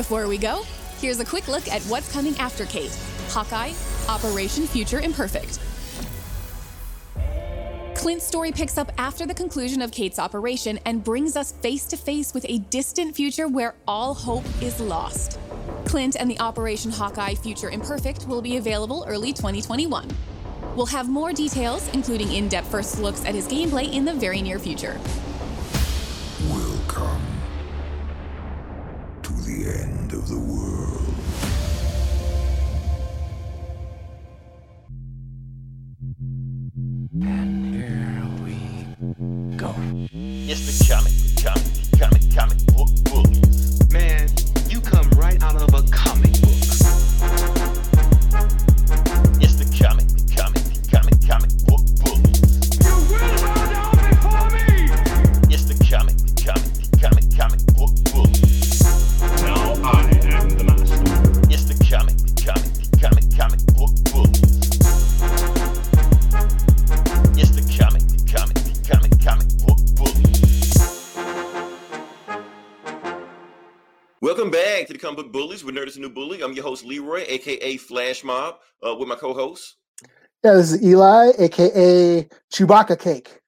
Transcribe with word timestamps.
Before 0.00 0.28
we 0.28 0.38
go, 0.38 0.62
here's 0.96 1.20
a 1.20 1.26
quick 1.26 1.46
look 1.46 1.68
at 1.68 1.82
what's 1.82 2.10
coming 2.10 2.34
after 2.38 2.64
Kate 2.64 2.90
Hawkeye, 3.28 3.74
Operation 4.08 4.66
Future 4.66 4.98
Imperfect. 4.98 5.60
Clint's 7.96 8.26
story 8.26 8.50
picks 8.50 8.78
up 8.78 8.90
after 8.96 9.26
the 9.26 9.34
conclusion 9.34 9.82
of 9.82 9.92
Kate's 9.92 10.18
operation 10.18 10.78
and 10.86 11.04
brings 11.04 11.36
us 11.36 11.52
face 11.52 11.84
to 11.84 11.98
face 11.98 12.32
with 12.32 12.46
a 12.48 12.60
distant 12.70 13.14
future 13.14 13.46
where 13.46 13.74
all 13.86 14.14
hope 14.14 14.44
is 14.62 14.80
lost. 14.80 15.38
Clint 15.84 16.16
and 16.18 16.30
the 16.30 16.40
Operation 16.40 16.90
Hawkeye 16.90 17.34
Future 17.34 17.68
Imperfect 17.68 18.26
will 18.26 18.40
be 18.40 18.56
available 18.56 19.04
early 19.06 19.34
2021. 19.34 20.08
We'll 20.76 20.86
have 20.86 21.10
more 21.10 21.34
details, 21.34 21.86
including 21.92 22.32
in 22.32 22.48
depth 22.48 22.70
first 22.70 23.00
looks 23.00 23.22
at 23.26 23.34
his 23.34 23.46
gameplay, 23.46 23.92
in 23.92 24.06
the 24.06 24.14
very 24.14 24.40
near 24.40 24.58
future. 24.58 24.98
The 30.30 30.38
world. 30.38 31.09
With 75.70 75.82
Nerd 75.82 75.88
is 75.88 75.98
New 75.98 76.10
Bully. 76.10 76.42
I'm 76.42 76.52
your 76.52 76.64
host 76.64 76.84
Leroy, 76.84 77.24
aka 77.28 77.76
Flash 77.76 78.24
Mob, 78.24 78.56
uh, 78.84 78.94
with 78.96 79.08
my 79.08 79.14
co-host. 79.14 79.76
Yeah, 80.42 80.54
this 80.54 80.72
is 80.72 80.82
Eli, 80.82 81.32
aka 81.38 82.28
Chewbacca 82.52 82.98
Cake. 82.98 83.40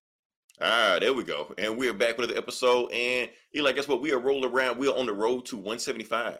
Ah, 0.61 0.99
there 1.01 1.13
we 1.13 1.25
go. 1.25 1.53
And 1.59 1.77
we're 1.77 1.93
back 1.93 2.17
with 2.19 2.31
another 2.31 2.39
episode. 2.39 2.93
And 2.93 3.29
Eli, 3.57 3.73
guess 3.73 3.89
what? 3.89 4.01
We 4.01 4.13
are 4.13 4.21
rolling 4.21 4.49
around. 4.49 4.79
We 4.79 4.89
are 4.89 4.97
on 4.97 5.07
the 5.07 5.13
road 5.13 5.47
to 5.47 5.57
175. 5.57 6.39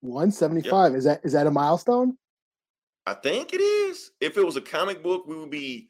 175. 0.00 0.94
Is 0.94 1.04
that 1.04 1.20
is 1.24 1.32
that 1.32 1.48
a 1.48 1.50
milestone? 1.50 2.16
I 3.04 3.14
think 3.14 3.52
it 3.54 3.60
is. 3.60 4.12
If 4.20 4.36
it 4.36 4.46
was 4.46 4.56
a 4.56 4.60
comic 4.60 5.02
book, 5.02 5.26
we 5.26 5.34
would 5.34 5.50
be 5.50 5.88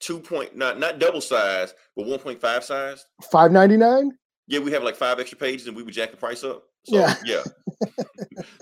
two 0.00 0.18
point 0.18 0.54
not 0.56 0.78
not 0.78 0.98
double 0.98 1.22
size, 1.22 1.72
but 1.96 2.04
1.5 2.04 2.62
size. 2.62 3.06
599? 3.32 4.12
Yeah, 4.46 4.58
we 4.58 4.72
have 4.72 4.82
like 4.82 4.96
five 4.96 5.20
extra 5.20 5.38
pages 5.38 5.66
and 5.68 5.76
we 5.76 5.82
would 5.82 5.94
jack 5.94 6.10
the 6.10 6.16
price 6.18 6.44
up. 6.44 6.67
So 6.88 6.96
Yeah. 6.98 7.14
yeah. 7.24 7.42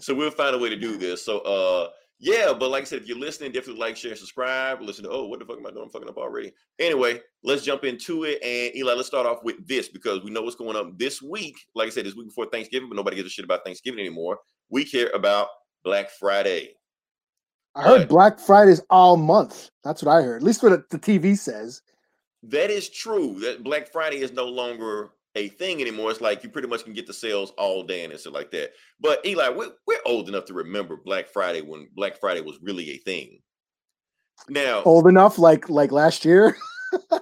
so 0.00 0.14
we'll 0.14 0.30
find 0.30 0.54
a 0.54 0.58
way 0.58 0.68
to 0.68 0.76
do 0.76 0.96
this. 0.96 1.24
So 1.24 1.38
uh 1.40 1.90
yeah, 2.18 2.54
but 2.58 2.70
like 2.70 2.80
I 2.82 2.84
said, 2.86 3.02
if 3.02 3.08
you're 3.08 3.18
listening, 3.18 3.52
definitely 3.52 3.78
like, 3.80 3.94
share, 3.94 4.16
subscribe. 4.16 4.80
Listen 4.80 5.04
to 5.04 5.10
oh, 5.10 5.26
what 5.26 5.38
the 5.38 5.44
fuck 5.44 5.58
am 5.58 5.66
I 5.66 5.70
doing? 5.70 5.84
I'm 5.84 5.90
fucking 5.90 6.08
up 6.08 6.16
already. 6.16 6.52
Anyway, 6.78 7.20
let's 7.42 7.62
jump 7.62 7.84
into 7.84 8.24
it. 8.24 8.42
And 8.42 8.74
Eli, 8.74 8.94
let's 8.94 9.08
start 9.08 9.26
off 9.26 9.44
with 9.44 9.66
this 9.68 9.88
because 9.88 10.22
we 10.24 10.30
know 10.30 10.40
what's 10.42 10.56
going 10.56 10.76
on 10.76 10.94
this 10.96 11.20
week. 11.20 11.56
Like 11.74 11.88
I 11.88 11.90
said, 11.90 12.06
this 12.06 12.14
week 12.14 12.28
before 12.28 12.46
Thanksgiving, 12.46 12.88
but 12.88 12.96
nobody 12.96 13.16
gives 13.16 13.26
a 13.26 13.30
shit 13.30 13.44
about 13.44 13.64
Thanksgiving 13.64 14.00
anymore. 14.00 14.38
We 14.70 14.84
care 14.86 15.10
about 15.14 15.48
Black 15.84 16.08
Friday. 16.10 16.70
I 17.74 17.82
heard 17.82 17.98
Right. 17.98 18.08
Black 18.08 18.40
Friday's 18.40 18.80
all 18.88 19.18
month. 19.18 19.68
That's 19.84 20.02
what 20.02 20.16
I 20.16 20.22
heard. 20.22 20.36
At 20.36 20.42
least 20.42 20.62
what 20.62 20.88
the 20.88 20.98
TV 20.98 21.36
says. 21.36 21.82
That 22.44 22.70
is 22.70 22.88
true. 22.88 23.38
That 23.40 23.62
Black 23.62 23.92
Friday 23.92 24.20
is 24.20 24.32
no 24.32 24.46
longer 24.46 25.10
a 25.36 25.48
thing 25.48 25.80
anymore. 25.80 26.10
It's 26.10 26.20
like 26.20 26.42
you 26.42 26.48
pretty 26.48 26.68
much 26.68 26.84
can 26.84 26.92
get 26.94 27.06
the 27.06 27.12
sales 27.12 27.52
all 27.58 27.82
day 27.82 28.04
and 28.04 28.18
stuff 28.18 28.34
like 28.34 28.50
that. 28.52 28.72
But 28.98 29.24
Eli, 29.24 29.50
we're, 29.50 29.70
we're 29.86 30.00
old 30.04 30.28
enough 30.28 30.46
to 30.46 30.54
remember 30.54 30.96
Black 30.96 31.28
Friday 31.28 31.60
when 31.62 31.88
Black 31.94 32.18
Friday 32.18 32.40
was 32.40 32.58
really 32.62 32.90
a 32.90 32.98
thing. 32.98 33.40
Now, 34.48 34.82
Old 34.82 35.06
enough, 35.06 35.38
like 35.38 35.68
like 35.68 35.92
last 35.92 36.24
year. 36.24 36.56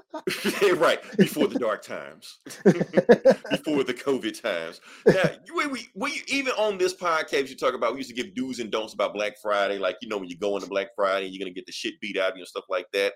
right 0.76 1.00
before 1.16 1.48
the 1.48 1.58
dark 1.58 1.82
times, 1.82 2.38
before 2.64 3.82
the 3.84 3.94
COVID 3.94 4.40
times. 4.40 4.80
Now, 5.06 5.30
you- 5.46 5.54
we, 5.56 5.66
we, 5.66 5.88
we 5.94 6.22
even 6.28 6.52
on 6.54 6.78
this 6.78 6.94
podcast, 6.94 7.48
you 7.48 7.56
talk 7.56 7.74
about 7.74 7.92
we 7.92 7.98
used 7.98 8.10
to 8.10 8.14
give 8.14 8.34
do's 8.34 8.58
and 8.58 8.70
don'ts 8.70 8.94
about 8.94 9.14
Black 9.14 9.34
Friday. 9.40 9.78
Like 9.78 9.96
you 10.02 10.08
know, 10.08 10.18
when 10.18 10.28
you 10.28 10.36
go 10.38 10.56
into 10.56 10.68
Black 10.68 10.88
Friday, 10.96 11.26
you're 11.26 11.44
gonna 11.44 11.54
get 11.54 11.66
the 11.66 11.72
shit 11.72 11.94
beat 12.00 12.16
out 12.18 12.30
of 12.32 12.36
you 12.36 12.42
and 12.42 12.48
stuff 12.48 12.64
like 12.68 12.86
that. 12.92 13.14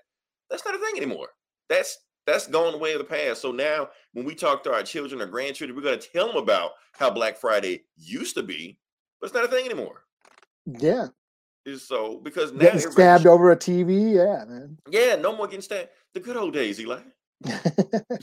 That's 0.49 0.65
not 0.65 0.75
a 0.75 0.79
thing 0.79 0.93
anymore. 0.97 1.27
That's 1.69 1.97
that's 2.29 2.47
gone 2.47 2.71
the 2.71 2.77
way 2.77 2.93
of 2.93 2.99
the 2.99 3.03
past. 3.05 3.41
So 3.41 3.51
now, 3.51 3.89
when 4.13 4.25
we 4.25 4.35
talk 4.35 4.63
to 4.63 4.73
our 4.73 4.83
children 4.83 5.21
or 5.21 5.25
grandchildren, 5.25 5.75
we're 5.75 5.83
gonna 5.83 5.97
tell 5.97 6.27
them 6.27 6.37
about 6.37 6.71
how 6.93 7.09
Black 7.09 7.37
Friday 7.37 7.83
used 7.97 8.35
to 8.35 8.43
be, 8.43 8.77
but 9.19 9.27
it's 9.27 9.33
not 9.33 9.45
a 9.45 9.47
thing 9.47 9.65
anymore. 9.65 10.03
yeah. 10.65 11.07
Is 11.65 11.85
so 11.85 12.19
because 12.23 12.53
now 12.53 12.59
Getting 12.59 12.79
stabbed 12.79 13.27
over 13.27 13.51
a 13.51 13.55
TV. 13.55 14.15
Yeah, 14.15 14.45
man. 14.45 14.77
Yeah, 14.89 15.15
no 15.15 15.35
more 15.35 15.45
getting 15.45 15.61
stabbed. 15.61 15.89
The 16.13 16.21
good 16.21 16.37
old 16.37 16.53
days, 16.53 16.79
Eli. 16.79 17.01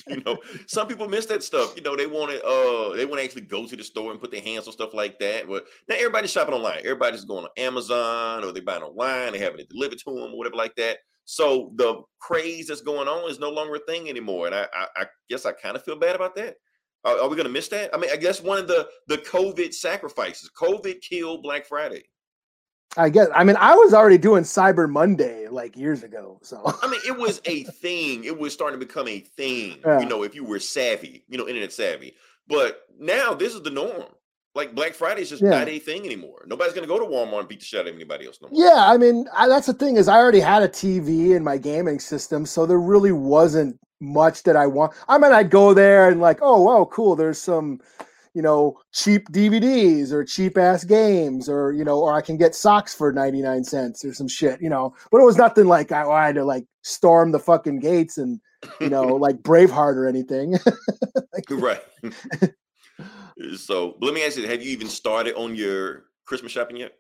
you 0.09 0.23
know 0.27 0.37
some 0.67 0.87
people 0.87 1.09
miss 1.09 1.25
that 1.25 1.43
stuff 1.43 1.75
you 1.75 1.83
know 1.83 1.97
they 1.97 2.07
want 2.07 2.31
to 2.31 2.37
uh 2.45 2.95
they 2.95 3.07
want 3.07 3.19
to 3.19 3.25
actually 3.25 3.41
go 3.41 3.67
to 3.67 3.75
the 3.75 3.83
store 3.83 4.11
and 4.11 4.21
put 4.21 4.31
their 4.31 4.43
hands 4.43 4.67
on 4.67 4.75
stuff 4.75 4.93
like 4.93 5.19
that 5.19 5.49
but 5.49 5.65
now 5.89 5.95
everybody's 5.95 6.31
shopping 6.31 6.53
online 6.53 6.81
everybody's 6.81 7.25
going 7.25 7.45
on 7.45 7.51
amazon 7.57 8.45
or 8.45 8.53
they 8.53 8.61
buying 8.61 8.83
online 8.83 9.33
they 9.33 9.39
having 9.39 9.59
it 9.59 9.71
delivered 9.71 9.97
to 9.97 10.05
them 10.05 10.35
or 10.35 10.37
whatever 10.37 10.57
like 10.57 10.75
that 10.77 10.99
so 11.27 11.73
the 11.75 12.01
craze 12.21 12.69
that's 12.69 12.81
going 12.81 13.09
on 13.09 13.31
is 13.31 13.39
no 13.39 13.51
longer 13.51 13.75
a 13.75 13.81
thing 13.81 14.09
anymore 14.09 14.47
and 14.47 14.55
i 14.55 14.67
i, 14.75 14.87
I 14.97 15.07
guess 15.29 15.45
i 15.45 15.53
kind 15.53 15.77
of 15.77 15.85
feel 15.85 15.97
bad 15.97 16.17
about 16.17 16.35
that 16.37 16.57
are, 17.05 17.21
are 17.21 17.29
we 17.29 17.37
going 17.37 17.47
to 17.47 17.53
miss 17.53 17.69
that 17.69 17.95
i 17.95 17.99
mean 17.99 18.11
i 18.11 18.17
guess 18.17 18.41
one 18.41 18.59
of 18.59 18.69
the 18.69 18.89
the 19.09 19.19
covid 19.19 19.75
sacrifices 19.75 20.51
covid 20.59 21.01
killed 21.03 21.43
black 21.43 21.67
friday 21.67 22.05
I 22.97 23.11
guess. 23.11 23.29
I 23.35 23.45
mean, 23.45 23.57
I 23.57 23.75
was 23.75 23.93
already 23.93 24.19
doing 24.19 24.43
Cyber 24.43 24.89
Monday 24.89 25.49
like 25.49 25.77
years 25.77 26.03
ago. 26.03 26.39
So 26.43 26.63
I 26.83 26.89
mean, 26.89 27.01
it 27.07 27.17
was 27.17 27.41
a 27.45 27.65
thing. 27.65 28.25
It 28.25 28.39
was 28.39 28.53
starting 28.53 28.81
to 28.81 28.87
become 28.87 29.09
a 29.09 29.21
thing. 29.21 29.79
Yeah. 29.85 30.01
You 30.01 30.07
know, 30.07 30.23
if 30.23 30.35
you 30.35 30.45
were 30.45 30.59
savvy, 30.59 31.25
you 31.29 31.37
know, 31.37 31.47
internet 31.47 31.73
savvy. 31.73 32.15
But 32.49 32.83
now 32.99 33.35
this 33.35 33.55
is 33.55 33.63
the 33.63 33.71
norm. 33.71 34.05
Like 34.57 34.75
Black 34.75 34.95
Friday 34.95 35.23
is 35.23 35.31
just 35.31 35.43
Yeah. 35.43 35.51
not 35.51 35.69
a 35.69 35.79
thing 35.79 36.05
anymore. 36.05 36.43
Nobody's 36.47 36.73
gonna 36.73 36.87
go 36.87 36.99
to 36.99 37.05
Walmart 37.05 37.41
and 37.41 37.49
beat 37.49 37.61
the 37.61 37.67
shit 37.67 37.81
out 37.81 37.87
of 37.89 37.95
anybody 37.95 38.27
else 38.27 38.39
no 38.43 38.49
more. 38.49 38.59
yeah, 38.59 38.91
I 38.91 38.97
mean, 38.97 39.27
I, 39.37 39.47
that's 39.49 39.67
the 39.67 39.75
thing 39.75 39.97
is 39.97 40.09
I 40.09 40.17
already 40.17 40.41
had 40.41 40.63
a 40.63 40.69
TV 40.69 41.37
in 41.37 41.45
my 41.45 41.59
gaming 41.59 42.01
system, 42.01 42.47
so 42.47 42.67
there 42.67 42.81
really 42.81 43.13
wasn't 43.13 43.79
much 44.01 44.43
that 44.45 44.57
I 44.57 44.67
want. 44.67 44.93
I 45.09 45.19
mean, 45.19 45.33
I'd 45.33 45.51
go 45.51 45.75
there 45.75 46.09
and 46.11 46.21
like, 46.21 46.39
oh, 46.43 46.63
wow, 46.63 46.87
cool. 46.91 47.17
There's 47.17 47.41
some, 47.41 47.81
you 48.35 48.43
know, 48.43 48.79
cheap 48.93 49.29
DVDs 49.31 50.13
or 50.13 50.25
cheap 50.25 50.59
ass 50.59 50.85
games, 50.85 51.49
or 51.49 51.73
you 51.73 51.85
know, 51.85 52.01
or 52.01 52.15
I 52.15 52.21
can 52.21 52.37
get 52.37 52.55
socks 52.55 52.95
for 52.95 53.13
ninety 53.13 53.43
nine 53.43 53.65
cents 53.65 54.05
or 54.05 54.13
some 54.15 54.29
shit, 54.29 54.61
you 54.61 54.69
know. 54.71 54.95
But 55.11 55.21
it 55.21 55.25
was 55.25 55.37
nothing 55.39 55.67
like 55.67 55.93
I, 55.93 56.07
I 56.09 56.27
had 56.27 56.35
to 56.37 56.45
like 56.45 56.65
storm 56.83 57.33
the 57.33 57.39
fucking 57.39 57.81
gates 57.81 58.19
and 58.19 58.41
you 58.81 58.89
know, 58.91 59.03
like 59.27 59.37
Braveheart 59.37 59.97
or 59.97 60.07
anything. 60.09 60.59
right. 61.51 61.83
so 63.57 63.97
let 64.01 64.15
me 64.15 64.25
ask 64.25 64.37
you, 64.37 64.47
have 64.47 64.63
you 64.63 64.71
even 64.71 64.89
started 64.89 65.35
on 65.35 65.55
your 65.55 66.05
Christmas 66.25 66.53
shopping 66.53 66.77
yet? 66.77 66.93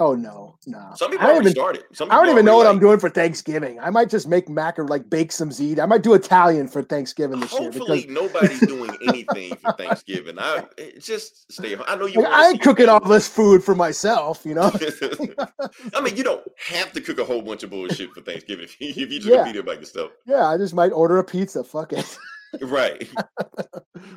oh 0.00 0.14
no, 0.14 0.56
no. 0.66 0.92
Some 0.96 1.10
people 1.10 1.26
I 1.26 1.36
even, 1.36 1.52
started. 1.52 1.84
Some 1.92 2.10
I 2.10 2.14
don't 2.14 2.30
even 2.30 2.44
know 2.44 2.56
what 2.56 2.66
I'm 2.66 2.78
doing 2.78 2.98
for 2.98 3.10
Thanksgiving. 3.10 3.78
I 3.78 3.90
might 3.90 4.08
just 4.08 4.26
make 4.26 4.48
mac 4.48 4.78
or 4.78 4.86
like 4.86 5.08
bake 5.10 5.30
some 5.30 5.50
ziti. 5.50 5.78
I 5.78 5.86
might 5.86 6.02
do 6.02 6.14
Italian 6.14 6.68
for 6.68 6.82
Thanksgiving 6.82 7.40
this 7.40 7.52
year 7.52 7.70
Hopefully 7.70 8.02
because 8.02 8.14
nobody's 8.14 8.60
doing 8.60 8.96
anything 9.02 9.56
for 9.56 9.72
Thanksgiving. 9.72 10.38
I 10.38 10.66
eh, 10.78 10.92
just 10.98 11.52
stay 11.52 11.74
home. 11.74 11.84
I 11.88 11.96
know 11.96 12.06
you 12.06 12.22
like, 12.22 12.32
I 12.32 12.48
ain't 12.50 12.62
cooking 12.62 12.88
all 12.88 13.00
this 13.00 13.28
food 13.28 13.62
for 13.62 13.74
myself, 13.74 14.42
you 14.44 14.54
know. 14.54 14.72
I 15.94 16.00
mean, 16.00 16.16
you 16.16 16.24
don't 16.24 16.42
have 16.66 16.92
to 16.92 17.00
cook 17.00 17.18
a 17.18 17.24
whole 17.24 17.42
bunch 17.42 17.62
of 17.62 17.70
bullshit 17.70 18.12
for 18.14 18.22
Thanksgiving 18.22 18.64
if 18.64 18.80
you, 18.80 18.88
if 18.90 18.96
you 19.12 19.18
just 19.18 19.26
Yeah. 19.26 19.44
be 19.44 19.52
there 19.52 19.62
by 19.62 19.74
yourself. 19.74 20.12
yeah, 20.26 20.46
I 20.48 20.56
just 20.56 20.74
might 20.74 20.92
order 20.92 21.18
a 21.18 21.24
pizza. 21.24 21.62
Fuck 21.62 21.92
it. 21.92 22.18
Right. 22.60 23.08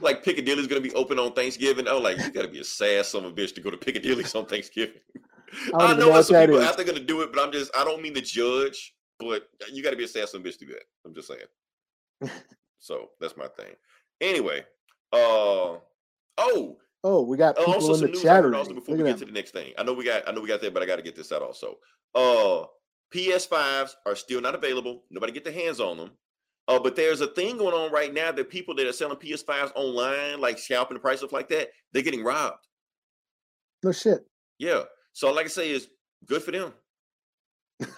like 0.01 0.23
Piccadilly's 0.23 0.67
gonna 0.67 0.81
be 0.81 0.93
open 0.93 1.19
on 1.19 1.33
Thanksgiving. 1.33 1.87
Oh, 1.87 1.99
like 1.99 2.17
you 2.17 2.31
gotta 2.31 2.47
be 2.47 2.59
a 2.59 2.63
sad 2.63 3.05
son 3.05 3.25
of 3.25 3.31
a 3.31 3.35
bitch 3.35 3.53
to 3.55 3.61
go 3.61 3.69
to 3.69 3.77
Piccadilly's 3.77 4.33
on 4.35 4.45
Thanksgiving. 4.45 5.01
don't 5.69 5.81
I, 5.81 5.95
know 5.95 6.09
what 6.09 6.23
some 6.25 6.39
people 6.41 6.57
is. 6.59 6.67
out 6.67 6.77
there 6.77 6.85
gonna 6.85 6.99
do 6.99 7.21
it, 7.21 7.31
but 7.31 7.41
I'm 7.41 7.51
just 7.51 7.75
I 7.75 7.83
don't 7.83 8.01
mean 8.01 8.13
to 8.15 8.21
judge, 8.21 8.95
but 9.19 9.47
you 9.71 9.83
gotta 9.83 9.95
be 9.97 10.05
a 10.05 10.07
sad 10.07 10.29
son 10.29 10.41
of 10.41 10.47
a 10.47 10.49
bitch 10.49 10.57
to 10.59 10.65
do 10.65 10.73
that. 10.73 10.83
I'm 11.05 11.13
just 11.13 11.27
saying. 11.27 12.31
so 12.79 13.09
that's 13.19 13.37
my 13.37 13.47
thing. 13.47 13.73
Anyway, 14.21 14.63
uh 15.11 15.77
oh, 16.37 16.77
Oh, 17.05 17.23
we 17.23 17.35
got 17.35 17.57
Uh, 17.57 17.61
people 17.61 17.73
also 17.73 17.93
in 17.93 17.99
some 17.99 18.07
the 18.07 18.13
news 18.13 18.21
chat 18.23 18.43
heard 18.43 18.55
also 18.55 18.73
before 18.73 18.95
Look 18.95 19.05
we 19.05 19.11
get 19.11 19.19
to 19.19 19.25
the 19.25 19.31
next 19.31 19.51
thing. 19.51 19.73
I 19.77 19.83
know 19.83 19.93
we 19.93 20.05
got 20.05 20.27
I 20.27 20.31
know 20.31 20.41
we 20.41 20.47
got 20.47 20.61
that, 20.61 20.73
but 20.73 20.81
I 20.81 20.85
gotta 20.85 21.01
get 21.01 21.15
this 21.15 21.31
out 21.31 21.41
also. 21.41 21.75
Uh 22.15 22.65
PS5s 23.13 23.91
are 24.05 24.15
still 24.15 24.41
not 24.41 24.55
available. 24.55 25.03
Nobody 25.11 25.33
get 25.33 25.43
their 25.43 25.53
hands 25.53 25.79
on 25.79 25.97
them. 25.97 26.11
Uh, 26.67 26.79
but 26.79 26.95
there's 26.95 27.21
a 27.21 27.27
thing 27.27 27.57
going 27.57 27.73
on 27.73 27.91
right 27.91 28.13
now 28.13 28.31
that 28.31 28.49
people 28.49 28.73
that 28.75 28.87
are 28.87 28.93
selling 28.93 29.17
PS5s 29.17 29.71
online, 29.75 30.39
like 30.39 30.57
scalping 30.57 30.95
the 30.95 30.99
price 31.01 31.17
stuff 31.17 31.33
like 31.33 31.49
that, 31.49 31.69
they're 31.91 32.03
getting 32.03 32.23
robbed. 32.23 32.65
No 33.83 33.91
shit. 33.91 34.25
Yeah. 34.59 34.83
So 35.11 35.31
like 35.31 35.45
I 35.45 35.49
say, 35.49 35.71
is 35.71 35.89
good 36.25 36.41
for 36.41 36.51
them. 36.51 36.73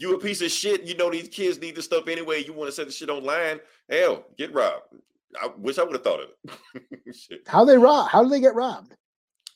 you 0.00 0.14
a 0.14 0.18
piece 0.18 0.42
of 0.42 0.50
shit. 0.50 0.82
You 0.82 0.96
know 0.96 1.10
these 1.10 1.28
kids 1.28 1.60
need 1.60 1.76
this 1.76 1.84
stuff 1.84 2.08
anyway. 2.08 2.42
You 2.44 2.52
want 2.52 2.68
to 2.68 2.72
set 2.74 2.86
the 2.86 2.92
shit 2.92 3.08
online? 3.08 3.60
Hell, 3.88 4.24
get 4.36 4.52
robbed. 4.52 4.96
I 5.40 5.48
wish 5.56 5.78
I 5.78 5.82
would 5.82 5.94
have 5.94 6.04
thought 6.04 6.20
of 6.20 6.28
it. 6.44 7.14
Shit. 7.14 7.48
How 7.48 7.64
they 7.64 7.78
rob? 7.78 8.08
How 8.08 8.22
do 8.22 8.28
they 8.28 8.40
get 8.40 8.54
robbed? 8.54 8.92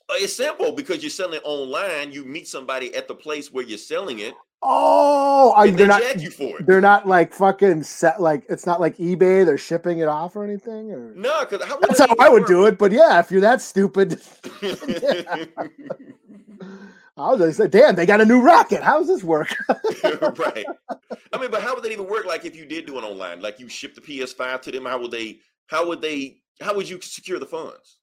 Uh, 0.08 0.14
It's 0.16 0.34
simple 0.34 0.72
because 0.72 1.02
you're 1.02 1.10
selling 1.10 1.34
it 1.34 1.42
online. 1.44 2.12
You 2.12 2.24
meet 2.24 2.48
somebody 2.48 2.94
at 2.94 3.08
the 3.08 3.14
place 3.14 3.52
where 3.52 3.64
you're 3.64 3.76
selling 3.76 4.20
it, 4.20 4.34
Oh, 4.62 5.52
are, 5.54 5.66
and 5.66 5.74
they 5.74 5.86
they're 5.86 5.86
not. 5.86 6.20
You 6.20 6.30
for 6.30 6.58
it. 6.58 6.66
They're 6.66 6.80
not 6.80 7.06
like 7.06 7.32
fucking 7.32 7.82
set. 7.82 8.20
Like 8.20 8.44
it's 8.48 8.66
not 8.66 8.80
like 8.80 8.96
eBay. 8.96 9.44
They're 9.44 9.58
shipping 9.58 9.98
it 9.98 10.08
off 10.08 10.34
or 10.34 10.44
anything. 10.44 10.90
Or 10.90 11.12
No, 11.14 11.44
because 11.48 11.66
how 11.66 11.78
that's 11.78 11.98
how 11.98 12.14
I 12.18 12.28
would 12.28 12.46
do 12.46 12.66
it. 12.66 12.78
But 12.78 12.92
yeah, 12.92 13.20
if 13.20 13.30
you're 13.30 13.42
that 13.42 13.60
stupid. 13.60 14.20
I 17.18 17.30
was 17.30 17.38
gonna 17.38 17.52
say, 17.52 17.68
damn, 17.68 17.94
they 17.94 18.04
got 18.04 18.20
a 18.20 18.26
new 18.26 18.42
rocket. 18.42 18.82
How 18.82 18.98
does 18.98 19.08
this 19.08 19.24
work? 19.24 19.54
right. 20.38 20.66
I 21.32 21.38
mean, 21.38 21.50
but 21.50 21.62
how 21.62 21.74
would 21.74 21.82
that 21.84 21.92
even 21.92 22.08
work? 22.08 22.26
Like, 22.26 22.44
if 22.44 22.54
you 22.54 22.66
did 22.66 22.86
do 22.86 22.98
it 22.98 23.02
online, 23.02 23.40
like 23.40 23.58
you 23.58 23.68
ship 23.68 23.94
the 23.94 24.02
PS5 24.02 24.60
to 24.62 24.72
them, 24.72 24.84
how 24.84 25.00
would 25.00 25.10
they? 25.10 25.38
How 25.66 25.86
would 25.88 26.02
they? 26.02 26.38
How 26.60 26.74
would 26.74 26.88
you 26.88 27.00
secure 27.00 27.38
the 27.38 27.46
funds? 27.46 27.98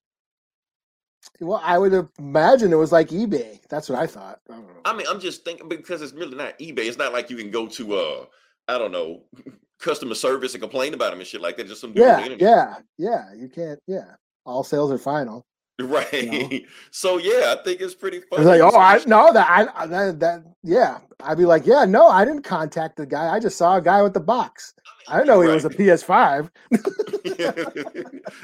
Well, 1.39 1.61
I 1.63 1.77
would 1.77 2.07
imagine 2.19 2.71
it 2.73 2.77
was 2.77 2.91
like 2.91 3.09
eBay. 3.09 3.59
That's 3.69 3.89
what 3.89 3.99
I 3.99 4.07
thought. 4.07 4.39
I 4.49 4.53
don't 4.55 4.67
know. 4.67 4.73
I 4.85 4.95
mean, 4.95 5.07
I'm 5.09 5.19
just 5.19 5.43
thinking 5.45 5.67
because 5.69 6.01
it's 6.01 6.13
really 6.13 6.35
not 6.35 6.57
eBay. 6.59 6.79
It's 6.79 6.97
not 6.97 7.13
like 7.13 7.29
you 7.29 7.37
can 7.37 7.51
go 7.51 7.67
to 7.67 7.95
uh, 7.95 8.25
I 8.67 8.77
don't 8.77 8.91
know, 8.91 9.23
customer 9.79 10.15
service 10.15 10.53
and 10.53 10.61
complain 10.61 10.93
about 10.93 11.11
them 11.11 11.19
and 11.19 11.27
shit 11.27 11.41
like 11.41 11.57
that. 11.57 11.67
Just 11.67 11.81
some 11.81 11.93
dude 11.93 12.03
on 12.03 12.29
the 12.29 12.37
Yeah, 12.37 12.37
yeah, 12.39 12.75
yeah. 12.97 13.33
You 13.35 13.49
can't. 13.49 13.79
Yeah, 13.87 14.15
all 14.45 14.63
sales 14.63 14.91
are 14.91 14.97
final. 14.97 15.45
Right. 15.81 16.65
So 16.91 17.17
yeah, 17.17 17.55
I 17.57 17.63
think 17.63 17.81
it's 17.81 17.95
pretty 17.95 18.17
It's 18.17 18.45
like, 18.45 18.61
oh, 18.61 18.77
I 18.77 19.03
know 19.07 19.33
that 19.33 19.49
I 19.49 19.83
I- 19.83 19.87
that, 19.87 20.19
that 20.19 20.43
yeah. 20.61 20.99
I'd 21.23 21.37
be 21.37 21.45
like, 21.45 21.65
yeah, 21.65 21.83
no, 21.85 22.07
I 22.07 22.25
didn't 22.25 22.43
contact 22.43 22.97
the 22.97 23.05
guy. 23.07 23.33
I 23.33 23.39
just 23.39 23.57
saw 23.57 23.77
a 23.77 23.81
guy 23.81 24.03
with 24.03 24.13
the 24.13 24.19
box. 24.19 24.73
I 25.07 25.23
know 25.23 25.41
he 25.41 25.49
was 25.49 25.65
a 25.65 25.69
PS5. 25.69 26.49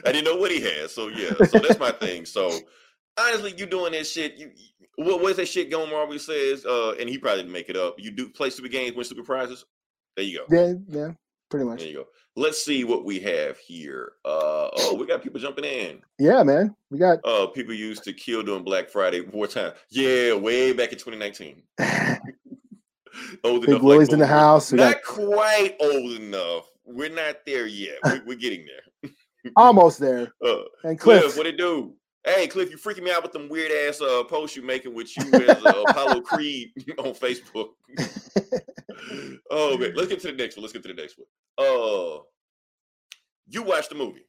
I 0.06 0.11
didn't 0.11 0.25
know 0.25 0.35
what 0.35 0.51
he 0.51 0.61
had. 0.61 0.89
So 0.89 1.07
yeah, 1.07 1.31
so 1.45 1.59
that's 1.59 1.79
my 1.79 1.91
thing. 1.91 2.25
So 2.25 2.51
honestly, 3.17 3.53
you 3.57 3.65
doing 3.65 3.94
that 3.94 4.07
shit. 4.07 4.35
You 4.35 4.51
what 4.95 5.21
what's 5.21 5.38
that 5.38 5.47
shit 5.47 5.69
Gilmore 5.69 6.01
always 6.01 6.25
says? 6.25 6.65
Uh, 6.65 6.94
and 7.00 7.07
he 7.09 7.17
probably 7.17 7.44
didn't 7.44 7.53
make 7.53 7.69
it 7.69 7.77
up. 7.77 7.95
You 7.97 8.11
do 8.11 8.29
play 8.29 8.50
stupid 8.50 8.71
games, 8.71 8.95
win 8.95 9.06
stupid 9.06 9.25
prizes. 9.25 9.65
There 10.15 10.25
you 10.25 10.39
go. 10.39 10.56
Yeah, 10.56 10.73
yeah, 10.89 11.11
pretty 11.50 11.65
much. 11.65 11.79
There 11.79 11.88
you 11.88 11.95
go. 11.95 12.06
Let's 12.35 12.63
see 12.63 12.83
what 12.83 13.06
we 13.06 13.19
have 13.19 13.57
here. 13.57 14.13
Uh 14.23 14.69
oh, 14.77 14.95
we 14.97 15.06
got 15.06 15.23
people 15.23 15.39
jumping 15.39 15.65
in. 15.65 16.01
Yeah, 16.17 16.44
man. 16.44 16.75
We 16.89 16.97
got 16.97 17.19
Uh, 17.23 17.47
people 17.47 17.73
used 17.73 18.03
to 18.06 18.13
kill 18.13 18.44
during 18.44 18.63
Black 18.63 18.89
Friday 18.89 19.21
wartime. 19.21 19.73
Yeah, 19.89 20.33
way 20.35 20.73
back 20.73 20.91
in 20.91 20.97
2019. 20.97 21.63
Old 23.44 23.62
Big 23.62 23.69
enough, 23.69 23.81
Willie's 23.81 24.13
in 24.13 24.19
the 24.19 24.27
house. 24.27 24.71
We 24.71 24.77
got 24.77 24.95
Not 24.95 25.04
quite 25.04 25.75
old 25.80 26.12
enough. 26.13 26.69
We're 26.86 27.10
not 27.10 27.45
there 27.45 27.68
yet. 27.68 27.98
We, 28.04 28.19
we're 28.25 28.38
getting 28.38 28.66
there. 28.66 29.12
almost 29.56 30.00
there. 30.00 30.33
Uh, 30.44 30.63
And 30.83 31.00
Cliff, 31.00 31.21
Cliff, 31.24 31.38
what 31.38 31.48
it 31.48 31.57
do? 31.57 31.94
Hey, 32.25 32.48
Cliff, 32.48 32.69
you 32.69 32.77
freaking 32.77 33.04
me 33.04 33.12
out 33.12 33.24
with 33.24 33.31
them 33.31 33.48
weird 33.48 33.71
ass 33.71 34.01
uh, 34.01 34.24
posts 34.25 34.56
you're 34.56 34.66
making 34.66 34.94
with 34.94 35.16
you 35.16 35.24
as 35.33 35.66
uh, 35.66 35.83
Apollo 35.88 36.21
Creed 36.24 36.71
on 36.98 37.13
Facebook. 37.13 37.69
oh 39.50 39.77
man, 39.77 39.94
let's 39.95 40.10
get 40.10 40.19
to 40.21 40.27
the 40.27 40.33
next 40.33 40.57
one. 40.57 40.63
Let's 40.63 40.74
get 40.74 40.81
to 40.83 40.89
the 40.89 41.01
next 41.01 41.18
one. 41.18 41.27
Uh, 41.57 42.21
you 43.48 43.63
watched 43.63 43.89
the 43.89 43.95
movie. 43.95 44.25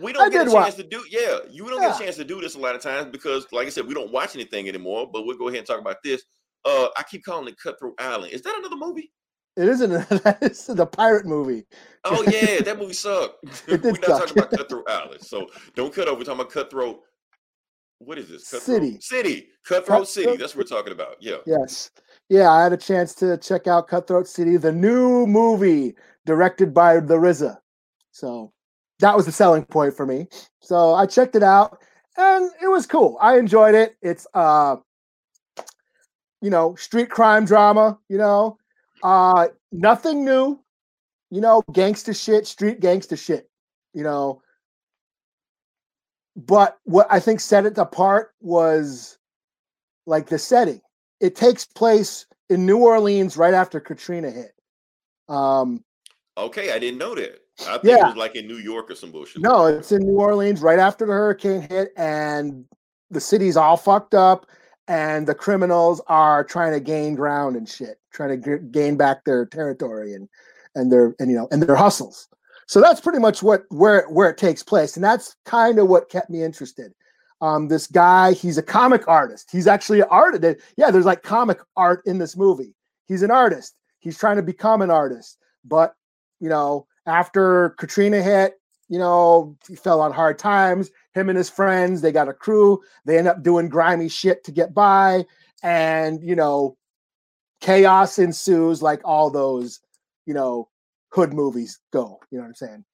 We 0.00 0.12
don't 0.12 0.26
I 0.26 0.30
get 0.30 0.48
a 0.48 0.50
chance 0.50 0.74
to 0.74 0.82
do. 0.82 1.02
Yeah, 1.08 1.38
you 1.50 1.66
don't 1.68 1.80
get 1.80 1.96
a 1.96 1.98
chance 1.98 2.16
to 2.16 2.24
do 2.24 2.40
this 2.40 2.54
a 2.54 2.58
lot 2.58 2.74
of 2.74 2.82
times 2.82 3.08
because, 3.10 3.46
like 3.52 3.66
I 3.66 3.70
said, 3.70 3.86
we 3.86 3.94
don't 3.94 4.12
watch 4.12 4.34
anything 4.34 4.68
anymore. 4.68 5.08
But 5.10 5.24
we'll 5.24 5.38
go 5.38 5.48
ahead 5.48 5.58
and 5.58 5.66
talk 5.66 5.80
about 5.80 6.02
this. 6.02 6.24
Uh, 6.64 6.88
I 6.96 7.02
keep 7.02 7.24
calling 7.24 7.48
it 7.48 7.56
Cutthroat 7.62 7.94
Island. 7.98 8.32
Is 8.32 8.42
that 8.42 8.56
another 8.58 8.76
movie? 8.76 9.10
it 9.56 9.68
isn't 9.68 9.90
that 10.24 10.38
is 10.42 10.66
the 10.66 10.86
pirate 10.86 11.26
movie. 11.26 11.64
Oh 12.04 12.22
yeah, 12.24 12.60
that 12.60 12.78
movie 12.78 12.94
sucked. 12.94 13.44
We're 13.68 13.76
not 13.78 14.04
suck. 14.04 14.20
talking 14.28 14.38
about 14.38 14.50
Cutthroat 14.50 14.90
Island, 14.90 15.22
so 15.22 15.48
don't 15.74 15.92
cut 15.92 16.08
over. 16.08 16.18
We're 16.18 16.24
talking 16.24 16.40
about 16.40 16.52
Cutthroat. 16.52 17.00
What 17.98 18.18
is 18.18 18.28
this? 18.30 18.50
Cutthroat 18.50 18.82
City. 18.82 18.98
City. 19.00 19.48
Cutthroat 19.64 20.08
City. 20.08 20.36
That's 20.36 20.56
what 20.56 20.64
we're 20.64 20.76
talking 20.76 20.92
about. 20.92 21.16
Yeah. 21.20 21.36
Yes. 21.46 21.90
Yeah, 22.30 22.50
I 22.50 22.62
had 22.62 22.72
a 22.72 22.78
chance 22.78 23.14
to 23.16 23.36
check 23.36 23.66
out 23.66 23.88
Cutthroat 23.88 24.26
City, 24.26 24.56
the 24.56 24.72
new 24.72 25.26
movie 25.26 25.94
directed 26.24 26.72
by 26.72 27.00
the 27.00 27.16
RZA. 27.16 27.58
So 28.12 28.52
that 29.00 29.14
was 29.14 29.26
the 29.26 29.32
selling 29.32 29.64
point 29.64 29.94
for 29.94 30.06
me. 30.06 30.28
So 30.60 30.94
I 30.94 31.04
checked 31.04 31.36
it 31.36 31.42
out 31.42 31.78
and 32.16 32.50
it 32.62 32.68
was 32.68 32.86
cool. 32.86 33.18
I 33.20 33.36
enjoyed 33.36 33.74
it. 33.74 33.96
It's 34.00 34.26
uh 34.32 34.76
you 36.40 36.50
know, 36.50 36.74
street 36.76 37.10
crime 37.10 37.44
drama, 37.44 37.98
you 38.08 38.18
know. 38.18 38.58
Uh 39.02 39.48
nothing 39.72 40.24
new. 40.24 40.58
You 41.30 41.40
know, 41.40 41.62
gangster 41.72 42.12
shit, 42.12 42.46
street 42.46 42.80
gangster 42.80 43.16
shit, 43.16 43.48
you 43.94 44.02
know. 44.02 44.42
But 46.36 46.78
what 46.84 47.06
I 47.10 47.20
think 47.20 47.40
set 47.40 47.66
it 47.66 47.76
apart 47.78 48.32
was 48.40 49.18
like 50.06 50.26
the 50.28 50.38
setting 50.38 50.80
it 51.20 51.36
takes 51.36 51.66
place 51.66 52.26
in 52.48 52.64
New 52.66 52.78
Orleans 52.78 53.36
right 53.36 53.54
after 53.54 53.78
Katrina 53.80 54.30
hit. 54.30 54.52
Um, 55.28 55.84
Okay, 56.38 56.72
I 56.72 56.78
didn't 56.78 56.98
know 56.98 57.14
that. 57.14 57.38
I 57.68 57.72
think 57.78 57.84
Yeah. 57.84 58.04
it 58.06 58.06
was 58.08 58.16
like 58.16 58.34
in 58.34 58.46
New 58.48 58.56
York 58.56 58.90
or 58.90 58.94
some 58.94 59.10
bullshit. 59.12 59.42
no, 59.42 59.66
it's 59.66 59.92
in 59.92 60.00
New 60.02 60.18
Orleans 60.18 60.62
right 60.62 60.78
after 60.78 61.04
the 61.04 61.12
hurricane 61.12 61.60
hit, 61.60 61.92
and 61.96 62.64
the 63.10 63.20
city's 63.20 63.56
all 63.56 63.76
fucked 63.76 64.14
up, 64.14 64.46
and 64.90 65.28
the 65.28 65.34
criminals 65.36 66.02
are 66.08 66.42
trying 66.42 66.72
to 66.72 66.80
gain 66.80 67.14
ground 67.14 67.54
and 67.54 67.68
shit, 67.68 68.00
trying 68.12 68.42
to 68.42 68.58
g- 68.58 68.64
gain 68.72 68.96
back 68.96 69.24
their 69.24 69.46
territory 69.46 70.14
and 70.14 70.28
and 70.74 70.92
their 70.92 71.14
and 71.20 71.30
you 71.30 71.36
know 71.36 71.48
and 71.52 71.62
their 71.62 71.76
hustles. 71.76 72.28
So 72.66 72.80
that's 72.80 73.00
pretty 73.00 73.20
much 73.20 73.40
what 73.40 73.64
where 73.68 74.06
where 74.08 74.28
it 74.28 74.36
takes 74.36 74.64
place, 74.64 74.96
and 74.96 75.04
that's 75.04 75.36
kind 75.44 75.78
of 75.78 75.88
what 75.88 76.10
kept 76.10 76.28
me 76.28 76.42
interested. 76.42 76.92
Um, 77.40 77.68
this 77.68 77.86
guy, 77.86 78.32
he's 78.32 78.58
a 78.58 78.62
comic 78.62 79.06
artist. 79.06 79.48
He's 79.50 79.68
actually 79.68 80.00
an 80.00 80.08
artist. 80.10 80.60
Yeah, 80.76 80.90
there's 80.90 81.06
like 81.06 81.22
comic 81.22 81.60
art 81.76 82.02
in 82.04 82.18
this 82.18 82.36
movie. 82.36 82.74
He's 83.06 83.22
an 83.22 83.30
artist. 83.30 83.76
He's 84.00 84.18
trying 84.18 84.36
to 84.36 84.42
become 84.42 84.82
an 84.82 84.90
artist, 84.90 85.38
but 85.64 85.94
you 86.40 86.48
know, 86.48 86.88
after 87.06 87.70
Katrina 87.78 88.22
hit, 88.22 88.59
you 88.90 88.98
know, 88.98 89.56
he 89.68 89.76
fell 89.76 90.00
on 90.00 90.12
hard 90.12 90.38
times. 90.38 90.90
Him 91.14 91.28
and 91.28 91.38
his 91.38 91.48
friends, 91.48 92.02
they 92.02 92.10
got 92.10 92.28
a 92.28 92.34
crew. 92.34 92.80
They 93.06 93.16
end 93.16 93.28
up 93.28 93.42
doing 93.42 93.68
grimy 93.68 94.08
shit 94.08 94.42
to 94.44 94.52
get 94.52 94.74
by, 94.74 95.24
and 95.62 96.20
you 96.22 96.34
know, 96.34 96.76
chaos 97.60 98.18
ensues 98.18 98.82
like 98.82 99.00
all 99.04 99.30
those, 99.30 99.80
you 100.26 100.34
know, 100.34 100.68
hood 101.10 101.32
movies 101.32 101.78
go. 101.92 102.18
You 102.30 102.38
know 102.38 102.42
what 102.42 102.48
I'm 102.48 102.54
saying? 102.56 102.84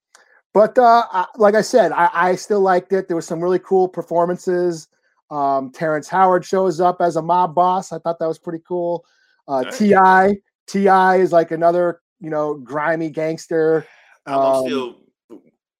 But 0.53 0.77
uh, 0.77 1.03
I, 1.11 1.25
like 1.37 1.55
I 1.55 1.61
said, 1.61 1.91
I, 1.91 2.09
I 2.13 2.35
still 2.35 2.61
liked 2.61 2.93
it. 2.93 3.07
There 3.07 3.15
was 3.15 3.27
some 3.27 3.41
really 3.41 3.59
cool 3.59 3.87
performances. 3.87 4.87
Um, 5.31 5.71
Terrence 5.71 6.07
Howard 6.07 6.45
shows 6.45 6.79
up 6.79 7.01
as 7.01 7.15
a 7.15 7.21
mob 7.21 7.55
boss. 7.55 7.91
I 7.91 7.97
thought 7.97 8.19
that 8.19 8.27
was 8.27 8.39
pretty 8.39 8.63
cool. 8.67 9.03
Uh, 9.47 9.63
Ti 9.71 10.41
Ti 10.67 10.87
is 11.19 11.31
like 11.31 11.49
another, 11.51 12.01
you 12.19 12.29
know, 12.29 12.53
grimy 12.53 13.09
gangster. 13.09 13.85
I'm, 14.27 14.33
I'm 14.33 14.39
um, 14.39 14.65
still. 14.65 14.95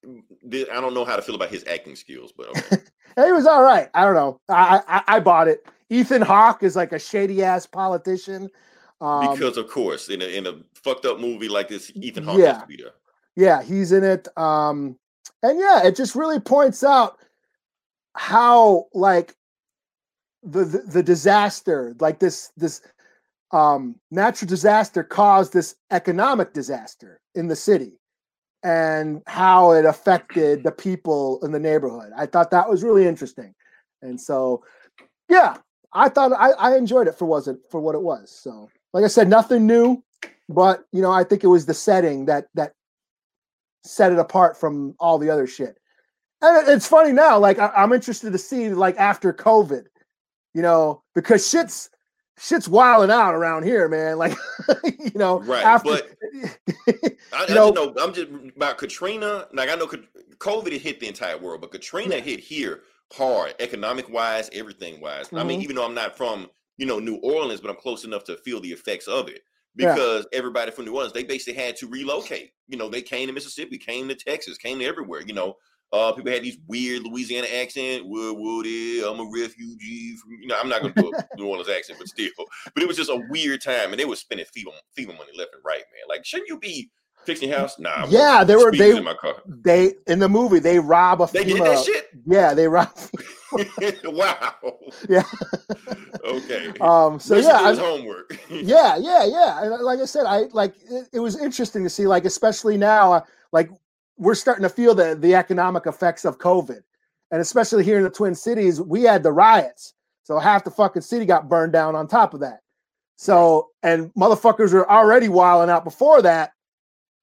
I 0.08 0.80
don't 0.82 0.94
know 0.94 1.06
how 1.06 1.16
to 1.16 1.22
feel 1.22 1.36
about 1.36 1.50
his 1.50 1.66
acting 1.68 1.96
skills, 1.96 2.32
but 2.36 2.50
okay. 2.50 2.78
He 3.16 3.32
was 3.32 3.48
all 3.48 3.64
right. 3.64 3.90
I 3.96 4.06
don't 4.06 4.14
know. 4.14 4.40
I 4.48 4.82
I, 4.88 5.16
I 5.16 5.20
bought 5.20 5.48
it. 5.48 5.66
Ethan 5.90 6.22
Hawke 6.22 6.62
is 6.64 6.76
like 6.76 6.92
a 6.92 7.00
shady 7.00 7.44
ass 7.44 7.66
politician. 7.66 8.50
Um, 9.02 9.32
because 9.32 9.58
of 9.58 9.70
course, 9.70 10.10
in 10.10 10.22
a 10.22 10.26
in 10.26 10.46
a 10.48 10.60
fucked 10.76 11.06
up 11.06 11.20
movie 11.20 11.50
like 11.50 11.68
this, 11.68 11.92
Ethan 11.96 12.24
Hawke 12.24 12.38
Yeah. 12.40 12.54
has 12.54 12.62
to 12.62 12.68
be 12.68 12.78
there. 12.78 12.92
yeah, 13.36 13.64
he's 13.64 13.92
in 13.92 14.04
it. 14.04 14.28
Um, 14.38 14.98
and 15.42 15.60
yeah, 15.60 15.86
it 15.86 15.96
just 15.96 16.16
really 16.16 16.40
points 16.40 16.84
out 16.84 17.18
how 18.16 18.86
like 18.94 19.36
the 20.44 20.64
the, 20.66 20.78
the 20.80 21.04
disaster, 21.04 21.96
like 22.00 22.20
this 22.20 22.52
this 22.56 22.82
um 23.52 23.96
natural 24.12 24.48
disaster 24.48 25.04
caused 25.04 25.54
this 25.54 25.76
economic 25.92 26.54
disaster 26.54 27.20
in 27.34 27.48
the 27.48 27.56
city 27.56 27.94
and 28.64 29.22
how 29.28 29.72
it 29.72 29.86
affected 29.86 30.64
the 30.64 30.72
people 30.88 31.40
in 31.44 31.52
the 31.52 31.60
neighborhood. 31.60 32.12
I 32.16 32.26
thought 32.26 32.52
that 32.52 32.70
was 32.70 32.84
really 32.84 33.06
interesting. 33.06 33.54
And 34.02 34.20
so 34.20 34.64
yeah, 35.30 35.58
I 35.94 36.10
thought 36.10 36.32
I, 36.34 36.52
I 36.52 36.78
enjoyed 36.78 37.08
it 37.08 37.16
for 37.16 37.26
was 37.26 37.48
it 37.48 37.58
for 37.70 37.80
what 37.80 37.96
it 37.96 38.02
was. 38.02 38.32
So 38.32 38.70
like 38.94 39.04
I 39.04 39.08
said, 39.08 39.30
nothing 39.30 39.68
new, 39.68 40.04
but 40.50 40.86
you 40.92 41.02
know, 41.02 41.12
I 41.12 41.24
think 41.24 41.44
it 41.44 41.48
was 41.48 41.66
the 41.66 41.74
setting 41.74 42.26
that 42.26 42.48
that 42.56 42.74
set 43.84 44.12
it 44.12 44.20
apart 44.20 44.58
from 44.58 44.96
all 45.00 45.18
the 45.18 45.30
other 45.30 45.48
shit. 45.48 45.78
And 46.42 46.68
it's 46.68 46.88
funny 46.88 47.14
now, 47.14 47.40
like 47.40 47.58
I, 47.58 47.72
I'm 47.76 47.94
interested 47.94 48.32
to 48.32 48.38
see 48.38 48.70
like 48.70 48.98
after 48.98 49.34
COVID, 49.34 49.86
you 50.54 50.62
know, 50.62 51.04
because 51.16 51.50
shit's 51.50 51.90
shit's 52.38 52.68
wilding 52.70 53.12
out 53.12 53.34
around 53.34 53.64
here, 53.64 53.88
man. 53.88 54.18
Like, 54.18 54.36
you 54.84 55.12
know, 55.16 55.40
Right, 55.42 55.64
after, 55.64 55.90
but 55.92 56.16
I, 57.34 57.46
I 57.50 57.54
know- 57.54 57.70
know 57.72 57.94
I'm 58.00 58.14
just 58.14 58.28
about 58.56 58.78
Katrina. 58.78 59.48
Like 59.54 59.70
I 59.70 59.76
know 59.76 59.88
COVID 59.88 60.80
hit 60.80 61.00
the 61.00 61.08
entire 61.08 61.38
world, 61.38 61.62
but 61.62 61.72
Katrina 61.72 62.16
Yeah. 62.16 62.22
hit 62.22 62.40
here 62.40 62.82
hard, 63.14 63.56
economic 63.60 64.10
wise, 64.10 64.50
everything 64.54 65.00
wise. 65.02 65.30
I 65.34 65.44
mean, 65.44 65.60
Mhm. 65.60 65.64
even 65.64 65.76
though 65.78 65.86
I'm 65.86 65.96
not 65.96 66.16
from 66.18 66.50
you 66.78 66.86
know 66.86 67.00
New 67.00 67.16
Orleans, 67.18 67.62
but 67.62 67.70
I'm 67.70 67.78
close 67.78 68.04
enough 68.04 68.24
to 68.26 68.38
feel 68.38 68.60
the 68.60 68.72
effects 68.72 69.08
of 69.08 69.30
it 69.30 69.42
Yeah. 69.76 69.94
because 69.94 70.28
everybody 70.34 70.72
from 70.72 70.86
New 70.86 70.94
Orleans 70.96 71.14
they 71.14 71.24
basically 71.24 71.62
had 71.62 71.76
to 71.78 71.88
relocate. 71.88 72.52
You 72.68 72.78
know, 72.78 72.90
they 72.90 73.02
came 73.02 73.28
to 73.28 73.34
Mississippi, 73.34 73.78
came 73.78 74.08
to 74.10 74.16
Texas, 74.16 74.58
came 74.58 74.80
to 74.80 74.86
everywhere. 74.86 75.22
You 75.26 75.34
know, 75.34 75.56
uh, 75.94 76.12
people 76.12 76.32
had 76.32 76.44
these 76.44 76.58
weird 76.68 77.04
Louisiana 77.04 77.48
accent. 77.62 78.06
Wood 78.08 78.36
Woody, 78.38 79.02
I'm 79.04 79.20
a 79.20 79.30
refugee 79.34 80.16
from. 80.18 80.32
You 80.42 80.48
know, 80.48 80.56
I'm 80.60 80.70
not 80.70 80.82
gonna 80.82 80.94
do 80.94 81.12
a 81.14 81.38
New 81.38 81.48
Orleans 81.48 81.70
accent, 81.70 82.00
but 82.00 82.08
still. 82.08 82.30
But 82.74 82.84
it 82.84 82.88
was 82.88 82.98
just 82.98 83.10
a 83.10 83.22
weird 83.30 83.62
time, 83.62 83.92
and 83.92 84.00
they 84.00 84.06
were 84.06 84.16
spending 84.16 84.46
FEMA, 84.48 84.72
FEMA 84.98 85.18
money 85.18 85.32
left 85.38 85.54
and 85.54 85.64
right, 85.66 85.78
man. 85.78 86.08
Like, 86.10 86.26
shouldn't 86.26 86.50
you 86.50 86.60
be 86.60 86.90
fixing 87.26 87.50
your 87.50 87.60
house? 87.60 87.78
Nah. 87.80 88.04
I'm 88.04 88.10
Yeah, 88.10 88.44
they 88.44 88.56
were- 88.56 88.72
they- 88.72 88.96
in 88.98 89.04
my 89.04 89.14
car. 89.14 89.36
They 89.46 89.94
in 90.08 90.20
the 90.20 90.30
movie 90.30 90.60
they 90.60 90.80
rob 90.80 91.22
a 91.22 91.28
They 91.32 91.44
did 91.46 91.62
that 91.62 91.86
shit. 91.86 92.08
Yeah, 92.26 92.54
they 92.54 92.68
rob. 92.68 92.90
wow. 94.06 94.56
Yeah. 95.10 95.24
Okay. 96.26 96.68
Um. 96.82 97.20
So 97.20 97.36
Richard 97.36 97.48
yeah, 97.48 97.60
I- 97.60 97.76
homework. 97.76 98.38
yeah, 98.50 98.98
yeah, 98.98 99.26
yeah. 99.26 99.64
And 99.64 99.84
like 99.84 100.00
I 100.00 100.06
said, 100.06 100.26
I 100.26 100.44
like 100.54 100.76
it, 100.90 101.08
it 101.14 101.20
was 101.20 101.40
interesting 101.40 101.84
to 101.84 101.90
see, 101.90 102.08
like 102.08 102.26
especially 102.26 102.78
now, 102.78 103.14
uh, 103.14 103.22
like 103.52 103.70
we're 104.18 104.36
starting 104.36 104.64
to 104.64 104.70
feel 104.70 104.94
the 104.96 105.16
the 105.16 105.36
economic 105.36 105.86
effects 105.88 106.26
of 106.26 106.38
COVID, 106.40 106.82
and 107.32 107.42
especially 107.42 107.84
here 107.84 107.98
in 107.98 108.04
the 108.04 108.10
Twin 108.10 108.36
Cities, 108.36 108.82
we 108.82 109.04
had 109.04 109.24
the 109.24 109.32
riots, 109.32 109.94
so 110.24 110.40
half 110.40 110.64
the 110.64 110.72
fucking 110.72 111.02
city 111.02 111.26
got 111.26 111.50
burned 111.50 111.74
down. 111.74 111.96
On 111.96 112.08
top 112.08 112.34
of 112.34 112.40
that, 112.42 112.62
so 113.16 113.70
and 113.84 114.12
motherfuckers 114.16 114.74
were 114.74 114.90
already 114.90 115.30
wilding 115.30 115.70
out 115.70 115.84
before 115.84 116.22
that. 116.24 116.52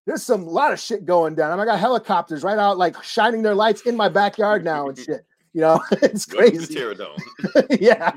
There's 0.07 0.23
some 0.23 0.47
lot 0.47 0.73
of 0.73 0.79
shit 0.79 1.07
going 1.07 1.35
down. 1.35 1.51
I, 1.51 1.55
mean, 1.55 1.63
I 1.63 1.73
got 1.73 1.81
helicopters 1.81 2.43
right 2.43 2.59
out, 2.59 2.77
like 2.77 3.03
shining 3.03 3.43
their 3.43 3.55
lights 3.55 3.81
in 3.87 3.97
my 3.97 4.11
backyard 4.11 4.63
now 4.63 4.89
and 4.89 4.99
shit. 4.99 5.25
You 5.55 5.63
know, 5.63 5.81
it's 6.03 6.27
crazy. 6.27 6.75
Yeah, 7.81 8.13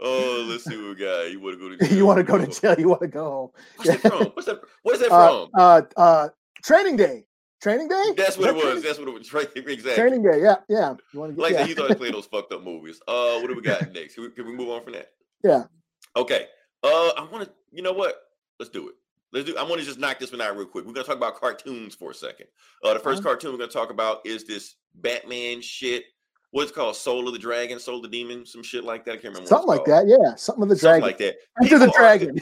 Oh, 0.00 0.46
let's 0.48 0.64
see 0.64 0.76
what 0.76 0.88
we 0.90 0.94
got. 0.94 1.30
You 1.32 1.40
want 1.40 1.56
to 1.56 1.58
go 1.58 1.68
to 1.68 1.76
jail? 1.88 1.96
you 1.96 2.06
want 2.06 2.18
to 2.18 2.22
go 2.22 2.38
to 2.38 2.44
Oh. 2.44 2.50
jail? 2.60 2.74
You 2.78 2.88
want 2.88 3.00
to 3.02 3.08
go 3.08 3.24
home? 3.30 3.50
What's 3.76 3.90
that 3.90 4.00
from? 4.02 4.26
What's 4.34 4.46
that? 4.46 4.60
What 4.82 4.94
is 4.94 5.00
that 5.00 5.10
uh, 5.12 5.46
from? 5.46 5.50
uh, 5.54 5.82
uh, 5.96 6.28
training 6.62 6.96
day. 6.96 7.24
Training 7.62 7.88
day. 7.88 8.04
That's 8.16 8.36
what 8.36 8.48
it 8.50 8.54
was. 8.54 8.62
Training, 8.64 8.82
That's 8.82 8.98
what 8.98 9.08
it 9.08 9.14
was. 9.14 9.32
Right. 9.32 9.48
Exactly. 9.56 9.94
training 9.94 10.22
day. 10.22 10.40
Yeah, 10.42 10.56
yeah. 10.68 10.94
You 11.12 11.20
want 11.20 11.34
to 11.34 11.40
Like 11.40 11.52
get? 11.52 11.58
I 11.58 11.62
Yeah. 11.62 11.68
you 11.68 11.74
thought 11.74 11.96
played 11.96 12.14
those 12.14 12.26
fucked 12.26 12.52
up 12.52 12.62
movies. 12.62 13.00
Uh, 13.08 13.38
what 13.40 13.48
do 13.48 13.54
we 13.56 13.62
got 13.62 13.92
next? 13.94 14.14
Can 14.14 14.24
we, 14.24 14.30
can 14.30 14.46
we 14.46 14.52
move 14.52 14.68
on 14.68 14.82
from 14.84 14.92
that? 14.92 15.12
Yeah. 15.42 15.64
Okay. 16.16 16.46
Uh, 16.82 17.10
I 17.16 17.26
want 17.30 17.44
to. 17.44 17.50
You 17.72 17.82
know 17.82 17.92
what? 17.92 18.16
Let's 18.58 18.70
do 18.70 18.88
it. 18.88 18.94
Let's 19.32 19.46
do. 19.50 19.56
I 19.56 19.62
want 19.64 19.80
to 19.80 19.86
just 19.86 19.98
knock 19.98 20.18
this 20.18 20.32
one 20.32 20.40
out 20.40 20.56
real 20.56 20.66
quick. 20.66 20.84
We're 20.86 20.92
gonna 20.92 21.06
talk 21.06 21.16
about 21.16 21.40
cartoons 21.40 21.94
for 21.94 22.10
a 22.10 22.14
second. 22.14 22.46
Uh, 22.84 22.94
the 22.94 23.00
1st 23.00 23.06
Uh-huh. 23.14 23.22
cartoon 23.22 23.52
we're 23.52 23.58
gonna 23.58 23.70
talk 23.70 23.90
about 23.90 24.24
is 24.26 24.44
this 24.44 24.76
Batman 24.94 25.60
shit. 25.62 26.04
What's 26.52 26.70
called? 26.72 26.96
Soul 26.96 27.26
of 27.26 27.32
the 27.34 27.38
Dragon, 27.38 27.78
Soul 27.78 27.96
of 27.96 28.02
the 28.02 28.08
Demon, 28.08 28.46
some 28.46 28.62
shit 28.62 28.84
like 28.84 29.04
that. 29.04 29.12
I 29.12 29.14
can't 29.16 29.24
remember. 29.34 29.48
Something 29.48 29.68
like 29.68 29.84
called. 29.84 30.08
that. 30.08 30.18
Yeah, 30.22 30.34
something 30.36 30.62
of 30.62 30.68
the 30.70 30.76
Something 30.76 31.00
dragon. 31.02 31.06
like 31.06 31.18
that. 31.18 31.36
Enter 31.62 31.78
the 31.78 31.86
are- 31.88 31.98
dragon. 31.98 32.40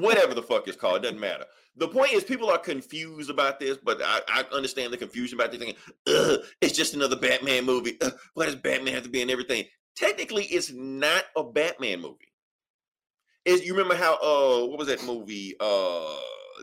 whatever 0.00 0.34
the 0.34 0.42
fuck 0.42 0.66
it's 0.68 0.76
called, 0.76 0.96
it 0.96 1.02
doesn't 1.02 1.20
matter. 1.20 1.44
The 1.76 1.88
point 1.88 2.12
is, 2.14 2.24
people 2.24 2.48
are 2.48 2.58
confused 2.58 3.28
about 3.28 3.60
this, 3.60 3.76
but 3.76 4.00
I, 4.02 4.20
I 4.28 4.44
understand 4.52 4.92
the 4.92 4.96
confusion 4.96 5.38
about 5.38 5.52
this. 5.52 5.74
Ugh, 6.06 6.38
it's 6.62 6.72
just 6.76 6.94
another 6.94 7.16
Batman 7.16 7.64
movie. 7.66 7.98
Ugh, 8.00 8.14
why 8.34 8.46
does 8.46 8.56
Batman 8.56 8.94
have 8.94 9.02
to 9.02 9.10
be 9.10 9.20
in 9.20 9.28
everything? 9.28 9.64
Technically, 9.94 10.44
it's 10.44 10.72
not 10.72 11.24
a 11.36 11.44
Batman 11.44 12.00
movie. 12.00 12.32
Is 13.44 13.64
you 13.64 13.72
remember 13.74 13.94
how 13.94 14.14
uh 14.14 14.66
what 14.66 14.78
was 14.78 14.88
that 14.88 15.04
movie 15.04 15.54
uh 15.60 16.16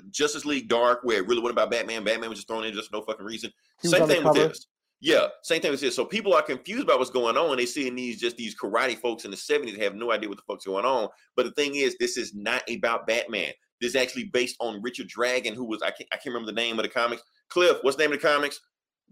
Justice 0.10 0.44
League 0.46 0.68
Dark 0.68 1.00
where 1.03 1.18
it 1.20 1.27
really 1.27 1.42
wasn't 1.42 1.58
about 1.60 1.72
Batman? 1.72 2.03
Batman 2.03 2.30
was 2.30 2.39
just 2.39 2.48
thrown 2.48 2.63
in 2.65 2.74
just 2.74 2.89
for 2.89 2.98
no 2.98 3.03
fucking 3.03 3.25
reason. 3.25 3.51
Same 3.84 4.08
thing 4.08 4.24
with 4.24 4.34
this. 4.34 4.68
Yeah, 5.05 5.27
same 5.41 5.62
thing 5.62 5.72
with 5.72 5.81
this. 5.81 5.98
So 5.98 6.05
people 6.05 6.33
are 6.33 6.41
confused 6.41 6.83
about 6.83 6.98
what's 6.98 7.12
going 7.12 7.36
on. 7.36 7.57
They 7.57 7.65
seeing 7.65 7.93
these 7.93 8.22
just 8.22 8.38
these 8.38 8.55
karate 8.55 8.98
folks 8.98 9.25
in 9.25 9.31
the 9.31 9.38
70s 9.38 9.77
have 9.81 9.95
no 9.95 10.13
idea 10.13 10.29
what 10.29 10.38
the 10.38 10.43
fuck's 10.48 10.65
going 10.65 10.86
on. 10.86 11.10
But 11.36 11.45
the 11.45 11.51
thing 11.51 11.75
is, 11.75 11.98
this 12.00 12.15
is 12.15 12.33
not 12.33 12.63
about 12.74 13.05
Batman. 13.05 13.51
This 13.81 13.89
is 13.89 13.95
actually 13.98 14.24
based 14.25 14.55
on 14.62 14.81
Richard 14.81 15.07
Dragon, 15.10 15.55
who 15.55 15.65
was 15.65 15.81
I 15.81 15.91
can't 15.91 16.07
I 16.13 16.15
can't 16.15 16.27
remember 16.27 16.51
the 16.53 16.55
name 16.55 16.79
of 16.79 16.83
the 16.83 16.89
comics. 16.89 17.22
Cliff, 17.50 17.79
what's 17.81 17.98
the 17.98 18.03
name 18.03 18.13
of 18.13 18.22
the 18.22 18.25
comics? 18.27 18.62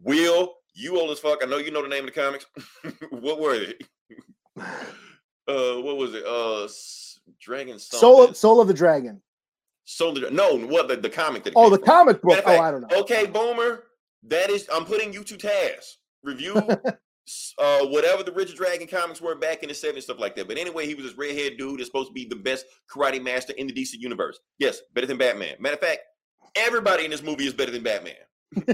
Will, 0.02 0.54
you 0.74 0.98
old 0.98 1.12
as 1.12 1.20
fuck. 1.20 1.40
I 1.44 1.46
know 1.46 1.58
you 1.58 1.72
know 1.72 1.82
the 1.82 1.90
name 1.90 2.08
of 2.08 2.14
the 2.14 2.22
comics. 2.22 2.46
what 3.10 3.42
were 3.42 3.60
they? 3.60 3.74
Uh, 5.48 5.82
what 5.82 5.98
was 5.98 6.14
it? 6.14 6.24
Uh, 6.26 6.68
Dragon 7.42 7.80
something. 7.80 8.00
Soul, 8.00 8.34
soul 8.34 8.62
of 8.62 8.68
the 8.68 8.74
dragon. 8.74 9.22
Soul 9.86 10.16
of 10.16 10.22
the- 10.22 10.32
no, 10.32 10.56
what 10.56 10.88
the, 10.88 10.96
the 10.96 11.10
comic 11.10 11.44
that 11.44 11.54
Oh, 11.56 11.70
the 11.70 11.78
from. 11.78 11.86
comic 11.86 12.22
book. 12.22 12.38
Matter 12.46 12.50
of 12.52 12.60
Oh, 12.60 12.62
I 12.62 12.72
don't 12.72 12.82
know. 12.90 13.00
Okay, 13.02 13.26
Boomer, 13.26 13.84
that 14.24 14.50
is 14.50 14.68
I'm 14.72 14.86
putting 14.86 15.14
you 15.14 15.24
to 15.24 15.38
task. 15.38 15.98
Review 16.24 16.56
uh 17.58 17.86
whatever 17.88 18.24
the 18.24 18.32
Richard 18.32 18.58
Dragon 18.58 18.88
comics 18.88 19.22
were 19.22 19.36
back 19.36 19.64
in 19.64 19.70
the 19.70 19.76
70s, 19.76 20.04
stuff 20.04 20.20
like 20.20 20.36
that. 20.36 20.48
But 20.48 20.58
anyway, 20.58 20.86
he 20.88 20.96
was 20.96 21.06
this 21.06 21.18
redhead 21.18 21.58
dude 21.58 21.80
that's 21.80 21.88
supposed 21.88 22.10
to 22.10 22.14
be 22.14 22.26
the 22.26 22.36
best 22.36 22.66
karate 22.94 23.22
master 23.22 23.54
in 23.54 23.68
the 23.68 23.74
DC 23.74 23.94
universe. 23.94 24.40
Yes, 24.60 24.82
better 24.94 25.08
than 25.08 25.18
Batman. 25.18 25.56
Matter 25.60 25.76
of 25.76 25.82
fact, 25.82 26.02
everybody 26.56 27.06
in 27.06 27.12
this 27.12 27.24
movie 27.24 27.46
is 27.46 27.54
better 27.54 27.72
than 27.72 27.84
Batman. 27.84 28.14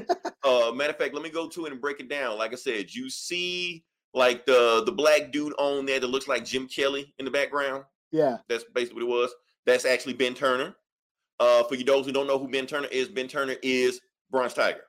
uh 0.43 0.71
matter 0.73 0.91
of 0.91 0.97
fact, 0.97 1.13
let 1.13 1.23
me 1.23 1.29
go 1.29 1.47
to 1.47 1.65
it 1.65 1.71
and 1.71 1.81
break 1.81 1.99
it 1.99 2.09
down. 2.09 2.37
Like 2.37 2.53
I 2.53 2.57
said, 2.57 2.93
you 2.93 3.09
see 3.09 3.83
like 4.13 4.45
the 4.45 4.83
the 4.85 4.91
black 4.91 5.31
dude 5.31 5.53
on 5.57 5.85
there 5.85 5.99
that 5.99 6.07
looks 6.07 6.27
like 6.27 6.45
Jim 6.45 6.67
Kelly 6.67 7.13
in 7.19 7.25
the 7.25 7.31
background. 7.31 7.83
Yeah. 8.11 8.37
That's 8.49 8.63
basically 8.73 9.03
what 9.03 9.09
it 9.09 9.21
was. 9.21 9.33
That's 9.65 9.85
actually 9.85 10.13
Ben 10.13 10.33
Turner. 10.33 10.75
Uh, 11.39 11.63
for 11.63 11.75
you 11.75 11.83
those 11.83 12.05
who 12.05 12.11
don't 12.11 12.25
know 12.25 12.39
who 12.39 12.47
Ben 12.47 12.65
Turner 12.65 12.87
is, 12.87 13.09
Ben 13.09 13.27
Turner 13.27 13.55
is 13.61 14.01
Bronze 14.31 14.55
Tiger. 14.55 14.81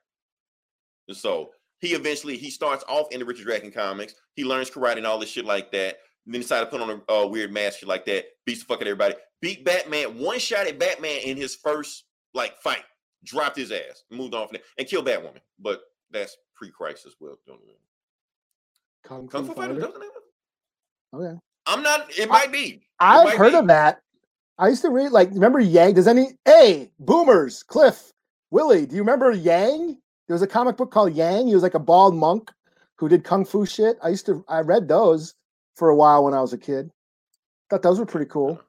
And 1.09 1.17
so 1.17 1.51
he 1.81 1.89
eventually 1.95 2.37
he 2.37 2.51
starts 2.51 2.85
off 2.89 3.09
in 3.11 3.21
the 3.21 3.27
Richard 3.27 3.45
Dragon 3.45 3.71
comics. 3.71 4.15
He 4.35 4.45
learns 4.45 4.71
karate 4.71 4.97
and 4.97 5.07
all 5.07 5.19
this 5.19 5.31
shit 5.31 5.45
like 5.45 5.73
that. 5.73 5.99
And 6.27 6.35
then 6.35 6.43
decided 6.43 6.67
to 6.67 6.71
put 6.71 6.81
on 6.81 7.03
a 7.09 7.13
uh, 7.13 7.27
weird 7.27 7.53
mask 7.53 7.79
shit 7.79 7.89
like 7.89 8.05
that. 8.07 8.27
Beats 8.45 8.61
the 8.61 8.67
fuck 8.67 8.77
out 8.79 8.83
of 8.83 8.89
everybody. 8.89 9.15
Beat 9.41 9.65
Batman. 9.65 10.19
One 10.19 10.39
shot 10.39 10.67
at 10.67 10.79
Batman 10.79 11.21
in 11.25 11.37
his 11.37 11.57
first 11.57 12.05
like 12.35 12.59
fight. 12.59 12.85
Dropped 13.25 13.57
his 13.57 13.73
ass. 13.73 14.05
Moved 14.11 14.35
on 14.35 14.47
from 14.47 14.55
there 14.55 14.63
and 14.77 14.87
killed 14.87 15.07
Batwoman. 15.07 15.41
But 15.59 15.81
that's 16.11 16.37
pre-crisis. 16.55 17.15
Well, 17.21 17.39
don't 17.47 17.67
know. 17.67 17.73
Kung, 19.05 19.29
Kung 19.29 19.47
Fu 19.47 19.55
Fighter. 19.55 19.75
Fighter. 19.75 19.81
That's 19.81 19.93
the 19.95 19.99
name 20.01 20.11
of 21.13 21.27
it? 21.27 21.31
Okay. 21.31 21.41
I'm 21.67 21.83
not. 21.83 22.19
It 22.19 22.29
might 22.29 22.53
be. 22.53 22.83
I've 23.01 23.25
might 23.25 23.37
heard 23.37 23.53
be. 23.53 23.59
of 23.59 23.67
that. 23.69 24.01
I 24.59 24.69
used 24.69 24.83
to 24.83 24.91
read 24.91 25.13
like 25.13 25.31
remember 25.31 25.61
Yang? 25.61 25.95
Does 25.95 26.09
any 26.09 26.33
hey 26.45 26.91
boomers, 26.99 27.63
Cliff, 27.63 28.11
Willie, 28.51 28.87
do 28.87 28.97
you 28.97 29.03
remember 29.03 29.31
Yang? 29.31 29.98
There 30.29 30.35
was 30.35 30.43
a 30.43 30.47
comic 30.47 30.77
book 30.77 30.91
called 30.91 31.15
Yang. 31.15 31.49
He 31.49 31.55
was 31.55 31.63
like 31.63 31.75
a 31.75 31.79
bald 31.81 32.15
monk 32.15 32.53
who 32.97 33.09
did 33.09 33.25
kung 33.25 33.45
fu 33.45 33.65
shit. 33.67 33.99
I 34.03 34.11
used 34.11 34.27
to 34.27 34.45
I 34.49 34.61
read 34.61 34.87
those 34.87 35.35
for 35.75 35.89
a 35.89 35.97
while 35.97 36.25
when 36.25 36.35
I 36.35 36.41
was 36.41 36.53
a 36.53 36.59
kid. 36.59 36.91
Thought 37.71 37.83
those 37.83 37.99
were 37.99 38.07
pretty 38.07 38.31
cool. 38.31 38.61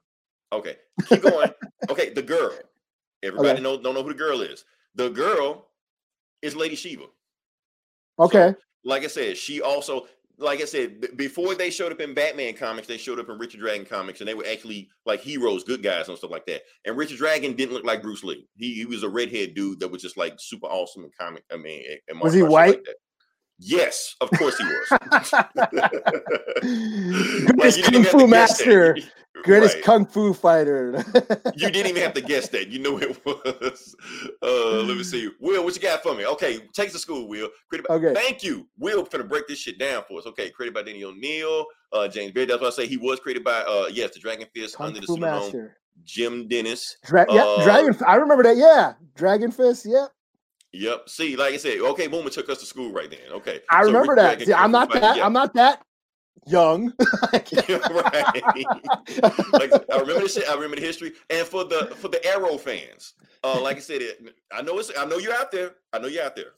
Okay, 0.52 0.76
keep 1.06 1.22
going. 1.22 1.50
okay, 1.90 2.10
the 2.10 2.22
girl. 2.22 2.52
Everybody 3.22 3.50
Okay. 3.50 3.62
know 3.62 3.80
don't 3.80 3.94
know 3.94 4.02
who 4.02 4.08
the 4.12 4.18
girl 4.18 4.40
is. 4.40 4.64
The 4.94 5.10
girl 5.10 5.68
is 6.42 6.56
Lady 6.56 6.74
Shiva. 6.74 7.04
Okay. 8.18 8.54
Like 8.84 9.04
I 9.04 9.08
said, 9.08 9.36
she 9.36 9.60
also, 9.60 10.06
like 10.40 10.60
I 10.60 10.64
said, 10.64 11.00
b- 11.00 11.08
before 11.16 11.54
they 11.54 11.70
showed 11.70 11.92
up 11.92 12.00
in 12.00 12.14
Batman 12.14 12.54
comics, 12.54 12.88
they 12.88 12.96
showed 12.96 13.20
up 13.20 13.28
in 13.28 13.38
Richard 13.38 13.60
Dragon 13.60 13.84
comics, 13.86 14.20
and 14.20 14.28
they 14.28 14.34
were 14.34 14.46
actually 14.50 14.88
like 15.06 15.20
heroes, 15.20 15.64
good 15.64 15.82
guys, 15.82 16.08
and 16.08 16.16
stuff 16.18 16.30
like 16.30 16.46
that. 16.46 16.62
And 16.84 16.96
Richard 16.96 17.18
Dragon 17.18 17.54
didn't 17.54 17.74
look 17.74 17.84
like 17.84 18.02
Bruce 18.02 18.24
Lee. 18.24 18.46
He, 18.56 18.74
he 18.74 18.86
was 18.86 19.02
a 19.02 19.08
redhead 19.08 19.54
dude 19.54 19.80
that 19.80 19.88
was 19.88 20.02
just 20.02 20.16
like 20.16 20.34
super 20.38 20.66
awesome 20.66 21.04
in 21.04 21.10
comic. 21.18 21.44
I 21.52 21.56
mean, 21.56 21.84
and- 21.88 22.00
and 22.08 22.20
Was 22.20 22.34
he 22.34 22.42
white? 22.42 22.70
Like 22.76 22.84
that. 22.84 22.96
Yes, 23.62 24.16
of 24.20 24.30
course 24.30 24.56
he 24.58 24.64
was. 24.64 24.88
Greatest 26.62 27.82
didn't 27.84 27.92
kung 27.92 28.04
fu 28.04 28.18
to 28.20 28.26
master. 28.26 28.96
Greatest 29.44 29.76
Right. 29.76 29.84
kung 29.84 30.06
fu 30.06 30.32
fighter. 30.34 31.02
You 31.54 31.70
didn't 31.70 31.86
even 31.88 32.02
have 32.02 32.12
to 32.14 32.20
guess 32.20 32.48
that. 32.48 32.68
You 32.68 32.78
knew 32.78 32.98
it 32.98 33.22
was. 33.24 33.94
Uh, 34.42 34.82
let 34.82 34.96
me 34.96 35.02
see. 35.02 35.30
Will, 35.40 35.64
what 35.64 35.74
you 35.74 35.80
got 35.80 36.02
for 36.02 36.14
me? 36.14 36.26
Okay, 36.26 36.60
take 36.74 36.88
us 36.88 36.92
to 36.94 36.98
school, 36.98 37.28
Will. 37.28 37.48
Created 37.68 37.86
by, 37.88 37.94
Okay. 37.94 38.14
Thank 38.14 38.42
you. 38.42 38.66
Will 38.78 39.04
finna 39.06 39.26
break 39.28 39.46
this 39.46 39.58
shit 39.58 39.78
down 39.78 40.02
for 40.08 40.18
us. 40.18 40.26
Okay, 40.26 40.50
created 40.50 40.74
by 40.74 40.82
Denny 40.82 41.04
O'Neil, 41.04 41.64
uh, 41.92 42.08
James 42.08 42.32
Beard. 42.32 42.48
That's 42.50 42.60
what 42.60 42.72
I 42.72 42.76
say 42.76 42.86
he 42.86 42.96
was 42.96 43.20
created 43.20 43.44
by 43.44 43.60
uh 43.60 43.86
yes, 43.92 44.10
the 44.12 44.20
Dragon 44.20 44.46
Fist 44.54 44.76
kung 44.76 44.88
under 44.88 45.00
the 45.00 45.06
pseudonym. 45.06 45.70
Jim 46.04 46.48
Dennis. 46.48 46.96
Dra- 47.04 47.26
yeah, 47.30 47.44
Uh, 47.44 47.62
Dragon. 47.62 47.96
I 48.06 48.16
remember 48.16 48.42
that. 48.42 48.56
Yeah, 48.56 48.94
Dragon 49.14 49.50
Fist. 49.50 49.86
Yeah, 49.88 50.06
Yep. 50.72 51.08
See, 51.08 51.36
like 51.36 51.54
I 51.54 51.56
said, 51.56 51.80
okay, 51.80 52.06
Boomer 52.06 52.30
took 52.30 52.48
us 52.48 52.58
to 52.58 52.66
school 52.66 52.92
right 52.92 53.10
then. 53.10 53.32
Okay. 53.32 53.60
I 53.70 53.82
So 53.82 53.88
remember 53.88 54.14
that. 54.16 54.40
See, 54.40 54.54
I'm 54.54 54.70
not 54.70 54.92
that. 54.92 55.24
I'm 55.24 55.32
not 55.32 55.54
that 55.54 55.82
young. 56.46 56.92
right. 56.98 57.52
like 59.52 59.72
I 59.90 59.98
remember 59.98 60.22
the 60.22 60.28
shit. 60.28 60.48
I 60.48 60.54
remember 60.54 60.76
the 60.76 60.82
history. 60.82 61.12
And 61.28 61.46
for 61.46 61.64
the 61.64 61.86
for 61.96 62.08
the 62.08 62.24
Arrow 62.24 62.56
fans, 62.56 63.14
uh, 63.44 63.60
like 63.60 63.76
I 63.76 63.80
said, 63.80 64.02
it, 64.02 64.34
I 64.52 64.62
know 64.62 64.78
it's 64.78 64.90
I 64.96 65.04
know 65.04 65.18
you're 65.18 65.34
out 65.34 65.50
there. 65.50 65.72
I 65.92 65.98
know 65.98 66.08
you're 66.08 66.24
out 66.24 66.36
there. 66.36 66.52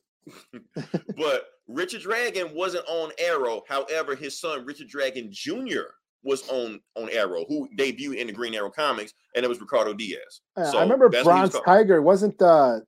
but 1.17 1.47
Richard 1.67 2.03
Dragon 2.03 2.55
wasn't 2.55 2.85
on 2.89 3.11
Arrow. 3.19 3.63
However, 3.69 4.15
his 4.15 4.39
son 4.39 4.65
Richard 4.65 4.89
Dragon 4.89 5.29
Jr. 5.31 5.83
was 6.23 6.49
on 6.49 6.81
on 6.97 7.09
Arrow, 7.11 7.45
who 7.49 7.69
debuted 7.79 8.17
in 8.17 8.27
the 8.29 8.33
Green 8.33 8.55
Arrow 8.55 8.71
comics, 8.71 9.15
and 9.35 9.45
it 9.45 9.49
was 9.49 9.61
Ricardo 9.61 9.95
Diaz. 9.95 10.41
So 10.71 10.79
I 10.79 10.83
remember 10.83 11.09
that's 11.09 11.25
what 11.25 11.37
he 11.37 11.43
was 11.43 11.51
Bronze. 11.51 11.65
Tiger 11.65 12.03
wasn't 12.03 12.41
uh 12.41 12.81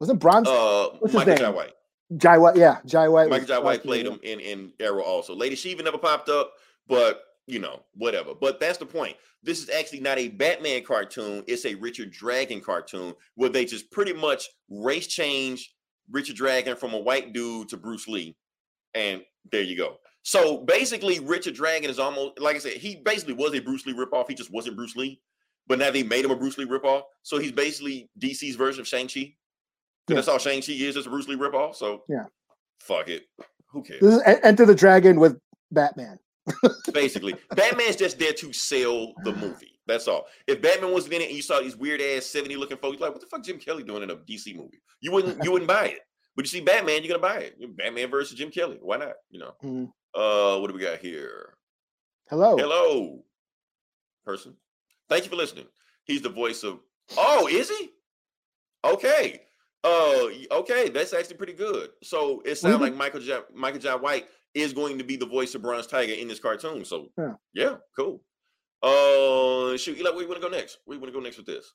wasn't 0.00 0.18
Bronze 0.18 0.48
Uh, 0.48 0.88
What's 0.98 1.12
his 1.12 1.14
Michael 1.14 1.34
name? 1.34 1.38
Jai 1.38 1.50
White. 1.50 1.72
Jai 2.16 2.38
White, 2.38 2.56
yeah, 2.56 2.78
Jai 2.86 3.08
White. 3.08 3.30
Michael 3.30 3.46
Jai 3.46 3.58
White 3.60 3.82
played 3.82 4.06
him 4.06 4.18
in 4.22 4.40
in 4.40 4.72
Arrow 4.80 5.02
also. 5.02 5.34
Lady 5.34 5.54
Shiva 5.54 5.82
never 5.82 5.98
popped 5.98 6.28
up, 6.28 6.52
but 6.88 7.22
you 7.46 7.58
know 7.60 7.82
whatever. 7.94 8.34
But 8.34 8.58
that's 8.58 8.78
the 8.78 8.86
point. 8.86 9.16
This 9.42 9.62
is 9.62 9.70
actually 9.70 10.00
not 10.00 10.18
a 10.18 10.28
Batman 10.28 10.82
cartoon. 10.82 11.44
It's 11.46 11.64
a 11.64 11.74
Richard 11.76 12.10
Dragon 12.10 12.60
cartoon 12.60 13.14
where 13.36 13.48
they 13.48 13.64
just 13.64 13.90
pretty 13.90 14.12
much 14.12 14.48
race 14.68 15.06
change 15.06 15.72
Richard 16.10 16.36
Dragon 16.36 16.76
from 16.76 16.94
a 16.94 16.98
white 16.98 17.32
dude 17.32 17.68
to 17.68 17.76
Bruce 17.76 18.08
Lee, 18.08 18.36
and 18.94 19.22
there 19.52 19.62
you 19.62 19.76
go. 19.76 19.98
So 20.22 20.58
basically, 20.58 21.20
Richard 21.20 21.54
Dragon 21.54 21.88
is 21.90 21.98
almost 21.98 22.40
like 22.40 22.56
I 22.56 22.58
said. 22.58 22.72
He 22.72 22.96
basically 22.96 23.34
was 23.34 23.54
a 23.54 23.60
Bruce 23.60 23.86
Lee 23.86 23.94
ripoff. 23.94 24.28
He 24.28 24.34
just 24.34 24.50
wasn't 24.52 24.76
Bruce 24.76 24.96
Lee. 24.96 25.20
But 25.66 25.78
now 25.78 25.90
they 25.92 26.02
made 26.02 26.24
him 26.24 26.32
a 26.32 26.36
Bruce 26.36 26.58
Lee 26.58 26.66
ripoff. 26.66 27.02
So 27.22 27.38
he's 27.38 27.52
basically 27.52 28.10
DC's 28.18 28.56
version 28.56 28.80
of 28.80 28.88
Shang-Chi. 28.88 29.20
'Cause 29.20 29.32
Yeah. 30.10 30.16
That's 30.16 30.28
all 30.28 30.38
Shang-Chi 30.38 30.72
is, 30.72 30.94
just 30.94 31.06
a 31.06 31.10
Bruce 31.10 31.28
Lee 31.28 31.36
ripoff. 31.36 31.74
So 31.76 32.04
Yeah. 32.08 32.24
fuck 32.80 33.08
it. 33.08 33.24
Who 33.68 33.82
cares? 33.82 34.00
This 34.00 34.14
is 34.14 34.22
Enter 34.42 34.66
the 34.66 34.74
Dragon 34.74 35.18
with 35.20 35.38
Batman. 35.70 36.18
Basically, 36.92 37.34
Batman's 37.54 37.96
just 37.96 38.18
there 38.18 38.32
to 38.32 38.52
sell 38.52 39.12
the 39.24 39.32
movie. 39.34 39.78
That's 39.86 40.08
all. 40.08 40.26
If 40.46 40.60
Batman 40.62 40.92
wasn't 40.92 41.14
in 41.14 41.20
it 41.22 41.28
and 41.28 41.36
you 41.36 41.42
saw 41.42 41.60
these 41.60 41.76
weird 41.76 42.00
ass 42.00 42.26
70 42.26 42.56
looking 42.56 42.76
folks, 42.78 43.00
like, 43.00 43.12
what 43.12 43.20
the 43.20 43.26
fuck 43.26 43.44
Jim 43.44 43.58
Kelly 43.58 43.82
doing 43.82 44.02
in 44.02 44.10
a 44.10 44.16
DC 44.16 44.56
movie? 44.56 44.80
You 45.00 45.12
wouldn't 45.12 45.42
you 45.44 45.52
wouldn't 45.52 45.68
buy 45.68 45.86
it. 45.86 46.00
But 46.36 46.44
you 46.44 46.48
see 46.48 46.60
Batman, 46.64 47.02
you're 47.02 47.16
gonna 47.18 47.34
buy 47.34 47.40
it. 47.42 47.76
Batman 47.76 48.10
versus 48.10 48.36
Jim 48.36 48.50
Kelly. 48.50 48.78
Why 48.80 48.96
not? 48.96 49.14
You 49.30 49.40
know. 49.40 49.54
Mhm. 49.62 49.92
Uh 50.14 50.58
what 50.60 50.68
do 50.68 50.74
we 50.74 50.80
got 50.80 50.98
here? 50.98 51.54
Hello. 52.28 52.56
Hello, 52.56 53.24
person. 54.24 54.56
Thank 55.08 55.24
you 55.24 55.30
for 55.30 55.36
listening. 55.36 55.66
He's 56.04 56.22
the 56.22 56.28
voice 56.28 56.62
of. 56.62 56.80
Oh, 57.16 57.48
is 57.48 57.68
he? 57.68 57.90
Okay. 58.84 59.42
Y- 59.84 60.46
okay. 60.50 60.88
That's 60.88 61.12
actually 61.12 61.36
pretty 61.36 61.52
good. 61.54 61.90
So 62.02 62.42
it 62.44 62.56
sounds 62.56 62.80
like 62.80 62.94
Michael 62.94 63.20
Jai 63.20 63.40
Michael 63.54 63.80
Jai 63.80 63.94
White 63.96 64.26
is 64.54 64.72
going 64.72 64.98
to 64.98 65.04
be 65.04 65.16
the 65.16 65.26
voice 65.26 65.54
of 65.54 65.62
Bronze 65.62 65.86
Tiger 65.86 66.12
in 66.12 66.28
this 66.28 66.40
cartoon. 66.40 66.84
So 66.84 67.08
Yeah. 67.16 67.34
yeah, 67.54 67.74
cool. 67.96 68.22
Uh, 68.82 69.76
shoot, 69.76 69.98
Eli, 69.98 70.10
where 70.10 70.22
you 70.22 70.28
want 70.28 70.40
to 70.40 70.48
go 70.48 70.54
next? 70.54 70.78
Where 70.84 70.94
you 70.96 71.00
want 71.00 71.12
to 71.12 71.18
go 71.18 71.22
next 71.22 71.36
with 71.36 71.46
this? 71.46 71.72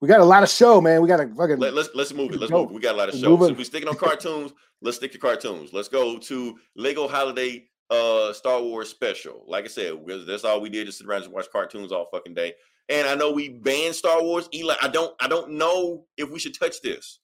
We 0.00 0.08
got 0.08 0.20
a 0.20 0.24
lot 0.24 0.42
of 0.42 0.48
show, 0.50 0.80
man. 0.80 1.00
We 1.00 1.08
got 1.08 1.20
a 1.20 1.28
fucking. 1.28 1.58
Let, 1.58 1.72
let's 1.72 1.88
let's 1.94 2.12
move 2.12 2.32
it. 2.32 2.40
Let's 2.40 2.50
Go. 2.52 2.62
move. 2.62 2.70
it. 2.70 2.74
We 2.74 2.80
got 2.80 2.94
a 2.96 2.98
lot 2.98 3.08
of 3.08 3.14
move 3.14 3.22
So 3.40 3.44
it. 3.46 3.56
we're 3.56 3.64
sticking 3.64 3.88
on 3.88 3.96
cartoons. 3.96 4.52
let's 4.82 4.96
stick 4.98 5.12
to 5.12 5.18
cartoons. 5.18 5.72
Let's 5.72 5.88
go 5.88 6.18
to 6.18 6.58
Lego 6.76 7.08
Holiday 7.08 7.64
uh 7.88 8.32
Star 8.34 8.60
Wars 8.60 8.90
special. 8.90 9.44
Like 9.46 9.64
I 9.64 9.68
said, 9.68 9.94
that's 10.26 10.44
all 10.44 10.60
we 10.60 10.68
did 10.68 10.88
is 10.88 10.98
sit 10.98 11.06
around 11.06 11.22
and 11.24 11.32
watch 11.32 11.46
cartoons 11.50 11.92
all 11.92 12.08
fucking 12.12 12.34
day. 12.34 12.54
And 12.88 13.08
I 13.08 13.14
know 13.14 13.32
we 13.32 13.48
banned 13.48 13.94
Star 13.94 14.22
Wars. 14.22 14.48
Eli, 14.54 14.74
I 14.80 14.88
don't 14.88 15.14
I 15.20 15.28
don't 15.28 15.52
know 15.52 16.04
if 16.16 16.30
we 16.30 16.38
should 16.38 16.58
touch 16.58 16.80
this. 16.82 17.20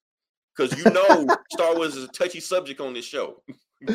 Because 0.57 0.76
you 0.76 0.90
know 0.90 1.26
Star 1.52 1.76
Wars 1.76 1.97
is 1.97 2.04
a 2.04 2.09
touchy 2.09 2.40
subject 2.40 2.81
on 2.81 2.95
this 2.95 3.04
show. 3.04 3.42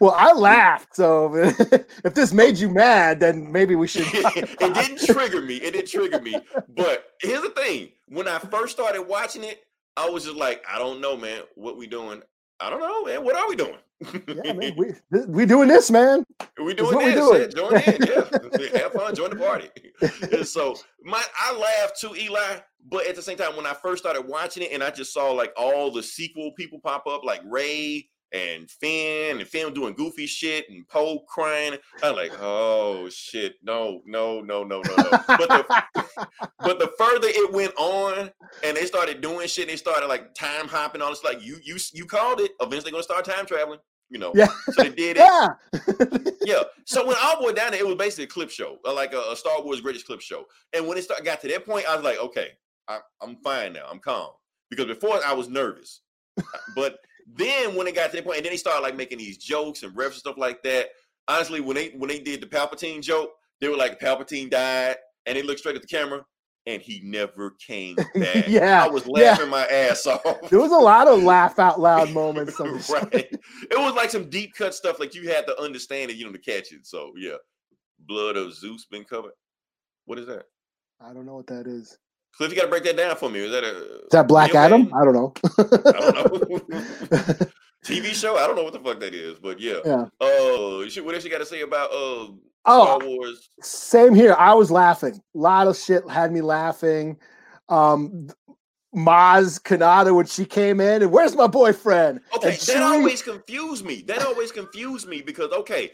well, 0.00 0.14
I 0.16 0.32
laughed. 0.32 0.96
So 0.96 1.34
if 1.34 2.14
this 2.14 2.32
made 2.32 2.58
you 2.58 2.70
mad, 2.70 3.20
then 3.20 3.50
maybe 3.50 3.74
we 3.74 3.88
should. 3.88 4.06
it 4.12 4.58
didn't 4.58 5.04
trigger 5.06 5.42
me. 5.42 5.56
It 5.56 5.72
didn't 5.72 5.88
trigger 5.88 6.20
me. 6.20 6.36
But 6.74 7.12
here's 7.20 7.42
the 7.42 7.50
thing: 7.50 7.90
when 8.08 8.28
I 8.28 8.38
first 8.38 8.72
started 8.72 9.02
watching 9.02 9.44
it, 9.44 9.64
I 9.96 10.08
was 10.08 10.24
just 10.24 10.36
like, 10.36 10.64
I 10.68 10.78
don't 10.78 11.00
know, 11.00 11.16
man. 11.16 11.42
What 11.54 11.76
we 11.76 11.86
doing? 11.86 12.22
I 12.60 12.70
don't 12.70 12.80
know, 12.80 13.04
man. 13.04 13.24
What 13.24 13.36
are 13.36 13.48
we 13.48 13.56
doing? 13.56 13.76
Yeah, 14.00 14.52
man, 14.52 14.74
we 14.76 14.92
we 15.26 15.46
doing 15.46 15.68
this, 15.68 15.90
man. 15.90 16.24
we 16.64 16.74
doing 16.74 16.94
what 16.94 17.04
we 17.04 17.12
this. 17.12 17.14
doing. 17.14 17.40
yeah, 17.40 17.46
Join 17.48 17.74
in, 17.74 18.70
yeah. 18.74 18.78
Have 18.82 18.92
fun, 18.92 19.14
join 19.14 19.30
the 19.30 19.36
party. 19.36 19.68
And 20.32 20.46
so 20.46 20.76
my 21.02 21.22
I 21.40 21.56
laughed 21.56 22.00
too, 22.00 22.14
Eli. 22.14 22.58
But 22.88 23.06
at 23.06 23.16
the 23.16 23.22
same 23.22 23.36
time, 23.38 23.56
when 23.56 23.66
I 23.66 23.72
first 23.74 24.02
started 24.02 24.22
watching 24.28 24.62
it, 24.62 24.70
and 24.72 24.82
I 24.84 24.90
just 24.90 25.12
saw 25.12 25.32
like 25.32 25.52
all 25.56 25.90
the 25.90 26.02
sequel 26.02 26.52
people 26.52 26.78
pop 26.78 27.06
up, 27.06 27.24
like 27.24 27.40
Rey 27.46 28.08
and 28.32 28.70
Finn, 28.70 29.38
and 29.38 29.48
Finn 29.48 29.72
doing 29.72 29.94
goofy 29.94 30.26
shit, 30.26 30.68
and 30.68 30.86
Poe 30.88 31.20
crying. 31.28 31.76
I'm 32.02 32.16
like, 32.16 32.32
oh 32.40 33.08
shit, 33.10 33.54
no, 33.62 34.02
no, 34.06 34.40
no, 34.40 34.64
no, 34.64 34.82
no, 34.82 34.96
no. 34.96 35.04
But 35.26 35.48
the 35.48 35.84
but 36.58 36.78
the 36.78 36.92
further 36.98 37.28
it 37.28 37.52
went 37.52 37.74
on, 37.76 38.30
and 38.64 38.76
they 38.76 38.86
started 38.86 39.20
doing 39.20 39.46
shit, 39.48 39.68
they 39.68 39.76
started 39.76 40.06
like 40.08 40.34
time 40.34 40.68
hopping, 40.68 41.02
all 41.02 41.10
this. 41.10 41.24
Like 41.24 41.42
you, 41.44 41.56
you, 41.64 41.76
you 41.92 42.04
called 42.06 42.40
it. 42.40 42.52
Eventually, 42.60 42.90
gonna 42.90 43.02
start 43.02 43.24
time 43.24 43.46
traveling. 43.46 43.78
You 44.10 44.20
know. 44.20 44.32
Yeah. 44.34 44.46
So 44.70 44.82
they 44.84 44.90
did 44.90 45.16
it. 45.20 45.24
yeah. 45.24 45.48
Yeah. 46.44 46.62
So 46.88 47.04
when 47.04 47.16
all 47.20 47.42
went 47.44 47.56
down 47.56 47.72
there, 47.72 47.80
it 47.80 47.86
was 47.86 47.96
basically 47.96 48.24
a 48.24 48.28
clip 48.28 48.48
show, 48.48 48.78
uh, 48.86 48.94
like 48.94 49.12
a, 49.12 49.20
a 49.32 49.34
Star 49.36 49.60
Wars 49.60 49.80
greatest 49.80 50.06
clip 50.06 50.20
show. 50.20 50.44
And 50.72 50.86
when 50.86 50.96
it 50.96 51.02
start, 51.02 51.24
got 51.24 51.40
to 51.40 51.48
that 51.48 51.66
point, 51.66 51.84
I 51.88 51.96
was 51.96 52.04
like, 52.04 52.20
okay, 52.20 52.50
I, 52.86 53.00
I'm 53.20 53.34
fine 53.42 53.72
now. 53.72 53.86
I'm 53.90 53.98
calm 53.98 54.30
because 54.70 54.86
before 54.86 55.18
I 55.26 55.32
was 55.32 55.48
nervous, 55.48 56.02
Uh, 56.38 56.42
but 56.76 56.98
then 57.34 57.74
when 57.74 57.86
it 57.86 57.94
got 57.94 58.10
to 58.10 58.16
that 58.16 58.24
point, 58.24 58.38
and 58.38 58.44
then 58.46 58.52
they 58.52 58.56
started 58.56 58.82
like 58.82 58.96
making 58.96 59.18
these 59.18 59.38
jokes 59.38 59.82
and 59.82 59.94
refs 59.96 60.06
and 60.06 60.14
stuff 60.14 60.38
like 60.38 60.62
that. 60.62 60.90
Honestly, 61.28 61.60
when 61.60 61.74
they 61.74 61.88
when 61.96 62.08
they 62.08 62.20
did 62.20 62.40
the 62.40 62.46
Palpatine 62.46 63.02
joke, 63.02 63.30
they 63.60 63.68
were 63.68 63.76
like 63.76 64.00
Palpatine 64.00 64.50
died, 64.50 64.96
and 65.26 65.36
they 65.36 65.42
looked 65.42 65.60
straight 65.60 65.76
at 65.76 65.82
the 65.82 65.88
camera, 65.88 66.24
and 66.66 66.80
he 66.80 67.00
never 67.02 67.50
came 67.66 67.96
back. 68.14 68.46
Yeah, 68.46 68.84
I 68.84 68.88
was 68.88 69.04
yeah. 69.06 69.30
laughing 69.30 69.50
my 69.50 69.66
ass 69.66 70.06
off. 70.06 70.50
There 70.50 70.60
was 70.60 70.72
a 70.72 70.76
lot 70.76 71.08
of 71.08 71.22
laugh 71.22 71.58
out 71.58 71.80
loud 71.80 72.10
moments. 72.12 72.56
The 72.56 72.64
right. 72.92 73.28
It 73.32 73.78
was 73.78 73.94
like 73.94 74.10
some 74.10 74.30
deep 74.30 74.54
cut 74.54 74.74
stuff, 74.74 75.00
like 75.00 75.14
you 75.14 75.28
had 75.28 75.46
to 75.46 75.60
understand 75.60 76.10
it, 76.10 76.16
you 76.16 76.26
know, 76.26 76.32
to 76.32 76.38
catch 76.38 76.72
it. 76.72 76.86
So 76.86 77.12
yeah, 77.16 77.36
blood 78.06 78.36
of 78.36 78.54
Zeus 78.54 78.84
been 78.84 79.04
covered. 79.04 79.32
What 80.04 80.18
is 80.18 80.26
that? 80.26 80.44
I 81.00 81.12
don't 81.12 81.26
know 81.26 81.34
what 81.36 81.48
that 81.48 81.66
is. 81.66 81.98
Cliff, 82.36 82.50
you 82.50 82.56
got 82.56 82.64
to 82.64 82.68
break 82.68 82.84
that 82.84 82.96
down 82.96 83.16
for 83.16 83.30
me. 83.30 83.40
Is 83.40 83.52
that 83.52 83.64
a 83.64 84.04
Is 84.04 84.10
that 84.10 84.28
Black 84.28 84.54
Adam? 84.54 84.92
I 84.94 85.04
don't 85.04 85.14
know. 85.14 85.32
I 85.58 86.02
don't 86.02 86.50
know. 86.50 86.68
TV 87.84 88.12
show? 88.12 88.36
I 88.36 88.46
don't 88.46 88.56
know 88.56 88.64
what 88.64 88.72
the 88.72 88.80
fuck 88.80 89.00
that 89.00 89.14
is, 89.14 89.38
but 89.38 89.58
yeah. 89.58 89.78
Yeah. 89.84 90.06
Oh, 90.20 90.86
shit, 90.88 91.04
what 91.04 91.14
else 91.14 91.24
you 91.24 91.30
got 91.30 91.38
to 91.38 91.46
say 91.46 91.62
about 91.62 91.90
uh 91.90 92.28
Oh, 92.68 92.98
Star 92.98 93.08
Wars? 93.08 93.48
Same 93.62 94.14
here. 94.14 94.34
I 94.38 94.52
was 94.54 94.70
laughing. 94.70 95.14
A 95.14 95.38
lot 95.38 95.68
of 95.68 95.76
shit 95.76 96.08
had 96.10 96.32
me 96.32 96.40
laughing. 96.40 97.16
Um 97.68 98.28
Maz 98.96 99.60
Kanata 99.62 100.14
when 100.14 100.26
she 100.26 100.44
came 100.46 100.80
in 100.80 101.02
and 101.02 101.12
where's 101.12 101.34
my 101.36 101.46
boyfriend? 101.46 102.20
Okay, 102.36 102.48
And 102.50 102.56
that 102.56 102.60
Chewie- 102.60 102.80
always 102.80 103.22
confused 103.22 103.84
me. 103.84 104.02
That 104.06 104.22
always 104.24 104.50
confused 104.52 105.06
me 105.06 105.20
because 105.20 105.50
okay, 105.52 105.92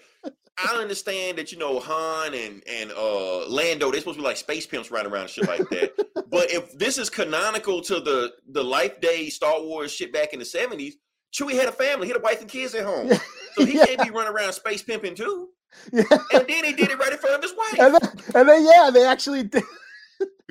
I 0.58 0.76
understand 0.76 1.38
that 1.38 1.50
you 1.50 1.58
know 1.58 1.80
Han 1.80 2.34
and 2.34 2.62
and 2.70 2.92
uh 2.92 3.48
Lando 3.48 3.90
they're 3.90 4.00
supposed 4.00 4.18
to 4.18 4.22
be 4.22 4.26
like 4.28 4.36
space 4.36 4.66
pimps 4.66 4.90
running 4.90 5.10
around 5.12 5.22
and 5.22 5.30
shit 5.30 5.48
like 5.48 5.68
that. 5.70 5.94
but 6.30 6.50
if 6.52 6.78
this 6.78 6.96
is 6.98 7.10
canonical 7.10 7.80
to 7.82 8.00
the 8.00 8.32
the 8.48 8.62
life 8.62 9.00
day 9.00 9.28
Star 9.30 9.60
Wars 9.60 9.92
shit 9.92 10.12
back 10.12 10.32
in 10.32 10.38
the 10.38 10.44
seventies, 10.44 10.96
Chewie 11.34 11.54
had 11.54 11.68
a 11.68 11.72
family, 11.72 12.06
he 12.06 12.12
had 12.12 12.20
a 12.20 12.22
wife 12.24 12.40
and 12.40 12.48
kids 12.50 12.74
at 12.74 12.84
home, 12.84 13.10
so 13.54 13.64
he 13.64 13.72
Yeah. 13.78 13.86
can't 13.86 14.02
be 14.04 14.10
running 14.10 14.32
around 14.32 14.52
space 14.52 14.82
pimping 14.82 15.14
too. 15.16 15.48
Yeah. 15.90 16.02
And 16.34 16.46
then 16.46 16.64
he 16.66 16.74
did 16.74 16.90
it 16.90 16.98
right 16.98 17.10
in 17.12 17.18
front 17.18 17.34
of 17.36 17.42
his 17.42 17.54
wife. 17.56 17.80
And 17.80 17.94
then, 17.94 18.10
and 18.34 18.48
then 18.48 18.62
yeah, 18.66 18.90
they 18.92 19.06
actually 19.06 19.42
did. 19.44 19.62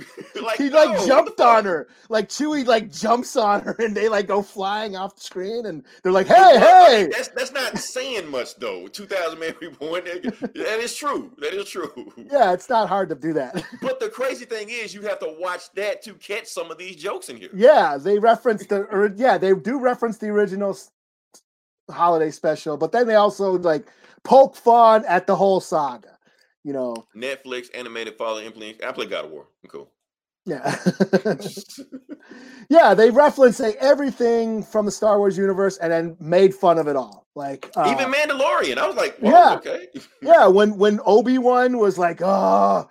like 0.42 0.58
He 0.58 0.70
like 0.70 1.00
the 1.00 1.08
jumped 1.08 1.40
on 1.40 1.66
her. 1.66 1.88
Like 2.10 2.30
Chewie 2.30 2.66
like 2.66 2.92
jumps 2.92 3.36
on 3.36 3.62
her 3.62 3.76
and 3.80 3.96
they 3.96 4.10
like 4.10 4.28
go 4.28 4.42
flying 4.42 4.96
off 4.96 5.16
the 5.16 5.22
screen 5.22 5.66
and 5.66 5.84
they're 6.04 6.12
like, 6.12 6.28
hey, 6.28 6.60
hey. 6.60 7.10
That's 7.12 7.30
that's 7.30 7.52
not 7.52 7.78
saying 7.78 8.30
much 8.30 8.56
though. 8.56 8.88
Two 8.88 9.06
thousand 9.06 9.40
man 9.40 9.56
reborn. 9.62 10.04
That 10.06 10.54
that 10.56 10.80
is 10.80 10.96
true. 10.96 11.32
That 11.40 11.54
is 11.54 11.70
true. 11.70 11.92
Yeah, 12.32 12.54
it's 12.54 12.70
not 12.70 12.88
hard 12.88 13.10
to 13.10 13.16
do 13.16 13.34
that. 13.34 13.64
But 13.82 14.00
the 14.00 14.10
crazy 14.10 14.46
thing 14.46 14.70
is, 14.70 14.94
you 14.94 15.02
have 15.04 15.20
to 15.20 15.36
watch 15.40 15.72
that 15.74 16.02
to 16.04 16.14
catch 16.14 16.48
some 16.48 16.72
of 16.72 16.78
these 16.78 16.96
jokes 16.96 17.30
in 17.30 17.38
here. 17.38 17.50
Yeah, 17.54 17.98
they 17.98 18.20
reference 18.20 18.66
the 18.68 18.82
or, 18.84 19.12
yeah, 19.16 19.38
they 19.38 19.54
do 19.54 19.80
reference 19.80 20.18
the 20.18 20.28
original 20.28 20.78
holiday 21.90 22.32
special, 22.32 22.78
but 22.78 22.92
then 22.92 23.08
they 23.08 23.16
also 23.16 23.58
like 23.58 23.88
poke 24.24 24.56
fun 24.56 25.04
at 25.06 25.28
the 25.28 25.36
whole 25.36 25.60
saga. 25.60 26.11
You 26.64 26.74
know, 26.74 27.08
Netflix 27.16 27.68
animated 27.74 28.16
father 28.18 28.42
influence. 28.42 28.78
I 28.86 28.92
play 28.92 29.08
God 29.08 29.26
of 29.26 29.32
War. 29.32 29.48
I'm 29.64 29.70
cool. 29.70 29.92
yeah. 30.46 30.76
yeah, 32.70 32.94
they 32.94 33.10
reference 33.12 33.60
like, 33.60 33.78
everything 33.80 34.64
from 34.64 34.86
the 34.86 34.92
Star 34.92 35.18
Wars 35.18 35.38
universe 35.38 35.78
and 35.78 35.92
then 35.92 36.18
made 36.20 36.54
fun 36.54 36.78
of 36.78 36.88
it 36.88 36.96
all. 36.96 37.28
Like 37.36 37.72
uh, 37.76 37.94
Even 37.94 38.12
Mandalorian. 38.12 38.78
I 38.78 38.88
was 38.88 38.96
like, 38.96 39.18
yeah. 39.22 39.56
okay. 39.56 39.88
yeah, 40.22 40.48
when 40.48 40.78
when 40.78 41.00
Obi-Wan 41.06 41.78
was 41.78 41.98
like, 41.98 42.22
"Oh, 42.22 42.90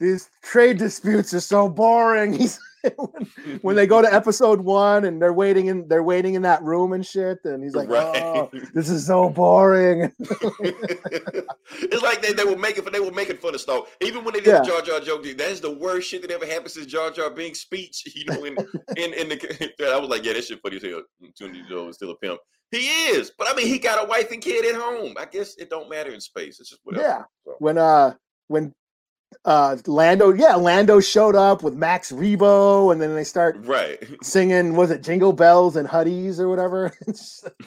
these 0.00 0.28
trade 0.42 0.78
disputes 0.78 1.32
are 1.32 1.40
so 1.40 1.68
boring." 1.68 2.32
He's 2.38 2.58
when, 2.96 3.58
when 3.62 3.76
they 3.76 3.86
go 3.86 4.00
to 4.02 4.12
episode 4.12 4.60
1 4.60 5.04
and 5.04 5.20
they're 5.20 5.32
waiting 5.32 5.66
in 5.66 5.88
they're 5.88 6.02
waiting 6.02 6.34
in 6.34 6.42
that 6.42 6.62
room 6.62 6.92
and 6.92 7.04
shit 7.04 7.38
and 7.44 7.62
he's 7.62 7.74
like, 7.74 7.88
Right. 7.88 8.22
"Oh, 8.22 8.50
this 8.74 8.88
is 8.88 9.06
so 9.06 9.28
boring." 9.30 10.12
it's 10.20 12.02
like 12.02 12.22
they, 12.22 12.32
they 12.32 12.44
were 12.44 12.56
making 12.56 12.84
for 12.84 12.90
they 12.90 13.00
were 13.00 13.10
making 13.12 13.36
fun 13.38 13.54
of 13.54 13.60
Star. 13.60 13.82
Even 14.00 14.24
when 14.24 14.34
they 14.34 14.40
did 14.40 14.48
Yeah. 14.52 14.60
the 14.60 14.66
Jar 14.66 14.80
Jar 14.82 15.00
joke, 15.00 15.24
that's 15.36 15.60
the 15.60 15.70
worst 15.76 16.08
shit 16.08 16.22
that 16.22 16.30
ever 16.30 16.46
happened 16.46 16.70
since 16.70 16.86
Jar 16.86 17.10
Jar 17.10 17.30
Binks' 17.30 17.60
speech. 17.60 18.02
You 18.16 18.24
know, 18.26 18.44
in 18.44 18.56
in, 18.96 19.12
in 19.14 19.28
the 19.28 19.92
I 19.92 19.98
was 19.98 20.08
like, 20.08 20.24
yeah, 20.24 20.32
that 20.32 20.44
shit 20.44 20.60
funny 20.62 20.76
as 20.76 20.82
hell. 20.82 21.02
Twenty 21.38 21.58
years 21.58 21.70
old, 21.72 21.94
still 21.94 22.10
a 22.10 22.16
pimp. 22.16 22.40
He 22.70 22.78
is, 22.78 23.30
but 23.38 23.46
I 23.48 23.54
mean, 23.54 23.66
he 23.66 23.78
got 23.78 24.02
a 24.02 24.08
wife 24.08 24.32
and 24.32 24.40
kid 24.42 24.64
at 24.64 24.80
home. 24.80 25.14
I 25.18 25.26
guess 25.26 25.54
it 25.56 25.70
don't 25.70 25.88
matter 25.88 26.10
in 26.12 26.20
space. 26.20 26.58
It's 26.58 26.70
just 26.70 26.80
whatever. 26.84 27.04
Yeah. 27.06 27.22
So, 27.44 27.54
When 27.58 27.78
uh 27.78 28.14
when 28.48 28.72
uh 29.44 29.76
Lando, 29.86 30.32
yeah, 30.32 30.54
Lando 30.54 31.00
showed 31.00 31.34
up 31.36 31.62
with 31.62 31.74
Max 31.74 32.10
Rebo, 32.12 32.92
and 32.92 33.00
then 33.00 33.14
they 33.14 33.24
start 33.24 33.56
Right. 33.60 34.02
singing, 34.22 34.74
was 34.74 34.90
it 34.90 35.02
Jingle 35.02 35.32
Bells 35.32 35.76
and 35.76 35.88
Huddies 35.88 36.38
or 36.38 36.48
whatever? 36.48 36.92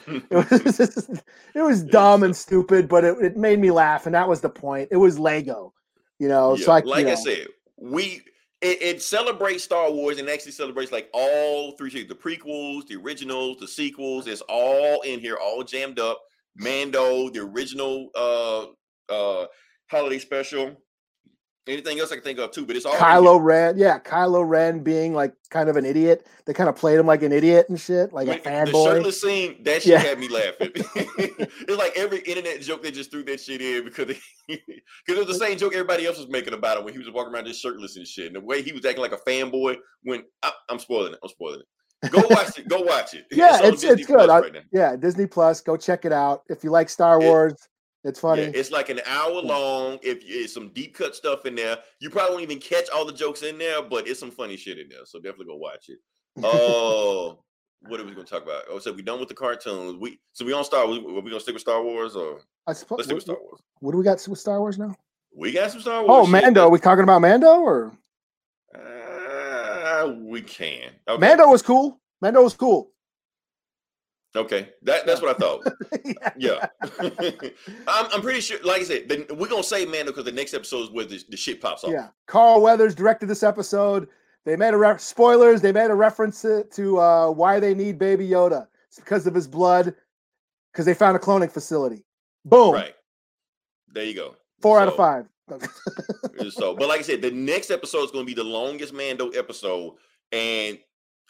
It 0.06 0.30
was 0.30 0.76
just- 0.76 1.10
it 1.54 1.62
was 1.62 1.82
dumb 1.98 2.22
and 2.22 2.34
stupid, 2.36 2.88
but 2.88 3.04
it, 3.04 3.16
it 3.20 3.36
made 3.36 3.58
me 3.58 3.70
laugh, 3.70 4.06
and 4.06 4.14
that 4.14 4.28
was 4.28 4.40
the 4.40 4.48
point. 4.50 4.88
It 4.90 4.96
was 4.96 5.18
Lego, 5.18 5.72
you 6.18 6.28
know. 6.28 6.56
So 6.56 6.72
I, 6.72 6.80
like 6.80 7.04
you 7.04 7.10
I 7.12 7.14
know, 7.14 7.20
said, 7.20 7.46
we 7.76 8.22
it, 8.60 8.82
it 8.82 9.02
celebrates 9.02 9.64
Star 9.64 9.90
Wars 9.90 10.18
and 10.18 10.28
actually 10.28 10.52
celebrates 10.52 10.92
like 10.92 11.08
all 11.14 11.72
three 11.72 11.90
series, 11.90 12.08
the 12.08 12.14
prequels, 12.14 12.86
the 12.86 12.96
originals, 12.96 13.58
the 13.58 13.68
sequels. 13.68 14.26
It's 14.26 14.42
all 14.42 15.00
in 15.02 15.20
here, 15.20 15.36
all 15.36 15.62
jammed 15.64 15.98
up. 15.98 16.20
Mando, 16.56 17.30
the 17.30 17.40
original 17.40 18.10
uh 18.14 18.66
uh 19.12 19.46
holiday 19.90 20.18
special. 20.18 20.76
Anything 21.70 22.00
else 22.00 22.10
I 22.10 22.16
can 22.16 22.24
think 22.24 22.38
of 22.38 22.50
too, 22.50 22.66
but 22.66 22.76
it's 22.76 22.84
all. 22.84 22.94
Kylo 22.94 23.42
Ren, 23.42 23.78
yeah, 23.78 23.98
Kylo 23.98 24.46
Ren 24.46 24.80
being 24.82 25.14
like 25.14 25.32
kind 25.50 25.68
of 25.68 25.76
an 25.76 25.84
idiot. 25.84 26.26
They 26.46 26.52
kind 26.52 26.68
of 26.68 26.76
played 26.76 26.98
him 26.98 27.06
like 27.06 27.22
an 27.22 27.32
idiot 27.32 27.66
and 27.68 27.80
shit, 27.80 28.12
like 28.12 28.28
a 28.28 28.38
fanboy. 28.38 28.66
the 28.72 28.84
shirtless 28.84 29.20
scene 29.20 29.62
that 29.62 29.82
shit 29.82 29.92
Yeah. 29.92 29.98
had 29.98 30.18
me 30.18 30.28
laughing. 30.28 30.72
it's 30.74 31.76
like 31.78 31.96
every 31.96 32.18
internet 32.20 32.60
joke 32.60 32.82
they 32.82 32.90
just 32.90 33.10
threw 33.10 33.22
that 33.24 33.40
shit 33.40 33.60
in 33.62 33.84
because 33.84 34.06
because 34.48 34.58
it 35.08 35.16
was 35.18 35.26
the 35.26 35.34
same 35.34 35.56
joke 35.58 35.72
everybody 35.74 36.06
else 36.06 36.18
was 36.18 36.28
making 36.28 36.54
about 36.54 36.78
it 36.78 36.84
when 36.84 36.92
he 36.92 36.98
was 36.98 37.10
walking 37.10 37.32
around 37.32 37.46
just 37.46 37.60
shirtless 37.60 37.96
and 37.96 38.06
shit. 38.06 38.26
And 38.26 38.36
the 38.36 38.40
way 38.40 38.62
he 38.62 38.72
was 38.72 38.84
acting 38.84 39.02
like 39.02 39.12
a 39.12 39.18
fanboy 39.30 39.76
when 40.02 40.24
I, 40.42 40.52
I'm 40.68 40.78
spoiling 40.78 41.12
it. 41.12 41.18
I'm 41.22 41.28
spoiling 41.30 41.60
it. 41.60 42.10
Go 42.10 42.22
watch 42.30 42.58
it. 42.58 42.66
Go 42.68 42.80
watch 42.80 43.14
it. 43.14 43.26
Yeah, 43.30 43.56
on 43.56 43.64
it's- 43.64 43.84
it's 43.84 44.06
good. 44.06 44.24
Plus 44.26 44.44
I- 44.54 44.60
Yeah, 44.72 44.96
Disney 44.96 45.26
Plus, 45.26 45.60
go 45.60 45.76
check 45.76 46.04
it 46.04 46.12
out. 46.12 46.42
If 46.48 46.64
you 46.64 46.70
like 46.70 46.88
Star 46.88 47.20
It- 47.20 47.26
Wars, 47.26 47.54
it's 48.04 48.20
funny. 48.20 48.42
Yeah, 48.42 48.50
it's 48.54 48.70
like 48.70 48.88
an 48.88 49.00
hour 49.06 49.32
long. 49.42 49.98
If 50.02 50.18
it's 50.24 50.52
some 50.54 50.68
deep 50.70 50.94
cut 50.94 51.14
stuff 51.14 51.44
in 51.46 51.54
there, 51.54 51.78
you 52.00 52.10
probably 52.10 52.32
won't 52.32 52.42
even 52.44 52.58
catch 52.58 52.88
all 52.94 53.04
the 53.04 53.12
jokes 53.12 53.42
in 53.42 53.58
there, 53.58 53.82
but 53.82 54.08
it's 54.08 54.18
some 54.20 54.30
funny 54.30 54.56
shit 54.56 54.78
in 54.78 54.88
there. 54.88 55.04
So 55.04 55.18
definitely 55.18 55.46
go 55.46 55.56
watch 55.56 55.88
it. 55.88 55.98
Oh, 56.44 57.42
what 57.88 57.98
are 58.00 58.04
we 58.04 58.12
gonna 58.12 58.24
talk 58.24 58.42
about? 58.42 58.62
Oh, 58.70 58.78
so 58.78 58.92
we 58.92 59.02
done 59.02 59.20
with 59.20 59.28
the 59.28 59.34
cartoons. 59.34 59.96
We 59.98 60.20
so 60.32 60.44
we 60.44 60.52
on 60.52 60.64
Star. 60.64 60.86
Wars. 60.86 60.98
Are 60.98 61.20
we 61.20 61.30
gonna 61.30 61.40
stick 61.40 61.54
with 61.54 61.62
Star 61.62 61.82
Wars 61.82 62.14
or 62.16 62.40
I 62.66 62.72
suppose. 62.72 62.98
let's 62.98 63.06
stick 63.08 63.14
What, 63.14 63.14
with 63.16 63.22
Star 63.24 63.36
Wars? 63.40 63.60
what 63.80 63.92
do 63.92 63.98
we 63.98 64.04
got 64.04 64.26
with 64.28 64.38
Star 64.38 64.60
Wars 64.60 64.78
now? 64.78 64.94
We 65.36 65.52
got 65.52 65.70
some 65.70 65.80
Star 65.80 66.02
Wars. 66.04 66.08
Oh, 66.10 66.24
shit. 66.24 66.42
Mando. 66.42 66.62
Are 66.62 66.70
we 66.70 66.78
talking 66.78 67.02
about 67.04 67.20
Mando 67.20 67.46
or 67.60 67.92
Uh, 68.74 70.14
we 70.20 70.42
can. 70.42 70.90
Okay. 71.08 71.20
Mando 71.20 71.48
was 71.48 71.62
cool. 71.62 72.00
Mando 72.20 72.42
was 72.42 72.54
cool. 72.54 72.90
Okay, 74.36 74.68
that 74.82 75.06
that's 75.06 75.20
what 75.20 75.34
I 75.34 75.38
thought. 75.38 75.66
yeah. 76.38 76.68
I'm, 77.88 78.06
I'm 78.12 78.22
pretty 78.22 78.40
sure. 78.40 78.58
Like 78.62 78.82
I 78.82 78.84
said, 78.84 79.08
the, 79.08 79.34
we're 79.34 79.48
gonna 79.48 79.62
say 79.64 79.84
Mando 79.84 80.12
because 80.12 80.24
the 80.24 80.32
next 80.32 80.54
episode 80.54 80.82
is 80.82 80.90
where 80.90 81.04
the, 81.04 81.22
the 81.30 81.36
shit 81.36 81.60
pops 81.60 81.82
off. 81.82 81.90
Yeah. 81.90 82.08
Carl 82.26 82.60
Weathers 82.62 82.94
directed 82.94 83.26
this 83.26 83.42
episode. 83.42 84.08
They 84.44 84.56
made 84.56 84.72
a 84.72 84.76
ref- 84.76 85.00
spoilers. 85.00 85.60
They 85.60 85.72
made 85.72 85.90
a 85.90 85.94
reference 85.94 86.42
to, 86.42 86.64
to 86.64 87.00
uh, 87.00 87.30
why 87.30 87.60
they 87.60 87.74
need 87.74 87.98
Baby 87.98 88.28
Yoda. 88.28 88.66
It's 88.88 88.98
because 88.98 89.26
of 89.26 89.34
his 89.34 89.46
blood. 89.46 89.94
Because 90.72 90.86
they 90.86 90.94
found 90.94 91.16
a 91.16 91.20
cloning 91.20 91.50
facility. 91.50 92.04
Boom. 92.44 92.72
Right. 92.72 92.94
There 93.92 94.04
you 94.04 94.14
go. 94.14 94.36
Four 94.60 94.80
out 94.80 94.88
of 94.88 94.96
five. 94.96 95.26
So, 96.50 96.76
but 96.76 96.88
like 96.88 97.00
I 97.00 97.02
said, 97.02 97.22
the 97.22 97.30
next 97.32 97.70
episode 97.70 98.04
is 98.04 98.10
going 98.12 98.24
to 98.24 98.26
be 98.26 98.34
the 98.34 98.44
longest 98.44 98.92
Mando 98.92 99.30
episode, 99.30 99.94
and 100.32 100.78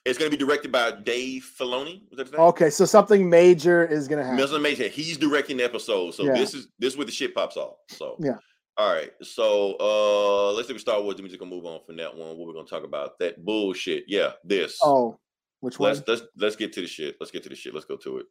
it's 0.05 0.19
going 0.19 0.31
to 0.31 0.37
be 0.37 0.43
directed 0.43 0.73
by 0.73 0.93
Dave 0.93 1.51
Filoni. 1.59 2.09
Was 2.11 2.17
that 2.19 2.27
his 2.27 2.33
name? 2.33 2.41
okay, 2.41 2.71
so 2.71 2.85
something 2.85 3.29
major 3.29 3.85
is 3.87 4.09
gonna 4.09 4.23
happen. 4.25 4.39
Doesn't 4.39 4.63
make 4.63 4.79
sense. 4.79 4.95
He's 4.95 5.19
directing 5.19 5.57
the 5.59 5.65
episode, 5.65 6.15
so 6.15 6.25
Yeah. 6.25 6.35
this 6.35 6.55
is 6.55 6.69
this 6.79 6.95
is 6.95 6.97
where 6.97 7.07
the 7.07 7.13
shit 7.13 7.35
pops 7.35 7.57
off. 7.57 7.77
So 7.89 8.17
Yeah. 8.19 8.37
All 8.77 8.93
right. 8.93 9.13
So 9.23 9.77
uh 9.79 10.53
let's 10.53 10.69
do 10.69 10.79
Star 10.79 11.03
Wars. 11.03 11.17
Then 11.17 11.25
we're 11.25 11.29
just 11.29 11.39
gonna 11.41 11.51
move 11.51 11.67
on 11.67 11.81
from 11.85 11.97
that 11.97 12.17
one. 12.17 12.39
What 12.39 12.47
we're 12.49 12.55
gonna 12.55 12.67
talk 12.67 12.85
about 12.85 13.19
that 13.19 13.45
bullshit. 13.45 14.05
Yeah, 14.09 14.33
this. 14.45 14.79
Oh, 14.83 15.19
which 15.61 15.79
one? 15.79 15.91
let's 15.95 16.03
let's 16.09 16.23
let's 16.37 16.57
get 16.57 16.73
to 16.75 16.81
the 16.81 16.87
shit. 16.87 17.17
Let's 17.21 17.31
get 17.31 17.43
to 17.43 17.49
the 17.51 17.57
shit. 17.57 17.75
Let's 17.75 17.87
go 17.87 17.97
to 17.99 18.19
it. 18.19 18.27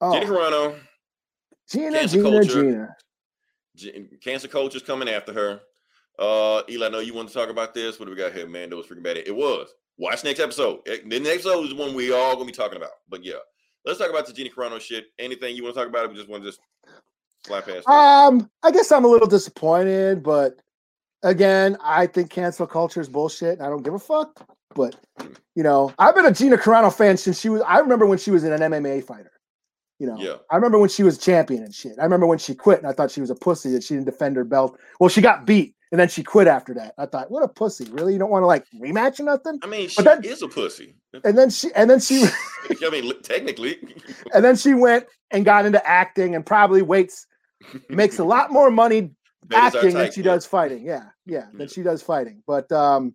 Oh, 0.00 0.12
Jenny 0.12 0.26
Carano, 0.26 0.78
Gina, 1.70 2.08
Gina, 2.08 2.22
culture. 2.22 2.62
Gina. 2.62 2.96
J- 3.76 4.08
cancer 4.20 4.48
culture's 4.48 4.82
coming 4.82 5.08
after 5.08 5.32
her. 5.32 5.60
Uh 6.18 6.62
Eli, 6.68 6.86
I 6.86 6.88
know 6.88 6.98
you 6.98 7.14
want 7.14 7.28
to 7.28 7.34
talk 7.34 7.48
about 7.50 7.74
this. 7.74 8.00
What 8.00 8.06
do 8.06 8.10
we 8.10 8.16
got 8.16 8.32
here? 8.32 8.48
Mando 8.48 8.76
was 8.76 8.86
freaking 8.86 9.04
bad. 9.04 9.18
It 9.18 9.34
was. 9.36 9.68
Watch 9.98 10.24
next 10.24 10.40
episode. 10.40 10.80
Eh, 10.86 10.98
The 11.06 11.18
next 11.20 11.44
episode 11.46 11.66
is 11.66 11.74
one 11.74 11.94
we 11.94 12.12
all 12.12 12.34
gonna 12.34 12.46
be 12.46 12.52
talking 12.52 12.76
about. 12.76 12.92
But 13.08 13.24
yeah. 13.24 13.34
Let's 13.84 13.98
talk 13.98 14.10
about 14.10 14.26
the 14.26 14.32
Jenny 14.32 14.50
Carano 14.50 14.80
shit. 14.80 15.06
Anything 15.18 15.56
you 15.56 15.62
want 15.62 15.74
to 15.74 15.80
talk 15.80 15.88
about? 15.88 16.10
We 16.10 16.16
just 16.16 16.28
want 16.28 16.42
to 16.42 16.48
just 16.50 16.60
slap 17.46 17.64
past 17.64 17.78
it? 17.78 17.88
Um, 17.88 18.50
I 18.62 18.70
guess 18.70 18.92
I'm 18.92 19.04
a 19.04 19.08
little 19.08 19.28
disappointed, 19.28 20.22
but 20.22 20.60
again, 21.22 21.76
I 21.82 22.06
think 22.06 22.28
cancel 22.30 22.66
culture 22.66 23.00
is 23.00 23.08
bullshit. 23.08 23.58
and 23.58 23.62
I 23.62 23.70
don't 23.70 23.82
give 23.82 23.94
a 23.94 23.98
fuck. 23.98 24.46
But 24.74 24.96
you 25.54 25.62
know, 25.62 25.92
I've 25.98 26.14
been 26.14 26.26
a 26.26 26.32
Gina 26.32 26.58
Carano 26.58 26.94
fan 26.94 27.16
since 27.16 27.40
she 27.40 27.48
was. 27.48 27.62
I 27.62 27.78
remember 27.78 28.04
when 28.06 28.18
she 28.18 28.30
was 28.30 28.44
an 28.44 28.52
MMA 28.52 29.02
fighter. 29.04 29.32
You 29.98 30.06
know, 30.06 30.16
Yeah. 30.18 30.36
I 30.50 30.56
remember 30.56 30.78
when 30.78 30.90
she 30.90 31.02
was 31.02 31.18
champion 31.18 31.64
and 31.64 31.74
shit. 31.74 31.94
I 31.98 32.04
remember 32.04 32.26
when 32.26 32.38
she 32.38 32.54
quit 32.54 32.78
and 32.78 32.86
I 32.86 32.92
thought 32.92 33.10
she 33.10 33.20
was 33.20 33.30
a 33.30 33.34
pussy 33.34 33.70
that 33.72 33.82
she 33.82 33.94
didn't 33.94 34.06
defend 34.06 34.36
her 34.36 34.44
belt. 34.44 34.78
Well, 35.00 35.08
she 35.08 35.20
got 35.20 35.44
beat 35.46 35.74
and 35.90 35.98
then 36.00 36.08
she 36.08 36.22
quit 36.22 36.46
after 36.46 36.74
that. 36.74 36.94
I 36.98 37.06
thought, 37.06 37.30
what 37.30 37.42
a 37.42 37.48
pussy! 37.48 37.84
Really, 37.90 38.12
you 38.12 38.18
don't 38.18 38.30
want 38.30 38.42
to 38.42 38.46
like 38.46 38.64
rematch 38.80 39.20
or 39.20 39.24
nothing? 39.24 39.58
I 39.62 39.66
mean, 39.66 39.88
she 39.88 40.02
then- 40.02 40.24
is 40.24 40.42
a 40.42 40.48
pussy. 40.48 40.94
And 41.24 41.36
then 41.38 41.48
she, 41.50 41.68
and 41.74 41.88
then 41.88 42.00
she, 42.00 42.24
I 42.84 42.88
mean, 42.90 43.12
technically. 43.22 43.78
and 44.34 44.44
then 44.44 44.56
she 44.56 44.74
went 44.74 45.06
and 45.30 45.44
got 45.44 45.64
into 45.66 45.84
acting 45.86 46.34
and 46.34 46.44
probably 46.44 46.82
waits 46.82 47.26
makes 47.88 48.18
a 48.18 48.24
lot 48.24 48.52
more 48.52 48.70
money 48.70 49.10
That 49.48 49.68
is 49.68 49.74
our 49.74 49.80
acting 49.80 49.94
than 49.94 50.12
she 50.12 50.20
yeah. 50.20 50.24
does 50.34 50.46
fighting. 50.46 50.84
Yeah, 50.84 51.04
yeah, 51.26 51.38
Yeah. 51.38 51.44
than 51.54 51.68
she 51.68 51.82
does 51.82 52.02
fighting. 52.02 52.42
But 52.46 52.70
um, 52.72 53.14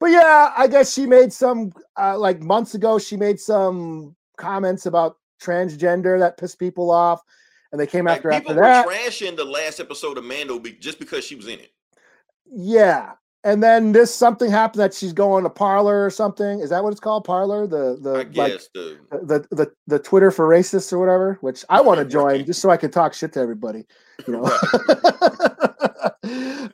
but 0.00 0.06
yeah, 0.10 0.52
I 0.56 0.66
guess 0.66 0.92
she 0.92 1.06
made 1.06 1.32
some 1.32 1.72
uh, 1.98 2.18
like 2.18 2.40
months 2.42 2.74
ago. 2.74 2.98
She 2.98 3.16
made 3.16 3.38
some 3.38 4.16
comments 4.36 4.86
about 4.86 5.16
transgender 5.42 6.18
that 6.18 6.36
pissed 6.36 6.58
people 6.58 6.90
off, 6.90 7.20
and 7.72 7.80
they 7.80 7.86
came 7.86 8.06
Like, 8.06 8.16
after 8.18 8.30
people 8.30 8.50
after 8.52 8.54
were 8.54 8.62
that. 8.62 8.86
trashing 8.88 9.36
the 9.36 9.44
last 9.44 9.78
episode 9.80 10.18
of 10.18 10.24
Mando 10.24 10.58
be- 10.58 10.72
just 10.72 10.98
because 10.98 11.24
she 11.24 11.36
was 11.36 11.46
in 11.46 11.60
it. 11.60 11.70
Yeah, 12.46 13.12
and 13.42 13.62
then 13.62 13.92
this 13.92 14.14
something 14.14 14.50
happened 14.50 14.80
that 14.80 14.92
she's 14.92 15.12
going 15.12 15.44
to 15.44 15.50
Parler 15.50 16.04
or 16.04 16.10
something. 16.10 16.60
Is 16.60 16.70
that 16.70 16.82
what 16.84 16.90
it's 16.90 17.00
called? 17.00 17.24
Parler, 17.24 17.66
the 17.66 17.98
the 18.00 18.12
I 18.12 18.22
like 18.34 18.60
the 18.74 18.98
the 19.10 19.46
the 19.50 19.72
the 19.86 19.98
Twitter 19.98 20.30
for 20.30 20.46
racists 20.48 20.92
or 20.92 20.98
whatever, 20.98 21.38
which 21.40 21.64
I 21.70 21.80
want 21.80 22.00
to 22.00 22.04
join 22.04 22.44
just 22.46 22.60
so 22.60 22.70
I 22.70 22.76
can 22.76 22.90
talk 22.90 23.14
shit 23.14 23.32
to 23.34 23.40
everybody, 23.40 23.86
you 24.26 24.34
know. 24.34 24.42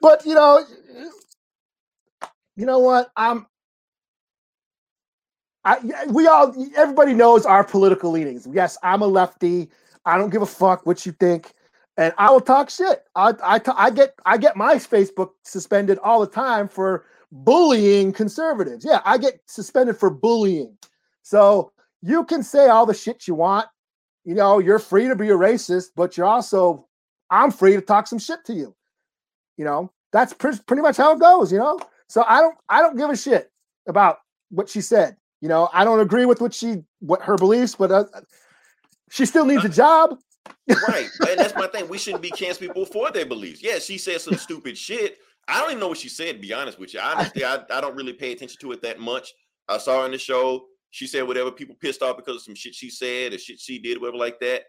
but 0.00 0.26
you 0.26 0.34
know, 0.34 0.64
you 2.56 2.66
know 2.66 2.80
what? 2.80 3.10
I'm. 3.16 3.46
I 5.64 5.78
we 6.08 6.26
all 6.26 6.54
everybody 6.76 7.12
knows 7.12 7.46
our 7.46 7.64
political 7.64 8.10
leanings. 8.10 8.46
Yes, 8.50 8.76
I'm 8.82 9.02
a 9.02 9.06
lefty. 9.06 9.68
I 10.04 10.18
don't 10.18 10.30
give 10.30 10.42
a 10.42 10.46
fuck 10.46 10.86
what 10.86 11.04
you 11.06 11.12
think, 11.12 11.52
and 11.96 12.12
I 12.18 12.30
will 12.30 12.40
talk 12.40 12.70
shit. 12.70 13.04
I 13.14 13.34
I, 13.42 13.60
I 13.76 13.90
get 13.90 14.14
I 14.24 14.36
get 14.36 14.56
my 14.56 14.76
Facebook 14.76 15.30
suspended 15.42 15.98
all 15.98 16.20
the 16.20 16.26
time 16.26 16.68
for 16.68 17.04
bullying 17.32 18.12
conservatives. 18.12 18.84
Yeah, 18.84 19.00
I 19.04 19.18
get 19.18 19.40
suspended 19.46 19.96
for 19.96 20.10
bullying. 20.10 20.76
So 21.22 21.72
you 22.02 22.24
can 22.24 22.42
say 22.42 22.68
all 22.68 22.86
the 22.86 22.94
shit 22.94 23.26
you 23.26 23.34
want. 23.34 23.66
You 24.24 24.34
know, 24.34 24.58
you're 24.58 24.78
free 24.78 25.08
to 25.08 25.16
be 25.16 25.28
a 25.28 25.36
racist, 25.36 25.88
but 25.94 26.16
you're 26.16 26.26
also, 26.26 26.86
I'm 27.30 27.50
free 27.50 27.74
to 27.74 27.80
talk 27.80 28.06
some 28.06 28.18
shit 28.18 28.44
to 28.46 28.54
you. 28.54 28.74
You 29.56 29.64
know, 29.64 29.92
that's 30.12 30.32
pre- 30.32 30.58
pretty 30.66 30.82
much 30.82 30.96
how 30.96 31.12
it 31.12 31.20
goes. 31.20 31.52
You 31.52 31.58
know, 31.58 31.78
so 32.08 32.24
I 32.26 32.40
don't, 32.40 32.56
I 32.68 32.80
don't 32.80 32.96
give 32.96 33.10
a 33.10 33.16
shit 33.16 33.50
about 33.88 34.18
what 34.50 34.68
she 34.68 34.80
said. 34.80 35.16
You 35.40 35.48
know, 35.48 35.68
I 35.72 35.84
don't 35.84 36.00
agree 36.00 36.26
with 36.26 36.40
what 36.40 36.54
she, 36.54 36.82
what 37.00 37.22
her 37.22 37.36
beliefs, 37.36 37.76
but 37.76 37.92
uh, 37.92 38.04
she 39.10 39.26
still 39.26 39.44
needs 39.44 39.64
a 39.64 39.68
job. 39.68 40.18
Right, 40.88 41.08
and 41.28 41.38
that's 41.38 41.54
my 41.54 41.66
thing. 41.68 41.88
We 41.88 41.98
shouldn't 41.98 42.22
be 42.22 42.30
canceling 42.30 42.70
people 42.70 42.86
for 42.86 43.10
their 43.10 43.26
beliefs. 43.26 43.62
Yeah, 43.62 43.78
she 43.78 43.98
said 43.98 44.20
some 44.20 44.34
stupid 44.36 44.76
shit. 44.76 45.18
I 45.48 45.60
don't 45.60 45.70
even 45.70 45.80
know 45.80 45.88
what 45.88 45.98
she 45.98 46.08
said. 46.08 46.36
To 46.36 46.40
be 46.40 46.52
honest 46.52 46.78
with 46.78 46.92
you, 46.94 47.00
honestly, 47.00 47.44
I, 47.44 47.60
I 47.70 47.80
don't 47.80 47.94
really 47.96 48.12
pay 48.12 48.32
attention 48.32 48.58
to 48.60 48.72
it 48.72 48.82
that 48.82 48.98
much. 48.98 49.32
I 49.68 49.78
saw 49.78 50.00
her 50.00 50.06
in 50.06 50.12
the 50.12 50.18
show. 50.18 50.66
She 50.90 51.06
said 51.06 51.22
whatever 51.26 51.50
people 51.50 51.76
pissed 51.80 52.02
off 52.02 52.16
because 52.16 52.36
of 52.36 52.42
some 52.42 52.54
shit 52.54 52.74
she 52.74 52.90
said 52.90 53.32
or 53.32 53.38
shit 53.38 53.60
she 53.60 53.78
did, 53.78 54.00
whatever 54.00 54.16
like 54.16 54.40
that. 54.40 54.62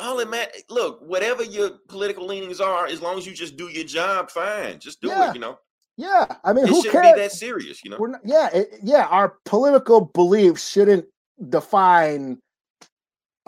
All 0.00 0.20
it 0.20 0.28
matter, 0.28 0.52
look, 0.70 1.00
whatever 1.02 1.42
your 1.42 1.70
political 1.88 2.26
leanings 2.26 2.60
are, 2.60 2.86
as 2.86 3.00
long 3.02 3.18
as 3.18 3.26
you 3.26 3.32
just 3.34 3.56
do 3.56 3.68
your 3.68 3.84
job, 3.84 4.30
fine. 4.30 4.78
Just 4.78 5.00
do 5.00 5.08
Yeah. 5.08 5.30
it. 5.30 5.34
You 5.34 5.40
know, 5.40 5.58
Yeah, 5.96 6.26
I 6.44 6.52
mean, 6.52 6.64
it 6.66 6.70
who 6.70 6.76
shouldn't 6.82 7.02
cares? 7.02 7.14
be 7.14 7.20
that 7.22 7.32
serious. 7.32 7.82
You 7.84 7.90
know, 7.90 7.96
not, 7.98 8.20
yeah, 8.24 8.48
it, 8.54 8.68
yeah. 8.84 9.06
Our 9.06 9.38
political 9.44 10.02
beliefs 10.02 10.68
shouldn't 10.70 11.06
define 11.48 12.38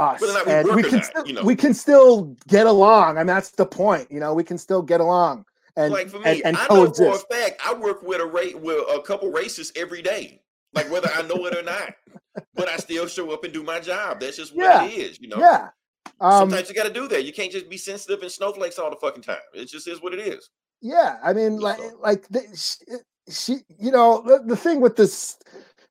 us, 0.01 0.21
we 0.21 0.53
and 0.53 0.75
we 0.75 0.83
can 0.83 0.97
not, 0.97 1.05
still, 1.05 1.27
you 1.27 1.33
know. 1.35 1.45
we 1.45 1.55
can 1.55 1.75
still 1.75 2.37
get 2.49 2.67
along. 2.67 3.19
and 3.19 3.29
that's 3.29 3.51
the 3.51 3.67
point. 3.67 4.11
You 4.11 4.21
know, 4.21 4.35
we 4.35 4.45
can 4.45 4.59
still 4.59 4.83
get 4.83 5.01
along 5.01 5.45
and 5.77 5.93
like 5.93 6.09
for 6.09 6.19
me, 6.19 6.43
and, 6.43 6.47
and 6.47 6.57
I 6.57 6.67
know 6.69 6.93
for 6.93 7.15
a 7.15 7.19
fact 7.19 7.61
I 7.65 7.75
work 7.75 8.03
with 8.03 8.21
a 8.21 8.27
ra- 8.27 8.59
with 8.59 8.79
a 8.91 9.01
couple 9.03 9.31
racists 9.33 9.77
every 9.77 10.03
day, 10.03 10.43
like 10.75 10.91
whether 10.91 11.09
I 11.15 11.23
know 11.23 11.47
it 11.47 11.57
or 11.57 11.63
not. 11.63 11.95
But 12.55 12.69
I 12.69 12.77
still 12.77 13.07
show 13.07 13.33
up 13.33 13.45
and 13.45 13.53
do 13.53 13.63
my 13.63 13.81
job. 13.81 14.21
That's 14.21 14.37
just 14.37 14.55
what 14.55 14.65
Yeah. 14.65 14.85
it 14.85 14.93
is, 14.93 15.21
you 15.21 15.29
know. 15.29 15.39
Yeah. 15.39 15.69
Um, 16.21 16.49
Sometimes 16.49 16.69
you 16.69 16.75
got 16.75 16.87
to 16.87 16.93
do 16.93 17.09
that. 17.09 17.25
You 17.25 17.33
can't 17.33 17.51
just 17.51 17.69
be 17.69 17.77
sensitive 17.77 18.23
and 18.23 18.31
snowflakes 18.31 18.79
all 18.79 18.89
the 18.89 18.97
fucking 18.97 19.23
time. 19.23 19.39
It 19.53 19.67
just 19.67 19.89
is 19.89 20.01
what 20.01 20.15
it 20.15 20.21
is. 20.21 20.49
Yeah, 20.81 21.19
I 21.25 21.33
mean, 21.33 21.59
like, 21.59 21.79
so. 21.79 21.99
like 22.01 22.29
the, 22.29 22.43
she, 22.55 22.97
she, 23.31 23.57
you 23.79 23.91
know, 23.91 24.23
the, 24.23 24.43
the 24.47 24.57
thing 24.57 24.81
with 24.81 24.97
this, 24.97 25.39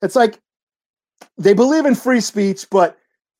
it's 0.01 0.15
like 0.15 0.39
they 1.37 1.53
believe 1.53 1.85
in 1.85 1.93
free 1.93 2.21
speech, 2.21 2.65
but 2.71 2.97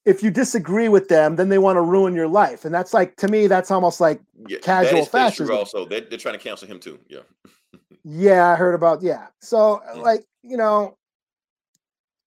if 0.10 0.24
you 0.24 0.32
disagree 0.32 0.90
with 0.90 1.08
them, 1.08 1.36
then 1.36 1.50
they 1.50 1.58
want 1.60 1.78
to 1.78 1.82
ruin 1.82 2.14
your 2.16 2.28
life, 2.28 2.66
and 2.66 2.74
that's 2.74 2.94
like 2.94 3.16
to 3.18 3.28
me, 3.28 3.48
that's 3.48 3.72
almost 3.72 4.02
like, 4.02 4.20
Yeah, 4.48 4.58
Casual 4.60 5.00
is- 5.02 5.10
that's 5.10 5.12
fascism. 5.12 5.56
Also, 5.56 5.86
they're, 5.86 6.02
they're 6.02 6.18
trying 6.18 6.38
to 6.38 6.44
cancel 6.44 6.68
him 6.68 6.80
too. 6.80 7.00
Yeah. 7.08 7.20
yeah, 8.04 8.48
I 8.50 8.56
heard 8.56 8.74
about, 8.76 9.02
yeah. 9.02 9.28
So, 9.42 9.82
Mm. 9.94 10.02
like, 10.04 10.26
you 10.44 10.58
know, 10.58 10.98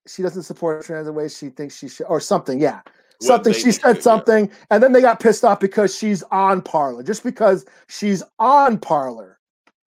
she 0.07 0.23
doesn't 0.23 0.43
support 0.45 0.85
trans 0.85 1.07
the 1.07 1.13
way 1.13 1.29
she 1.29 1.49
thinks 1.49 1.77
she 1.77 1.89
should, 1.89 2.07
or 2.07 2.21
something. 2.21 2.61
Yeah, 2.61 2.81
something. 3.21 3.53
they 3.53 3.59
She 3.59 3.73
said 3.73 3.83
that, 3.83 3.97
yeah. 3.97 4.03
something, 4.03 4.51
and 4.71 4.83
then 4.83 4.93
they 4.93 5.01
got 5.01 5.21
pissed 5.21 5.45
off 5.45 5.61
because 5.61 5.97
she's 5.97 6.23
on 6.31 6.63
Parler. 6.63 7.03
Just 7.03 7.23
because 7.25 7.65
she's 7.89 8.23
on 8.39 8.79
Parler, 8.79 9.39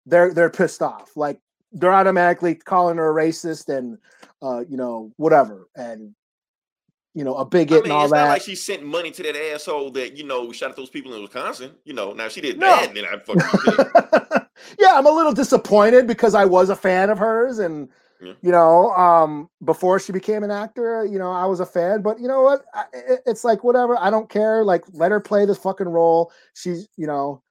they're 0.06 0.34
they're 0.34 0.50
pissed 0.52 0.82
off. 0.82 1.16
Like 1.16 1.40
they're 1.72 1.94
automatically 1.94 2.56
calling 2.56 2.98
her 2.98 3.10
a 3.10 3.24
racist 3.24 3.76
and 3.76 3.98
uh, 4.42 4.64
you 4.70 4.78
know 4.78 5.12
whatever, 5.18 5.68
and 5.76 6.14
you 7.14 7.24
know 7.24 7.36
a 7.36 7.46
bigot 7.46 7.72
I 7.72 7.76
mean, 7.76 7.84
and 7.86 7.92
all 7.94 8.04
it's 8.06 8.12
that. 8.14 8.24
not 8.26 8.30
like 8.30 8.42
she 8.42 8.56
sent 8.56 8.84
money 8.84 9.12
to 9.12 9.24
that 9.24 9.36
asshole 9.54 9.92
that 9.92 10.18
you 10.18 10.24
know 10.26 10.52
shot 10.52 10.72
at 10.72 10.76
those 10.76 10.90
people 10.90 11.14
in 11.14 11.22
Wisconsin. 11.22 11.72
You 11.86 11.94
know, 11.94 12.14
now 12.14 12.28
she 12.28 12.42
did 12.42 12.58
No. 12.60 12.68
that, 12.68 12.94
then 12.94 13.06
I 13.06 13.18
fucking 13.20 14.42
yeah, 14.80 14.94
I'm 14.96 15.06
a 15.06 15.12
little 15.12 15.34
disappointed 15.34 16.08
because 16.08 16.36
I 16.36 16.46
was 16.46 16.70
a 16.70 16.76
fan 16.76 17.10
of 17.10 17.18
hers 17.20 17.60
and 17.60 17.90
Yeah. 18.22 18.34
you 18.42 18.52
know, 18.52 18.92
um 18.94 19.50
before 19.64 20.00
she 20.00 20.12
became 20.12 20.44
an 20.44 20.52
actor, 20.52 21.06
you 21.06 21.20
know, 21.20 21.32
I 21.32 21.46
was 21.46 21.60
a 21.60 21.66
fan, 21.66 22.02
but 22.02 22.20
you 22.20 22.28
know 22.28 22.42
what? 22.42 22.64
I, 22.74 22.86
it- 22.94 23.22
it's 23.26 23.44
like 23.44 23.64
whatever, 23.64 23.98
I 23.98 24.10
don't 24.10 24.30
care. 24.30 24.64
Like 24.64 24.84
let 24.94 25.12
her 25.12 25.20
play 25.20 25.46
this 25.46 25.58
fucking 25.58 25.88
role. 25.90 26.32
She's, 26.56 26.88
you 26.98 27.08
know, 27.08 27.42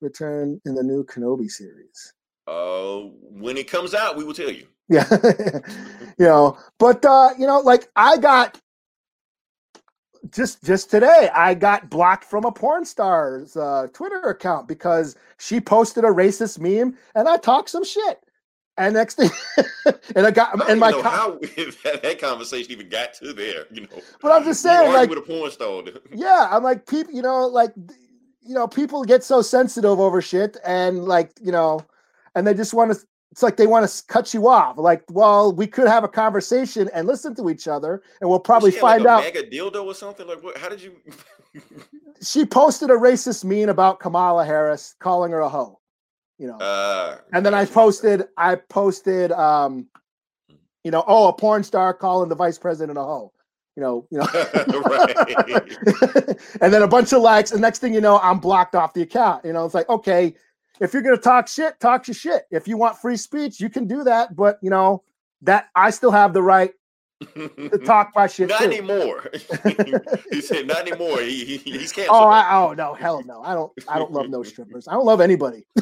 return 0.00 0.60
in 0.64 0.74
the 0.74 0.82
new 0.82 1.04
Kenobi 1.04 1.48
series. 1.50 2.12
Uh, 2.46 3.08
when 3.42 3.56
it 3.56 3.68
comes 3.68 3.92
out, 3.94 4.16
we 4.16 4.24
will 4.24 4.34
tell 4.34 4.50
you. 4.50 4.66
Yeah. 4.88 5.04
you 6.18 6.26
know, 6.26 6.56
but 6.78 7.04
uh, 7.04 7.30
you 7.38 7.46
know, 7.46 7.60
like 7.60 7.88
I 7.96 8.16
got 8.18 8.60
just 10.30 10.64
just 10.64 10.90
today, 10.90 11.30
I 11.34 11.54
got 11.54 11.90
blocked 11.90 12.24
from 12.24 12.44
a 12.44 12.52
porn 12.52 12.84
star's 12.84 13.56
uh, 13.56 13.88
Twitter 13.92 14.20
account 14.20 14.68
because 14.68 15.16
she 15.38 15.60
posted 15.60 16.04
a 16.04 16.08
racist 16.08 16.58
meme 16.58 16.96
and 17.14 17.28
I 17.28 17.36
talked 17.36 17.70
some 17.70 17.84
shit. 17.84 18.20
And 18.78 18.94
next 18.94 19.14
thing, 19.14 19.30
and 20.14 20.26
I 20.26 20.30
got 20.30 20.60
I 20.60 20.70
and 20.70 20.80
my 20.80 20.90
know 20.90 21.02
co- 21.02 21.08
how 21.08 21.30
that 22.02 22.18
conversation 22.20 22.72
even 22.72 22.90
got 22.90 23.14
to 23.14 23.32
there. 23.32 23.64
You 23.70 23.82
know, 23.82 24.02
But 24.20 24.32
I'm 24.32 24.44
just 24.44 24.62
saying, 24.62 24.92
like, 24.92 25.08
with 25.08 25.18
a 25.18 25.22
porn 25.22 25.50
star. 25.50 25.82
yeah, 26.12 26.48
I'm 26.50 26.62
like 26.62 26.86
people, 26.86 27.12
you 27.14 27.22
know, 27.22 27.46
like 27.46 27.72
you 28.42 28.54
know, 28.54 28.68
people 28.68 29.04
get 29.04 29.24
so 29.24 29.40
sensitive 29.40 29.98
over 29.98 30.20
shit, 30.20 30.58
and 30.64 31.04
like 31.04 31.30
you 31.40 31.52
know, 31.52 31.80
and 32.34 32.46
they 32.46 32.52
just 32.52 32.74
want 32.74 32.92
to. 32.92 32.98
It's 33.32 33.42
like 33.42 33.56
they 33.56 33.66
want 33.66 33.88
to 33.88 34.02
cut 34.06 34.32
you 34.32 34.48
off. 34.48 34.78
Like, 34.78 35.02
well, 35.10 35.52
we 35.52 35.66
could 35.66 35.88
have 35.88 36.04
a 36.04 36.08
conversation 36.08 36.88
and 36.94 37.06
listen 37.06 37.34
to 37.36 37.50
each 37.50 37.68
other, 37.68 38.02
and 38.20 38.30
we'll 38.30 38.40
probably 38.40 38.70
had, 38.70 38.82
like, 38.82 39.02
a 39.02 39.08
out. 39.08 39.24
Mega 39.24 39.42
dildo 39.42 39.84
or 39.84 39.94
something. 39.94 40.26
Like, 40.26 40.42
what? 40.42 40.56
How 40.56 40.68
did 40.68 40.82
you? 40.82 40.96
She 42.22 42.46
posted 42.46 42.88
a 42.88 42.94
racist 42.94 43.44
meme 43.44 43.68
about 43.68 44.00
Kamala 44.00 44.46
Harris, 44.46 44.94
calling 45.00 45.32
her 45.32 45.40
a 45.40 45.50
hoe. 45.50 45.78
You 46.38 46.46
know, 46.48 46.56
uh, 46.56 47.18
and 47.34 47.44
then 47.44 47.52
I 47.52 47.66
posted, 47.66 48.24
I 48.38 48.54
posted, 48.56 49.32
um, 49.32 49.86
you 50.82 50.90
know, 50.90 51.04
oh, 51.06 51.28
a 51.28 51.32
porn 51.34 51.62
star 51.62 51.92
calling 51.92 52.30
the 52.30 52.34
vice 52.34 52.58
president 52.58 52.98
a 52.98 53.02
hoe. 53.02 53.32
You 53.74 53.82
know, 53.82 54.06
you 54.10 54.18
know. 54.18 54.26
and 56.62 56.72
then 56.72 56.82
a 56.82 56.88
bunch 56.88 57.12
of 57.12 57.20
likes. 57.20 57.52
And 57.52 57.60
next 57.60 57.80
thing 57.80 57.92
you 57.92 58.00
know, 58.00 58.18
I'm 58.18 58.38
blocked 58.38 58.74
off 58.74 58.94
the 58.94 59.02
account. 59.02 59.44
You 59.44 59.52
know, 59.52 59.66
it's 59.66 59.74
like, 59.74 59.90
okay, 59.90 60.34
if 60.80 60.92
you're 60.92 61.02
gonna 61.02 61.16
talk 61.16 61.48
shit, 61.48 61.78
talk 61.80 62.06
your 62.06 62.14
shit. 62.14 62.44
If 62.50 62.68
you 62.68 62.76
want 62.76 62.98
free 62.98 63.16
speech, 63.16 63.60
you 63.60 63.68
can 63.68 63.86
do 63.86 64.04
that. 64.04 64.36
But 64.36 64.58
you 64.62 64.70
know, 64.70 65.02
that 65.42 65.68
I 65.74 65.90
still 65.90 66.10
have 66.10 66.32
the 66.32 66.42
right 66.42 66.72
to 67.34 67.78
talk 67.84 68.12
my 68.14 68.26
shit 68.26 68.48
Not 68.48 68.58
too. 68.58 68.64
anymore. 68.66 69.30
he 70.30 70.40
said, 70.40 70.66
"Not 70.66 70.86
anymore." 70.86 71.20
He, 71.20 71.56
he, 71.56 71.78
he's 71.78 71.92
oh, 71.92 71.96
canceled. 71.96 72.18
Oh, 72.18 72.28
I, 72.28 72.56
oh 72.56 72.72
no, 72.74 72.94
hell 72.94 73.22
no. 73.24 73.42
I 73.42 73.54
don't 73.54 73.72
I 73.88 73.98
don't 73.98 74.12
love 74.12 74.28
no 74.28 74.42
strippers. 74.42 74.88
I 74.88 74.92
don't 74.92 75.06
love 75.06 75.20
anybody. 75.20 75.66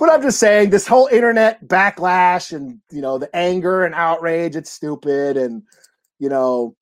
But 0.00 0.08
I'm 0.08 0.22
just 0.22 0.40
saying 0.40 0.70
this 0.70 0.86
whole 0.86 1.08
internet 1.08 1.62
backlash 1.68 2.56
and 2.56 2.80
you 2.90 3.02
know 3.02 3.18
the 3.18 3.34
anger 3.36 3.84
and 3.84 3.94
outrage, 3.94 4.56
it's 4.56 4.70
stupid 4.70 5.36
and 5.36 5.62
you 6.18 6.30
know, 6.30 6.74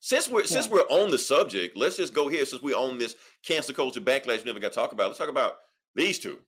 since 0.00 0.28
we're 0.28 0.42
since 0.42 0.68
we're 0.68 0.80
on 0.90 1.12
the 1.12 1.18
subject, 1.18 1.76
let's 1.76 1.96
just 1.96 2.12
go 2.12 2.26
here. 2.26 2.44
Since 2.44 2.60
we 2.60 2.74
own 2.74 2.98
this 2.98 3.14
cancel 3.46 3.74
culture 3.74 4.00
backlash, 4.00 4.38
we 4.38 4.44
never 4.44 4.60
got 4.60 4.72
to 4.72 4.74
talk 4.74 4.92
about. 4.92 5.06
Let's 5.08 5.18
talk 5.18 5.28
about 5.28 5.54
these 5.94 6.18
two. 6.18 6.38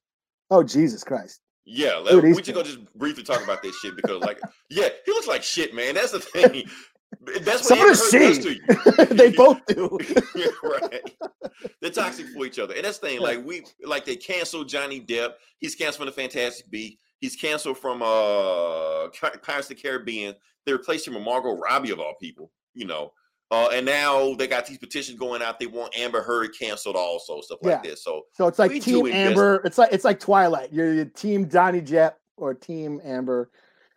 oh 0.50 0.62
Jesus 0.62 1.04
Christ. 1.04 1.40
Yeah, 1.68 1.96
let, 1.96 2.22
we 2.22 2.32
just 2.34 2.52
gonna 2.52 2.64
just 2.64 2.92
briefly 2.94 3.24
talk 3.24 3.42
about 3.42 3.60
this 3.62 3.76
shit 3.78 3.96
because, 3.96 4.20
like, 4.22 4.38
yeah, 4.70 4.88
he 5.04 5.10
looks 5.12 5.26
like 5.26 5.42
shit, 5.42 5.74
man. 5.74 5.94
That's 5.94 6.12
the 6.12 6.20
thing. 6.20 6.64
That's 7.42 7.62
what 7.62 7.64
So 7.64 7.74
Amber 7.74 7.88
does 7.88 8.12
Heard 8.12 8.20
does 8.20 8.36
she. 8.36 8.42
to 8.42 9.08
you. 9.08 9.14
they 9.14 9.30
both 9.36 9.60
do. 9.66 9.98
Yeah, 10.36 10.46
right. 10.62 11.00
They're 11.80 11.90
toxic 11.90 12.26
for 12.28 12.44
each 12.46 12.58
other. 12.58 12.74
And 12.74 12.84
that's 12.84 12.98
the 12.98 13.08
thing, 13.08 13.20
like 13.20 13.44
we 13.44 13.64
like 13.84 14.04
they 14.04 14.16
canceled 14.16 14.68
Johnny 14.68 15.00
Depp. 15.00 15.34
He's 15.58 15.74
canceled 15.74 15.96
from 15.98 16.06
the 16.06 16.12
Fantastic 16.12 16.70
Beast. 16.70 16.98
He's 17.18 17.34
canceled 17.34 17.78
from 17.78 18.00
uh 18.02 19.08
Pirates 19.42 19.68
of 19.70 19.76
the 19.76 19.82
Caribbean. 19.82 20.34
They 20.66 20.72
replaced 20.72 21.06
him 21.08 21.14
with 21.14 21.22
Margot 21.24 21.56
Robbie 21.56 21.90
of 21.90 21.98
all 22.00 22.14
people, 22.20 22.52
you 22.74 22.86
know. 22.86 23.12
Uh, 23.50 23.68
and 23.72 23.86
now 23.86 24.34
they 24.34 24.46
got 24.48 24.66
these 24.66 24.78
petitions 24.78 25.18
going 25.18 25.40
out. 25.40 25.60
They 25.60 25.66
want 25.66 25.96
Amber 25.96 26.20
Heard 26.22 26.50
canceled 26.58 26.96
also, 26.96 27.40
stuff 27.40 27.58
like 27.62 27.72
Yeah. 27.84 27.90
this. 27.90 28.02
So 28.02 28.22
So 28.32 28.48
it's 28.48 28.58
like 28.58 28.82
Team 28.82 29.06
Amber. 29.06 29.62
It's 29.64 29.78
like 29.78 29.92
it's 29.92 30.04
like 30.04 30.18
Twilight. 30.18 30.72
You're, 30.72 30.92
you're 30.92 31.04
Team 31.04 31.48
Johnny 31.48 31.80
Depp 31.80 32.14
or 32.36 32.54
Team 32.54 33.00
Amber, 33.04 33.50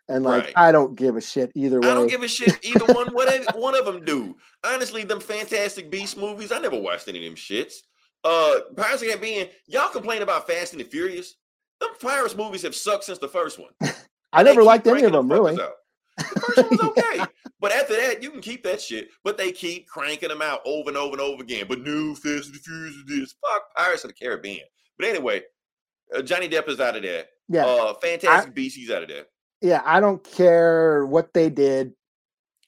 and 0.08 0.24
like 0.24 0.44
Right. 0.44 0.52
I 0.56 0.70
don't 0.70 0.94
give 0.94 1.16
a 1.16 1.20
shit 1.20 1.50
either 1.56 1.80
way. 1.80 1.88
I 1.90 1.94
don't 1.94 2.06
give 2.08 2.22
a 2.22 2.28
shit 2.28 2.58
either 2.64 2.86
one. 2.86 3.08
Whatever 3.12 3.44
one 3.58 3.74
of 3.76 3.84
them 3.86 4.04
do. 4.04 4.36
Honestly, 4.64 5.02
them 5.02 5.20
Fantastic 5.20 5.90
Beast 5.90 6.16
movies, 6.16 6.52
I 6.52 6.58
never 6.60 6.78
watched 6.78 7.08
any 7.08 7.18
of 7.18 7.24
them 7.24 7.34
shits. 7.34 7.74
Uh, 8.22 8.60
Pirates 8.76 8.96
of 8.96 9.00
the 9.00 9.06
Caribbean, 9.08 9.48
y'all 9.66 9.88
complain 9.88 10.22
about 10.22 10.46
Fast 10.46 10.74
and 10.74 10.80
the 10.80 10.84
Furious. 10.84 11.34
Them 11.80 11.90
Pirates 12.00 12.36
movies 12.36 12.62
have 12.62 12.74
sucked 12.76 13.04
since 13.04 13.18
the 13.18 13.26
first 13.28 13.58
one. 13.58 13.70
I 14.32 14.42
They 14.44 14.50
never 14.50 14.62
liked 14.62 14.86
any 14.86 15.02
of 15.02 15.12
them 15.12 15.30
really. 15.32 15.60
out. 15.60 15.72
The 16.34 16.40
first 16.40 16.58
one 16.58 16.68
was 16.70 16.80
okay, 16.98 17.24
but 17.60 17.72
after 17.72 17.94
that, 17.96 18.22
you 18.22 18.30
can 18.30 18.40
keep 18.40 18.62
that 18.64 18.80
shit. 18.80 19.08
But 19.24 19.36
they 19.38 19.52
keep 19.52 19.86
cranking 19.88 20.28
them 20.28 20.42
out 20.42 20.60
over 20.64 20.88
and 20.90 20.96
over 20.96 21.12
and 21.12 21.20
over 21.20 21.42
again. 21.42 21.66
But 21.68 21.80
new 21.80 22.14
Fast 22.14 22.46
and 22.46 22.54
the 22.54 22.58
Furious 22.58 22.94
is 22.94 23.04
this. 23.06 23.34
Fuck 23.40 23.62
Pirates 23.76 24.04
of 24.04 24.10
the 24.10 24.14
Caribbean. 24.14 24.64
But 24.98 25.08
anyway, 25.08 25.42
uh, 26.16 26.22
Johnny 26.22 26.48
Depp 26.48 26.68
is 26.68 26.80
out 26.80 26.96
of 26.96 27.02
there. 27.02 27.24
Yeah, 27.48 27.66
Uh, 27.66 27.94
Fantastic 27.94 28.54
Beasts, 28.54 28.76
he's 28.78 28.90
out 28.90 29.02
of 29.02 29.08
there. 29.08 29.24
yeah. 29.60 29.82
I 29.84 29.98
don't 30.00 30.22
care 30.22 31.04
what 31.06 31.32
they 31.34 31.50
did. 31.50 31.92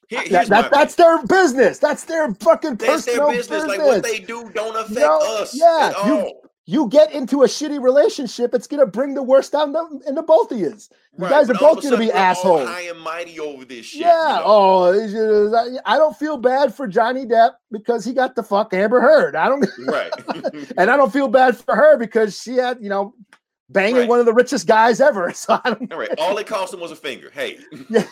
Here- 0.09 0.23
That, 0.29 0.47
that- 0.47 0.71
that's 0.71 0.95
their 0.95 1.23
business. 1.25 1.79
That's 1.79 2.03
their 2.03 2.33
fucking 2.35 2.75
That's 2.75 3.05
their 3.05 3.15
personal 3.19 3.31
business. 3.31 3.63
Like 3.65 3.79
what 3.79 4.03
they 4.03 4.19
do 4.19 4.49
don't 4.53 4.75
affect 4.75 4.99
No, 4.99 5.19
us 5.41 5.55
yeah, 5.57 5.93
at 5.97 6.05
you- 6.05 6.13
all. 6.19 6.42
You 6.65 6.87
get 6.87 7.11
into 7.11 7.43
a 7.43 7.45
shitty 7.45 7.81
relationship, 7.83 8.53
it's 8.53 8.67
gonna 8.67 8.85
bring 8.85 9.15
the 9.15 9.23
worst 9.23 9.51
down 9.51 9.73
the, 9.73 10.01
into 10.07 10.21
both 10.23 10.49
of 10.51 10.57
you. 10.57 10.67
You 10.69 10.77
Right, 11.17 11.29
guys 11.29 11.49
are 11.49 11.53
but 11.53 11.61
all 11.61 11.69
of 11.71 11.75
both 11.75 11.83
gonna 11.83 11.97
be 11.97 12.07
sudden 12.07 12.15
we're 12.15 12.21
all 12.21 12.25
assholes. 12.29 12.69
I 12.69 12.81
am 12.81 12.99
mighty 12.99 13.39
over 13.39 13.65
this 13.65 13.85
shit. 13.87 14.01
Yeah. 14.01 14.29
you 14.29 14.39
know? 14.39 14.43
Oh, 14.45 15.79
I 15.85 15.95
I 15.95 15.97
don't 15.97 16.15
feel 16.15 16.37
bad 16.37 16.73
for 16.73 16.87
Johnny 16.87 17.25
Depp 17.25 17.51
because 17.69 18.05
he 18.05 18.13
got 18.13 18.35
the 18.35 18.43
fuck 18.43 18.73
Amber 18.73 19.01
Heard. 19.01 19.35
I 19.35 19.49
don't, 19.49 19.67
right. 19.87 20.11
and 20.77 20.89
I 20.89 20.95
don't 20.95 21.11
feel 21.11 21.27
bad 21.27 21.57
for 21.57 21.75
her 21.75 21.97
because 21.97 22.41
she 22.41 22.55
had, 22.55 22.77
you 22.81 22.87
know, 22.89 23.13
banging 23.69 23.97
Right. 23.97 24.09
one 24.09 24.19
of 24.21 24.25
the 24.25 24.33
richest 24.33 24.65
guys 24.65 25.01
ever. 25.01 25.31
So 25.35 25.59
I 25.65 25.69
don't. 25.73 25.91
all 25.91 25.99
right. 25.99 26.09
All 26.17 26.37
it 26.37 26.47
cost 26.47 26.73
him 26.73 26.79
was 26.79 26.91
a 26.91 26.95
finger. 26.95 27.29
Hey. 27.29 27.59
Yeah, 27.89 28.05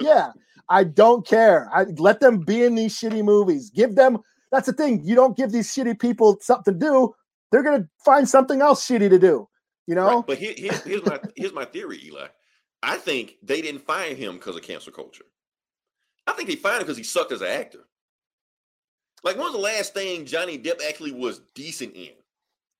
yeah. 0.00 0.32
I 0.68 0.84
don't 0.84 1.24
care. 1.26 1.68
I 1.72 1.84
let 1.98 2.18
them 2.18 2.40
be 2.40 2.64
in 2.64 2.74
these 2.74 2.98
shitty 2.98 3.22
movies. 3.22 3.70
Give 3.70 3.94
them. 3.94 4.18
That's 4.50 4.66
the 4.66 4.72
thing. 4.72 5.02
You 5.04 5.14
don't 5.14 5.36
give 5.36 5.52
these 5.52 5.72
shitty 5.72 5.98
people 6.00 6.36
something 6.40 6.74
to 6.74 6.80
do. 6.80 7.14
They're 7.52 7.62
gonna 7.62 7.88
find 8.04 8.28
something 8.28 8.60
else 8.60 8.84
shitty 8.86 9.10
to 9.10 9.18
do. 9.18 9.48
You 9.86 9.94
know. 9.94 10.06
Right. 10.16 10.26
But 10.26 10.38
here, 10.38 10.54
here- 10.56 10.80
here's 10.84 11.04
my 11.04 11.20
here's 11.36 11.52
my 11.52 11.64
theory, 11.66 12.00
Eli. 12.06 12.26
I 12.82 12.96
think 12.96 13.36
they 13.42 13.62
didn't 13.62 13.82
fire 13.86 14.14
him 14.14 14.34
because 14.34 14.56
of 14.56 14.62
cancel 14.62 14.92
culture. 14.92 15.24
I 16.26 16.32
think 16.32 16.48
they 16.48 16.56
fired 16.56 16.76
him 16.78 16.82
because 16.82 16.96
he 16.96 17.02
sucked 17.04 17.32
as 17.32 17.40
an 17.42 17.48
actor. 17.48 17.84
Like, 19.24 19.36
when 19.36 19.44
was 19.44 19.52
the 19.52 19.58
last 19.58 19.94
thing 19.94 20.24
Johnny 20.26 20.58
Depp 20.58 20.80
actually 20.88 21.12
was 21.12 21.40
decent 21.54 21.94
in? 21.94 22.10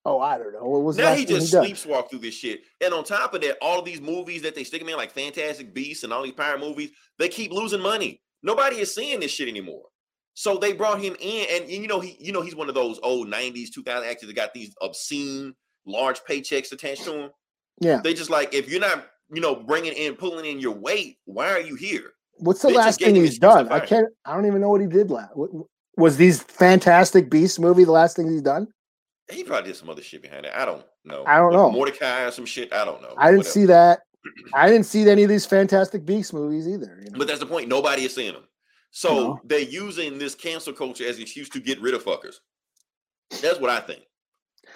Oh, 0.05 0.19
I 0.19 0.39
don't 0.39 0.53
know. 0.53 0.65
What 0.65 0.83
was 0.83 0.97
Now 0.97 1.15
he 1.15 1.25
just 1.25 1.53
done? 1.53 1.65
sleepwalk 1.65 2.11
through 2.11 2.19
this 2.21 2.35
shit. 2.35 2.63
And 2.81 2.93
on 2.93 3.05
top 3.05 3.35
of 3.35 3.41
that, 3.43 3.59
all 3.63 3.79
of 3.79 3.85
these 3.85 4.01
movies 4.01 4.43
that 4.43 4.57
they 4.57 4.65
stick 4.65 4.83
him 4.83 4.89
in, 4.89 4.97
like 4.97 5.13
Fantastic 5.13 5.73
Beasts 5.73 6.03
and 6.03 6.13
all 6.13 6.25
these 6.25 6.33
pirate 6.33 6.59
movies, 6.59 6.91
they 7.19 7.29
keep 7.29 7.53
losing 7.53 7.81
money. 7.81 8.21
Nobody 8.43 8.79
is 8.81 8.93
seeing 8.93 9.21
this 9.21 9.31
shit 9.31 9.47
anymore. 9.49 9.85
So 10.35 10.57
they 10.57 10.73
brought 10.73 11.01
him 11.01 11.14
in, 11.21 11.47
and, 11.51 11.71
you 11.71 11.87
know 11.87 12.01
he, 12.01 12.16
you 12.18 12.33
know 12.33 12.40
he's 12.40 12.57
one 12.57 12.68
of 12.68 12.75
those 12.75 12.99
old 13.03 13.29
'90s, 13.29 13.68
2000 13.73 14.09
actors 14.09 14.27
that 14.29 14.35
got 14.37 14.55
these 14.55 14.75
obscene, 14.81 15.55
large 15.87 16.21
paychecks 16.29 16.73
attached 16.73 17.05
to 17.05 17.12
him. 17.25 17.31
Yeah. 17.81 18.01
They 18.03 18.14
just 18.14 18.31
like 18.31 18.55
if 18.55 18.71
you're 18.71 18.81
not, 18.81 19.07
you 19.33 19.40
know, 19.40 19.55
bringing 19.55 19.92
in, 19.92 20.14
pulling 20.14 20.45
in 20.47 20.59
your 20.59 20.73
weight, 20.75 21.18
why 21.27 21.51
are 21.53 21.61
you 21.61 21.75
here? 21.75 22.12
What's 22.38 22.62
the 22.62 22.68
They 22.68 22.75
last 22.75 23.01
thing 23.01 23.14
he's 23.14 23.38
done? 23.38 23.71
I 23.71 23.81
can't. 23.81 24.09
I 24.25 24.35
don't 24.35 24.47
even 24.47 24.61
know 24.62 24.71
what 24.71 24.81
he 24.81 24.87
did 24.87 25.11
last. 25.11 25.37
What, 25.37 25.51
was 25.99 26.16
these 26.16 26.42
Fantastic 26.42 27.29
Beasts 27.29 27.59
movie 27.59 27.85
the 27.85 27.92
last 27.92 28.16
thing 28.16 28.31
he's 28.31 28.42
done? 28.42 28.68
he 29.31 29.45
probably 29.45 29.68
did 29.71 29.77
some 29.77 29.88
other 29.88 30.03
shit 30.03 30.21
behind 30.21 30.45
it. 30.45 30.53
I 30.55 30.64
don't 30.64 30.85
know. 31.05 31.25
I 31.27 31.37
don't 31.38 31.53
Like 31.53 31.73
know. 31.73 31.79
Mortdecai 31.79 32.29
or 32.29 32.31
some 32.31 32.45
shit. 32.45 32.73
I 32.73 32.85
don't 32.85 33.01
know. 33.01 33.14
I 33.16 33.27
didn't 33.31 33.38
Whatever. 33.38 33.53
see 33.53 33.64
that. 33.66 34.01
I 34.55 34.68
didn't 34.68 34.85
see 34.87 35.09
any 35.09 35.23
of 35.23 35.29
these 35.31 35.47
Fantastic 35.47 36.05
Beasts 36.05 36.33
movies 36.33 36.66
either. 36.68 36.99
you 37.05 37.11
know? 37.11 37.18
But 37.18 37.29
that's 37.29 37.40
the 37.40 37.47
point. 37.47 37.68
Nobody 37.68 38.05
is 38.05 38.14
seeing 38.14 38.33
them. 38.35 38.42
So 38.92 39.14
No. 39.14 39.40
they're 39.44 39.59
using 39.61 40.18
this 40.18 40.35
cancel 40.35 40.72
culture 40.72 41.07
as 41.07 41.16
an 41.16 41.22
excuse 41.22 41.48
to 41.50 41.61
get 41.61 41.81
rid 41.81 41.94
of 41.94 42.05
fuckers. 42.05 42.37
That's 43.40 43.59
what 43.59 43.70
I 43.70 43.81
think. 43.81 44.02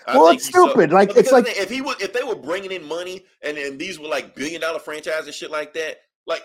I 0.07 0.17
Well, 0.17 0.29
think 0.29 0.41
it's 0.41 0.49
stupid. 0.49 0.91
Like, 0.91 1.15
it's 1.17 1.31
like- 1.33 1.47
if 1.47 1.69
he 1.71 1.81
was 1.81 2.01
if 2.01 2.13
they 2.13 2.23
were 2.25 2.35
bringing 2.35 2.73
in 2.73 2.83
money 2.85 3.25
and 3.43 3.57
and 3.59 3.79
these 3.79 3.99
were 3.99 4.09
like 4.09 4.35
billion 4.35 4.61
dollar 4.61 4.79
franchises 4.79 5.27
and 5.27 5.35
shit 5.35 5.51
like 5.51 5.75
that, 5.75 5.99
like 6.27 6.45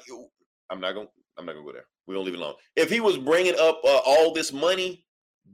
I'm 0.70 0.80
not 0.82 0.94
gonna 0.94 1.08
I'm 1.38 1.46
not 1.46 1.54
gonna 1.54 1.66
go 1.66 1.72
there. 1.72 1.86
We're 2.06 2.16
gonna 2.16 2.26
leave 2.26 2.34
it 2.36 2.40
alone. 2.40 2.56
If 2.76 2.90
he 2.90 3.00
was 3.00 3.18
bringing 3.18 3.56
up 3.58 3.80
uh, 3.84 4.02
all 4.06 4.34
this 4.34 4.52
money, 4.52 5.06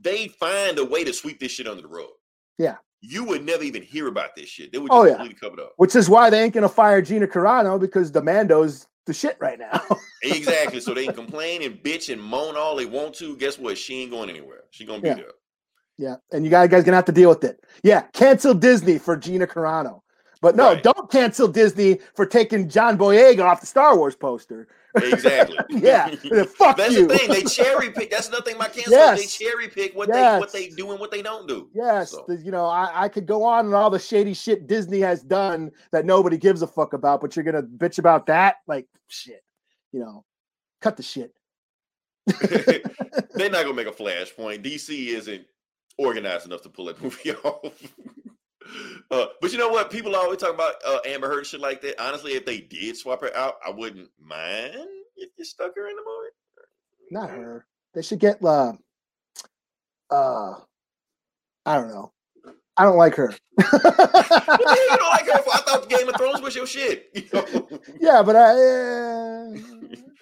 they 0.01 0.27
find 0.27 0.79
a 0.79 0.85
way 0.85 1.03
to 1.03 1.13
sweep 1.13 1.39
this 1.39 1.51
shit 1.51 1.67
under 1.67 1.81
the 1.83 1.87
rug. 1.87 2.09
Yeah. 2.57 2.77
you 3.01 3.23
would 3.25 3.45
never 3.45 3.61
even 3.63 3.83
hear 3.83 4.07
about 4.07 4.35
this 4.35 4.49
shit. 4.49 4.71
They 4.71 4.79
would 4.79 4.89
just 4.89 4.97
Oh, 4.97 5.03
yeah. 5.05 5.11
completely 5.17 5.37
cover 5.39 5.61
it 5.61 5.63
up. 5.63 5.73
Which 5.77 5.95
is 5.95 6.09
why 6.09 6.31
they 6.31 6.41
ain't 6.43 6.53
gonna 6.55 6.67
fire 6.67 6.99
Gina 6.99 7.27
Carano 7.27 7.79
because 7.79 8.11
the 8.11 8.23
Mando's 8.23 8.87
the 9.07 9.13
shit 9.13 9.37
right 9.39 9.57
now. 9.57 9.81
Exactly. 10.23 10.79
So 10.79 10.95
they 10.95 11.05
can 11.05 11.13
complain 11.13 11.61
and 11.61 11.75
bitch 11.83 12.11
and 12.11 12.19
moan 12.21 12.55
all 12.57 12.75
they 12.75 12.85
want 12.87 13.13
to. 13.15 13.37
Guess 13.37 13.59
what? 13.59 13.77
She 13.77 14.01
ain't 14.01 14.09
going 14.11 14.29
anywhere. 14.31 14.61
She 14.71 14.83
gonna 14.83 14.99
be 15.01 15.09
Yeah. 15.09 15.13
there. 15.15 15.31
yeah, 15.97 16.15
and 16.31 16.43
you 16.43 16.49
guys 16.49 16.69
guys 16.69 16.83
gonna 16.83 16.95
have 16.97 17.05
to 17.05 17.11
deal 17.11 17.29
with 17.29 17.43
it. 17.43 17.63
Yeah, 17.83 18.01
cancel 18.13 18.55
Disney 18.55 18.97
for 18.97 19.15
Gina 19.15 19.45
Carano. 19.45 20.01
But 20.41 20.55
no, 20.55 20.73
Right. 20.73 20.81
don't 20.83 21.09
cancel 21.11 21.47
Disney 21.47 21.99
for 22.15 22.25
taking 22.25 22.67
John 22.67 22.97
Boyega 22.97 23.43
off 23.43 23.61
the 23.61 23.67
Star 23.67 23.95
Wars 23.95 24.15
poster. 24.15 24.67
Exactly. 25.03 25.57
Yeah, 25.69 26.09
fuck 26.45 26.77
That's 26.77 26.93
you. 26.93 27.07
the 27.07 27.17
thing. 27.17 27.29
They 27.29 27.43
cherry 27.43 27.91
pick. 27.91 28.09
That's 28.09 28.27
another 28.27 28.43
thing 28.43 28.55
about 28.55 28.73
cancel. 28.73 28.93
Yes. 28.93 29.19
They 29.19 29.45
cherry 29.45 29.67
pick 29.67 29.95
what 29.95 30.11
they 30.11 30.21
what 30.39 30.51
they 30.51 30.69
do 30.69 30.91
and 30.91 30.99
what 30.99 31.11
they 31.11 31.21
don't 31.21 31.47
do. 31.47 31.69
Yes, 31.73 32.11
So, 32.11 32.25
you 32.29 32.51
know, 32.51 32.65
I, 32.65 33.03
I 33.03 33.09
could 33.09 33.25
go 33.25 33.43
on 33.43 33.67
and 33.67 33.75
all 33.75 33.89
the 33.89 33.99
shady 33.99 34.33
shit 34.33 34.67
Disney 34.67 34.99
has 35.01 35.21
done 35.21 35.71
that 35.91 36.05
nobody 36.05 36.37
gives 36.37 36.61
a 36.61 36.67
fuck 36.67 36.93
about, 36.93 37.21
but 37.21 37.35
you're 37.35 37.45
gonna 37.45 37.63
bitch 37.63 37.99
about 37.99 38.25
that? 38.27 38.57
Like 38.67 38.87
shit, 39.07 39.43
you 39.91 39.99
know, 39.99 40.25
cut 40.81 40.97
the 40.97 41.03
shit. 41.03 41.33
they're 42.41 43.49
not 43.49 43.63
gonna 43.63 43.73
make 43.73 43.87
a 43.87 43.91
flashpoint. 43.91 44.63
DC 44.63 45.07
isn't 45.07 45.45
organized 45.97 46.45
enough 46.45 46.61
to 46.63 46.69
pull 46.69 46.85
that 46.85 47.01
movie 47.01 47.31
off. 47.43 47.81
Uh, 49.09 49.27
but 49.39 49.53
you 49.53 49.57
know 49.57 49.69
what? 49.69 49.89
People 49.89 50.13
always 50.17 50.37
talk 50.37 50.53
about 50.53 50.75
uh, 50.85 50.99
Amber 51.05 51.29
Heard 51.29 51.45
shit 51.45 51.61
like 51.61 51.81
that. 51.81 51.97
Honestly, 51.97 52.33
if 52.33 52.45
they 52.45 52.59
did 52.59 52.97
swap 52.97 53.21
her 53.21 53.33
out, 53.37 53.53
I 53.65 53.69
wouldn't 53.69 54.09
mind 54.21 54.75
if 55.15 55.29
you 55.37 55.45
stuck 55.45 55.73
her 55.77 55.87
in 55.87 55.95
the 55.95 56.01
movie. 56.01 56.29
Not 57.09 57.29
her. 57.29 57.65
They 57.93 58.01
should 58.01 58.19
get 58.19 58.43
uh, 58.43 58.73
uh, 60.11 60.55
I 61.65 61.75
don't 61.77 61.89
know. 61.89 62.11
I 62.77 62.83
don't 62.83 62.97
like 62.97 63.15
her. 63.15 63.33
What 63.55 63.71
the 63.71 64.63
hell 64.67 64.91
you 64.91 64.97
don't 64.97 65.09
like 65.09 65.25
her? 65.25 65.51
I 65.51 65.61
thought 65.61 65.89
Game 65.89 66.07
of 66.07 66.15
Thrones 66.15 66.41
was 66.41 66.55
your 66.55 66.67
shit. 66.67 67.09
You 67.15 67.23
know? 67.33 67.67
yeah, 67.99 68.21
but 68.21 68.35
I, 68.35 68.51
uh, 68.51 69.55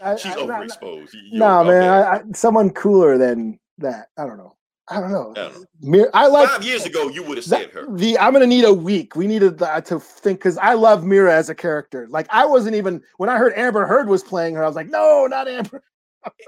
I 0.01 0.15
She's 0.15 0.31
I, 0.31 0.37
overexposed. 0.37 1.09
No, 1.33 1.63
man. 1.63 1.83
I, 1.83 2.13
I, 2.13 2.21
someone 2.33 2.69
cooler 2.69 3.17
than 3.17 3.59
that. 3.79 4.07
I 4.17 4.25
don't 4.25 4.37
know. 4.37 4.55
I 4.87 4.99
don't 4.99 5.11
know. 5.11 5.31
I 5.31 5.49
don't 5.49 5.65
know. 5.81 6.07
I 6.13 6.27
like 6.27 6.47
Five 6.49 6.63
years 6.63 6.85
ago, 6.85 7.09
you 7.09 7.23
would 7.23 7.37
have 7.37 7.45
said 7.45 7.71
her. 7.71 7.87
the. 7.97 8.17
I'm 8.19 8.33
gonna 8.33 8.45
need 8.45 8.65
a 8.65 8.73
week. 8.73 9.15
We 9.15 9.25
needed 9.25 9.57
to 9.57 9.99
think 9.99 10.39
because 10.39 10.57
I 10.59 10.73
love 10.73 11.03
Mera 11.03 11.33
as 11.33 11.49
a 11.49 11.55
character. 11.55 12.07
Like 12.09 12.27
I 12.29 12.45
wasn't 12.45 12.75
even 12.75 13.01
when 13.17 13.29
I 13.29 13.37
heard 13.37 13.53
Amber 13.55 13.85
Heard 13.87 14.07
was 14.07 14.21
playing 14.23 14.53
her. 14.55 14.63
I 14.63 14.67
was 14.67 14.75
like, 14.75 14.87
no, 14.89 15.25
not 15.27 15.47
Amber. 15.47 15.83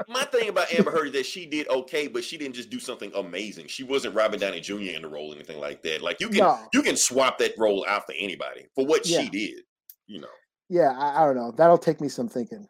My 0.08 0.24
thing 0.26 0.50
about 0.50 0.72
Amber 0.74 0.92
Heard 0.92 1.08
is 1.08 1.14
that 1.14 1.26
she 1.26 1.46
did 1.46 1.68
okay, 1.70 2.08
but 2.08 2.24
she 2.24 2.38
didn't 2.38 2.56
just 2.56 2.70
do 2.70 2.80
something 2.80 3.12
amazing. 3.16 3.68
She 3.68 3.84
wasn't 3.84 4.16
Robert 4.16 4.40
Downey 4.40 4.60
Jr. 4.60 4.76
in 4.96 5.02
the 5.04 5.08
role, 5.08 5.32
or 5.32 5.36
anything 5.36 5.60
like 5.60 5.82
that. 5.84 6.02
Like 6.02 6.20
you 6.20 6.30
can 6.30 6.40
No. 6.40 6.60
you 6.74 6.82
can 6.84 6.96
swap 6.96 7.38
that 7.40 7.54
role 7.58 7.86
out 7.88 8.06
for 8.06 8.14
anybody 8.20 8.66
for 8.76 8.86
what 8.86 9.08
Yeah. 9.08 9.22
she 9.22 9.30
did. 9.30 9.62
You 10.06 10.22
know, 10.22 10.28
Yeah, 10.70 10.92
I, 10.98 11.22
I 11.24 11.26
don't 11.26 11.36
know. 11.36 11.52
That'll 11.58 11.78
take 11.78 12.02
me 12.02 12.08
some 12.10 12.28
thinking. 12.30 12.68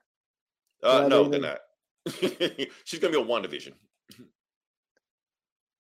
uh, 0.83 1.07
no, 1.09 1.25
they- 1.25 1.39
they're 1.39 1.49
not. 1.49 1.59
She's 2.85 2.99
gonna 2.99 3.11
be 3.11 3.17
a 3.19 3.21
one 3.21 3.41
division. 3.41 3.73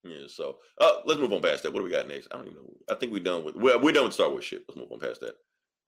Yeah. 0.09 0.27
So 0.27 0.57
uh, 0.79 0.91
let's 1.05 1.19
move 1.19 1.33
on 1.33 1.41
past 1.41 1.63
that. 1.63 1.73
What 1.73 1.79
do 1.79 1.85
we 1.85 1.91
got 1.91 2.07
next? 2.07 2.27
I 2.31 2.37
don't 2.37 2.47
even 2.47 2.57
know. 2.57 2.73
I 2.89 2.95
think 2.95 3.11
we're 3.11 3.23
done 3.23 3.43
with 3.43 3.55
we're, 3.55 3.77
we're 3.79 3.91
done 3.91 4.05
with 4.05 4.13
Star 4.13 4.29
Wars 4.29 4.45
shit. 4.45 4.63
Let's 4.67 4.77
move 4.77 4.91
on 4.91 4.99
past 4.99 5.21
that. 5.21 5.35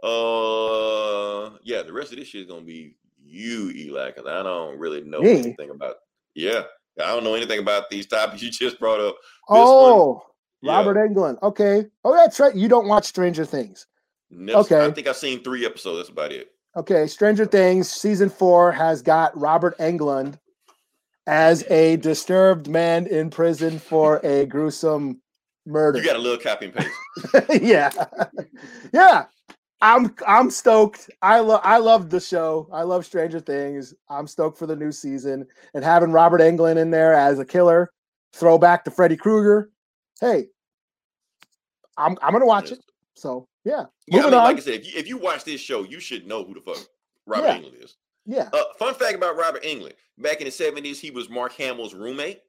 Uh, 0.05 1.57
yeah. 1.63 1.81
The 1.83 1.93
rest 1.93 2.11
of 2.11 2.19
this 2.19 2.27
shit 2.27 2.41
is 2.41 2.47
gonna 2.47 2.61
be 2.61 2.95
you, 3.23 3.71
Eli, 3.75 4.07
because 4.07 4.27
I 4.27 4.43
don't 4.43 4.77
really 4.79 5.01
know 5.01 5.21
Me? 5.21 5.39
anything 5.39 5.69
about. 5.69 5.95
Yeah. 6.35 6.63
I 7.01 7.07
don't 7.07 7.23
know 7.23 7.35
anything 7.35 7.59
about 7.59 7.89
these 7.89 8.07
topics 8.07 8.41
you 8.41 8.51
just 8.51 8.79
brought 8.79 8.99
up. 8.99 9.15
oh, 9.49 10.21
yeah. 10.61 10.73
Robert 10.73 10.97
Englund. 10.97 11.41
Okay. 11.41 11.85
Oh, 12.03 12.13
that's 12.13 12.39
right. 12.39 12.55
You 12.55 12.67
don't 12.67 12.87
watch 12.87 13.05
Stranger 13.05 13.45
Things. 13.45 13.87
Never, 14.31 14.81
I 14.81 14.91
think 14.91 15.07
I've 15.07 15.15
seen 15.15 15.43
three 15.43 15.65
episodes. 15.65 15.97
That's 15.97 16.09
about 16.09 16.31
it. 16.31 16.49
Okay, 16.75 17.07
Stranger 17.07 17.45
Things 17.45 17.89
season 17.89 18.29
four 18.29 18.71
has 18.71 19.01
got 19.01 19.35
Robert 19.39 19.77
Englund 19.79 20.37
as 21.29 21.63
a 21.69 21.95
disturbed 21.97 22.67
man 22.67 23.05
in 23.05 23.29
prison 23.29 23.77
for 23.77 24.19
a 24.25 24.47
gruesome 24.47 25.21
murder. 25.67 25.99
You 25.99 26.03
got 26.05 26.15
a 26.15 26.19
little 26.19 26.39
copy 26.39 26.65
and 26.65 26.73
paste. 26.73 27.61
yeah, 27.61 27.91
yeah. 28.91 29.25
I'm 29.81 30.13
I'm 30.27 30.49
stoked. 30.49 31.09
I 31.21 31.39
love 31.39 31.61
I 31.63 31.77
love 31.77 32.09
the 32.09 32.19
show. 32.19 32.67
I 32.73 32.81
love 32.81 33.05
Stranger 33.05 33.39
Things. 33.39 33.93
I'm 34.09 34.25
stoked 34.25 34.57
for 34.57 34.65
the 34.65 34.75
new 34.75 34.91
season 34.91 35.45
and 35.75 35.83
having 35.83 36.11
Robert 36.11 36.41
Englund 36.41 36.77
in 36.77 36.89
there 36.89 37.13
as 37.13 37.37
a 37.37 37.45
killer. 37.45 37.91
Throwback 38.33 38.83
to 38.85 38.91
Freddy 38.91 39.15
Krueger. 39.15 39.69
Hey, 40.19 40.47
I'm 41.95 42.17
I'm 42.23 42.33
gonna 42.33 42.45
watch 42.47 42.71
it. 42.71 42.79
So 43.13 43.47
yeah, 43.65 43.85
Yeah, 44.07 44.21
I 44.21 44.21
moving 44.23 44.31
mean, 44.31 44.39
on. 44.39 44.45
like 44.45 44.57
I 44.57 44.61
said, 44.61 44.73
if 44.73 44.93
you, 44.93 44.99
if 44.99 45.07
you 45.07 45.17
watch 45.17 45.43
this 45.43 45.61
show, 45.61 45.83
you 45.83 45.99
should 45.99 46.25
know 46.27 46.43
who 46.43 46.55
the 46.55 46.61
fuck 46.61 46.79
Robert 47.27 47.45
Yeah. 47.47 47.57
Englund 47.59 47.83
is. 47.83 47.95
Yeah. 48.29 48.47
Uh, 48.53 48.61
fun 48.77 48.93
fact 48.93 49.15
about 49.15 49.37
Robert 49.37 49.63
Englund: 49.63 49.93
back 50.19 50.39
in 50.39 50.45
the 50.45 50.51
seventies, 50.51 50.99
he 50.99 51.09
was 51.09 51.31
Mark 51.31 51.53
Hamill's 51.53 51.95
roommate. 51.95 52.41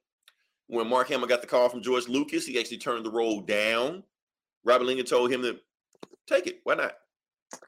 When 0.67 0.87
Mark 0.87 1.09
Hamill 1.09 1.27
got 1.27 1.41
the 1.41 1.47
call 1.47 1.69
from 1.69 1.81
George 1.81 2.07
Lucas, 2.07 2.45
he 2.45 2.59
actually 2.59 2.77
turned 2.77 3.03
the 3.03 3.09
role 3.09 3.41
down. 3.41 4.03
Robert 4.63 4.85
Englund 4.85 5.09
told 5.09 5.31
him 5.31 5.41
to 5.41 5.59
take 6.27 6.45
it. 6.45 6.59
Why 6.65 6.75
not? 6.75 6.93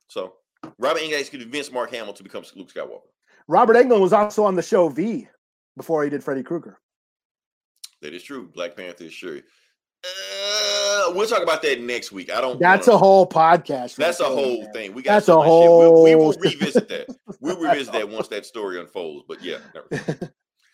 So 0.09 0.35
Robert 0.77 1.01
Englund 1.01 1.21
actually 1.21 1.39
convinced 1.39 1.73
Mark 1.73 1.89
Hamill 1.89 2.13
to 2.13 2.21
become 2.21 2.43
Luke 2.55 2.71
Skywalker. 2.71 3.01
Robert 3.47 3.75
Englund 3.75 3.99
was 4.01 4.13
also 4.13 4.43
on 4.43 4.55
the 4.55 4.61
show 4.61 4.89
V 4.89 5.27
before 5.75 6.03
he 6.03 6.11
did 6.11 6.23
Freddy 6.23 6.43
Krueger. 6.43 6.79
That 8.03 8.13
is 8.13 8.21
true. 8.21 8.47
Black 8.53 8.77
Panther 8.77 9.05
is 9.05 9.13
sure. 9.13 9.37
Uh, 9.37 10.42
we'll 11.13 11.27
talk 11.27 11.43
about 11.43 11.61
that 11.63 11.81
next 11.81 12.11
week. 12.11 12.31
I 12.31 12.41
don't. 12.41 12.59
That's 12.59 12.87
wanna- 12.87 12.95
a 12.95 12.99
whole 12.99 13.27
podcast. 13.27 13.95
That's 13.95 14.19
a 14.19 14.25
whole 14.25 14.63
man. 14.63 14.73
thing. 14.73 14.93
We 14.93 15.01
got 15.01 15.13
That's 15.15 15.25
so 15.27 15.41
a 15.41 15.45
shit. 15.45 15.51
We'll, 15.51 16.03
we 16.03 16.15
will 16.15 16.33
revisit 16.33 16.89
that. 16.89 17.07
We'll 17.39 17.59
revisit 17.59 17.91
that 17.93 18.07
once 18.09 18.29
that 18.29 18.45
story 18.45 18.79
unfolds. 18.79 19.25
But 19.27 19.43
yeah. 19.43 19.57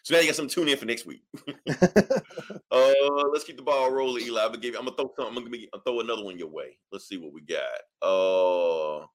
So 0.04 0.16
now 0.16 0.22
you 0.22 0.28
got 0.28 0.36
some 0.38 0.48
tune 0.48 0.70
in 0.70 0.78
for 0.78 0.86
next 0.86 1.06
week. 1.06 1.22
uh, 1.70 2.94
let's 3.32 3.44
keep 3.44 3.58
the 3.58 3.62
ball 3.64 3.92
rolling, 3.92 4.24
Eli. 4.24 4.42
I'm 4.42 4.48
gonna 4.48 4.58
give. 4.60 4.74
You, 4.74 4.80
I'm 4.80 4.86
gonna 4.86 4.96
throw 4.98 5.12
something. 5.18 5.38
I'm 5.38 5.44
gonna 5.44 5.58
give- 5.58 5.70
throw 5.86 6.00
another 6.00 6.24
one 6.24 6.40
your 6.40 6.48
way. 6.50 6.78
Let's 6.92 7.08
see 7.08 7.18
what 7.18 7.34
we 7.34 7.42
got. 7.42 7.62
Uh, 8.02 9.06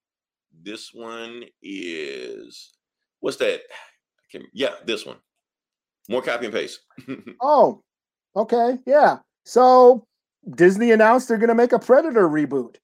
this 0.63 0.93
one 0.93 1.45
is 1.63 2.73
what's 3.21 3.39
that? 3.39 3.61
I 3.71 4.27
can, 4.31 4.43
yeah, 4.53 4.75
this 4.85 5.07
one. 5.07 5.17
More 6.09 6.23
copy 6.23 6.45
and 6.47 6.55
paste. 6.55 6.81
oh, 7.41 7.83
okay, 8.37 8.79
yeah. 8.87 9.19
So 9.45 10.07
Disney 10.55 10.91
announced 10.93 11.29
they're 11.29 11.39
going 11.39 11.49
to 11.49 11.55
make 11.55 11.73
a 11.73 11.79
Predator 11.79 12.29
reboot. 12.29 12.77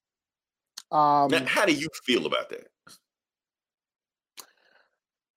Um, 0.90 1.30
now, 1.30 1.44
how 1.46 1.66
do 1.66 1.72
you 1.72 1.88
feel 2.04 2.26
about 2.26 2.50
that? 2.50 2.66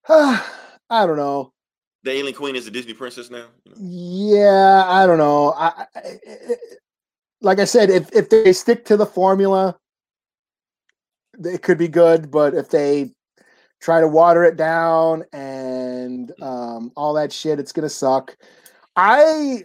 I 0.90 1.06
don't 1.06 1.18
know. 1.18 1.54
The 2.04 2.12
Alien 2.12 2.36
Queen 2.36 2.56
is 2.56 2.68
a 2.68 2.72
Disney 2.72 2.94
princess 2.94 3.30
now. 3.30 3.46
Yeah, 3.78 4.84
I 4.88 5.06
don't 5.06 5.18
know. 5.18 5.54
I, 5.54 5.86
I, 5.96 6.02
like 7.42 7.60
I 7.60 7.66
said, 7.66 7.90
if 7.90 8.12
if 8.14 8.30
they 8.30 8.52
stick 8.52 8.84
to 8.86 8.98
the 8.98 9.06
formula, 9.06 9.78
it 11.44 11.62
could 11.62 11.78
be 11.78 11.88
good. 11.88 12.30
But 12.30 12.56
if 12.56 12.70
they 12.70 13.12
try 13.80 14.02
to 14.02 14.08
water 14.08 14.44
it 14.44 14.58
down 14.58 15.24
and 15.32 16.34
um, 16.42 16.92
all 16.98 17.14
that 17.14 17.32
shit, 17.32 17.60
it's 17.60 17.72
gonna 17.72 17.90
suck. 17.90 18.36
I, 18.96 19.64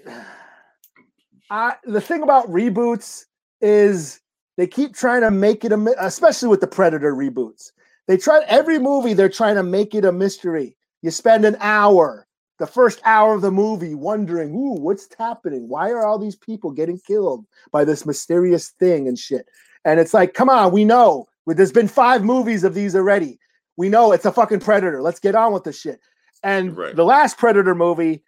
I 1.51 1.74
the 1.84 2.01
thing 2.01 2.22
about 2.22 2.49
reboots 2.49 3.24
is 3.61 4.20
they 4.57 4.66
keep 4.66 4.94
trying 4.94 5.22
to 5.22 5.30
make 5.30 5.64
it 5.64 5.72
a, 5.72 5.94
especially 5.99 6.49
with 6.49 6.61
the 6.61 6.66
Predator 6.66 7.14
reboots. 7.14 7.72
They 8.07 8.16
try 8.16 8.42
every 8.46 8.78
movie. 8.78 9.12
They're 9.12 9.28
trying 9.28 9.57
to 9.57 9.62
make 9.62 9.94
it 9.94 10.05
a 10.05 10.12
mystery. 10.12 10.76
You 11.03 11.11
spend 11.11 11.44
an 11.44 11.57
hour 11.61 12.28
the 12.59 12.66
first 12.66 13.01
hour 13.05 13.34
of 13.34 13.40
the 13.40 13.51
movie 13.51 13.94
wondering, 13.94 14.53
ooh, 14.53 14.74
what's 14.74 15.09
happening? 15.16 15.68
Why 15.68 15.90
are 15.90 16.05
all 16.05 16.18
these 16.18 16.36
people 16.36 16.72
getting 16.72 16.99
killed 16.99 17.46
by 17.70 17.84
this 17.84 18.05
mysterious 18.05 18.70
thing 18.70 19.07
and 19.07 19.18
shit? 19.18 19.49
And 19.84 20.01
it's 20.01 20.12
like, 20.12 20.34
come 20.34 20.51
on, 20.51 20.72
we 20.72 20.84
know. 20.84 21.26
There's 21.46 21.72
been 21.72 21.88
five 21.88 22.24
movies 22.24 22.64
of 22.64 22.74
these 22.74 22.94
already. 22.94 23.38
We 23.76 23.88
know 23.88 24.12
it's 24.12 24.26
a 24.26 24.32
fucking 24.32 24.61
predator. 24.61 25.01
Let's 25.01 25.20
get 25.20 25.36
on 25.36 25.53
with 25.53 25.64
the 25.64 25.72
shit. 25.72 26.01
And 26.42 26.76
Right. 26.76 26.94
the 26.94 27.05
last 27.05 27.38
Predator 27.38 27.74
movie, 27.74 28.22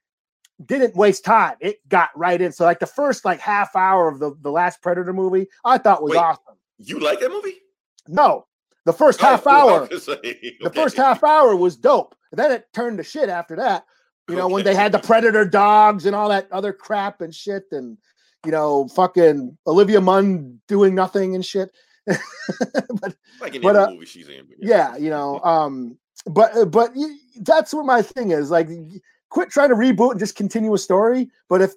didn't 0.66 0.94
waste 0.94 1.24
time. 1.24 1.56
It 1.60 1.86
got 1.88 2.10
right 2.16 2.40
in. 2.40 2.52
So 2.52 2.64
like 2.64 2.80
the 2.80 2.86
first 2.86 3.24
like 3.24 3.40
half 3.40 3.74
hour 3.76 4.08
of 4.08 4.18
the 4.18 4.34
the 4.40 4.50
last 4.50 4.82
Predator 4.82 5.12
movie, 5.12 5.46
I 5.64 5.78
thought 5.78 6.02
was 6.02 6.12
Wait. 6.12 6.18
awesome. 6.18 6.56
You 6.78 6.98
like 6.98 7.20
that 7.20 7.30
movie? 7.30 7.60
No, 8.08 8.46
the 8.86 8.92
first 8.92 9.20
half 9.20 9.46
Oh, 9.46 9.50
I 9.50 9.60
hour, 9.60 9.86
gonna 9.86 10.00
the 10.60 10.72
first 10.74 10.96
half 10.96 11.22
hour 11.22 11.54
was 11.56 11.76
dope. 11.76 12.14
Then 12.32 12.52
it 12.52 12.66
turned 12.72 12.98
to 12.98 13.04
shit 13.04 13.28
after 13.28 13.56
that. 13.56 13.84
You 14.28 14.36
know, 14.36 14.46
when 14.46 14.64
they 14.64 14.76
had 14.76 14.92
the 14.92 14.98
Predator 15.00 15.44
dogs 15.44 16.06
and 16.06 16.14
all 16.14 16.28
that 16.28 16.50
other 16.52 16.72
crap 16.72 17.20
and 17.20 17.34
shit, 17.34 17.64
and 17.72 17.98
you 18.46 18.52
know, 18.52 18.86
fucking 18.88 19.56
Olivia 19.66 20.00
Munn 20.00 20.60
doing 20.68 20.94
nothing 20.94 21.34
and 21.34 21.44
shit. 21.44 21.70
but 22.06 23.16
like 23.40 23.56
in 23.56 23.62
but, 23.62 23.76
uh, 23.76 23.90
movie 23.90 24.06
she's 24.06 24.28
in. 24.28 24.46
but 24.46 24.56
yeah, 24.60 24.96
you 24.96 25.10
know, 25.10 25.40
um, 25.40 25.98
but 26.26 26.56
uh, 26.56 26.64
but 26.64 26.92
that's 27.40 27.74
what 27.74 27.86
my 27.86 28.02
thing 28.02 28.30
is. 28.30 28.50
Like, 28.50 28.68
quit 29.30 29.48
trying 29.50 29.70
to 29.70 29.74
reboot 29.74 30.10
and 30.12 30.20
just 30.20 30.36
continue 30.36 30.74
a 30.74 30.78
story. 30.78 31.30
But 31.48 31.62
if 31.62 31.72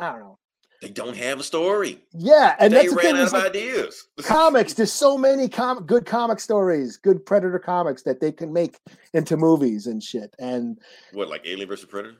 I 0.00 0.10
don't 0.12 0.20
know, 0.20 0.38
They 0.82 0.88
don't 0.90 1.16
have 1.16 1.40
a 1.40 1.42
story. 1.42 2.00
yeah, 2.12 2.54
and 2.58 2.72
they 2.72 2.86
that's 2.86 2.90
the 2.90 2.96
ran 2.96 3.04
thing. 3.06 3.16
out 3.16 3.26
of 3.28 3.32
like, 3.32 3.44
ideas. 3.46 4.08
comics 4.22 4.74
there's 4.74 4.92
so 4.92 5.16
many 5.18 5.48
com- 5.48 5.84
good 5.84 6.04
comic 6.06 6.38
stories 6.40 6.96
good 6.98 7.24
predator 7.24 7.58
comics 7.58 8.02
that 8.02 8.20
they 8.20 8.30
can 8.32 8.52
make 8.52 8.78
into 9.14 9.36
movies 9.36 9.86
and 9.86 10.02
shit 10.02 10.34
and 10.38 10.78
what, 11.12 11.28
like 11.28 11.42
Alien 11.46 11.68
versus 11.68 11.86
Predator? 11.86 12.16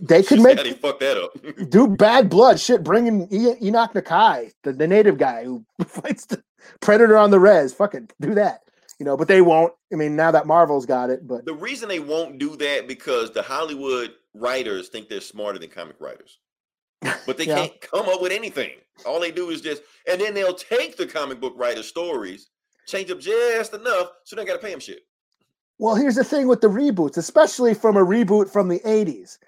they 0.00 0.22
could 0.28 0.40
make 0.40 0.56
they 0.62 0.72
fucked 0.72 1.00
that 1.00 1.16
up. 1.16 1.32
do 1.68 1.86
bad 1.88 2.28
blood 2.30 2.58
shit 2.60 2.82
bringing 2.84 3.26
e- 3.32 3.56
enoch 3.66 3.92
nakai 3.92 4.52
the, 4.62 4.72
the 4.72 4.86
native 4.86 5.18
guy 5.18 5.44
who 5.44 5.64
fights 5.86 6.26
the 6.26 6.42
predator 6.80 7.16
on 7.16 7.30
the 7.32 7.40
res 7.40 7.72
fucking 7.74 8.08
do 8.20 8.34
that 8.34 8.62
you 9.02 9.04
know 9.04 9.16
but 9.16 9.26
they 9.26 9.40
won't 9.40 9.72
i 9.92 9.96
mean 9.96 10.14
now 10.14 10.30
that 10.30 10.46
marvel's 10.46 10.86
got 10.86 11.10
it 11.10 11.26
but 11.26 11.44
the 11.44 11.52
reason 11.52 11.88
they 11.88 11.98
won't 11.98 12.38
do 12.38 12.54
that 12.54 12.86
because 12.86 13.32
the 13.32 13.42
Hollywood 13.42 14.12
writers 14.32 14.90
think 14.90 15.08
they're 15.08 15.20
smarter 15.20 15.58
than 15.58 15.70
comic 15.70 15.96
writers. 15.98 16.38
But 17.26 17.36
they 17.36 17.44
Yeah. 17.48 17.56
can't 17.66 17.80
come 17.80 18.08
up 18.08 18.22
with 18.22 18.30
anything. 18.30 18.70
All 19.04 19.18
they 19.18 19.32
do 19.32 19.50
is 19.50 19.60
just, 19.60 19.82
and 20.08 20.20
then 20.20 20.34
they'll 20.34 20.54
take 20.54 20.96
the 20.96 21.04
comic 21.04 21.40
book 21.40 21.54
writer 21.56 21.82
stories, 21.82 22.50
change 22.86 23.08
them 23.08 23.18
just 23.18 23.74
enough, 23.74 24.10
so 24.22 24.36
they 24.36 24.44
got 24.44 24.52
to 24.54 24.58
pay 24.60 24.70
them 24.70 24.78
shit. 24.78 25.00
well 25.80 25.96
here's 25.96 26.14
the 26.14 26.22
thing 26.22 26.46
with 26.46 26.60
the 26.60 26.68
reboots 26.68 27.16
especially 27.16 27.74
from 27.74 27.96
a 27.96 28.04
reboot 28.04 28.48
from 28.48 28.68
the 28.68 28.78
80s 28.80 29.38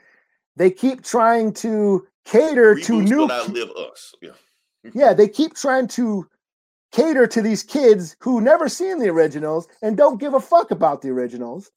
they 0.56 0.70
keep 0.72 1.04
trying 1.04 1.52
to 1.52 2.04
cater 2.24 2.74
to 2.74 3.02
new 3.02 3.30
outlive 3.30 3.70
us. 3.70 4.12
Yeah. 4.20 4.30
yeah, 4.94 5.14
they 5.14 5.28
keep 5.28 5.54
trying 5.54 5.86
to 5.98 6.28
cater 6.94 7.26
to 7.26 7.42
these 7.42 7.62
kids 7.62 8.16
who 8.20 8.40
never 8.40 8.68
seen 8.68 8.98
the 8.98 9.08
originals 9.08 9.66
and 9.82 9.96
don't 9.96 10.20
give 10.20 10.32
a 10.34 10.40
fuck 10.40 10.70
about 10.70 11.02
the 11.02 11.10
originals, 11.10 11.70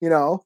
you 0.00 0.10
know. 0.10 0.44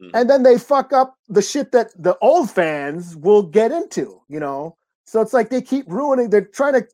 Mhm. 0.00 0.10
And 0.14 0.30
then 0.30 0.42
they 0.42 0.58
fuck 0.58 0.92
up 0.92 1.16
the 1.28 1.42
shit 1.42 1.72
that 1.72 1.90
the 2.00 2.16
old 2.18 2.50
fans 2.50 3.16
will 3.16 3.42
get 3.42 3.72
into, 3.72 4.20
you 4.28 4.38
know. 4.38 4.76
So 5.06 5.20
it's 5.20 5.32
like 5.32 5.48
they 5.50 5.62
keep 5.62 5.86
ruining. 5.88 6.30
They're 6.30 6.44
trying 6.44 6.74
to 6.74 6.86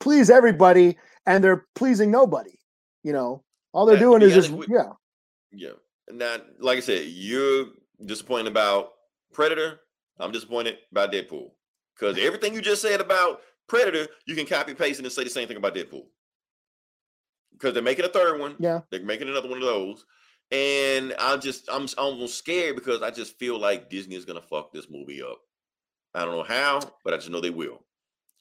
please 0.00 0.30
everybody, 0.30 0.96
and 1.26 1.42
they're 1.42 1.66
pleasing 1.74 2.10
nobody. 2.10 2.58
You 3.02 3.12
know, 3.12 3.42
all 3.72 3.84
they're 3.84 3.96
Yeah, 3.96 4.00
doing 4.02 4.22
is 4.22 4.34
just 4.34 4.50
with- 4.50 4.68
yeah, 4.68 4.92
Yeah. 5.50 5.72
Now, 6.10 6.36
like 6.58 6.78
I 6.78 6.80
said, 6.80 7.06
you're 7.08 7.66
disappointed 8.04 8.48
about 8.48 8.92
Predator. 9.32 9.80
I'm 10.18 10.30
disappointed 10.32 10.78
about 10.90 11.12
Deadpool. 11.12 11.50
Because 11.94 12.18
everything 12.18 12.54
you 12.54 12.60
just 12.60 12.82
said 12.82 13.00
about 13.00 13.40
Predator, 13.68 14.08
you 14.26 14.34
can 14.34 14.46
copy 14.46 14.74
paste 14.74 15.00
and 15.00 15.10
say 15.10 15.24
the 15.24 15.30
same 15.30 15.48
thing 15.48 15.56
about 15.56 15.74
Deadpool. 15.74 16.04
Because 17.52 17.74
they're 17.74 17.82
making 17.82 18.04
a 18.04 18.08
third 18.08 18.40
one. 18.40 18.56
yeah. 18.58 18.80
They're 18.90 19.02
making 19.02 19.28
another 19.28 19.48
one 19.48 19.58
of 19.58 19.64
those. 19.64 20.04
And 20.50 21.14
I'm 21.18 21.40
just 21.40 21.68
I'm 21.72 21.86
almost 21.96 22.36
scared 22.36 22.74
because 22.76 23.00
I 23.02 23.10
just 23.10 23.38
feel 23.38 23.58
like 23.58 23.88
Disney 23.88 24.16
is 24.16 24.24
gonna 24.26 24.42
fuck 24.42 24.72
this 24.72 24.86
movie 24.90 25.22
up. 25.22 25.38
I 26.14 26.24
don't 26.24 26.34
know 26.36 26.42
how, 26.42 26.80
but 27.04 27.14
I 27.14 27.16
just 27.16 27.30
know 27.30 27.40
they 27.40 27.50
will. 27.50 27.84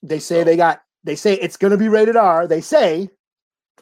They 0.04 0.20
say 0.20 0.40
So- 0.42 0.44
they 0.46 0.58
got. 0.58 0.82
They 1.04 1.16
say 1.16 1.34
it's 1.34 1.58
going 1.58 1.72
to 1.72 1.78
be 1.78 1.88
rated 1.88 2.16
R. 2.16 2.46
They 2.46 2.62
say 2.62 3.10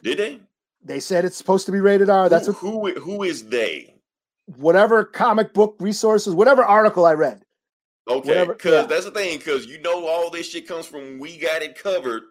Did 0.02 0.16
they? 0.18 0.40
they 0.82 1.00
said 1.00 1.26
it's 1.26 1.36
supposed 1.36 1.66
to 1.66 1.72
be 1.72 1.78
rated 1.80 2.08
R. 2.08 2.30
That's 2.30 2.46
who, 2.46 2.78
what 2.78 2.94
who 2.96 3.00
who 3.02 3.22
is 3.24 3.44
they? 3.46 3.94
whatever 4.56 5.04
comic 5.04 5.52
book 5.52 5.76
resources, 5.80 6.34
whatever 6.34 6.64
article 6.64 7.04
I 7.04 7.12
read. 7.12 7.44
Okay, 8.10 8.44
because 8.44 8.72
yeah. 8.72 8.86
that's 8.86 9.04
the 9.04 9.10
thing. 9.10 9.38
Because 9.38 9.66
you 9.66 9.80
know 9.80 10.06
all 10.06 10.30
this 10.30 10.50
shit 10.50 10.66
comes 10.66 10.86
from 10.86 11.18
we 11.18 11.38
got 11.38 11.62
it 11.62 11.78
covered. 11.80 12.24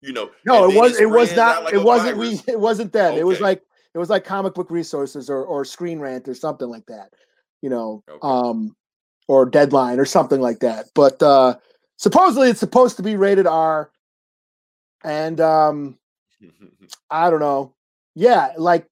You 0.00 0.12
know. 0.12 0.30
No, 0.44 0.70
it 0.70 0.76
was 0.76 1.00
it 1.00 1.08
was 1.10 1.34
not 1.34 1.64
like 1.64 1.74
it 1.74 1.82
wasn't 1.82 2.18
we 2.18 2.40
it 2.46 2.60
wasn't 2.60 2.92
that. 2.92 3.16
It 3.16 3.26
was 3.26 3.40
like 3.40 3.62
it 3.94 3.98
was 3.98 4.10
like 4.10 4.24
comic 4.24 4.54
book 4.54 4.70
resources 4.70 5.30
or 5.30 5.44
or 5.44 5.64
Screen 5.64 5.98
Rant 5.98 6.28
or 6.28 6.34
something 6.34 6.68
like 6.68 6.86
that. 6.86 7.12
You 7.62 7.70
know, 7.70 8.02
Okay. 8.08 8.18
um 8.22 8.76
or 9.26 9.46
Deadline 9.46 9.98
or 9.98 10.04
something 10.04 10.40
like 10.40 10.60
that. 10.60 10.86
But 10.94 11.22
uh 11.22 11.56
supposedly 11.96 12.50
it's 12.50 12.60
supposed 12.60 12.96
to 12.96 13.02
be 13.02 13.16
rated 13.16 13.46
R 13.46 13.90
and 15.02 15.40
um 15.40 15.98
I 17.10 17.30
don't 17.30 17.40
know. 17.40 17.74
Yeah, 18.14 18.52
like 18.58 18.86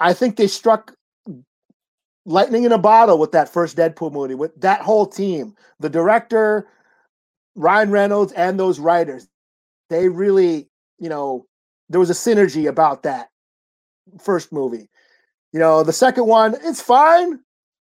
I 0.00 0.12
think 0.12 0.36
they 0.36 0.46
struck 0.46 0.94
lightning 2.26 2.64
in 2.64 2.72
a 2.72 2.78
bottle 2.78 3.18
with 3.18 3.32
that 3.32 3.48
first 3.48 3.76
Deadpool 3.76 4.12
movie 4.12 4.34
with 4.34 4.58
that 4.60 4.80
whole 4.80 5.06
team, 5.06 5.54
the 5.80 5.90
director, 5.90 6.66
Ryan 7.54 7.90
Reynolds, 7.90 8.32
and 8.32 8.58
those 8.58 8.78
writers. 8.78 9.28
They 9.90 10.08
really, 10.08 10.68
you 10.98 11.08
know, 11.08 11.46
there 11.88 12.00
was 12.00 12.10
a 12.10 12.14
synergy 12.14 12.68
about 12.68 13.02
that 13.02 13.28
first 14.20 14.52
movie. 14.52 14.88
You 15.52 15.60
know, 15.60 15.82
the 15.82 15.92
second 15.92 16.26
one, 16.26 16.56
it's 16.62 16.80
fine. 16.80 17.40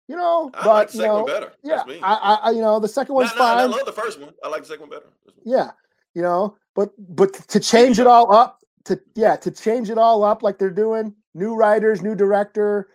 You 0.08 0.16
know, 0.16 0.50
I 0.54 0.64
but 0.64 0.66
like 0.66 0.88
the 0.90 0.94
you 0.94 1.00
second 1.00 1.14
know, 1.14 1.22
one 1.22 1.26
better. 1.32 1.52
yeah. 1.62 1.84
I, 2.02 2.14
I, 2.14 2.34
I, 2.34 2.50
you 2.50 2.60
know, 2.60 2.80
the 2.80 2.88
second 2.88 3.14
one's 3.14 3.34
no, 3.36 3.42
I 3.42 3.56
fine. 3.56 3.70
love 3.70 3.86
the 3.86 3.92
first 3.92 4.20
one. 4.20 4.34
I 4.44 4.48
like 4.48 4.62
the 4.62 4.68
second 4.68 4.82
one 4.82 4.90
better. 4.90 5.06
Yeah, 5.44 5.70
you 6.14 6.22
know, 6.22 6.56
but 6.74 6.90
but 6.98 7.32
to 7.48 7.60
change 7.60 7.98
it 7.98 8.06
all 8.06 8.34
up, 8.34 8.58
to 8.84 9.00
yeah, 9.14 9.36
to 9.36 9.50
change 9.50 9.88
it 9.88 9.96
all 9.98 10.24
up 10.24 10.42
like 10.42 10.58
they're 10.58 10.70
doing, 10.70 11.14
new 11.34 11.54
writers, 11.54 12.02
new 12.02 12.14
director. 12.14 12.88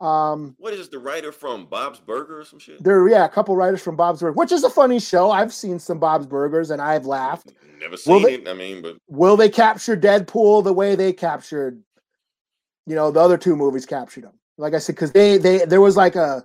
Um, 0.00 0.54
What 0.58 0.74
is 0.74 0.88
the 0.88 0.98
writer 0.98 1.32
from 1.32 1.66
Bob's 1.66 1.98
Burger 1.98 2.40
or 2.40 2.44
some 2.44 2.58
shit? 2.60 2.82
there, 2.82 3.08
yeah, 3.08 3.24
a 3.24 3.28
couple 3.28 3.56
writers 3.56 3.82
from 3.82 3.96
Bob's 3.96 4.20
Burgers, 4.20 4.36
which 4.36 4.52
is 4.52 4.62
a 4.62 4.70
funny 4.70 5.00
show. 5.00 5.30
I've 5.30 5.52
seen 5.52 5.78
some 5.80 5.98
Bob's 5.98 6.26
Burgers 6.26 6.70
and 6.70 6.80
I've 6.80 7.04
laughed. 7.06 7.52
Never 7.80 7.96
seen 7.96 8.22
they- 8.22 8.34
it. 8.34 8.48
I 8.48 8.52
mean, 8.54 8.80
but 8.82 8.96
Will 9.08 9.36
they 9.36 9.48
capture 9.48 9.96
Deadpool 9.96 10.62
the 10.64 10.72
way 10.72 10.94
they 10.94 11.12
captured, 11.12 11.82
you 12.86 12.94
know, 12.94 13.10
the 13.10 13.20
other 13.20 13.36
two 13.36 13.56
movies 13.56 13.86
captured 13.86 14.24
them? 14.24 14.38
Like 14.56 14.74
I 14.74 14.78
said, 14.78 14.94
because 14.96 15.12
they 15.12 15.38
they 15.38 15.64
there 15.64 15.80
was 15.80 15.96
like 15.96 16.16
a, 16.16 16.44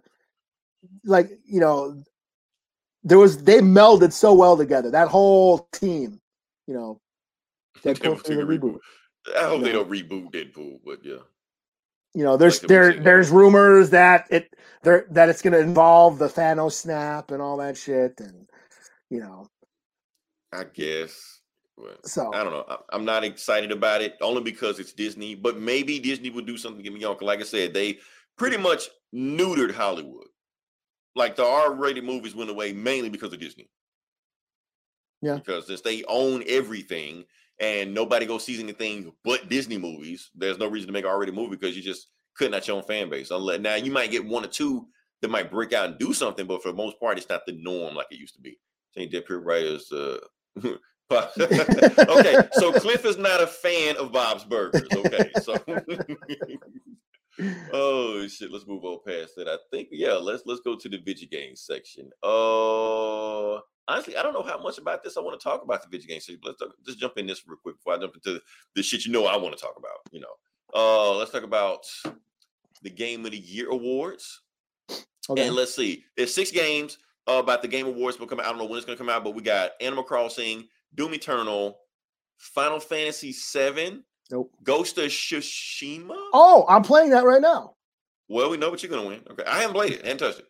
like 1.03 1.31
you 1.45 1.59
know, 1.59 2.03
there 3.03 3.17
was 3.17 3.43
they 3.43 3.59
melded 3.59 4.13
so 4.13 4.33
well 4.33 4.55
together. 4.57 4.91
That 4.91 5.07
whole 5.09 5.67
team, 5.73 6.19
you 6.67 6.73
know, 6.75 7.01
They 7.83 7.93
Deadpool 7.93 8.23
the 8.23 8.39
a 8.41 8.45
reboot. 8.45 8.79
I 9.37 9.43
hope 9.45 9.63
they 9.63 9.73
No. 9.73 9.83
don't 9.83 9.89
reboot 9.91 10.31
Deadpool. 10.31 10.79
But 10.85 10.99
yeah, 11.03 11.17
you 12.13 12.23
know 12.23 12.37
there's 12.37 12.61
Like 12.61 12.69
there 12.69 12.93
there's 12.93 13.29
rumors 13.29 13.89
that 13.91 14.27
it 14.29 14.53
there 14.83 15.05
that 15.11 15.29
it's 15.29 15.41
going 15.41 15.53
to 15.53 15.59
involve 15.59 16.19
the 16.19 16.27
Thanos 16.27 16.73
snap 16.73 17.31
and 17.31 17.41
all 17.41 17.57
that 17.57 17.77
shit 17.77 18.19
and 18.19 18.47
you 19.09 19.19
know 19.19 19.47
I 20.53 20.65
guess. 20.65 21.39
So 22.03 22.31
I 22.33 22.43
don't 22.43 22.53
know. 22.53 22.77
I'm 22.91 23.05
not 23.05 23.23
excited 23.23 23.71
about 23.71 24.01
it 24.01 24.15
only 24.21 24.41
because 24.41 24.79
it's 24.79 24.93
Disney. 24.93 25.35
But 25.35 25.59
maybe 25.59 25.99
Disney 25.99 26.29
would 26.29 26.45
do 26.45 26.57
something 26.57 26.83
to 26.83 26.89
get 26.89 26.97
me 26.97 27.03
on. 27.03 27.17
like 27.21 27.39
I 27.39 27.43
said, 27.43 27.73
they 27.73 27.97
pretty 28.37 28.57
much 28.57 28.89
neutered 29.13 29.73
Hollywood. 29.73 30.27
Like 31.15 31.35
the 31.35 31.45
R-rated 31.45 32.03
movies 32.03 32.35
went 32.35 32.49
away 32.49 32.73
mainly 32.73 33.09
because 33.09 33.33
of 33.33 33.39
Disney. 33.39 33.69
Yeah. 35.21 35.35
Because 35.35 35.67
since 35.67 35.81
they 35.81 36.03
own 36.07 36.43
everything 36.47 37.25
and 37.59 37.93
nobody 37.93 38.25
goes 38.25 38.43
sees 38.43 38.59
anything 38.59 39.11
but 39.23 39.49
Disney 39.49 39.77
movies, 39.77 40.29
there's 40.35 40.57
no 40.57 40.67
reason 40.67 40.87
to 40.87 40.93
make 40.93 41.05
an 41.05 41.11
R-rated 41.11 41.35
movie 41.35 41.55
because 41.55 41.75
you 41.75 41.83
just 41.83 42.07
cutting 42.37 42.53
out 42.53 42.67
your 42.67 42.77
own 42.77 42.83
fan 42.83 43.09
base. 43.09 43.31
Unless 43.31 43.61
now 43.61 43.75
you 43.75 43.91
might 43.91 44.11
get 44.11 44.25
one 44.25 44.43
or 44.43 44.49
two 44.49 44.87
that 45.21 45.31
might 45.31 45.51
break 45.51 45.73
out 45.73 45.89
and 45.89 45.99
do 45.99 46.13
something, 46.13 46.45
but 46.45 46.61
for 46.61 46.69
the 46.69 46.77
most 46.77 46.99
part, 46.99 47.17
it's 47.17 47.29
not 47.29 47.45
the 47.45 47.53
norm 47.53 47.95
like 47.95 48.07
it 48.11 48.19
used 48.19 48.35
to 48.35 48.41
be. 48.41 48.57
Saying 48.95 49.09
Dead 49.09 49.25
Pure 49.25 49.41
Writers, 49.41 49.91
uh 49.91 50.17
okay, 51.11 52.37
so 52.53 52.71
Cliff 52.73 53.05
is 53.05 53.17
not 53.17 53.41
a 53.41 53.47
fan 53.47 53.97
of 53.97 54.11
Bob's 54.11 54.45
Burgers. 54.45 54.87
Okay, 54.91 55.29
so 55.41 55.55
oh 57.73 58.27
shit, 58.27 58.51
let's 58.51 58.65
move 58.65 58.83
on 58.83 58.99
past 59.05 59.33
that. 59.37 59.47
I 59.47 59.57
think 59.69 59.89
yeah, 59.91 60.13
let's 60.13 60.43
let's 60.45 60.61
go 60.61 60.75
to 60.75 60.89
the 60.89 60.97
video 60.97 61.27
game 61.29 61.55
section. 61.55 62.09
Uh, 62.23 63.59
honestly, 63.87 64.15
I 64.17 64.23
don't 64.23 64.33
know 64.33 64.43
how 64.43 64.61
much 64.61 64.77
about 64.77 65.03
this 65.03 65.17
I 65.17 65.21
want 65.21 65.39
to 65.39 65.43
talk 65.43 65.63
about 65.63 65.81
the 65.81 65.89
video 65.89 66.07
game. 66.07 66.21
But 66.41 66.47
let's 66.49 66.59
talk, 66.59 66.69
just 66.85 66.99
jump 66.99 67.17
in 67.17 67.27
this 67.27 67.47
real 67.47 67.57
quick 67.61 67.75
before 67.77 67.93
I 67.93 67.97
jump 67.99 68.15
into 68.15 68.41
the 68.75 68.83
shit 68.83 69.05
you 69.05 69.11
know 69.11 69.25
I 69.25 69.37
want 69.37 69.55
to 69.57 69.61
talk 69.61 69.75
about. 69.77 69.97
You 70.11 70.21
know, 70.21 70.33
uh, 70.75 71.15
let's 71.17 71.31
talk 71.31 71.43
about 71.43 71.85
the 72.81 72.89
Game 72.89 73.25
of 73.25 73.31
the 73.31 73.37
Year 73.37 73.69
awards. 73.69 74.41
okay. 75.29 75.47
And 75.47 75.55
let's 75.55 75.75
see, 75.75 76.03
there's 76.17 76.33
six 76.33 76.51
games 76.51 76.97
uh, 77.29 77.33
about 77.33 77.61
the 77.61 77.67
Game 77.67 77.87
Awards 77.87 78.19
will 78.19 78.27
come 78.27 78.39
out. 78.39 78.45
I 78.45 78.49
don't 78.49 78.57
know 78.57 78.65
when 78.65 78.77
it's 78.77 78.85
going 78.85 78.97
to 78.97 79.01
come 79.03 79.09
out, 79.09 79.23
but 79.23 79.35
we 79.35 79.41
got 79.41 79.71
Animal 79.79 80.03
Crossing, 80.03 80.67
Doom 80.95 81.13
Eternal, 81.13 81.77
Final 82.37 82.79
Fantasy 82.79 83.31
VII, 83.31 84.01
Nope. 84.31 84.51
Ghost 84.63 84.97
of 84.97 85.05
Tsushima. 85.05 86.15
oh 86.33 86.65
I'm 86.67 86.81
playing 86.81 87.09
that 87.11 87.23
right 87.25 87.41
now 87.41 87.75
Well, 88.27 88.49
we 88.49 88.57
know 88.57 88.69
what 88.69 88.81
you're 88.83 88.89
going 88.89 89.03
to 89.03 89.07
win. 89.09 89.21
Okay, 89.31 89.43
I 89.45 89.59
haven't 89.59 89.75
played 89.75 89.93
it, 89.93 90.01
haven't 90.03 90.17
touched 90.19 90.39
it. 90.39 90.45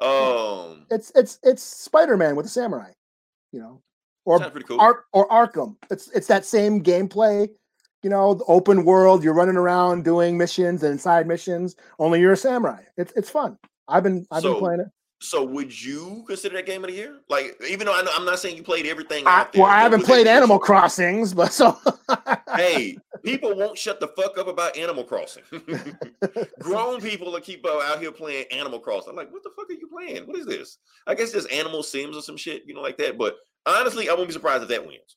Um, 0.00 0.86
It's 0.90 1.12
it's 1.14 1.38
it's 1.42 1.62
Spider 1.62 2.16
Man 2.16 2.36
with 2.36 2.46
a 2.46 2.48
samurai, 2.48 2.90
you 3.52 3.60
know, 3.60 3.82
or 4.24 4.38
cool. 4.40 4.80
Ark 4.80 5.06
or 5.12 5.28
Arkham. 5.28 5.76
It's 5.90 6.08
it's 6.10 6.26
that 6.28 6.44
same 6.44 6.82
gameplay, 6.82 7.48
you 8.02 8.10
know, 8.10 8.34
the 8.34 8.44
open 8.44 8.84
world. 8.84 9.24
You're 9.24 9.34
running 9.34 9.56
around 9.56 10.04
doing 10.04 10.38
missions 10.38 10.82
and 10.82 11.00
side 11.00 11.26
missions. 11.26 11.76
Only 11.98 12.20
you're 12.20 12.32
a 12.32 12.36
samurai. 12.36 12.82
It's 12.96 13.12
it's 13.16 13.30
fun. 13.30 13.58
I've 13.88 14.02
been 14.02 14.26
I've 14.30 14.42
So, 14.42 14.54
been 14.54 14.60
playing 14.60 14.80
it. 14.80 14.88
So 15.20 15.42
would 15.42 15.84
you 15.84 16.24
consider 16.28 16.56
that 16.56 16.66
game 16.66 16.84
of 16.84 16.90
the 16.90 16.96
year? 16.96 17.18
Like, 17.28 17.56
even 17.68 17.86
though 17.86 17.94
I 17.94 18.02
know, 18.02 18.10
I'm 18.14 18.24
not 18.24 18.38
saying 18.38 18.56
you 18.56 18.62
played 18.62 18.86
everything 18.86 19.26
I, 19.26 19.40
out 19.40 19.52
there. 19.52 19.62
well, 19.62 19.70
I 19.70 19.80
haven't 19.80 20.04
played 20.04 20.28
Animal 20.28 20.60
Crossings, 20.60 21.34
but 21.34 21.52
so 21.52 21.76
Hey, 22.54 22.96
people 23.24 23.56
won't 23.56 23.76
shut 23.76 23.98
the 23.98 24.08
fuck 24.08 24.38
up 24.38 24.46
about 24.46 24.76
Animal 24.76 25.02
Crossing. 25.02 25.42
Grown 26.60 27.00
people 27.00 27.32
will 27.32 27.40
keep 27.40 27.66
uh, 27.66 27.80
out 27.80 28.00
here 28.00 28.12
playing 28.12 28.46
Animal 28.52 28.78
Crossing. 28.78 29.10
I'm 29.10 29.16
like, 29.16 29.32
what 29.32 29.42
the 29.42 29.50
fuck 29.56 29.68
are 29.68 29.72
you 29.72 29.88
playing? 29.88 30.26
What 30.26 30.38
is 30.38 30.46
this? 30.46 30.78
I 31.08 31.14
guess 31.16 31.34
it's 31.34 31.46
Animal 31.46 31.82
Sims 31.82 32.16
or 32.16 32.22
some 32.22 32.36
shit, 32.36 32.62
you 32.66 32.74
know, 32.74 32.80
like 32.80 32.98
that. 32.98 33.18
But 33.18 33.36
honestly, 33.66 34.08
I 34.08 34.12
wouldn't 34.12 34.28
be 34.28 34.34
surprised 34.34 34.62
if 34.62 34.68
that 34.68 34.86
wins. 34.86 35.16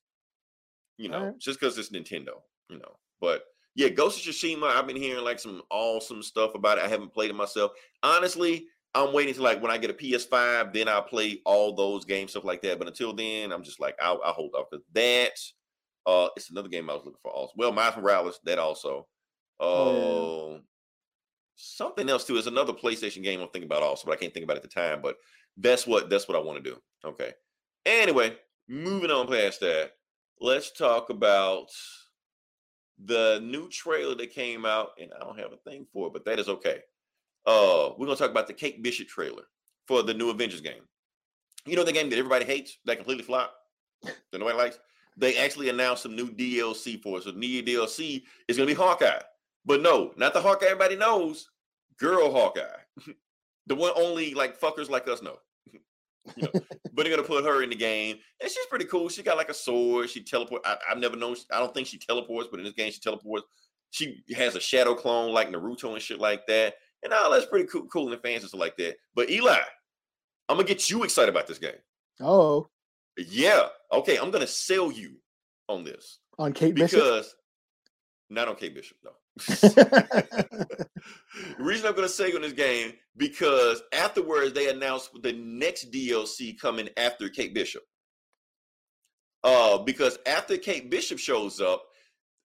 You 0.97 1.09
know, 1.09 1.17
Alright. 1.17 1.39
just 1.39 1.59
because 1.59 1.77
it's 1.77 1.89
Nintendo, 1.89 2.41
you 2.69 2.77
know. 2.79 2.97
But 3.19 3.43
yeah, 3.75 3.89
Ghost 3.89 4.25
of 4.25 4.33
Tsushima, 4.33 4.75
I've 4.75 4.87
been 4.87 4.95
hearing 4.95 5.23
like 5.23 5.39
some 5.39 5.61
awesome 5.69 6.23
stuff 6.23 6.55
about 6.55 6.79
it. 6.79 6.83
I 6.83 6.87
haven't 6.87 7.13
played 7.13 7.29
it 7.29 7.35
myself. 7.35 7.71
Honestly, 8.03 8.65
I'm 8.93 9.13
waiting 9.13 9.33
to 9.35 9.41
like 9.41 9.61
when 9.61 9.71
I 9.71 9.77
get 9.77 9.89
a 9.89 9.93
PS5, 9.93 10.73
then 10.73 10.87
I'll 10.87 11.01
play 11.01 11.41
all 11.45 11.73
those 11.73 12.05
games, 12.05 12.31
stuff 12.31 12.43
like 12.43 12.61
that. 12.63 12.77
But 12.77 12.87
until 12.87 13.13
then, 13.13 13.51
I'm 13.51 13.63
just 13.63 13.79
like, 13.79 13.95
I'll, 14.01 14.21
I'll 14.23 14.33
hold 14.33 14.53
off 14.55 14.67
because 14.71 14.85
that. 14.93 15.39
Uh, 16.03 16.29
it's 16.35 16.49
another 16.49 16.67
game 16.67 16.89
I 16.89 16.93
was 16.93 17.05
looking 17.05 17.19
for. 17.21 17.31
Also, 17.31 17.53
well, 17.55 17.71
Miles 17.71 17.95
Morales, 17.95 18.39
that 18.45 18.57
also. 18.57 19.07
Uh, 19.59 19.63
Oh, 19.63 20.59
something 21.55 22.09
else 22.09 22.25
too. 22.25 22.37
It's 22.37 22.47
another 22.47 22.73
PlayStation 22.73 23.23
game 23.23 23.39
I'm 23.39 23.49
thinking 23.49 23.69
about 23.69 23.83
also, 23.83 24.05
but 24.05 24.13
I 24.13 24.19
can't 24.19 24.33
think 24.33 24.43
about 24.43 24.57
it 24.57 24.63
at 24.63 24.69
the 24.69 24.81
time. 24.81 25.01
But 25.01 25.17
that's 25.57 25.85
what 25.85 26.09
that's 26.09 26.27
what 26.27 26.37
I 26.37 26.41
want 26.41 26.63
to 26.63 26.71
do. 26.71 26.77
Okay. 27.05 27.33
Anyway, 27.85 28.35
moving 28.67 29.11
on 29.11 29.27
past 29.27 29.59
that, 29.59 29.91
let's 30.39 30.71
talk 30.71 31.09
about 31.09 31.67
the 33.03 33.39
new 33.43 33.69
trailer 33.69 34.15
that 34.15 34.33
came 34.33 34.65
out, 34.65 34.89
and 34.99 35.11
I 35.13 35.23
don't 35.23 35.39
have 35.39 35.53
a 35.53 35.69
thing 35.69 35.87
for 35.91 36.07
it, 36.07 36.13
but 36.13 36.25
that 36.25 36.39
is 36.39 36.49
okay. 36.49 36.81
Uh, 37.45 37.91
we're 37.97 38.05
gonna 38.05 38.17
talk 38.17 38.31
about 38.31 38.47
the 38.47 38.53
Kate 38.53 38.81
Bishop 38.83 39.07
trailer 39.07 39.43
for 39.87 40.03
the 40.03 40.13
new 40.13 40.29
Avengers 40.29 40.61
game. 40.61 40.83
You 41.65 41.75
know 41.75 41.83
the 41.83 41.91
game 41.91 42.09
that 42.09 42.17
everybody 42.17 42.45
hates, 42.45 42.77
that 42.85 42.97
completely 42.97 43.23
flopped, 43.23 43.55
that 44.03 44.39
nobody 44.39 44.57
likes. 44.57 44.79
They 45.17 45.37
actually 45.37 45.69
announced 45.69 46.03
some 46.03 46.15
new 46.15 46.29
DLC 46.29 47.01
for 47.01 47.17
it. 47.17 47.23
So 47.23 47.31
new 47.31 47.63
DLC 47.63 48.23
is 48.47 48.57
gonna 48.57 48.67
be 48.67 48.73
Hawkeye, 48.73 49.21
but 49.65 49.81
no, 49.81 50.13
not 50.17 50.33
the 50.33 50.41
Hawkeye 50.41 50.67
everybody 50.67 50.95
knows. 50.95 51.49
Girl 51.97 52.31
Hawkeye, 52.31 52.61
the 53.67 53.75
one 53.75 53.91
only 53.95 54.33
like 54.33 54.59
fuckers 54.59 54.89
like 54.89 55.07
us 55.07 55.21
know. 55.21 55.37
you 56.35 56.43
know, 56.43 56.49
but 56.93 57.03
they're 57.03 57.15
gonna 57.15 57.27
put 57.27 57.43
her 57.43 57.63
in 57.63 57.69
the 57.69 57.75
game, 57.75 58.17
and 58.39 58.49
she's 58.49 58.65
pretty 58.67 58.85
cool. 58.85 59.09
She 59.09 59.23
got 59.23 59.37
like 59.37 59.49
a 59.49 59.53
sword. 59.53 60.09
She 60.09 60.23
teleport. 60.23 60.61
I, 60.65 60.77
I've 60.89 60.99
never 60.99 61.15
known. 61.15 61.35
I 61.51 61.59
don't 61.59 61.73
think 61.73 61.87
she 61.87 61.97
teleports, 61.97 62.49
but 62.51 62.59
in 62.59 62.65
this 62.65 62.73
game 62.73 62.91
she 62.91 62.99
teleports. 62.99 63.45
She 63.89 64.23
has 64.35 64.55
a 64.55 64.61
shadow 64.61 64.95
clone 64.95 65.33
like 65.33 65.49
Naruto 65.49 65.91
and 65.91 66.01
shit 66.01 66.19
like 66.19 66.47
that, 66.47 66.75
and 67.03 67.13
all 67.13 67.31
that's 67.31 67.45
pretty 67.45 67.67
cool, 67.67 67.87
cool 67.87 68.05
in 68.05 68.11
the 68.11 68.17
fans 68.17 68.43
and 68.43 68.49
stuff 68.49 68.61
like 68.61 68.77
that. 68.77 68.95
But 69.15 69.29
Eli, 69.29 69.57
I'm 70.49 70.57
gonna 70.57 70.67
get 70.67 70.89
you 70.89 71.03
excited 71.03 71.29
about 71.29 71.47
this 71.47 71.59
game. 71.59 71.71
oh, 72.19 72.69
Yeah, 73.17 73.67
okay, 73.91 74.17
I'm 74.17 74.31
gonna 74.31 74.47
sell 74.47 74.91
you 74.91 75.17
on 75.67 75.83
this 75.83 76.19
on 76.37 76.53
Kate 76.53 76.75
Bishop. 76.75 76.99
because 76.99 77.35
not 78.29 78.47
on 78.47 78.55
Kate 78.55 78.73
Bishop, 78.73 78.97
no. 79.03 79.11
the 79.37 80.87
reason 81.59 81.87
I'm 81.87 81.93
going 81.93 82.07
to 82.07 82.09
say 82.09 82.29
you 82.29 82.35
on 82.35 82.41
this 82.41 82.53
game 82.53 82.93
because 83.17 83.81
afterwards 83.93 84.53
they 84.53 84.69
announced 84.69 85.11
the 85.21 85.33
next 85.33 85.91
DLC 85.91 86.59
coming 86.59 86.89
after 86.97 87.29
Kate 87.29 87.53
Bishop. 87.53 87.83
Uh, 89.43 89.79
because 89.79 90.17
after 90.25 90.57
Kate 90.57 90.89
Bishop 90.89 91.17
shows 91.19 91.59
up, 91.59 91.83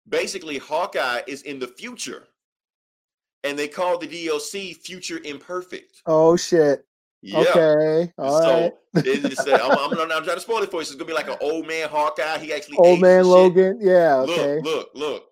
basically 0.08 0.58
Hawkeye 0.58 1.22
is 1.28 1.42
in 1.42 1.60
the 1.60 1.68
future, 1.68 2.28
and 3.46 3.58
they 3.58 3.68
call 3.68 3.98
the 3.98 4.08
DLC 4.08 4.76
Future 4.76 5.20
Imperfect. 5.24 6.02
oh 6.06 6.36
shit. 6.36 6.86
Yeah. 7.22 7.40
Okay. 7.40 8.14
All 8.20 8.40
right. 8.40 8.74
so 8.94 9.00
it 9.00 9.26
is, 9.26 9.40
uh, 9.40 9.58
I'm, 9.64 9.98
I'm, 9.98 10.12
I'm 10.12 10.24
trying 10.24 10.36
to 10.36 10.40
spoil 10.40 10.62
it 10.62 10.70
for 10.70 10.82
you. 10.82 10.86
So 10.86 10.92
it's 10.92 10.96
gonna 10.96 11.06
be 11.06 11.14
like 11.14 11.28
an 11.28 11.38
old 11.42 11.66
man 11.66 11.90
Hawkeye. 11.90 12.38
He 12.38 12.54
actually 12.54 12.78
Old 12.78 13.02
man 13.02 13.22
shit. 13.22 13.26
Logan. 13.26 13.80
Yeah. 13.82 14.18
Okay. 14.18 14.60
Look, 14.62 14.64
look, 14.64 14.90
look. 14.94 15.26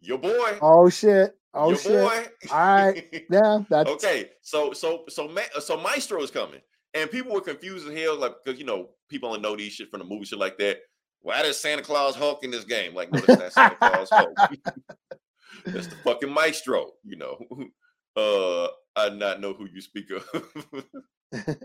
Your 0.00 0.18
boy. 0.18 0.58
Oh 0.60 0.88
shit. 0.88 1.36
Oh 1.52 1.68
your 1.68 1.78
shit. 1.78 1.92
boy. 1.92 2.24
All 2.50 2.58
right. 2.58 3.26
Yeah. 3.30 3.62
That's 3.68 3.90
okay, 3.90 4.30
so 4.42 4.72
so 4.72 5.04
so 5.08 5.28
Ma- 5.28 5.60
so 5.60 5.76
Maestro 5.76 6.20
is 6.20 6.32
coming, 6.32 6.60
and 6.94 7.08
people 7.10 7.32
were 7.32 7.40
confused 7.40 7.86
as 7.86 7.96
hell, 7.96 8.18
like 8.18 8.34
because 8.42 8.58
you 8.58 8.66
know 8.66 8.88
people 9.08 9.28
only 9.28 9.40
know 9.40 9.54
these 9.54 9.72
shit 9.72 9.90
from 9.90 10.00
the 10.00 10.06
movie, 10.06 10.24
shit 10.24 10.38
like 10.38 10.58
that. 10.58 10.78
Why 11.20 11.42
does 11.42 11.58
Santa 11.58 11.82
Claus 11.82 12.16
Hulk 12.16 12.44
in 12.44 12.50
this 12.50 12.64
game? 12.64 12.92
Like, 12.92 13.10
no, 13.10 13.20
that's 13.20 13.38
not 13.40 13.52
Santa 13.52 13.76
Claus 13.76 14.08
Hulk. 14.10 14.36
that's 15.66 15.88
the 15.88 15.96
fucking 15.96 16.32
Maestro. 16.32 16.92
You 17.04 17.16
know. 17.16 17.38
Uh, 18.16 18.68
I 18.96 19.08
not 19.08 19.40
know 19.40 19.54
who 19.54 19.66
you 19.66 19.80
speak 19.80 20.10
of. 20.10 20.24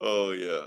oh 0.00 0.32
yeah. 0.32 0.64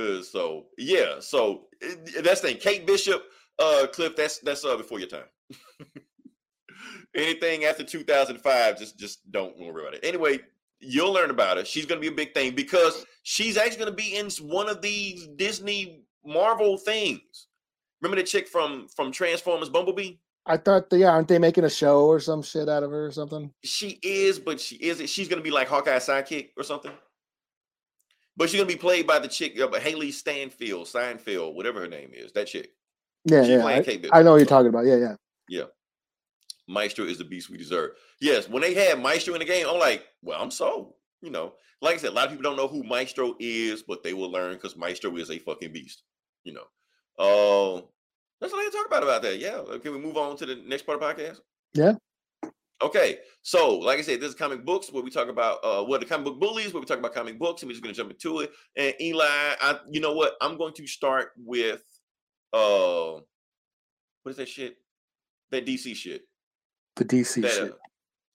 Uh, 0.00 0.22
so 0.22 0.66
yeah, 0.78 1.16
so 1.20 1.66
uh, 1.84 2.22
that's 2.22 2.40
the 2.40 2.48
thing. 2.48 2.56
Kate 2.58 2.86
Bishop, 2.86 3.22
uh, 3.58 3.86
Cliff, 3.92 4.16
that's 4.16 4.38
that's 4.38 4.64
uh 4.64 4.76
before 4.76 5.00
your 5.00 5.08
time. 5.08 5.24
Anything 7.14 7.64
after 7.64 7.84
2005, 7.84 8.78
just 8.78 8.98
just 8.98 9.30
don't 9.30 9.58
worry 9.58 9.82
about 9.82 9.94
it. 9.94 10.04
Anyway, 10.04 10.38
you'll 10.80 11.12
learn 11.12 11.30
about 11.30 11.58
her. 11.58 11.64
She's 11.64 11.84
gonna 11.84 12.00
be 12.00 12.06
a 12.06 12.12
big 12.12 12.32
thing 12.32 12.54
because 12.54 13.04
she's 13.22 13.56
actually 13.56 13.80
gonna 13.84 13.96
be 13.96 14.16
in 14.16 14.30
one 14.40 14.68
of 14.68 14.80
these 14.80 15.26
Disney 15.36 16.04
Marvel 16.24 16.78
things. 16.78 17.48
Remember 18.00 18.22
the 18.22 18.26
chick 18.26 18.48
from 18.48 18.88
from 18.88 19.12
Transformers 19.12 19.68
Bumblebee? 19.68 20.14
I 20.44 20.56
thought, 20.56 20.90
the, 20.90 20.98
yeah, 20.98 21.10
aren't 21.10 21.28
they 21.28 21.38
making 21.38 21.64
a 21.64 21.70
show 21.70 22.06
or 22.06 22.18
some 22.18 22.42
shit 22.42 22.68
out 22.68 22.82
of 22.82 22.90
her 22.90 23.06
or 23.06 23.12
something? 23.12 23.52
She 23.62 24.00
is, 24.02 24.38
but 24.38 24.60
she 24.60 24.76
isn't. 24.76 25.08
She's 25.08 25.28
gonna 25.28 25.42
be 25.42 25.50
like 25.50 25.68
Hawkeye's 25.68 26.06
sidekick 26.06 26.50
or 26.56 26.64
something. 26.64 26.92
But 28.36 28.50
she's 28.50 28.60
gonna 28.60 28.72
be 28.72 28.76
played 28.76 29.06
by 29.06 29.18
the 29.18 29.28
chick, 29.28 29.58
uh, 29.60 29.68
Hailee 29.68 30.12
Stanfield, 30.12 30.88
Steinfeld, 30.88 31.54
whatever 31.54 31.80
her 31.80 31.88
name 31.88 32.10
is. 32.12 32.32
That 32.32 32.48
chick. 32.48 32.70
Yeah, 33.24 33.42
She's 33.42 33.50
yeah. 33.50 33.64
I, 34.12 34.18
I 34.18 34.22
know 34.22 34.32
what 34.32 34.38
you're 34.38 34.46
talking 34.46 34.68
about. 34.68 34.84
Yeah, 34.84 34.96
yeah. 34.96 35.14
Yeah. 35.48 35.64
Maestro 36.68 37.04
is 37.04 37.18
the 37.18 37.24
beast 37.24 37.50
we 37.50 37.58
deserve. 37.58 37.90
Yes, 38.20 38.48
when 38.48 38.62
they 38.62 38.74
had 38.74 39.00
Maestro 39.00 39.34
in 39.34 39.40
the 39.40 39.44
game, 39.44 39.66
I'm 39.68 39.78
like, 39.78 40.04
well, 40.22 40.40
I'm 40.42 40.50
sold. 40.50 40.94
You 41.20 41.30
know, 41.30 41.54
like 41.80 41.94
I 41.94 41.98
said, 41.98 42.10
a 42.10 42.14
lot 42.14 42.24
of 42.24 42.30
people 42.30 42.42
don't 42.42 42.56
know 42.56 42.66
who 42.66 42.82
Maestro 42.82 43.36
is, 43.38 43.84
but 43.84 44.02
they 44.02 44.12
will 44.12 44.30
learn 44.30 44.54
because 44.54 44.76
Maestro 44.76 45.16
is 45.16 45.30
a 45.30 45.38
fucking 45.38 45.72
beast. 45.72 46.02
You 46.42 46.54
know. 46.54 46.64
Uh, 47.18 47.82
that's 48.42 48.52
all 48.52 48.58
I 48.60 48.68
talk 48.72 48.86
about 48.86 49.02
about 49.04 49.22
that. 49.22 49.38
Yeah. 49.38 49.56
uh, 49.56 49.78
Can 49.78 49.92
we 49.92 49.98
move 49.98 50.16
on 50.16 50.36
to 50.36 50.46
the 50.46 50.56
next 50.66 50.82
part 50.82 51.00
of 51.00 51.16
the 51.16 51.22
podcast? 51.22 51.38
Yeah. 51.74 51.94
Okay. 52.82 53.18
So, 53.42 53.78
like 53.78 54.00
I 54.00 54.02
said, 54.02 54.20
this 54.20 54.30
is 54.30 54.34
comic 54.34 54.64
books 54.64 54.92
where 54.92 55.02
we 55.02 55.10
talk 55.10 55.28
about 55.28 55.58
uh 55.62 55.84
what 55.84 56.00
the 56.00 56.06
comic 56.06 56.24
book 56.26 56.40
bullies, 56.40 56.74
where 56.74 56.80
we 56.80 56.86
talk 56.86 56.98
about 56.98 57.14
comic 57.14 57.38
books, 57.38 57.62
and 57.62 57.68
we're 57.68 57.74
just 57.74 57.82
gonna 57.82 57.94
jump 57.94 58.10
into 58.10 58.40
it. 58.40 58.50
And 58.76 58.94
Eli, 59.00 59.24
I 59.26 59.78
you 59.90 60.00
know 60.00 60.12
what? 60.12 60.34
I'm 60.40 60.58
going 60.58 60.74
to 60.74 60.86
start 60.88 61.30
with 61.38 61.82
uh 62.52 63.20
what 64.24 64.30
is 64.30 64.36
that 64.36 64.48
shit? 64.48 64.76
That 65.52 65.64
DC 65.64 65.94
shit. 65.94 66.22
The 66.96 67.04
DC 67.04 67.42
That 67.42 67.50
shit. 67.52 67.70
uh, 67.72 67.76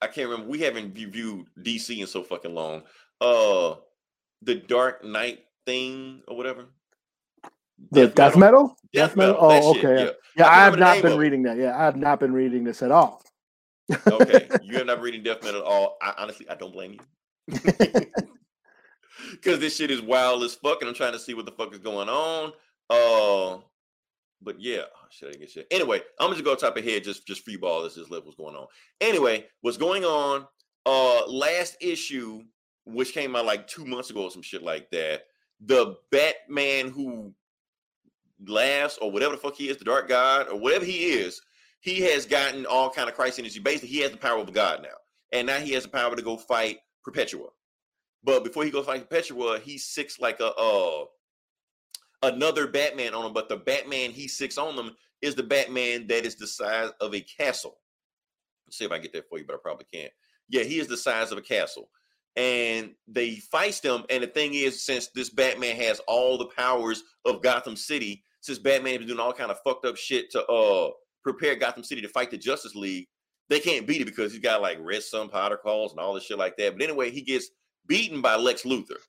I 0.02 0.08
can't 0.08 0.30
remember. 0.30 0.50
We 0.50 0.60
haven't 0.60 0.96
reviewed 0.96 1.48
DC 1.62 2.00
in 2.00 2.08
so 2.08 2.24
fucking 2.24 2.54
long. 2.56 2.84
Uh 3.20 3.76
the 4.42 4.56
Dark 4.56 5.04
Knight 5.04 5.40
thing 5.66 6.22
or 6.28 6.38
whatever. 6.38 6.66
The 7.92 8.08
death, 8.08 8.36
metal? 8.36 8.76
Death 8.94 9.16
metal? 9.16 9.34
metal. 9.36 9.50
that 9.50 9.64
Oh, 9.64 9.74
shit, 9.74 9.86
okay. 9.86 10.04
yeah. 10.06 10.12
Yeah, 10.38 10.48
I, 10.48 10.62
I 10.62 10.64
have 10.66 10.78
not 10.78 11.02
been 11.02 11.18
reading 11.18 11.44
that. 11.44 11.58
Yeah, 11.58 11.78
I 11.78 11.86
have 11.86 11.96
not 11.96 12.20
been 12.20 12.34
reading 12.34 12.64
this 12.64 12.82
at 12.84 12.92
all. 12.92 13.24
okay, 14.08 14.48
you 14.64 14.78
have 14.78 14.86
not 14.86 15.02
reading 15.02 15.24
death 15.24 15.44
metal 15.44 15.62
at 15.62 15.68
all. 15.68 15.98
I 16.02 16.14
honestly, 16.18 16.48
I 16.50 16.56
don't 16.56 16.74
blame 16.74 16.98
you. 17.50 17.60
Because 19.32 19.60
this 19.60 19.76
shit 19.76 19.92
is 19.92 20.02
wild 20.02 20.44
as 20.44 20.56
fuck, 20.56 20.82
and 20.82 20.90
I'm 20.90 20.96
trying 20.96 21.14
to 21.14 21.20
see 21.20 21.34
what 21.34 21.46
the 21.46 21.52
fuck 21.52 21.74
is 21.74 21.80
going 21.80 22.08
on. 22.10 22.54
Uh, 22.90 23.62
but 24.42 24.60
yeah, 24.62 24.82
oh, 24.84 25.08
shit, 25.10 25.28
I 25.28 25.32
didn't 25.32 25.42
get 25.42 25.52
shit. 25.52 25.68
Anyway, 25.72 26.02
I'm 26.20 26.32
just 26.32 26.44
gonna 26.44 26.56
go 26.56 26.60
top 26.60 26.78
of 26.78 26.84
head, 26.84 27.04
just 27.04 27.28
just 27.28 27.44
free 27.44 27.58
ball. 27.58 27.84
This 27.84 27.98
is 27.98 28.10
what's 28.10 28.36
going 28.36 28.56
on. 28.56 28.68
Anyway, 29.02 29.46
what's 29.62 29.78
going 29.78 30.06
on? 30.06 30.48
Uh, 30.86 31.28
last 31.28 31.76
issue, 31.82 32.44
which 32.86 33.14
came 33.14 33.36
out 33.36 33.46
like 33.46 33.68
two 33.68 33.86
months 33.86 34.10
ago 34.10 34.24
or 34.24 34.32
some 34.32 34.42
shit 34.42 34.64
like 34.64 34.90
that. 34.92 35.24
The 35.66 35.96
Batman 36.12 36.90
who 36.90 37.34
laughs 38.46 38.98
or 39.02 39.12
whatever 39.12 39.36
the 39.36 39.42
fuck 39.42 39.56
he 39.56 39.70
is, 39.70 39.78
the 39.78 39.86
Dark 39.86 40.08
God 40.08 40.48
or 40.50 40.58
whatever 40.58 40.86
he 40.86 41.12
is, 41.12 41.42
he 41.82 42.02
has 42.02 42.26
gotten 42.26 42.66
all 42.66 42.90
kind 42.90 43.10
of 43.10 43.16
Christ 43.16 43.40
energy. 43.40 43.60
Basically, 43.60 43.90
he 43.90 44.00
has 44.00 44.12
the 44.12 44.18
power 44.18 44.40
of 44.40 44.52
god 44.54 44.82
now, 44.82 44.98
and 45.32 45.48
now 45.48 45.60
he 45.60 45.74
has 45.74 45.84
the 45.84 45.90
power 45.90 46.16
to 46.16 46.22
go 46.22 46.38
fight 46.38 46.80
Perpetua. 47.04 47.48
But 48.24 48.44
before 48.44 48.64
he 48.64 48.72
goes 48.72 48.86
fight 48.86 49.10
Perpetua, 49.10 49.60
he 49.60 49.78
six 49.78 50.20
like 50.20 50.40
a 50.40 50.54
uh 50.54 51.06
another 52.24 52.68
Batman 52.68 53.14
on 53.14 53.26
him. 53.26 53.34
But 53.34 53.50
the 53.50 53.58
Batman 53.58 54.12
he 54.12 54.28
six 54.28 54.58
on 54.58 54.76
them 54.76 54.96
is 55.22 55.36
the 55.36 55.44
Batman 55.44 56.08
that 56.08 56.26
is 56.26 56.36
the 56.36 56.48
size 56.48 56.90
of 57.00 57.14
a 57.14 57.22
castle. 57.22 57.78
Let's 58.66 58.78
see 58.78 58.86
if 58.86 58.92
I 58.92 59.00
get 59.00 59.14
that 59.14 59.30
for 59.30 59.40
you, 59.40 59.46
but 59.46 59.56
I 59.56 59.60
probably 59.62 59.86
can't. 59.94 60.12
Yeah, 60.50 60.64
he 60.64 60.80
is 60.80 60.88
the 60.88 60.98
size 60.98 61.32
of 61.32 61.38
a 61.38 61.42
castle. 61.42 61.90
And 62.38 62.92
they 63.08 63.38
fight 63.38 63.82
them. 63.84 64.06
And 64.10 64.24
the 64.24 64.28
thing 64.28 64.54
is, 64.54 64.86
since 64.86 65.08
this 65.08 65.32
Batman 65.32 65.76
has 65.76 66.00
all 66.08 66.38
the 66.38 66.46
powers 66.46 67.04
of 67.26 67.42
Gotham 67.42 67.76
City, 67.76 68.24
since 68.42 68.60
Batman 68.60 68.94
has 68.94 69.00
been 69.00 69.08
doing 69.08 69.20
all 69.20 69.34
kind 69.34 69.52
of 69.52 69.58
fucked 69.66 69.86
up 69.86 69.98
shit 69.98 70.32
to 70.32 70.46
uh 70.46 70.92
prepare 71.24 71.56
Gotham 71.56 71.84
City 71.84 72.02
to 72.02 72.08
fight 72.08 72.32
the 72.32 72.38
Justice 72.38 72.76
League, 72.76 73.08
they 73.50 73.60
can't 73.60 73.88
beat 73.88 74.02
it 74.02 74.06
because 74.06 74.32
he's 74.32 74.42
got 74.42 74.62
like 74.62 74.78
red 74.80 75.04
sun 75.04 75.28
powder 75.28 75.58
calls 75.58 75.92
and 75.92 76.00
all 76.00 76.14
this 76.14 76.24
shit 76.24 76.38
like 76.38 76.56
that. 76.58 76.78
But 76.78 76.84
anyway, 76.84 77.12
he 77.12 77.22
gets 77.22 77.50
beaten 77.88 78.22
by 78.22 78.36
Lex 78.36 78.64
Luthor. 78.64 79.00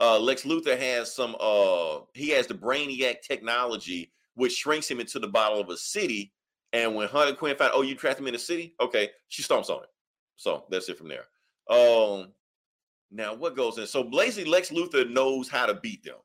Uh, 0.00 0.18
Lex 0.18 0.42
Luthor 0.42 0.78
has 0.78 1.14
some 1.14 1.36
uh 1.38 2.00
he 2.14 2.30
has 2.30 2.46
the 2.46 2.54
brainiac 2.54 3.16
technology 3.22 4.10
which 4.34 4.52
shrinks 4.52 4.90
him 4.90 5.00
into 5.00 5.18
the 5.18 5.28
bottle 5.28 5.60
of 5.60 5.68
a 5.68 5.76
city. 5.76 6.32
And 6.72 6.94
when 6.94 7.08
Harley 7.08 7.34
Quinn 7.34 7.56
found, 7.56 7.72
oh, 7.74 7.82
you 7.82 7.94
trapped 7.94 8.18
him 8.18 8.28
in 8.28 8.34
a 8.34 8.38
city, 8.38 8.74
okay, 8.80 9.10
she 9.28 9.42
stomps 9.42 9.68
on 9.68 9.82
it. 9.82 9.88
So 10.36 10.64
that's 10.70 10.88
it 10.88 10.96
from 10.96 11.08
there. 11.08 11.24
Um, 11.68 12.32
now 13.10 13.34
what 13.34 13.56
goes 13.56 13.78
in? 13.78 13.86
So 13.86 14.04
basically, 14.04 14.50
Lex 14.50 14.70
Luthor 14.70 15.08
knows 15.10 15.48
how 15.48 15.66
to 15.66 15.74
beat 15.74 16.04
them. 16.04 16.16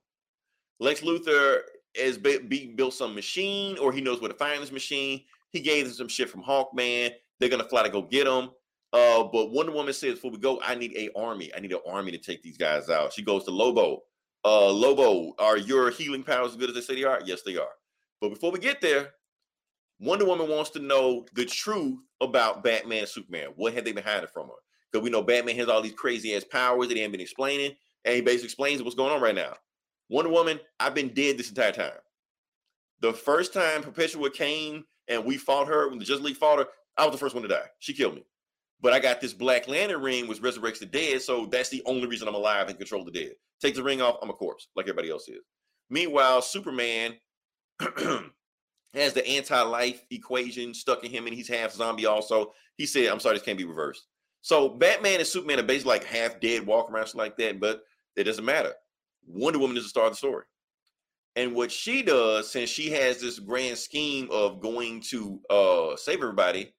Lex 0.79 1.01
Luthor 1.01 1.61
has 1.97 2.17
be, 2.17 2.37
be- 2.39 2.73
built 2.75 2.93
some 2.93 3.15
machine, 3.15 3.77
or 3.77 3.91
he 3.91 4.01
knows 4.01 4.21
where 4.21 4.31
to 4.31 4.37
find 4.37 4.61
this 4.61 4.71
machine. 4.71 5.21
He 5.51 5.61
gave 5.61 5.85
them 5.85 5.93
some 5.93 6.07
shit 6.07 6.29
from 6.29 6.43
Hawkman. 6.43 7.11
They're 7.39 7.49
gonna 7.49 7.67
fly 7.67 7.83
to 7.83 7.89
go 7.89 8.01
get 8.01 8.27
him. 8.27 8.49
Uh, 8.93 9.23
but 9.23 9.51
Wonder 9.51 9.73
Woman 9.73 9.93
says, 9.93 10.13
before 10.13 10.31
we 10.31 10.37
go, 10.37 10.61
I 10.63 10.75
need 10.75 10.93
a 10.95 11.09
army. 11.19 11.51
I 11.55 11.59
need 11.59 11.73
an 11.73 11.79
army 11.85 12.11
to 12.11 12.17
take 12.17 12.41
these 12.41 12.57
guys 12.57 12.89
out. 12.89 13.11
She 13.11 13.21
goes 13.21 13.43
to 13.43 13.51
Lobo. 13.51 14.03
Uh, 14.45 14.71
Lobo, 14.71 15.33
are 15.37 15.57
your 15.57 15.89
healing 15.89 16.23
powers 16.23 16.51
as 16.51 16.55
good 16.55 16.69
as 16.69 16.75
they 16.75 16.81
say 16.81 16.95
they 16.95 17.03
are? 17.03 17.19
Yes, 17.25 17.41
they 17.41 17.57
are. 17.57 17.73
But 18.21 18.29
before 18.29 18.51
we 18.51 18.59
get 18.59 18.79
there, 18.79 19.11
Wonder 19.99 20.25
Woman 20.25 20.49
wants 20.49 20.69
to 20.71 20.79
know 20.79 21.25
the 21.33 21.45
truth 21.45 21.99
about 22.21 22.63
Batman 22.63 22.99
and 22.99 23.07
Superman. 23.07 23.49
What 23.55 23.73
have 23.73 23.83
they 23.83 23.91
been 23.91 24.03
hiding 24.03 24.29
from 24.31 24.47
her? 24.47 24.53
Because 24.95 25.03
we 25.03 25.09
know 25.09 25.21
Batman 25.21 25.57
has 25.57 25.67
all 25.67 25.81
these 25.81 25.91
crazy 25.91 26.33
ass 26.37 26.45
powers 26.45 26.87
that 26.87 26.95
he 26.95 27.03
ain't 27.03 27.11
been 27.11 27.19
explaining, 27.19 27.75
and 28.05 28.15
he 28.15 28.21
basically 28.21 28.45
explains 28.45 28.81
what's 28.81 28.95
going 28.95 29.11
on 29.11 29.19
right 29.19 29.35
now. 29.35 29.51
Wonder 30.07 30.31
Woman, 30.31 30.57
I've 30.79 30.95
been 30.95 31.09
dead 31.09 31.37
this 31.37 31.49
entire 31.49 31.73
time. 31.73 31.99
The 33.01 33.11
first 33.11 33.51
time 33.51 33.81
Perpetua 33.81 34.31
came 34.31 34.85
and 35.09 35.25
we 35.25 35.35
fought 35.35 35.67
her, 35.67 35.89
when 35.89 35.99
the 35.99 36.05
Justice 36.05 36.23
League 36.23 36.37
fought 36.37 36.59
her, 36.59 36.67
I 36.95 37.03
was 37.03 37.11
the 37.11 37.17
first 37.17 37.35
one 37.35 37.41
to 37.41 37.49
die. 37.49 37.65
She 37.79 37.93
killed 37.93 38.15
me. 38.15 38.23
But 38.79 38.93
I 38.93 38.99
got 38.99 39.19
this 39.19 39.33
Black 39.33 39.67
Lantern 39.67 40.01
ring, 40.01 40.29
which 40.29 40.41
resurrects 40.41 40.79
the 40.79 40.85
dead, 40.85 41.21
so 41.21 41.45
that's 41.45 41.67
the 41.67 41.83
only 41.85 42.07
reason 42.07 42.29
I'm 42.29 42.35
alive 42.35 42.69
and 42.69 42.77
control 42.77 43.03
the 43.03 43.11
dead. 43.11 43.33
Take 43.61 43.75
the 43.75 43.83
ring 43.83 44.01
off, 44.01 44.19
I'm 44.21 44.29
a 44.29 44.33
corpse, 44.33 44.69
like 44.77 44.85
everybody 44.85 45.09
else 45.09 45.27
is. 45.27 45.43
Meanwhile, 45.89 46.41
Superman 46.41 47.15
has 48.93 49.11
the 49.11 49.27
anti-life 49.27 50.05
equation 50.09 50.73
stuck 50.73 51.03
in 51.03 51.11
him, 51.11 51.27
and 51.27 51.35
he's 51.35 51.49
half 51.49 51.73
zombie. 51.73 52.05
Also, 52.05 52.53
he 52.77 52.85
said, 52.85 53.07
"I'm 53.07 53.19
sorry, 53.19 53.35
this 53.35 53.43
can't 53.43 53.57
be 53.57 53.65
reversed." 53.65 54.07
So 54.45 54.69
Batman 54.69 55.17
and 55.17 55.27
Superman 55.27 55.57
are 55.57 55.63
basically 55.63 55.93
like 55.93 56.03
half 56.03 56.39
dead, 56.39 56.67
walk 56.67 56.91
around 56.91 57.11
like 57.15 57.35
that, 57.37 57.59
but 57.59 57.83
it 58.15 58.25
doesn't 58.25 58.45
matter. 58.45 58.75
Wonder 59.25 59.57
Woman 59.57 59.75
is 59.75 59.81
the 59.85 59.89
star 59.89 60.05
of 60.05 60.11
the 60.11 60.17
story, 60.17 60.43
and 61.35 61.55
what 61.55 61.71
she 61.71 62.03
does, 62.03 62.51
since 62.51 62.69
she 62.69 62.91
has 62.91 63.19
this 63.19 63.39
grand 63.39 63.75
scheme 63.75 64.29
of 64.29 64.61
going 64.61 65.01
to 65.09 65.41
uh 65.49 65.95
save 65.95 66.19
everybody, 66.21 66.75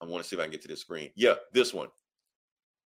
I 0.00 0.06
want 0.06 0.24
to 0.24 0.28
see 0.28 0.34
if 0.34 0.40
I 0.40 0.46
can 0.46 0.50
get 0.50 0.62
to 0.62 0.68
this 0.68 0.80
screen. 0.80 1.12
Yeah, 1.14 1.34
this 1.52 1.72
one. 1.72 1.90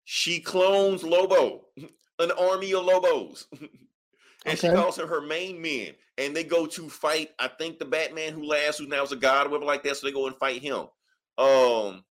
She 0.04 0.40
clones 0.40 1.04
Lobo, 1.04 1.68
an 2.18 2.32
army 2.32 2.74
of 2.74 2.84
Lobos. 2.86 3.46
and 4.48 4.58
she 4.58 4.66
Okay. 4.66 4.74
calls 4.74 4.98
her 4.98 5.06
her 5.06 5.22
main 5.22 5.62
men, 5.62 5.94
and 6.18 6.36
they 6.36 6.44
go 6.44 6.66
to 6.66 6.90
fight. 6.90 7.36
I 7.38 7.50
think 7.50 7.78
the 7.78 7.86
Batman 7.86 8.34
who 8.34 8.46
laughs, 8.46 8.80
who 8.80 8.88
now 8.88 9.04
is 9.04 9.12
a 9.12 9.16
god, 9.16 9.46
or 9.46 9.50
whatever 9.52 9.66
like 9.66 9.84
that. 9.84 9.98
So 9.98 10.08
they 10.08 10.12
go 10.12 10.26
and 10.26 10.36
fight 10.38 10.60
him. 10.64 10.88
Um, 11.38 12.04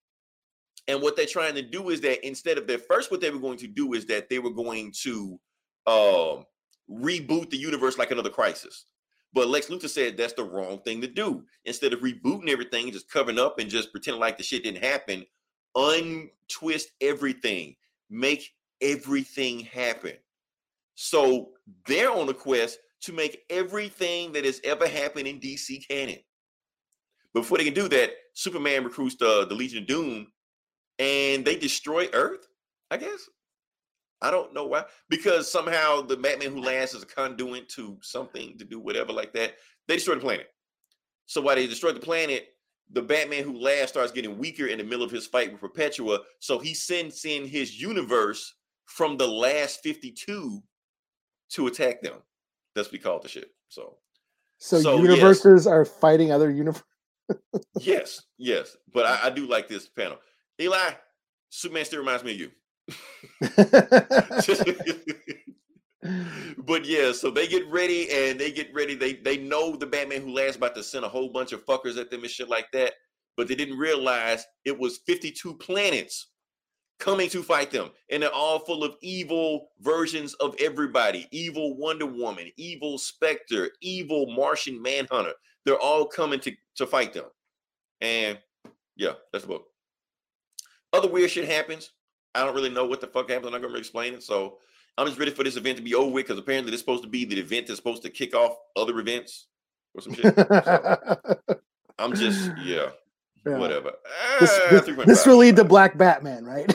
and 0.89 1.03
what 1.03 1.17
they're 1.17 1.27
trying 1.27 1.55
to 1.55 1.63
do 1.63 1.91
is 1.91 2.01
that 2.01 2.27
instead 2.27 2.59
of 2.59 2.67
their 2.67 2.79
first, 2.79 3.11
what 3.11 3.21
they 3.21 3.31
were 3.31 3.39
going 3.39 3.59
to 3.59 3.69
do 3.69 3.93
is 3.93 4.07
that 4.07 4.29
they 4.29 4.39
were 4.39 4.51
going 4.51 4.93
to 5.03 5.39
um 5.87 6.45
reboot 6.91 7.51
the 7.51 7.57
universe 7.57 7.99
like 7.99 8.11
another 8.11 8.31
crisis. 8.31 8.87
But 9.35 9.49
Lex 9.49 9.67
Luthor 9.67 9.89
said 9.89 10.17
that's 10.17 10.33
the 10.33 10.43
wrong 10.43 10.81
thing 10.81 11.03
to 11.03 11.07
do. 11.07 11.45
Instead 11.67 11.93
of 11.93 12.01
rebooting 12.01 12.49
everything, 12.49 12.91
just 12.91 13.11
covering 13.11 13.39
up 13.39 13.59
and 13.59 13.69
just 13.69 13.93
pretending 13.93 14.21
like 14.21 14.39
the 14.39 14.43
shit 14.43 14.65
didn't 14.65 14.83
happen, 14.83 15.27
untwist 15.75 16.89
everything, 17.03 17.77
make 18.09 18.51
everything 18.81 19.61
happen. 19.61 20.15
So 20.95 21.51
they're 21.87 22.11
on 22.11 22.29
a 22.29 22.35
quest 22.35 22.79
to 23.03 23.13
make 23.13 23.43
everything 23.51 24.33
that 24.33 24.47
has 24.47 24.61
ever 24.65 24.89
happened 24.89 25.29
in 25.29 25.39
DC 25.39 25.87
canon. 25.87 26.19
Before 27.35 27.59
they 27.59 27.65
can 27.65 27.75
do 27.75 27.89
that, 27.89 28.11
Superman 28.33 28.85
recruits 28.85 29.17
the, 29.17 29.47
the 29.47 29.55
Legion 29.55 29.83
of 29.83 29.87
Doom 29.87 30.27
and 30.99 31.45
they 31.45 31.57
destroy 31.57 32.09
Earth, 32.13 32.47
I 32.91 32.97
guess. 32.97 33.29
I 34.21 34.31
don't 34.31 34.53
know 34.53 34.67
why. 34.67 34.85
Because 35.09 35.51
somehow 35.51 36.03
the 36.03 36.17
Batman 36.17 36.53
who 36.53 36.63
laughs 36.63 36.95
is 36.95 37.03
a 37.03 37.07
conduit 37.07 37.69
to 37.71 37.97
something 38.03 38.59
to 38.59 38.65
do 38.65 38.81
whatever 38.81 39.13
like 39.13 39.33
that. 39.35 39.55
They 39.87 39.95
destroy 39.95 40.15
the 40.15 40.21
planet. 40.21 40.49
So 41.27 41.41
while 41.41 41.55
they 41.55 41.67
destroy 41.67 41.93
the 41.93 42.01
planet, 42.01 42.49
the 42.91 43.03
Batman 43.03 43.45
who 43.45 43.61
laughs 43.61 43.91
starts 43.91 44.13
getting 44.13 44.39
weaker 44.39 44.67
in 44.67 44.79
the 44.79 44.85
middle 44.85 45.05
of 45.05 45.11
his 45.11 45.27
fight 45.27 45.53
with 45.53 45.61
Perpetua. 45.61 46.21
So 46.41 46.59
he 46.59 46.75
sends 46.75 47.25
in 47.25 47.47
his 47.47 47.81
universe 47.81 48.55
from 48.87 49.17
the 49.17 49.29
last 49.29 49.81
52 49.83 50.63
to 51.51 51.67
attack 51.67 52.03
them. 52.03 52.15
That's 52.75 52.89
what 52.89 52.93
we 52.93 52.99
call 52.99 53.21
the 53.21 53.29
shit. 53.29 53.51
So 53.69 53.99
So, 54.59 54.81
So, 54.81 54.97
yes. 54.97 55.03
universes 55.03 55.67
are 55.67 55.85
fighting 55.85 56.33
other 56.33 56.51
universes. 56.51 56.85
yes, 57.81 58.23
yes. 58.39 58.77
But 58.93 59.07
I, 59.07 59.27
I 59.27 59.31
do 59.31 59.47
like 59.47 59.69
this 59.69 59.87
panel. 59.87 60.19
Eli, 60.61 60.91
Superman 61.51 61.85
still 61.85 62.01
reminds 62.01 62.25
me 62.25 62.33
of 62.33 62.41
you. 62.41 62.51
but 66.59 66.85
yeah, 66.85 67.13
so 67.13 67.31
they 67.31 67.47
get 67.47 67.71
ready 67.71 68.09
and 68.11 68.41
they 68.41 68.51
get 68.51 68.73
ready. 68.75 68.95
They 68.95 69.15
they 69.15 69.37
know 69.37 69.77
the 69.77 69.87
Batman 69.87 70.23
who 70.23 70.35
laughs 70.35 70.57
about 70.57 70.75
to 70.77 70.83
send 70.83 71.05
a 71.05 71.09
whole 71.09 71.31
bunch 71.31 71.53
of 71.53 71.67
fuckers 71.67 71.99
at 71.99 72.11
them 72.11 72.23
and 72.23 72.31
shit 72.31 72.49
like 72.49 72.71
that. 72.73 72.95
But 73.37 73.49
they 73.49 73.55
didn't 73.55 73.79
realize 73.79 74.47
it 74.65 74.79
was 74.79 74.99
52 75.07 75.57
planets 75.59 76.29
coming 76.99 77.31
to 77.31 77.43
fight 77.43 77.71
them. 77.71 77.91
And 78.11 78.23
they're 78.23 78.33
all 78.33 78.59
full 78.59 78.85
of 78.85 78.97
evil 79.01 79.69
versions 79.81 80.35
of 80.35 80.55
everybody. 80.61 81.27
Evil 81.31 81.77
Wonder 81.77 82.07
Woman, 82.07 82.51
evil 82.57 82.99
Spectre, 82.99 83.71
evil 83.81 84.35
Martian 84.35 84.83
Manhunter. 84.83 85.35
They're 85.65 85.79
all 85.79 86.07
coming 86.07 86.41
to, 86.41 86.53
to 86.77 86.87
fight 86.87 87.13
them. 87.13 87.27
And 88.01 88.39
yeah, 88.97 89.13
that's 89.33 89.45
the 89.45 89.49
book. 89.49 89.68
Other 90.93 91.09
weird 91.09 91.31
shit 91.31 91.49
happens. 91.49 91.91
I 92.35 92.45
don't 92.45 92.55
really 92.55 92.71
know 92.71 92.87
what 92.87 93.01
the 93.01 93.07
fuck 93.07 93.29
happens. 93.31 93.47
I'm 93.47 93.53
not 93.53 93.59
gonna 93.59 93.69
really 93.69 93.81
explain 93.81 94.15
it. 94.15 94.23
So 94.23 94.59
I'm 94.97 95.07
just 95.07 95.19
ready 95.19 95.31
for 95.31 95.45
this 95.45 95.57
event 95.57 95.77
to 95.79 95.83
be 95.83 95.95
over 95.95 96.11
with 96.11 96.27
because 96.27 96.39
apparently 96.39 96.71
this 96.71 96.81
supposed 96.81 97.03
to 97.05 97.09
be 97.09 97.25
the 97.25 97.39
event 97.39 97.67
that's 97.67 97.79
supposed 97.79 98.03
to 98.03 98.11
kick 98.11 98.35
off 98.35 98.57
other 98.77 98.99
events 98.99 99.47
or 99.95 100.01
some 100.01 100.15
shit. 100.15 100.35
So 100.35 101.39
I'm 101.99 102.15
just 102.15 102.53
yeah, 102.63 102.91
Yeah. 103.47 103.57
whatever. 103.59 103.93
This, 104.41 104.51
Ah, 104.53 104.69
this, 104.71 105.07
this 105.07 105.27
will 105.27 105.37
lead 105.39 105.57
to 105.57 105.65
Black 105.65 105.97
Batman, 105.97 106.45
right? 106.45 106.71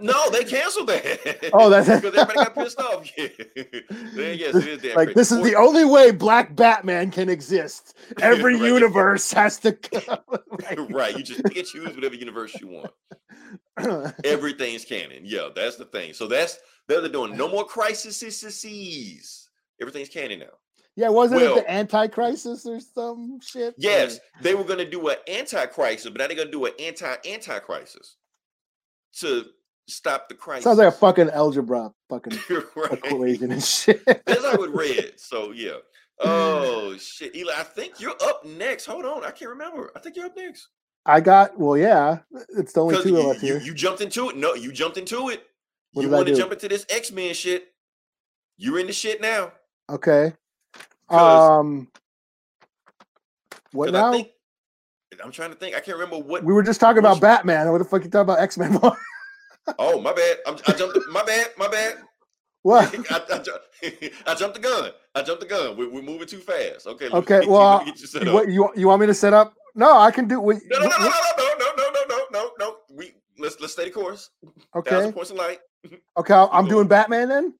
no, 0.00 0.28
they 0.30 0.44
canceled 0.44 0.88
that. 0.88 1.50
Oh, 1.52 1.70
that's- 1.70 2.00
because 2.02 2.18
everybody 2.18 2.34
got 2.34 2.54
pissed 2.54 2.80
off. 2.80 3.08
Yeah. 3.16 4.32
Yes, 4.32 4.54
it 4.56 4.84
is 4.84 4.94
like 4.96 5.08
crazy. 5.08 5.12
this 5.14 5.32
is 5.32 5.38
Or- 5.38 5.44
the 5.44 5.54
only 5.54 5.84
way 5.84 6.10
Black 6.10 6.54
Batman 6.56 7.10
can 7.10 7.28
exist. 7.28 7.96
Every 8.20 8.54
Right. 8.56 8.64
universe 8.72 9.30
has 9.32 9.58
to 9.60 9.72
come. 9.72 10.18
right. 10.90 11.16
You 11.16 11.22
just 11.22 11.40
and 11.40 11.54
choose 11.54 11.94
whatever 11.94 12.14
universe 12.14 12.54
you 12.60 12.68
want. 12.68 14.14
Everything's 14.24 14.84
canon. 14.84 15.22
Yeah, 15.24 15.48
that's 15.54 15.76
the 15.76 15.84
thing. 15.86 16.12
So 16.14 16.26
that's 16.26 16.58
they're 16.88 17.00
they're 17.00 17.10
doing 17.10 17.36
no 17.36 17.48
more 17.48 17.64
crises. 17.64 18.22
Everything's 19.80 20.08
canon 20.08 20.40
now. 20.40 20.46
Yeah, 20.96 21.08
wasn't 21.10 21.40
Well- 21.42 21.58
it 21.58 21.62
the 21.62 21.70
Anti-Crisis 21.70 22.66
or 22.66 22.80
some 22.80 23.40
shit? 23.40 23.74
Yes, 23.78 24.16
Or- 24.16 24.42
they 24.42 24.54
were 24.54 24.64
going 24.64 24.78
to 24.78 24.88
do 24.90 25.06
an 25.08 25.16
anti-crisis, 25.28 26.10
but 26.10 26.18
now 26.18 26.26
they're 26.26 26.36
going 26.36 26.48
to 26.48 26.52
do 26.52 26.64
an 26.64 26.72
anti-anti-crisis 26.78 28.16
to 29.20 29.46
stop 29.88 30.28
the 30.28 30.34
crisis. 30.34 30.64
sounds 30.64 30.78
like 30.78 30.88
a 30.88 30.92
fucking 30.92 31.30
algebra 31.30 31.92
fucking 32.08 32.38
right. 32.76 32.92
equation 32.92 33.52
and 33.52 33.62
shit. 33.62 34.04
That's 34.04 34.44
how 34.44 34.62
it 34.62 34.70
read. 34.70 35.12
So 35.16 35.52
yeah. 35.52 35.72
Oh 36.18 36.96
shit, 36.96 37.36
Eli. 37.36 37.52
I 37.54 37.62
think 37.62 38.00
you're 38.00 38.16
up 38.22 38.42
next. 38.46 38.86
Hold 38.86 39.04
on, 39.04 39.22
I 39.22 39.30
can't 39.32 39.50
remember. 39.50 39.92
I 39.94 39.98
think 39.98 40.16
you're 40.16 40.24
up 40.24 40.34
next. 40.34 40.68
I 41.04 41.20
got 41.20 41.58
well, 41.58 41.76
yeah. 41.76 42.20
It's 42.56 42.72
the 42.72 42.80
only 42.80 43.02
two 43.02 43.10
you, 43.10 43.18
of 43.18 43.36
us 43.36 43.42
here. 43.42 43.60
you 43.60 43.74
jumped 43.74 44.00
into 44.00 44.30
it. 44.30 44.36
No, 44.38 44.54
you 44.54 44.72
jumped 44.72 44.96
into 44.96 45.28
it. 45.28 45.42
What 45.92 46.02
you 46.02 46.08
want 46.08 46.26
to 46.28 46.34
jump 46.34 46.52
into 46.52 46.68
this 46.68 46.86
X 46.88 47.12
Men 47.12 47.34
shit. 47.34 47.66
You're 48.56 48.78
in 48.78 48.86
the 48.86 48.94
shit 48.94 49.20
now. 49.20 49.52
Okay. 49.90 50.32
Um. 51.08 51.88
what 53.72 53.92
now? 53.92 54.08
I 54.08 54.12
think 54.12 54.28
I'm 55.24 55.30
trying 55.30 55.50
to 55.50 55.56
think. 55.56 55.76
I 55.76 55.80
can't 55.80 55.96
remember 55.98 56.18
what. 56.18 56.44
we 56.44 56.52
were 56.52 56.62
just 56.62 56.80
talking 56.80 56.98
about 56.98 57.20
Batman. 57.20 57.70
What 57.70 57.78
the 57.78 57.84
fuck 57.84 58.04
you 58.04 58.10
talking 58.10 58.22
about 58.22 58.40
X 58.40 58.58
Men? 58.58 58.78
Oh, 59.78 60.00
my 60.00 60.12
bad. 60.12 60.38
I'm, 60.46 60.56
I 60.66 60.72
jumped. 60.72 60.98
My 61.10 61.24
bad. 61.24 61.48
My 61.56 61.68
bad. 61.68 61.96
what? 62.62 62.94
I, 63.10 63.20
I, 63.34 63.38
ju- 63.38 64.10
I 64.26 64.34
jumped 64.34 64.54
the 64.54 64.60
gun. 64.60 64.90
I 65.14 65.22
jumped 65.22 65.40
the 65.40 65.48
gun. 65.48 65.76
We're, 65.76 65.90
we're 65.90 66.02
moving 66.02 66.26
too 66.26 66.38
fast. 66.38 66.86
Okay. 66.86 67.08
Okay, 67.08 67.40
me 67.40 67.46
well, 67.48 67.84
you. 67.84 68.32
What 68.32 68.48
you 68.48 68.70
you 68.76 68.88
want 68.88 69.00
me 69.00 69.06
to 69.06 69.14
set 69.14 69.32
up? 69.32 69.54
No, 69.74 69.98
I 69.98 70.10
can 70.10 70.26
do. 70.28 70.40
What, 70.40 70.58
No, 70.66 70.78
no, 70.78 70.86
no, 70.86 70.98
no, 70.98 71.08
no, 71.08 71.10
no, 71.38 71.54
no, 71.58 71.74
no, 71.76 71.90
no, 71.92 72.04
no, 72.08 72.26
no, 72.32 72.50
no. 72.58 72.76
We 72.90 73.14
let's 73.38 73.60
let's 73.60 73.72
stay 73.72 73.84
the 73.84 73.90
course. 73.90 74.30
Okay. 74.74 74.90
Thousand 74.90 75.12
points 75.12 75.30
of 75.30 75.36
light. 75.36 75.58
Okay, 76.16 76.34
I'm 76.34 76.66
doing 76.66 76.88
Batman 76.88 77.28
then. 77.28 77.54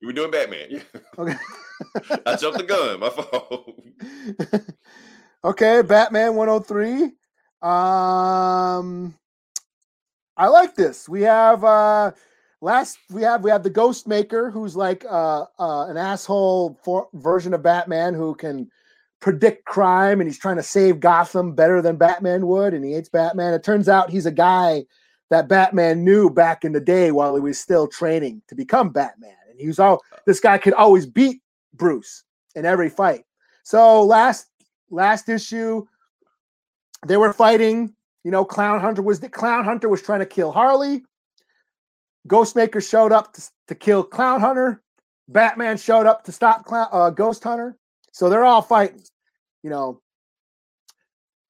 You 0.00 0.08
were 0.08 0.12
doing 0.12 0.30
Batman. 0.30 0.66
Yeah. 0.70 0.80
Okay. 1.18 1.34
I 2.26 2.36
jumped 2.36 2.58
the 2.58 2.64
gun. 2.64 3.00
My 3.00 3.10
fault. 3.10 3.80
okay, 5.44 5.82
Batman 5.82 6.34
103. 6.34 7.04
Um 7.60 9.14
I 10.36 10.46
like 10.46 10.76
this. 10.76 11.08
We 11.08 11.22
have 11.22 11.64
uh 11.64 12.12
last 12.60 12.98
we 13.10 13.22
have 13.22 13.42
we 13.42 13.50
have 13.50 13.62
the 13.62 13.70
Ghost 13.70 14.06
Maker 14.06 14.50
who's 14.50 14.76
like 14.76 15.04
uh, 15.04 15.46
uh 15.58 15.86
an 15.86 15.96
asshole 15.96 16.78
for, 16.84 17.08
version 17.14 17.54
of 17.54 17.62
Batman 17.62 18.14
who 18.14 18.34
can 18.34 18.70
predict 19.20 19.64
crime 19.64 20.20
and 20.20 20.28
he's 20.28 20.38
trying 20.38 20.56
to 20.56 20.62
save 20.62 21.00
Gotham 21.00 21.54
better 21.54 21.82
than 21.82 21.96
Batman 21.96 22.46
would 22.46 22.74
and 22.74 22.84
he 22.84 22.92
hates 22.92 23.08
Batman. 23.08 23.54
It 23.54 23.64
turns 23.64 23.88
out 23.88 24.10
he's 24.10 24.26
a 24.26 24.32
guy 24.32 24.84
that 25.30 25.48
Batman 25.48 26.04
knew 26.04 26.30
back 26.30 26.64
in 26.64 26.72
the 26.72 26.80
day 26.80 27.10
while 27.10 27.34
he 27.34 27.40
was 27.40 27.58
still 27.58 27.86
training 27.86 28.42
to 28.48 28.54
become 28.54 28.90
Batman. 28.90 29.34
And 29.50 29.60
he 29.60 29.66
was 29.66 29.78
all 29.78 30.02
this 30.26 30.40
guy 30.40 30.58
could 30.58 30.74
always 30.74 31.06
beat 31.06 31.42
Bruce 31.74 32.24
in 32.54 32.64
every 32.64 32.88
fight. 32.88 33.24
So 33.62 34.02
last 34.02 34.46
last 34.90 35.28
issue, 35.28 35.86
they 37.06 37.16
were 37.16 37.32
fighting. 37.32 37.94
You 38.24 38.30
know, 38.30 38.44
Clown 38.44 38.80
Hunter 38.80 39.02
was 39.02 39.20
the 39.20 39.28
Clown 39.28 39.64
Hunter 39.64 39.88
was 39.88 40.02
trying 40.02 40.20
to 40.20 40.26
kill 40.26 40.52
Harley. 40.52 41.04
Ghostmaker 42.28 42.86
showed 42.86 43.12
up 43.12 43.32
to, 43.34 43.42
to 43.68 43.74
kill 43.74 44.02
Clown 44.02 44.40
Hunter. 44.40 44.82
Batman 45.28 45.76
showed 45.76 46.06
up 46.06 46.24
to 46.24 46.32
stop 46.32 46.64
Clown, 46.64 46.88
uh, 46.92 47.10
Ghost 47.10 47.44
Hunter. 47.44 47.76
So 48.12 48.28
they're 48.28 48.44
all 48.44 48.62
fighting. 48.62 49.02
You 49.62 49.70
know, 49.70 50.00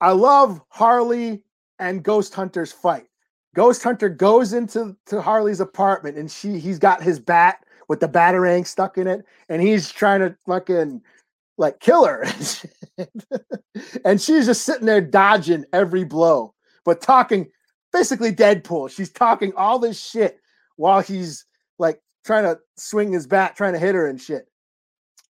I 0.00 0.12
love 0.12 0.60
Harley 0.68 1.42
and 1.78 2.02
Ghost 2.02 2.34
Hunter's 2.34 2.72
fight. 2.72 3.06
Ghost 3.54 3.82
Hunter 3.82 4.08
goes 4.08 4.52
into 4.52 4.96
to 5.06 5.20
Harley's 5.20 5.60
apartment 5.60 6.16
and 6.16 6.30
she 6.30 6.58
he's 6.58 6.78
got 6.78 7.02
his 7.02 7.18
bat 7.18 7.64
with 7.88 8.00
the 8.00 8.08
batarang 8.08 8.66
stuck 8.66 8.98
in 8.98 9.06
it, 9.06 9.24
and 9.48 9.62
he's 9.62 9.90
trying 9.90 10.20
to 10.20 10.36
fucking 10.46 11.02
like 11.56 11.80
kill 11.80 12.04
her. 12.04 12.24
and 14.04 14.20
she's 14.20 14.46
just 14.46 14.62
sitting 14.62 14.86
there 14.86 15.00
dodging 15.00 15.64
every 15.72 16.04
blow, 16.04 16.54
but 16.84 17.00
talking 17.00 17.50
basically 17.92 18.32
Deadpool. 18.32 18.90
She's 18.90 19.10
talking 19.10 19.52
all 19.56 19.78
this 19.78 20.00
shit 20.00 20.38
while 20.76 21.00
he's 21.00 21.44
like 21.78 22.00
trying 22.24 22.44
to 22.44 22.58
swing 22.76 23.12
his 23.12 23.26
bat, 23.26 23.56
trying 23.56 23.72
to 23.72 23.78
hit 23.78 23.94
her 23.94 24.06
and 24.06 24.20
shit. 24.20 24.46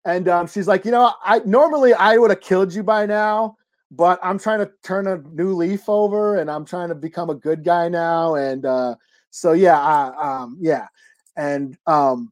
And 0.06 0.28
um, 0.28 0.48
she's 0.48 0.68
like, 0.68 0.86
you 0.86 0.92
know, 0.92 1.14
I 1.24 1.40
normally 1.40 1.94
I 1.94 2.18
would 2.18 2.30
have 2.30 2.42
killed 2.42 2.74
you 2.74 2.84
by 2.84 3.06
now, 3.06 3.58
but 3.92 4.20
I'm 4.22 4.38
trying 4.38 4.60
to 4.60 4.72
turn 4.84 5.08
a 5.08 5.18
new 5.18 5.54
leaf 5.54 5.90
over 5.90 6.38
and 6.38 6.50
I'm 6.50 6.66
trying 6.66 6.90
to 6.90 6.96
become 6.96 7.30
a 7.30 7.36
good 7.36 7.64
guy 7.64 7.90
now. 7.90 8.36
And 8.36 8.66
uh, 8.66 8.96
so 9.32 9.54
yeah, 9.54 9.80
I, 9.80 10.42
um, 10.42 10.58
yeah. 10.60 10.88
And 11.36 11.78
um, 11.88 12.32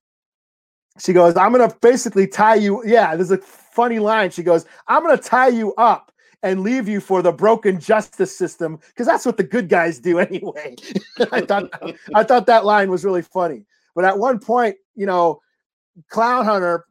she 1.00 1.14
goes, 1.14 1.36
I'm 1.36 1.52
gonna 1.52 1.74
basically 1.82 2.28
tie 2.28 2.56
you. 2.56 2.84
Yeah, 2.86 3.16
there's 3.16 3.32
a 3.32 3.38
funny 3.38 4.00
line. 4.00 4.30
She 4.32 4.44
goes, 4.44 4.66
I'm 4.88 5.04
gonna 5.04 5.18
tie 5.18 5.48
you 5.48 5.74
up 5.76 6.12
and 6.44 6.62
leave 6.62 6.88
you 6.88 7.00
for 7.00 7.22
the 7.22 7.32
broken 7.32 7.80
justice 7.80 8.36
system 8.38 8.80
because 8.88 9.08
that's 9.08 9.26
what 9.26 9.38
the 9.38 9.44
good 9.44 9.70
guys 9.70 10.00
do 10.00 10.20
anyway. 10.20 10.76
I 11.32 11.42
thought 11.42 11.70
I 12.14 12.24
thought 12.24 12.46
that 12.46 12.66
line 12.66 12.92
was 12.92 13.04
really 13.04 13.22
funny. 13.22 13.66
But 13.96 14.06
at 14.06 14.18
one 14.18 14.40
point, 14.40 14.76
you 14.96 15.06
know, 15.06 15.42
Clown 16.10 16.46
Hunter 16.46 16.86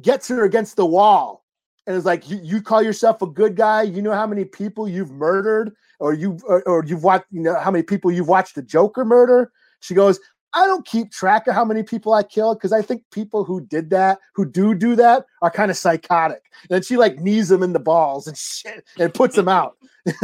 gets 0.00 0.28
her 0.28 0.44
against 0.44 0.76
the 0.76 0.86
wall 0.86 1.44
and 1.86 1.96
is 1.96 2.04
like, 2.04 2.28
you, 2.28 2.62
call 2.62 2.82
yourself 2.82 3.22
a 3.22 3.26
good 3.26 3.56
guy? 3.56 3.82
You 3.82 4.02
know 4.02 4.12
how 4.12 4.26
many 4.26 4.44
people 4.44 4.88
you've 4.88 5.10
murdered, 5.10 5.74
or 5.98 6.14
you 6.14 6.38
or, 6.46 6.62
or 6.68 6.84
you've 6.84 7.02
watched, 7.02 7.26
you 7.30 7.40
know, 7.40 7.58
how 7.58 7.70
many 7.70 7.82
people 7.82 8.10
you've 8.10 8.28
watched 8.28 8.54
the 8.54 8.62
Joker 8.62 9.04
murder? 9.04 9.52
She 9.80 9.94
goes, 9.94 10.20
I 10.54 10.66
don't 10.66 10.86
keep 10.86 11.10
track 11.10 11.46
of 11.46 11.54
how 11.54 11.64
many 11.64 11.82
people 11.82 12.12
I 12.12 12.22
killed 12.22 12.58
because 12.58 12.72
I 12.72 12.82
think 12.82 13.04
people 13.10 13.44
who 13.44 13.62
did 13.62 13.90
that, 13.90 14.18
who 14.34 14.44
do 14.44 14.74
do 14.74 14.94
that, 14.96 15.24
are 15.40 15.50
kind 15.50 15.70
of 15.70 15.76
psychotic. 15.76 16.42
And 16.70 16.84
she 16.84 16.96
like 16.96 17.18
knees 17.18 17.48
them 17.48 17.62
in 17.62 17.72
the 17.72 17.80
balls 17.80 18.26
and 18.26 18.36
shit 18.38 18.84
and 18.98 19.14
puts 19.14 19.36
them 19.36 19.48
out. 19.48 19.76
so 20.06 20.16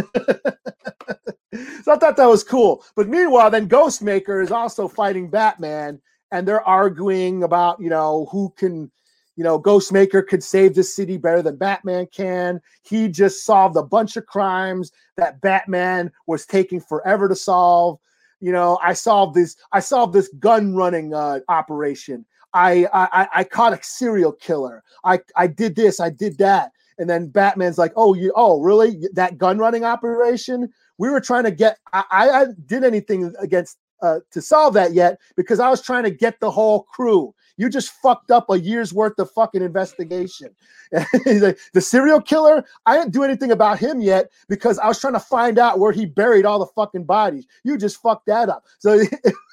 I 1.54 1.96
thought 1.96 2.16
that 2.16 2.28
was 2.28 2.44
cool. 2.44 2.84
But 2.94 3.08
meanwhile, 3.08 3.50
then 3.50 3.68
Ghostmaker 3.68 4.42
is 4.42 4.50
also 4.50 4.86
fighting 4.86 5.30
Batman, 5.30 6.00
and 6.30 6.46
they're 6.46 6.66
arguing 6.66 7.42
about 7.42 7.80
you 7.80 7.88
know 7.88 8.28
who 8.30 8.52
can, 8.56 8.90
you 9.36 9.44
know, 9.44 9.58
Ghostmaker 9.58 10.26
could 10.26 10.42
save 10.42 10.74
the 10.74 10.82
city 10.82 11.16
better 11.16 11.40
than 11.40 11.56
Batman 11.56 12.06
can. 12.12 12.60
He 12.82 13.08
just 13.08 13.46
solved 13.46 13.76
a 13.76 13.82
bunch 13.82 14.16
of 14.16 14.26
crimes 14.26 14.92
that 15.16 15.40
Batman 15.40 16.12
was 16.26 16.44
taking 16.44 16.80
forever 16.80 17.28
to 17.28 17.36
solve 17.36 17.98
you 18.40 18.52
know 18.52 18.78
i 18.82 18.92
solved 18.92 19.34
this 19.34 19.56
i 19.72 19.80
solved 19.80 20.12
this 20.12 20.28
gun 20.38 20.74
running 20.74 21.14
uh, 21.14 21.40
operation. 21.48 22.24
I, 22.54 22.86
I 22.92 23.28
i 23.34 23.44
caught 23.44 23.74
a 23.74 23.82
serial 23.82 24.32
killer. 24.32 24.82
I 25.04 25.20
i 25.36 25.46
did 25.46 25.76
this 25.76 26.00
i 26.00 26.10
did 26.10 26.38
that. 26.38 26.72
And 26.98 27.08
then 27.08 27.28
batman's 27.28 27.78
like 27.78 27.92
oh 27.96 28.14
you 28.14 28.32
oh 28.34 28.60
really? 28.60 29.06
That 29.12 29.38
gun 29.38 29.58
running 29.58 29.84
operation? 29.84 30.72
We 30.96 31.10
were 31.10 31.20
trying 31.20 31.44
to 31.44 31.50
get 31.50 31.78
i 31.92 32.04
i 32.10 32.46
did 32.66 32.84
anything 32.84 33.34
against 33.38 33.78
uh, 34.02 34.20
to 34.30 34.40
solve 34.40 34.74
that 34.74 34.92
yet 34.92 35.18
because 35.36 35.60
i 35.60 35.68
was 35.68 35.82
trying 35.82 36.04
to 36.04 36.10
get 36.10 36.38
the 36.40 36.50
whole 36.50 36.82
crew 36.84 37.34
you 37.58 37.68
just 37.68 37.90
fucked 37.90 38.30
up 38.30 38.48
a 38.48 38.58
year's 38.58 38.94
worth 38.94 39.18
of 39.18 39.30
fucking 39.32 39.62
investigation. 39.62 40.54
Like, 41.26 41.58
the 41.74 41.82
serial 41.82 42.18
killer, 42.18 42.64
I 42.86 42.96
didn't 42.96 43.12
do 43.12 43.22
anything 43.22 43.50
about 43.50 43.78
him 43.78 44.00
yet 44.00 44.30
because 44.48 44.78
I 44.78 44.88
was 44.88 44.98
trying 44.98 45.12
to 45.12 45.20
find 45.20 45.58
out 45.58 45.78
where 45.78 45.92
he 45.92 46.06
buried 46.06 46.46
all 46.46 46.58
the 46.58 46.66
fucking 46.74 47.04
bodies. 47.04 47.46
You 47.62 47.76
just 47.76 48.00
fucked 48.00 48.24
that 48.24 48.48
up. 48.48 48.64
So, 48.78 49.02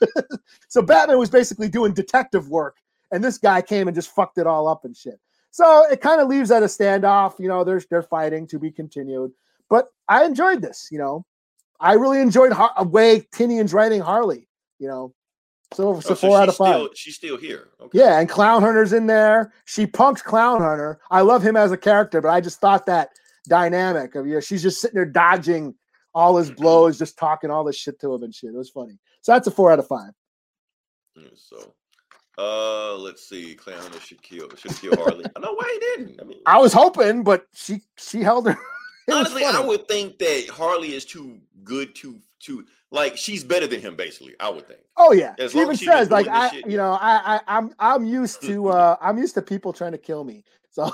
so 0.69 0.81
Batman 0.81 1.17
was 1.17 1.29
basically 1.29 1.67
doing 1.67 1.93
detective 1.93 2.47
work, 2.47 2.77
and 3.11 3.21
this 3.21 3.37
guy 3.37 3.61
came 3.61 3.89
and 3.89 3.95
just 3.95 4.15
fucked 4.15 4.37
it 4.37 4.47
all 4.47 4.69
up 4.69 4.85
and 4.85 4.95
shit. 4.95 5.19
So 5.51 5.85
it 5.91 5.99
kind 5.99 6.21
of 6.21 6.29
leaves 6.29 6.51
at 6.51 6.63
a 6.63 6.67
standoff. 6.67 7.37
You 7.37 7.49
know, 7.49 7.65
they're 7.65 7.81
they're 7.89 8.01
fighting 8.01 8.47
to 8.47 8.57
be 8.57 8.71
continued. 8.71 9.33
But 9.69 9.89
I 10.07 10.23
enjoyed 10.23 10.61
this. 10.61 10.87
You 10.89 10.99
know, 10.99 11.25
I 11.85 11.93
really 11.93 12.19
enjoyed 12.19 12.51
Har- 12.51 12.83
way 12.83 13.21
Tynion's 13.31 13.73
writing 13.73 14.01
Harley. 14.01 14.47
You 14.79 14.87
know, 14.87 15.13
so, 15.73 15.99
so 15.99 16.13
Oh, 16.13 16.15
four 16.15 16.37
out 16.37 16.49
of 16.49 16.55
five. 16.55 16.73
Still, 16.75 16.89
she's 16.95 17.15
still 17.15 17.37
here. 17.37 17.69
Okay. 17.79 17.99
Yeah, 17.99 18.19
and 18.19 18.27
Clown 18.27 18.63
Hunter's 18.63 18.91
in 18.91 19.05
there. 19.05 19.53
She 19.65 19.85
punks 19.85 20.21
Clown 20.21 20.61
Hunter. 20.61 20.99
I 21.11 21.21
love 21.21 21.43
him 21.43 21.55
as 21.55 21.71
a 21.71 21.77
character, 21.77 22.21
but 22.21 22.29
I 22.29 22.41
just 22.41 22.59
thought 22.59 22.87
that 22.87 23.09
dynamic 23.47 24.15
of 24.15 24.25
you 24.25 24.33
know, 24.33 24.39
she's 24.39 24.63
just 24.63 24.81
sitting 24.81 24.95
there 24.95 25.05
dodging 25.05 25.75
all 26.15 26.37
his 26.37 26.49
blows, 26.49 26.97
just 26.97 27.19
talking 27.19 27.51
all 27.51 27.63
this 27.63 27.75
shit 27.77 27.99
to 28.01 28.13
him 28.13 28.23
and 28.23 28.33
shit. 28.33 28.49
It 28.49 28.57
was 28.57 28.71
funny. 28.71 28.97
So 29.21 29.33
that's 29.33 29.47
a 29.47 29.51
four 29.51 29.71
out 29.71 29.79
of 29.79 29.87
five. 29.87 30.11
So, 31.35 31.73
uh, 32.37 32.95
let's 32.97 33.29
see. 33.29 33.53
Clown 33.53 33.79
Hunter 33.79 33.99
should 33.99 34.23
kill 34.23 34.49
should 34.57 34.75
kill 34.81 34.95
Harley. 34.95 35.25
I 35.35 35.39
know 35.39 35.53
why 35.53 35.69
he 35.71 35.79
didn't. 36.03 36.19
I 36.19 36.23
mean, 36.25 36.39
I 36.47 36.57
was 36.57 36.73
hoping, 36.73 37.23
but 37.23 37.45
she 37.53 37.81
she 37.97 38.21
held 38.21 38.47
her. 38.47 38.57
Honestly, 39.11 39.43
I 39.43 39.59
would 39.59 39.87
think 39.87 40.17
that 40.19 40.49
Harley 40.49 40.93
is 40.93 41.05
too 41.05 41.39
good 41.63 41.95
to 41.95 42.19
to 42.41 42.65
like 42.91 43.17
she's 43.17 43.43
better 43.43 43.67
than 43.67 43.81
him. 43.81 43.95
Basically, 43.95 44.35
I 44.39 44.49
would 44.49 44.67
think. 44.67 44.79
Oh 44.97 45.11
yeah, 45.11 45.35
As 45.37 45.51
she 45.51 45.59
even 45.59 45.75
says 45.75 46.09
like 46.09 46.27
I, 46.27 46.49
shit, 46.49 46.67
you 46.69 46.77
know, 46.77 46.93
I, 46.93 47.35
I 47.35 47.41
I'm 47.47 47.73
I'm 47.79 48.05
used 48.05 48.41
to 48.43 48.67
uh 48.69 48.97
I'm 49.01 49.17
used 49.17 49.35
to 49.35 49.41
people 49.41 49.73
trying 49.73 49.91
to 49.91 49.97
kill 49.97 50.23
me. 50.23 50.43
So 50.71 50.91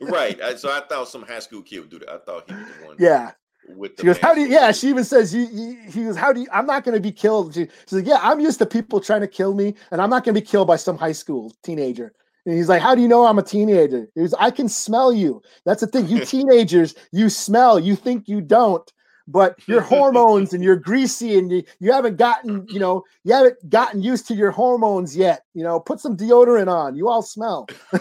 Right. 0.00 0.40
I, 0.42 0.56
so 0.56 0.70
I 0.76 0.80
thought 0.80 1.08
some 1.08 1.22
high 1.22 1.38
school 1.38 1.62
kid 1.62 1.80
would 1.80 1.90
do 1.90 1.98
that. 2.00 2.10
I 2.10 2.18
thought 2.18 2.44
he 2.48 2.54
was 2.54 2.66
the 2.66 2.74
one. 2.74 2.96
yeah, 2.98 3.32
With 3.66 3.92
She 3.98 4.06
goes, 4.06 4.18
"How 4.18 4.34
do 4.34 4.40
you?" 4.40 4.48
Yeah, 4.48 4.72
she 4.72 4.88
even 4.88 5.04
says, 5.04 5.34
"You." 5.34 5.42
you 5.52 5.78
he 5.90 6.04
goes, 6.04 6.16
"How 6.16 6.32
do 6.32 6.40
you?" 6.40 6.48
I'm 6.52 6.66
not 6.66 6.84
going 6.84 6.94
to 6.94 7.00
be 7.00 7.12
killed. 7.12 7.54
She, 7.54 7.68
she's 7.86 7.92
like, 7.92 8.06
"Yeah, 8.06 8.18
I'm 8.20 8.40
used 8.40 8.58
to 8.58 8.66
people 8.66 9.00
trying 9.00 9.20
to 9.22 9.28
kill 9.28 9.54
me, 9.54 9.74
and 9.90 10.00
I'm 10.00 10.10
not 10.10 10.24
going 10.24 10.34
to 10.34 10.40
be 10.40 10.46
killed 10.46 10.68
by 10.68 10.76
some 10.76 10.98
high 10.98 11.12
school 11.12 11.54
teenager." 11.62 12.12
And 12.46 12.54
he's 12.54 12.68
like, 12.68 12.80
"How 12.82 12.94
do 12.94 13.02
you 13.02 13.08
know 13.08 13.26
I'm 13.26 13.38
a 13.38 13.42
teenager?" 13.42 14.08
He 14.14 14.20
goes, 14.22 14.34
"I 14.38 14.50
can 14.50 14.68
smell 14.68 15.12
you. 15.12 15.42
That's 15.64 15.80
the 15.82 15.86
thing. 15.86 16.08
You 16.08 16.24
teenagers, 16.24 16.94
you 17.12 17.28
smell. 17.28 17.78
You 17.78 17.94
think 17.96 18.28
you 18.28 18.40
don't, 18.40 18.90
but 19.28 19.56
your 19.68 19.80
hormones 19.82 20.52
and 20.54 20.64
you're 20.64 20.76
greasy, 20.90 21.38
and 21.38 21.50
you, 21.52 21.62
you 21.80 21.92
haven't 21.92 22.16
gotten, 22.16 22.66
you 22.68 22.80
know, 22.80 23.04
you 23.24 23.34
haven't 23.34 23.68
gotten 23.68 24.02
used 24.02 24.26
to 24.28 24.34
your 24.34 24.50
hormones 24.50 25.14
yet. 25.16 25.42
You 25.54 25.62
know, 25.64 25.78
put 25.80 26.00
some 26.00 26.16
deodorant 26.16 26.68
on. 26.68 26.94
You 26.96 27.08
all 27.08 27.22
smell." 27.22 27.66
yeah, 27.92 28.00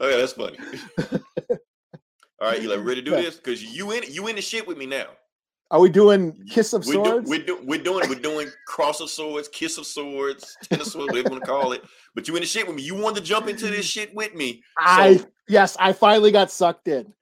that's 0.00 0.32
funny. 0.32 0.58
All 2.38 2.48
right, 2.50 2.62
Eli, 2.62 2.76
ready 2.76 3.02
to 3.02 3.10
do 3.10 3.16
Yeah. 3.16 3.22
this? 3.22 3.36
Because 3.36 3.64
you 3.64 3.92
in 3.92 4.02
you 4.08 4.26
in 4.26 4.36
the 4.36 4.42
shit 4.42 4.66
with 4.66 4.76
me 4.76 4.84
now. 4.86 5.06
Are 5.70 5.80
we 5.80 5.88
doing 5.88 6.44
kiss 6.48 6.72
of 6.72 6.86
We're, 6.86 6.92
do, 6.92 7.04
swords? 7.04 7.30
we're, 7.30 7.44
do, 7.44 7.58
we're 7.64 7.82
doing 7.82 8.08
we're 8.08 8.14
doing 8.20 8.48
cross 8.68 9.00
of 9.00 9.10
swords, 9.10 9.48
kiss 9.48 9.78
of 9.78 9.86
swords, 9.86 10.56
ten 10.64 10.80
of 10.80 10.86
swords, 10.86 11.08
whatever 11.12 11.28
you 11.28 11.32
want 11.32 11.44
to 11.44 11.50
call 11.50 11.72
it. 11.72 11.82
But 12.14 12.28
you 12.28 12.36
in 12.36 12.40
the 12.42 12.46
shit 12.46 12.66
with 12.66 12.76
me. 12.76 12.82
You 12.82 12.94
wanted 12.94 13.20
to 13.20 13.26
jump 13.26 13.48
into 13.48 13.66
this 13.66 13.84
shit 13.84 14.14
with 14.14 14.34
me. 14.34 14.62
I 14.78 15.24
yes, 15.48 15.76
I 15.80 15.92
finally 15.92 16.30
got 16.30 16.52
sucked 16.52 16.86
in. 16.86 17.12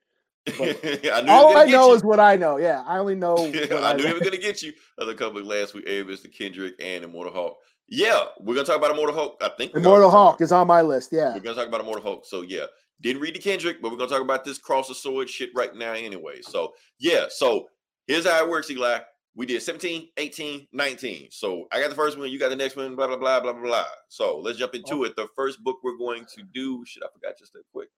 I 0.48 1.22
knew 1.24 1.30
All 1.30 1.56
I 1.56 1.64
know 1.64 1.88
you. 1.88 1.94
is 1.94 2.04
what 2.04 2.20
I 2.20 2.36
know. 2.36 2.58
Yeah, 2.58 2.84
I 2.86 2.98
only 2.98 3.14
know. 3.14 3.34
what 3.34 3.72
I 3.72 3.92
I 3.92 3.92
knew 3.94 4.02
know. 4.02 4.08
they 4.08 4.12
were 4.12 4.20
gonna 4.24 4.36
get 4.36 4.60
you. 4.62 4.74
Other 5.00 5.14
couple 5.14 5.40
of 5.40 5.46
last 5.46 5.72
week, 5.72 5.86
Avis, 5.88 6.20
the 6.20 6.28
Kendrick, 6.28 6.74
and 6.80 7.02
Immortal 7.02 7.32
Hulk. 7.32 7.56
Yeah, 7.88 8.24
we're 8.40 8.54
gonna 8.54 8.66
talk 8.66 8.76
about 8.76 8.90
Immortal 8.90 9.14
Hulk. 9.14 9.38
I 9.42 9.48
think 9.56 9.74
Immortal 9.74 10.10
Hulk 10.10 10.42
is 10.42 10.52
on 10.52 10.66
my 10.66 10.82
list. 10.82 11.10
Yeah. 11.12 11.32
We're 11.32 11.40
gonna 11.40 11.56
talk 11.56 11.68
about 11.68 11.80
Immortal 11.80 12.02
Hulk. 12.02 12.26
So 12.26 12.42
yeah, 12.42 12.66
didn't 13.00 13.22
read 13.22 13.34
the 13.34 13.38
Kendrick, 13.38 13.80
but 13.80 13.90
we're 13.90 13.96
gonna 13.96 14.10
talk 14.10 14.20
about 14.20 14.44
this 14.44 14.58
cross 14.58 14.90
of 14.90 14.96
sword 14.98 15.30
shit 15.30 15.48
right 15.54 15.74
now 15.74 15.92
anyway. 15.92 16.42
So 16.42 16.74
yeah, 16.98 17.24
so 17.30 17.68
here's 18.06 18.26
how 18.26 18.44
it 18.44 18.50
works, 18.50 18.70
Eli. 18.70 18.98
we 19.34 19.46
did 19.46 19.62
17, 19.62 20.08
18, 20.16 20.68
19. 20.72 21.28
So 21.30 21.66
I 21.72 21.80
got 21.80 21.90
the 21.90 21.96
first 21.96 22.18
one, 22.18 22.30
you 22.30 22.38
got 22.38 22.50
the 22.50 22.56
next 22.56 22.76
one, 22.76 22.94
blah, 22.94 23.06
blah, 23.06 23.16
blah, 23.16 23.40
blah, 23.40 23.52
blah, 23.52 23.62
blah. 23.62 23.84
So 24.08 24.38
let's 24.38 24.58
jump 24.58 24.74
into 24.74 25.04
it. 25.04 25.16
The 25.16 25.28
first 25.36 25.62
book 25.62 25.78
we're 25.82 25.98
going 25.98 26.24
to 26.36 26.42
do, 26.52 26.84
shit, 26.86 27.02
I 27.02 27.08
forgot 27.12 27.38
just 27.38 27.52
that 27.54 27.62
quick. 27.72 27.88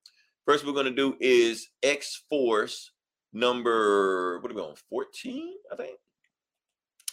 First 0.47 0.65
we're 0.65 0.73
going 0.73 0.87
to 0.87 0.95
do 0.95 1.17
is 1.21 1.69
X 1.83 2.23
Force 2.29 2.93
number, 3.33 4.41
what 4.41 4.51
are 4.51 4.55
we 4.55 4.61
on, 4.61 4.75
14, 4.89 5.55
I 5.73 5.77
think? 5.77 5.99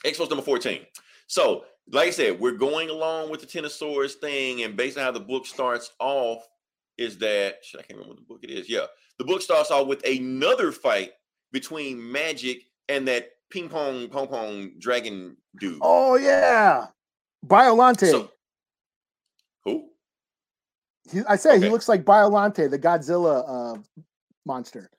X 0.06 0.18
Force 0.18 0.30
number 0.30 0.46
14. 0.46 0.82
So, 1.28 1.66
like 1.92 2.08
I 2.08 2.12
said, 2.12 2.40
we're 2.40 2.52
going 2.52 2.90
along 2.90 3.30
with 3.30 3.42
the 3.42 3.48
Ten 3.48 3.66
of 3.66 3.72
Swords 3.72 4.16
thing, 4.16 4.64
and 4.64 4.78
based 4.78 4.98
on 4.98 5.04
how 5.04 5.12
the 5.12 5.20
book 5.20 5.46
starts 5.46 5.92
off, 6.00 6.48
is 6.98 7.18
that 7.18 7.56
shit, 7.64 7.80
I 7.80 7.84
can't 7.84 7.98
remember 7.98 8.14
what 8.14 8.18
the 8.18 8.34
book 8.34 8.40
it 8.44 8.52
is. 8.52 8.70
Yeah, 8.70 8.86
the 9.18 9.26
book 9.26 9.42
starts 9.42 9.72
off 9.72 9.88
with 9.88 10.06
another 10.06 10.72
fight 10.72 11.12
between 11.52 11.98
Magik 11.98 12.62
and 12.90 13.08
that 13.08 13.30
ping 13.50 13.70
pong 13.70 14.08
pong 14.10 14.28
pong 14.28 14.72
dragon 14.80 15.38
dude. 15.60 15.80
Oh 15.82 16.16
yeah, 16.16 16.88
Biolante. 17.46 18.10
So- 18.10 18.30
who? 19.66 19.90
He, 21.12 21.22
I 21.28 21.36
say 21.36 21.60
he 21.60 21.70
looks 21.70 21.90
like 21.90 22.04
Biolante, 22.04 22.70
the 22.70 22.80
Godzilla 22.80 23.76
uh, 23.76 24.02
monster. 24.46 24.90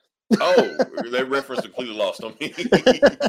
Oh, 0.40 0.76
that 1.10 1.28
reference 1.28 1.62
completely 1.62 1.94
lost 1.94 2.22
on 2.24 2.34
me. 2.40 2.54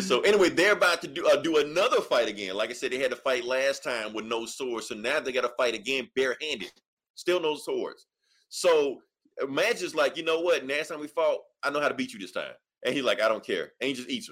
So 0.00 0.20
anyway, 0.20 0.48
they're 0.48 0.72
about 0.72 1.00
to 1.02 1.08
do 1.08 1.26
uh, 1.26 1.36
do 1.36 1.58
another 1.58 2.00
fight 2.00 2.28
again. 2.28 2.54
Like 2.54 2.70
I 2.70 2.72
said, 2.72 2.92
they 2.92 2.98
had 2.98 3.10
to 3.10 3.16
fight 3.16 3.44
last 3.44 3.82
time 3.82 4.12
with 4.12 4.24
no 4.24 4.46
swords, 4.46 4.88
so 4.88 4.94
now 4.94 5.20
they 5.20 5.32
got 5.32 5.42
to 5.42 5.52
fight 5.56 5.74
again 5.74 6.08
barehanded, 6.14 6.70
still 7.14 7.40
no 7.40 7.56
swords. 7.56 8.06
So 8.48 9.00
uh, 9.42 9.46
Magik's 9.46 9.94
like, 9.94 10.16
you 10.16 10.24
know 10.24 10.40
what? 10.40 10.66
Last 10.66 10.88
time 10.88 11.00
we 11.00 11.08
fought, 11.08 11.38
I 11.62 11.70
know 11.70 11.80
how 11.80 11.88
to 11.88 11.94
beat 11.94 12.12
you 12.12 12.18
this 12.18 12.32
time, 12.32 12.52
and 12.84 12.94
he's 12.94 13.04
like, 13.04 13.20
I 13.20 13.28
don't 13.28 13.44
care, 13.44 13.72
and 13.80 13.88
he 13.88 13.94
just 13.94 14.08
eats 14.10 14.28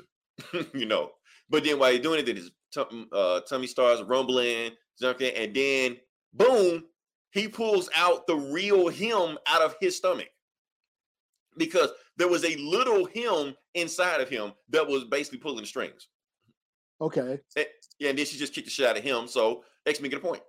her, 0.52 0.64
you 0.74 0.86
know. 0.86 1.10
But 1.50 1.64
then 1.64 1.78
while 1.78 1.92
he's 1.92 2.00
doing 2.00 2.20
it, 2.20 2.26
then 2.26 2.36
his 2.36 2.50
tum- 2.72 3.08
uh, 3.12 3.40
tummy 3.40 3.66
starts 3.66 4.02
rumbling, 4.02 4.72
something, 4.96 5.32
and 5.34 5.54
then 5.54 5.96
boom, 6.32 6.84
he 7.32 7.48
pulls 7.48 7.88
out 7.96 8.26
the 8.26 8.36
real 8.36 8.88
him 8.88 9.38
out 9.46 9.62
of 9.62 9.76
his 9.80 9.96
stomach 9.96 10.28
because 11.56 11.90
there 12.16 12.28
was 12.28 12.44
a 12.44 12.56
little 12.56 13.04
him 13.06 13.54
inside 13.74 14.20
of 14.20 14.28
him 14.28 14.52
that 14.70 14.86
was 14.86 15.04
basically 15.04 15.38
pulling 15.38 15.60
the 15.60 15.66
strings. 15.66 16.08
Okay, 17.00 17.38
Eh, 17.56 17.64
Yeah, 17.98 18.10
and 18.10 18.18
then 18.18 18.24
she 18.26 18.38
just 18.38 18.54
kicked 18.54 18.66
the 18.66 18.70
shit 18.70 18.86
out 18.88 18.96
of 18.96 19.02
him. 19.04 19.26
So 19.28 19.64
X 19.86 20.00
Men 20.00 20.10
get 20.10 20.18
a 20.18 20.22
point. 20.22 20.42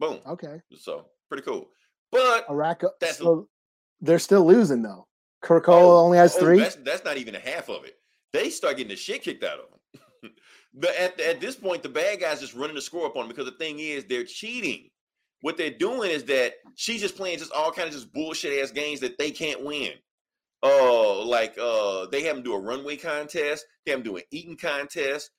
Boom. 0.00 0.18
okay. 0.26 0.60
So 0.76 1.06
pretty 1.28 1.44
cool. 1.44 1.68
But. 2.10 2.46
That's- 3.00 3.18
so 3.18 3.48
they're 4.00 4.18
still 4.18 4.44
losing 4.44 4.82
though. 4.82 5.06
Kurko 5.42 5.68
Oh, 5.68 5.98
only 5.98 6.18
has 6.18 6.36
oh, 6.36 6.40
three. 6.40 6.58
That's, 6.58 6.76
that's 6.76 7.04
not 7.04 7.16
even 7.16 7.34
a 7.34 7.40
half 7.40 7.68
of 7.68 7.84
it. 7.84 7.96
They 8.32 8.50
start 8.50 8.76
getting 8.76 8.90
the 8.90 8.96
shit 8.96 9.22
kicked 9.22 9.44
out 9.44 9.58
of 9.58 9.66
them. 10.22 10.32
but 10.74 10.96
at, 10.96 11.20
at 11.20 11.40
this 11.40 11.56
point, 11.56 11.82
the 11.82 11.88
bad 11.88 12.20
guys 12.20 12.40
just 12.40 12.54
running 12.54 12.76
the 12.76 12.80
score 12.82 13.06
up 13.06 13.16
on 13.16 13.22
them 13.22 13.28
because 13.28 13.46
the 13.46 13.58
thing 13.58 13.78
is, 13.78 14.04
they're 14.04 14.24
cheating. 14.24 14.88
What 15.40 15.56
they're 15.56 15.70
doing 15.70 16.10
is 16.10 16.24
that 16.24 16.54
she's 16.76 17.00
just 17.00 17.16
playing 17.16 17.38
just 17.38 17.52
all 17.52 17.72
kind 17.72 17.88
of 17.88 17.94
just 17.94 18.12
bullshit 18.12 18.62
ass 18.62 18.70
games 18.70 19.00
that 19.00 19.18
they 19.18 19.30
can't 19.32 19.64
win. 19.64 19.92
Uh, 20.62 21.24
like 21.24 21.58
uh, 21.60 22.06
they 22.12 22.22
have 22.22 22.36
them 22.36 22.44
do 22.44 22.54
a 22.54 22.60
runway 22.60 22.96
contest, 22.96 23.66
they 23.84 23.90
have 23.90 24.04
them 24.04 24.12
do 24.12 24.16
an 24.16 24.22
eating 24.30 24.56
contest, 24.56 25.30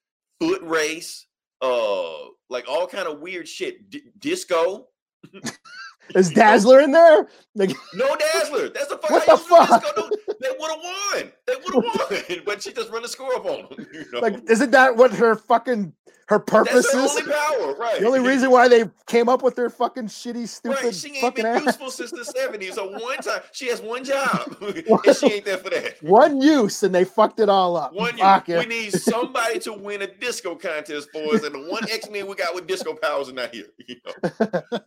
foot 0.41 0.61
race, 0.61 1.25
uh, 1.61 2.25
like 2.49 2.67
all 2.67 2.85
kind 2.85 3.07
of 3.07 3.21
weird 3.21 3.47
shit. 3.47 3.89
D- 3.89 4.03
disco. 4.19 4.87
Is 6.15 6.29
Dazzler 6.33 6.81
in 6.81 6.91
there? 6.91 7.27
Like, 7.55 7.71
No 7.93 8.15
Dazzler. 8.15 8.69
That's 8.69 8.87
the 8.87 8.97
fuck. 9.01 9.09
What 9.11 9.25
the 9.25 9.37
fuck? 9.37 9.83
No, 9.97 10.09
they 10.41 10.49
would 10.59 10.71
have 10.71 10.81
won. 10.83 11.31
They 11.45 11.53
would 11.63 11.85
have 11.85 12.09
won. 12.29 12.41
But 12.45 12.63
she 12.63 12.73
just 12.73 12.91
run 12.91 13.01
the 13.01 13.07
score 13.07 13.35
up 13.35 13.45
on 13.45 13.67
them. 13.69 13.87
You 13.93 14.05
know? 14.11 14.19
like, 14.19 14.49
isn't 14.49 14.71
that 14.71 14.95
what 14.95 15.11
her 15.13 15.35
fucking 15.35 15.93
her 16.33 16.39
purpose 16.39 16.91
That's 16.91 17.15
her 17.17 17.21
only 17.21 17.31
power, 17.31 17.75
right? 17.75 17.99
The 17.99 18.07
only 18.07 18.19
reason 18.19 18.49
why 18.51 18.67
they 18.67 18.85
came 19.07 19.29
up 19.29 19.43
with 19.43 19.55
their 19.55 19.69
fucking 19.69 20.07
shitty, 20.07 20.47
stupid 20.47 20.83
Right, 20.83 20.95
she 20.95 21.09
ain't 21.09 21.17
fucking 21.21 21.43
been 21.43 21.55
ass. 21.55 21.65
useful 21.65 21.91
since 21.91 22.11
the 22.11 22.21
70s. 22.23 22.73
So 22.73 22.89
one 22.91 23.17
time 23.17 23.41
she 23.51 23.67
has 23.67 23.81
one 23.81 24.03
job, 24.03 24.57
and 24.61 24.85
she 25.15 25.33
ain't 25.33 25.45
there 25.45 25.57
for 25.59 25.69
that. 25.69 26.01
One 26.01 26.41
use, 26.41 26.81
and 26.83 26.93
they 26.93 27.05
fucked 27.05 27.39
it 27.39 27.49
all 27.49 27.77
up. 27.77 27.93
One 27.93 28.17
Fuck 28.17 28.47
year, 28.47 28.57
it. 28.57 28.67
we 28.67 28.75
need 28.75 28.91
somebody 28.93 29.59
to 29.59 29.73
win 29.73 30.01
a 30.01 30.07
disco 30.07 30.55
contest 30.55 31.09
for 31.13 31.35
us, 31.35 31.43
and 31.43 31.53
the 31.55 31.69
one 31.69 31.83
X 31.89 32.09
Men 32.09 32.27
we 32.27 32.35
got 32.35 32.55
with 32.55 32.67
disco 32.67 32.95
powers 32.95 33.29
are 33.29 33.33
not 33.33 33.53
here. 33.53 33.67
You 33.87 33.95
know? 34.05 34.79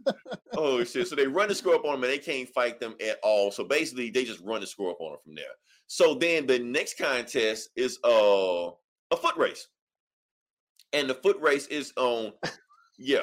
oh 0.56 0.84
shit! 0.84 1.06
So 1.06 1.14
they 1.16 1.26
run 1.26 1.48
the 1.48 1.54
score 1.54 1.74
up 1.76 1.84
on 1.84 1.92
them, 1.92 2.04
and 2.04 2.12
they 2.12 2.18
can't 2.18 2.48
fight 2.48 2.80
them 2.80 2.94
at 3.06 3.18
all. 3.22 3.50
So 3.50 3.64
basically, 3.64 4.10
they 4.10 4.24
just 4.24 4.40
run 4.40 4.60
the 4.60 4.66
score 4.66 4.90
up 4.90 5.00
on 5.00 5.12
them 5.12 5.20
from 5.24 5.34
there. 5.34 5.44
So 5.86 6.14
then 6.14 6.46
the 6.46 6.58
next 6.58 6.98
contest 6.98 7.70
is 7.76 7.98
uh 8.04 8.70
a 9.12 9.16
foot 9.16 9.36
race, 9.36 9.68
and 10.96 11.08
the 11.10 11.14
foot 11.14 11.38
race 11.40 11.66
is 11.66 11.92
on 11.96 12.32
yeah. 12.98 13.20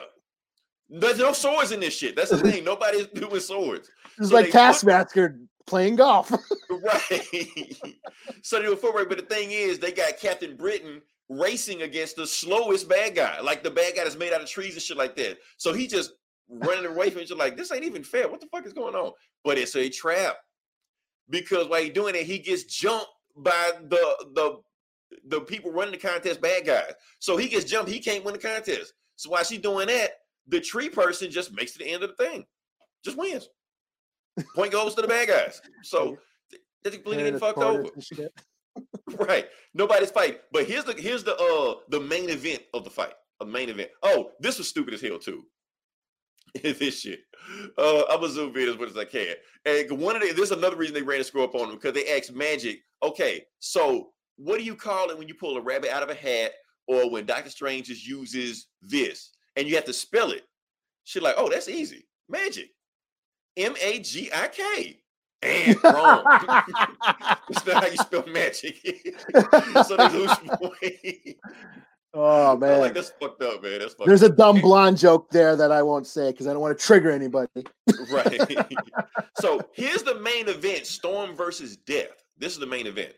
There's 0.90 1.18
no 1.18 1.34
swords 1.34 1.72
in 1.72 1.80
this 1.80 1.96
shit. 1.98 2.16
That's 2.16 2.30
the 2.30 2.38
thing. 2.38 2.64
Nobody's 2.64 3.08
doing 3.08 3.40
swords. 3.40 3.90
It's 4.20 4.30
so 4.30 4.36
like 4.36 4.46
put- 4.46 4.52
Taskmaster 4.52 5.40
playing 5.66 5.96
golf. 5.96 6.32
Right. 6.70 7.28
so 8.44 8.58
they 8.60 8.66
do 8.66 8.74
a 8.74 8.76
foot 8.76 8.94
race, 8.94 9.06
but 9.10 9.18
the 9.18 9.36
thing 9.36 9.50
is, 9.52 9.80
they 9.80 9.92
got 9.92 10.18
Captain 10.18 10.56
Britain 10.56 11.02
racing 11.30 11.82
against 11.82 12.16
the 12.18 12.28
slowest 12.28 12.88
bad 12.90 13.16
guy, 13.16 13.40
like 13.40 13.64
the 13.64 13.72
bad 13.72 13.96
guy 13.96 14.04
that's 14.04 14.18
made 14.18 14.34
out 14.34 14.42
of 14.42 14.48
trees 14.50 14.74
and 14.74 14.82
shit 14.84 14.98
like 14.98 15.16
that. 15.16 15.38
So 15.58 15.74
he 15.74 15.88
just 15.88 16.12
running 16.50 16.86
away 16.86 17.10
from 17.10 17.22
it, 17.22 17.28
just 17.28 17.40
like 17.40 17.58
this 17.58 17.72
ain't 17.72 17.86
even 17.86 18.04
fair. 18.04 18.28
What 18.28 18.42
the 18.42 18.48
fuck 18.48 18.66
is 18.68 18.74
going 18.74 18.94
on? 18.96 19.14
But 19.44 19.58
it's 19.58 19.76
a 19.76 19.90
trap 19.90 20.36
because 21.30 21.68
while 21.68 21.82
he's 21.82 21.94
doing 21.94 22.16
it, 22.16 22.26
he 22.26 22.38
gets 22.40 22.66
jumped 22.66 23.08
by 23.36 23.72
the 23.90 24.26
the 24.36 24.58
the 25.28 25.42
people 25.42 25.72
running 25.72 25.94
the 25.94 25.98
contest, 25.98 26.42
bad 26.42 26.66
guys. 26.66 26.94
So 27.20 27.38
he 27.38 27.48
gets 27.48 27.66
jumped. 27.66 27.92
He 27.92 28.00
can't 28.00 28.24
win 28.24 28.34
the 28.34 28.40
contest. 28.40 28.94
So 29.16 29.30
while 29.30 29.44
she's 29.44 29.60
doing 29.60 29.88
that, 29.88 30.12
the 30.48 30.60
tree 30.60 30.90
person 30.90 31.32
just 31.32 31.54
makes 31.54 31.76
it 31.76 31.80
to 31.80 31.86
the 31.86 31.92
end 31.92 32.04
of 32.04 32.12
the 32.16 32.24
thing, 32.24 32.46
just 33.06 33.18
wins. 33.18 33.48
Point 34.56 34.72
goes 34.72 34.96
to 34.96 35.02
the 35.02 35.08
bad 35.08 35.28
guys. 35.28 35.62
So 35.84 36.18
they're 36.84 36.92
completely 36.92 37.24
getting 37.24 37.40
fucked 37.40 37.60
over. 37.60 37.86
Right. 39.20 39.48
Nobody's 39.74 40.12
fighting. 40.12 40.38
But 40.52 40.66
here's 40.66 40.86
the 40.86 40.94
here's 40.94 41.24
the 41.24 41.36
uh 41.36 41.76
the 41.90 42.00
main 42.00 42.30
event 42.30 42.64
of 42.74 42.84
the 42.84 42.90
fight. 42.90 43.14
A 43.42 43.46
main 43.46 43.70
event. 43.70 43.90
Oh, 44.02 44.32
this 44.40 44.58
was 44.58 44.68
stupid 44.68 44.94
as 44.94 45.02
hell 45.02 45.20
too. 45.20 45.44
this 46.64 47.02
shit. 47.02 47.20
Uh 47.78 48.04
I'm 48.10 48.22
gonna 48.22 48.30
zoom 48.30 48.56
in 48.58 48.70
as 48.70 48.78
much 48.78 48.90
as 48.90 48.98
I 48.98 49.06
can. 49.06 49.36
And 49.66 50.00
one 50.00 50.16
of 50.16 50.22
the 50.22 50.32
this 50.32 50.52
is 50.52 50.58
another 50.58 50.76
reason 50.76 50.96
they 50.96 51.02
ran 51.02 51.22
a 51.22 51.24
screw 51.24 51.44
up 51.44 51.56
on 51.56 51.68
them 51.68 51.76
because 51.76 51.94
they 51.94 52.18
asked 52.18 52.34
Magik, 52.34 52.80
okay, 53.04 53.46
so 53.60 54.14
what 54.38 54.58
do 54.58 54.64
you 54.64 54.76
call 54.76 55.10
it 55.10 55.18
when 55.18 55.28
you 55.28 55.36
pull 55.36 55.58
a 55.58 55.62
rabbit 55.62 55.92
out 55.92 56.04
of 56.04 56.10
a 56.10 56.16
hat 56.16 56.52
or 56.88 57.10
when 57.10 57.26
Doctor 57.26 57.50
Strange 57.50 57.88
just 57.88 58.06
uses 58.06 58.68
this 58.82 59.32
and 59.56 59.68
you 59.68 59.76
have 59.76 59.86
to 59.86 59.94
spell 59.94 60.32
it? 60.32 60.44
She's 61.04 61.22
like, 61.22 61.36
oh, 61.38 61.50
that's 61.50 61.68
easy. 61.70 62.08
Magic. 62.30 62.70
M-A-G-I-K. 63.58 65.00
And 65.44 65.84
wrong. 65.84 66.24
That's 67.50 67.66
not 67.66 67.84
how 67.84 67.88
you 67.88 67.98
spell 67.98 68.24
magic. 68.28 68.78
so 69.86 69.98
they 69.98 70.10
lose 70.10 70.34
point. 70.62 71.38
oh 72.14 72.54
I'm 72.54 72.60
man. 72.60 72.80
like 72.80 72.94
that's 72.94 73.12
fucked 73.20 73.42
up, 73.42 73.62
man. 73.62 73.80
That's 73.80 73.94
fucked 73.94 74.08
There's 74.08 74.22
a 74.22 74.30
dumb 74.30 74.62
blonde 74.62 74.98
joke 74.98 75.30
there 75.32 75.58
that 75.58 75.70
I 75.70 75.84
won't 75.84 76.08
say 76.08 76.32
because 76.32 76.48
I 76.48 76.54
don't 76.54 76.62
want 76.62 76.80
to 76.80 76.84
trigger 76.86 77.12
anybody. 77.12 77.50
right. 78.10 78.66
so 79.42 79.60
here's 79.74 80.04
the 80.04 80.16
main 80.22 80.48
event: 80.48 80.86
Storm 80.88 81.36
versus 81.36 81.76
Death. 81.76 82.24
This 82.38 82.54
is 82.54 82.60
the 82.60 82.66
main 82.66 82.88
event. 82.88 83.14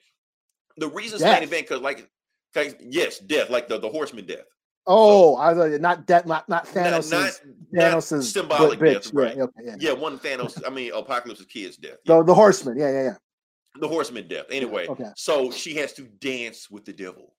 The 0.77 0.87
reason 0.89 1.19
the 1.19 1.25
main 1.25 1.33
Death? 1.35 1.43
event 1.43 1.67
because, 1.67 1.81
like, 1.81 2.09
'cause- 2.53 2.75
yes, 2.81 3.19
Death, 3.19 3.49
like 3.49 3.67
the 3.67 3.79
the 3.79 3.89
Horseman 3.89 4.25
Death. 4.25 4.45
Oh, 4.87 5.35
I 5.37 5.53
thought 5.55 5.71
uh, 5.73 5.77
not 5.77 6.05
that, 6.07 6.27
not 6.27 6.47
not 6.47 6.65
Not, 6.75 6.85
Thanos. 6.85 7.11
not, 7.11 7.31
Thanos' 7.73 8.23
symbolic 8.31 8.79
bitch. 8.79 8.93
death, 9.05 9.13
right? 9.13 9.35
Yeah, 9.35 9.43
okay, 9.43 9.61
yeah. 9.65 9.75
Yeah, 9.79 9.91
one 9.93 10.19
Thanos. 10.25 10.61
I 10.65 10.69
mean, 10.69 10.91
Apocalypse's 10.93 11.47
kid's 11.47 11.77
death. 11.77 11.97
Yeah. 12.03 12.17
The, 12.17 12.23
the 12.25 12.33
horseman. 12.35 12.77
Yeah, 12.77 12.91
yeah, 12.91 13.03
yeah. 13.03 13.15
the 13.79 13.87
horseman 13.87 14.27
death. 14.27 14.45
Anyway, 14.51 14.87
okay. 14.87 15.09
so 15.15 15.49
she 15.51 15.75
has 15.75 15.93
to 15.93 16.03
dance 16.03 16.69
with 16.69 16.85
the 16.85 16.93
devil. 16.93 17.33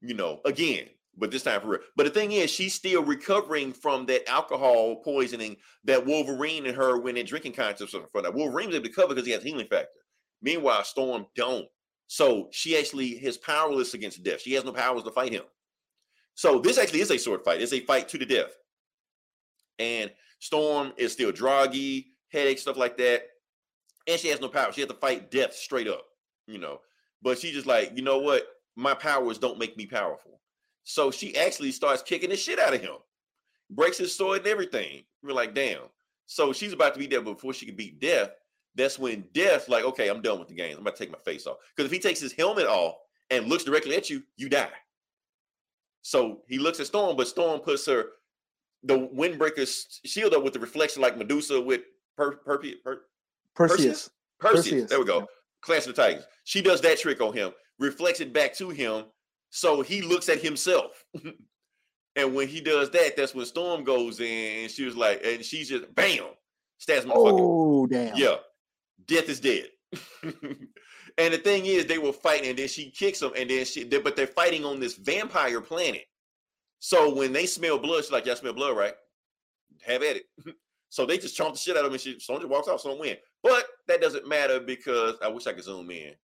You 0.00 0.14
know, 0.14 0.40
again, 0.44 0.86
but 1.16 1.30
this 1.30 1.42
time 1.44 1.60
for 1.60 1.68
real. 1.68 1.80
But 1.96 2.04
the 2.04 2.10
thing 2.10 2.32
is, 2.32 2.50
she's 2.50 2.74
still 2.74 3.04
recovering 3.04 3.72
from 3.72 4.06
that 4.06 4.28
alcohol 4.28 4.96
poisoning 5.04 5.56
that 5.84 6.04
Wolverine 6.04 6.66
and 6.66 6.74
her 6.76 6.98
when 6.98 7.16
in 7.16 7.26
drinking 7.26 7.52
contest 7.52 7.90
from 7.92 8.22
that. 8.22 8.34
Wolverine's 8.34 8.74
able 8.74 8.86
to 8.86 8.92
cover 8.92 9.08
because 9.08 9.26
he 9.26 9.32
has 9.32 9.42
healing 9.42 9.66
factor. 9.68 9.88
Meanwhile, 10.42 10.82
Storm 10.84 11.26
don't. 11.36 11.66
So 12.12 12.48
she 12.50 12.76
actually 12.76 13.10
is 13.10 13.38
powerless 13.38 13.94
against 13.94 14.24
death. 14.24 14.40
She 14.40 14.54
has 14.54 14.64
no 14.64 14.72
powers 14.72 15.04
to 15.04 15.12
fight 15.12 15.30
him. 15.30 15.44
So 16.34 16.58
this 16.58 16.76
actually 16.76 17.02
is 17.02 17.10
a 17.12 17.16
sword 17.16 17.44
fight. 17.44 17.62
It's 17.62 17.72
a 17.72 17.78
fight 17.78 18.08
to 18.08 18.18
the 18.18 18.26
death. 18.26 18.50
And 19.78 20.10
Storm 20.40 20.92
is 20.96 21.12
still 21.12 21.30
droggy, 21.30 22.06
headache, 22.32 22.58
stuff 22.58 22.76
like 22.76 22.96
that. 22.96 23.22
And 24.08 24.18
she 24.18 24.26
has 24.26 24.40
no 24.40 24.48
power. 24.48 24.72
She 24.72 24.80
has 24.80 24.90
to 24.90 24.96
fight 24.96 25.30
death 25.30 25.54
straight 25.54 25.86
up, 25.86 26.04
you 26.48 26.58
know. 26.58 26.80
But 27.22 27.38
she 27.38 27.52
just 27.52 27.68
like, 27.68 27.92
you 27.94 28.02
know 28.02 28.18
what? 28.18 28.44
My 28.74 28.92
powers 28.94 29.38
don't 29.38 29.60
make 29.60 29.76
me 29.76 29.86
powerful. 29.86 30.40
So 30.82 31.12
she 31.12 31.36
actually 31.36 31.70
starts 31.70 32.02
kicking 32.02 32.30
the 32.30 32.36
shit 32.36 32.58
out 32.58 32.74
of 32.74 32.80
him, 32.80 32.96
breaks 33.70 33.98
his 33.98 34.12
sword 34.12 34.38
and 34.38 34.48
everything. 34.48 35.04
We're 35.22 35.32
like, 35.32 35.54
damn. 35.54 35.82
So 36.26 36.52
she's 36.52 36.72
about 36.72 36.94
to 36.94 36.98
be 36.98 37.06
there 37.06 37.22
before 37.22 37.52
she 37.52 37.66
can 37.66 37.76
beat 37.76 38.00
death. 38.00 38.30
That's 38.80 38.98
when 38.98 39.24
death, 39.34 39.68
like, 39.68 39.84
okay, 39.84 40.08
I'm 40.08 40.22
done 40.22 40.38
with 40.38 40.48
the 40.48 40.54
game. 40.54 40.76
I'm 40.78 40.84
to 40.84 40.90
take 40.92 41.10
my 41.12 41.18
face 41.18 41.46
off. 41.46 41.58
Because 41.76 41.86
if 41.86 41.92
he 41.92 41.98
takes 41.98 42.18
his 42.20 42.32
helmet 42.32 42.66
off 42.66 42.94
and 43.30 43.46
looks 43.46 43.64
directly 43.64 43.94
at 43.96 44.08
you, 44.08 44.22
you 44.36 44.48
die. 44.48 44.70
So 46.02 46.40
he 46.48 46.58
looks 46.58 46.80
at 46.80 46.86
Storm, 46.86 47.16
but 47.16 47.28
Storm 47.28 47.60
puts 47.60 47.86
her 47.86 48.06
the 48.82 49.10
windbreaker's 49.12 50.00
shield 50.04 50.32
up 50.34 50.42
with 50.42 50.54
the 50.54 50.58
reflection 50.58 51.02
like 51.02 51.18
Medusa 51.18 51.60
with 51.60 51.82
per, 52.16 52.36
per, 52.36 52.58
per, 52.58 53.02
Perseus. 53.54 53.76
Perseus. 53.76 54.10
Perseus, 54.40 54.88
There 54.90 54.98
we 55.00 55.04
go. 55.04 55.18
yeah. 55.20 55.24
Clash 55.60 55.86
of 55.86 55.94
the 55.94 56.02
Titans. 56.02 56.24
She 56.44 56.62
does 56.62 56.80
that 56.80 56.98
trick 56.98 57.20
on 57.20 57.34
him, 57.34 57.52
reflects 57.78 58.20
it 58.20 58.32
back 58.32 58.54
to 58.56 58.70
him, 58.70 59.04
so 59.50 59.82
he 59.82 60.00
looks 60.00 60.30
at 60.30 60.40
himself. 60.40 61.04
and 62.16 62.34
when 62.34 62.48
he 62.48 62.62
does 62.62 62.88
that, 62.90 63.16
that's 63.16 63.34
when 63.34 63.44
Storm 63.44 63.84
goes 63.84 64.20
in, 64.20 64.62
and 64.62 64.70
she 64.70 64.84
was 64.84 64.96
like, 64.96 65.20
and 65.22 65.44
she's 65.44 65.68
just 65.68 65.94
bam, 65.94 66.24
stabs 66.78 67.04
fucking 67.04 67.18
Oh 67.22 67.86
damn. 67.86 68.16
yeah, 68.16 68.36
death 69.06 69.28
is 69.28 69.40
dead. 69.40 69.68
and 70.22 71.34
the 71.34 71.38
thing 71.38 71.66
is, 71.66 71.86
they 71.86 71.98
were 71.98 72.12
fighting, 72.12 72.50
and 72.50 72.58
then 72.58 72.68
she 72.68 72.90
kicks 72.90 73.20
them, 73.20 73.32
and 73.36 73.50
then 73.50 73.64
she, 73.64 73.84
they, 73.84 73.98
but 73.98 74.16
they're 74.16 74.26
fighting 74.26 74.64
on 74.64 74.80
this 74.80 74.94
vampire 74.94 75.60
planet. 75.60 76.04
So 76.78 77.14
when 77.14 77.32
they 77.32 77.46
smell 77.46 77.78
blood, 77.78 78.04
she's 78.04 78.12
like, 78.12 78.26
"Y'all 78.26 78.36
smell 78.36 78.52
blood, 78.52 78.76
right? 78.76 78.94
Have 79.82 80.02
at 80.02 80.16
it." 80.16 80.24
so 80.88 81.04
they 81.06 81.18
just 81.18 81.38
chomp 81.38 81.52
the 81.52 81.58
shit 81.58 81.76
out 81.76 81.80
of 81.80 81.86
him, 81.86 81.92
and 81.92 82.00
she 82.00 82.14
just 82.14 82.28
walks 82.48 82.68
off, 82.68 82.80
someone 82.80 83.00
win. 83.00 83.16
But 83.42 83.66
that 83.88 84.00
doesn't 84.00 84.28
matter 84.28 84.60
because 84.60 85.16
I 85.22 85.28
wish 85.28 85.46
I 85.46 85.52
could 85.52 85.64
zoom 85.64 85.90
in. 85.90 86.14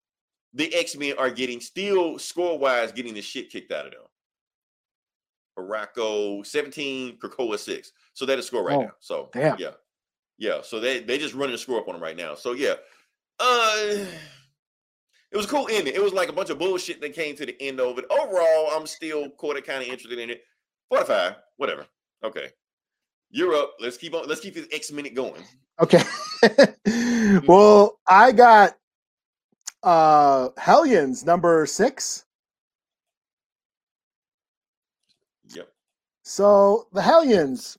The 0.54 0.74
X 0.74 0.96
Men 0.96 1.14
are 1.18 1.30
getting 1.30 1.60
still 1.60 2.18
score 2.18 2.58
wise, 2.58 2.92
getting 2.92 3.14
the 3.14 3.22
shit 3.22 3.50
kicked 3.50 3.72
out 3.72 3.86
of 3.86 3.92
them. 3.92 4.00
Arakko 5.58 6.44
17, 6.44 7.18
Krakoa 7.18 7.58
6. 7.58 7.92
So 8.14 8.26
that 8.26 8.38
is 8.38 8.46
score 8.46 8.62
right 8.64 8.76
Oh, 8.76 8.82
now. 8.82 8.90
So 9.00 9.30
damn. 9.32 9.58
yeah. 9.58 9.70
Yeah. 10.38 10.60
So 10.62 10.80
they 10.80 11.00
they 11.00 11.18
just 11.18 11.34
running 11.34 11.52
the 11.52 11.58
score 11.58 11.80
up 11.80 11.88
on 11.88 11.94
them 11.94 12.02
right 12.02 12.16
now. 12.16 12.34
So 12.34 12.52
yeah. 12.52 12.74
Uh 13.40 13.76
it 15.30 15.36
was 15.36 15.46
a 15.46 15.48
cool 15.48 15.68
ending. 15.70 15.94
It 15.94 16.02
was 16.02 16.12
like 16.12 16.28
a 16.28 16.32
bunch 16.32 16.50
of 16.50 16.58
bullshit 16.58 17.00
that 17.00 17.14
came 17.14 17.36
to 17.36 17.46
the 17.46 17.60
end 17.60 17.80
of 17.80 17.98
it. 17.98 18.04
Overall, 18.10 18.70
I'm 18.72 18.86
still 18.86 19.30
quite 19.36 19.64
kind 19.66 19.82
of 19.82 19.88
interested 19.88 20.18
in 20.18 20.30
it. 20.30 20.42
45, 20.88 21.34
whatever. 21.56 21.86
Okay. 22.22 22.48
You're 23.30 23.54
up. 23.54 23.74
Let's 23.80 23.96
keep 23.96 24.14
on. 24.14 24.28
Let's 24.28 24.40
keep 24.40 24.54
this 24.54 24.68
X 24.72 24.92
minute 24.92 25.14
going. 25.14 25.42
Okay. 25.80 26.02
well, 27.46 27.98
I 28.06 28.32
got 28.32 28.76
uh 29.82 30.50
Hellions 30.56 31.24
number 31.24 31.66
six. 31.66 32.24
Yep. 35.54 35.68
So 36.22 36.86
the 36.92 37.02
Hellions. 37.02 37.76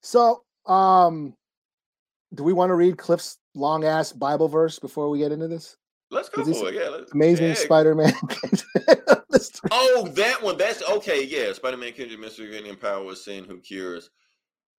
So 0.00 0.42
um 0.66 1.34
do 2.34 2.44
we 2.44 2.52
want 2.52 2.70
to 2.70 2.74
read 2.74 2.96
Cliff's 2.96 3.38
long 3.54 3.84
ass 3.84 4.12
Bible 4.12 4.48
verse 4.48 4.78
before 4.78 5.10
we 5.10 5.18
get 5.18 5.32
into 5.32 5.48
this? 5.48 5.76
Let's 6.10 6.28
go 6.28 6.44
for 6.44 6.68
it. 6.68 6.74
Yeah. 6.74 6.88
Let's, 6.88 7.12
Amazing 7.12 7.48
yeah. 7.48 7.54
Spider-Man. 7.54 8.12
Oh, 9.70 10.08
that 10.14 10.42
one. 10.42 10.58
That's 10.58 10.82
okay. 10.82 11.24
Yeah, 11.24 11.52
Spider-Man 11.52 11.92
Kindred 11.92 12.20
Mystery 12.20 12.56
and 12.58 12.66
Empower 12.66 13.14
Sin 13.14 13.44
Who 13.44 13.58
Cures. 13.58 14.10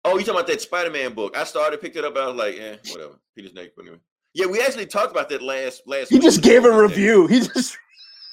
Oh, 0.05 0.17
you 0.17 0.19
talking 0.19 0.35
about 0.35 0.47
that 0.47 0.61
Spider-Man 0.61 1.13
book? 1.13 1.35
I 1.35 1.43
started, 1.43 1.81
picked 1.81 1.95
it 1.95 2.05
up. 2.05 2.15
I 2.15 2.27
was 2.27 2.35
like, 2.35 2.55
eh, 2.57 2.77
whatever. 2.91 3.19
Peter's 3.35 3.53
naked. 3.53 3.71
Anyway. 3.79 3.97
Yeah, 4.33 4.45
we 4.47 4.61
actually 4.61 4.85
talked 4.85 5.11
about 5.11 5.29
that 5.29 5.41
last 5.41 5.81
last. 5.85 6.09
he 6.09 6.19
just 6.19 6.41
gave 6.41 6.65
a 6.65 6.67
talked 6.67 6.75
about 6.75 6.89
that. 6.89 6.95
review. 6.95 7.27
He 7.27 7.39
just 7.39 7.55
Review. 7.55 7.55
I 7.55 7.59
was 7.59 7.77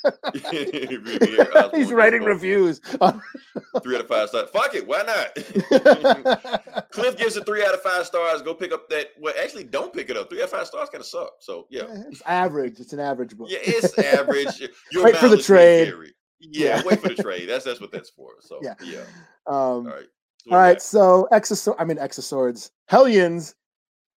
he's 1.74 1.92
writing 1.92 2.22
reviews. 2.24 2.78
Three 3.82 3.94
out 3.96 4.01
of 4.03 4.09
five 4.09 4.28
stars. 4.28 4.48
Fuck 4.51 4.74
it. 4.74 4.86
Why 4.86 5.03
not? 5.03 5.34
Cliff 6.90 7.16
gives 7.16 7.36
it 7.36 7.46
three 7.46 7.64
out 7.64 7.74
of 7.74 7.82
five 7.82 8.07
stars. 8.07 8.42
Go 8.42 8.55
pick 8.55 8.72
up 8.72 8.88
that. 8.90 9.09
Well, 9.18 9.34
actually, 9.42 9.64
don't 9.64 9.92
pick 9.92 10.11
it 10.11 10.16
up. 10.16 10.28
Three 10.30 10.40
out 10.40 10.44
of 10.44 10.51
five 10.51 10.66
stars 10.66 10.88
kind 10.90 11.01
of 11.01 11.07
suck. 11.07 11.30
So 11.40 11.66
yeah, 11.70 11.84
it's 12.11 12.22
average. 12.26 12.80
It's 12.80 12.92
an 12.92 13.01
average 13.01 13.36
book. 13.36 13.48
yeah, 13.51 13.59
it's 13.62 13.96
average. 13.98 14.61
Your 14.92 15.05
Wait 15.05 15.16
for 15.16 15.28
the 15.28 15.38
trade. 15.38 15.92
Yeah, 16.40 16.76
Yeah. 16.78 16.82
wait 16.84 17.01
for 17.01 17.09
the 17.09 17.22
trade. 17.22 17.48
That's 17.48 17.64
that's 17.64 17.80
what 17.80 17.92
that's 17.92 18.11
for. 18.11 18.32
So 18.40 18.59
Yeah. 18.62 18.74
yeah. 18.82 19.01
Um, 19.46 19.57
All 19.57 19.82
right. 19.84 20.07
So 20.46 20.51
All 20.53 20.59
right, 20.59 20.80
so 20.82 21.28
X 21.32 21.51
of 21.51 21.59
Sword, 21.59 21.76
I 21.78 21.84
mean 21.84 21.98
X 21.98 22.16
of 22.16 22.24
Swords, 22.24 22.70
Hellions, 22.88 23.55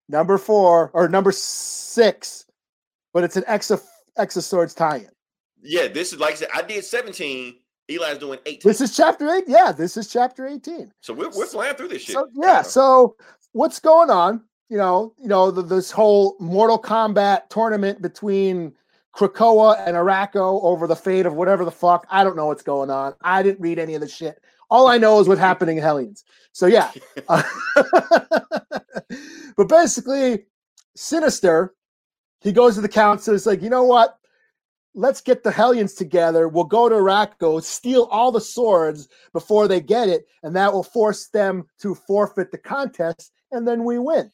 number 0.08 0.38
four 0.38 0.90
or 0.94 1.10
number 1.10 1.34
six, 1.34 2.46
but 3.14 3.26
it's 3.26 3.36
an 3.36 3.44
Exo 3.44 3.82
X 4.18 4.38
of 4.38 4.46
Swords 4.46 4.74
tie-in. 4.74 5.10
Yeah, 5.64 5.88
this 5.88 6.14
is 6.14 6.20
like 6.20 6.34
I 6.34 6.36
said. 6.36 6.50
I 6.54 6.62
did 6.62 6.84
17. 6.84 7.56
Eli's 7.90 8.18
doing 8.18 8.40
18. 8.46 8.62
This 8.64 8.82
is 8.82 8.96
chapter 8.96 9.30
eight. 9.30 9.44
Yeah, 9.48 9.72
this 9.72 9.98
is 9.98 10.08
chapter 10.08 10.48
eighteen. 10.48 10.92
so 11.02 11.14
we're, 11.14 11.30
we're 11.36 11.46
flying 11.46 11.76
through 11.76 11.90
this 11.90 12.04
shit. 12.04 12.14
So 12.14 12.30
yeah, 12.34 12.62
so 12.62 13.16
what's 13.52 13.80
going 13.80 14.10
on? 14.10 14.42
You 14.70 14.78
know, 14.78 15.14
you 15.20 15.28
know 15.28 15.52
the, 15.52 15.62
this 15.62 15.92
whole 15.92 16.38
Mortal 16.40 16.82
Kombat 16.82 17.50
tournament 17.50 18.02
between 18.02 18.74
Krakoa 19.14 19.86
and 19.86 19.98
Arakko 19.98 20.64
over 20.64 20.88
the 20.88 20.96
fate 20.96 21.26
of 21.26 21.34
whatever 21.34 21.66
the 21.66 21.72
fuck. 21.72 22.08
I 22.10 22.24
don't 22.24 22.36
know 22.36 22.48
what's 22.48 22.64
going 22.64 22.90
on. 22.90 23.16
I 23.22 23.44
didn't 23.44 23.62
read 23.62 23.80
any 23.80 23.96
of 23.96 24.02
the 24.02 24.08
shit. 24.08 24.42
All 24.70 24.88
I 24.88 24.98
know 24.98 25.20
is 25.20 25.28
what's 25.28 25.42
happening 25.42 25.78
in 25.78 25.84
Hellions. 25.84 26.24
So 26.54 26.66
yeah. 26.68 26.90
Uh, 27.28 27.44
but 29.58 29.68
basically, 29.68 30.46
Sinister, 30.96 31.74
he 32.42 32.52
goes 32.52 32.76
to 32.76 32.82
the 32.82 32.90
council. 32.90 33.36
It's 33.36 33.46
like, 33.46 33.62
you 33.62 33.70
know 33.70 33.84
what? 33.84 34.18
Let's 34.96 35.22
get 35.22 35.44
the 35.44 35.52
Hellions 35.52 35.94
together. 35.94 36.48
We'll 36.48 36.66
go 36.66 36.88
to 36.88 36.96
Arakko, 36.96 37.64
steal 37.64 38.04
all 38.12 38.32
the 38.32 38.42
swords 38.42 39.10
before 39.32 39.68
they 39.68 39.82
get 39.82 40.08
it, 40.08 40.28
and 40.44 40.56
that 40.56 40.72
will 40.72 40.84
force 40.84 41.28
them 41.30 41.66
to 41.80 41.96
forfeit 41.96 42.52
the 42.52 42.60
contest, 42.60 43.32
and 43.52 43.68
then 43.68 43.84
we 43.84 43.98
win. 43.98 44.32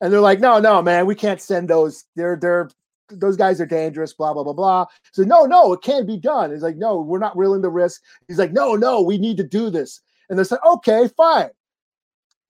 And 0.00 0.12
they're 0.12 0.20
like, 0.20 0.40
no, 0.40 0.58
no, 0.58 0.82
man, 0.82 1.06
we 1.06 1.14
can't 1.14 1.40
send 1.40 1.70
those. 1.70 2.04
They're 2.16 2.36
they're 2.36 2.68
those 3.08 3.36
guys 3.36 3.60
are 3.60 3.66
dangerous, 3.66 4.12
blah, 4.12 4.32
blah, 4.32 4.42
blah, 4.42 4.52
blah. 4.52 4.86
So 5.12 5.22
no, 5.22 5.44
no, 5.44 5.72
it 5.72 5.82
can't 5.82 6.06
be 6.06 6.16
done. 6.16 6.50
He's 6.50 6.62
like, 6.62 6.76
no, 6.76 7.00
we're 7.00 7.18
not 7.18 7.36
willing 7.36 7.62
to 7.62 7.68
risk. 7.68 8.00
He's 8.26 8.38
like, 8.38 8.52
no, 8.52 8.74
no, 8.74 9.02
we 9.02 9.18
need 9.18 9.36
to 9.36 9.44
do 9.44 9.70
this. 9.70 10.00
And 10.28 10.38
they 10.38 10.44
said, 10.44 10.58
okay, 10.66 11.08
fine. 11.16 11.50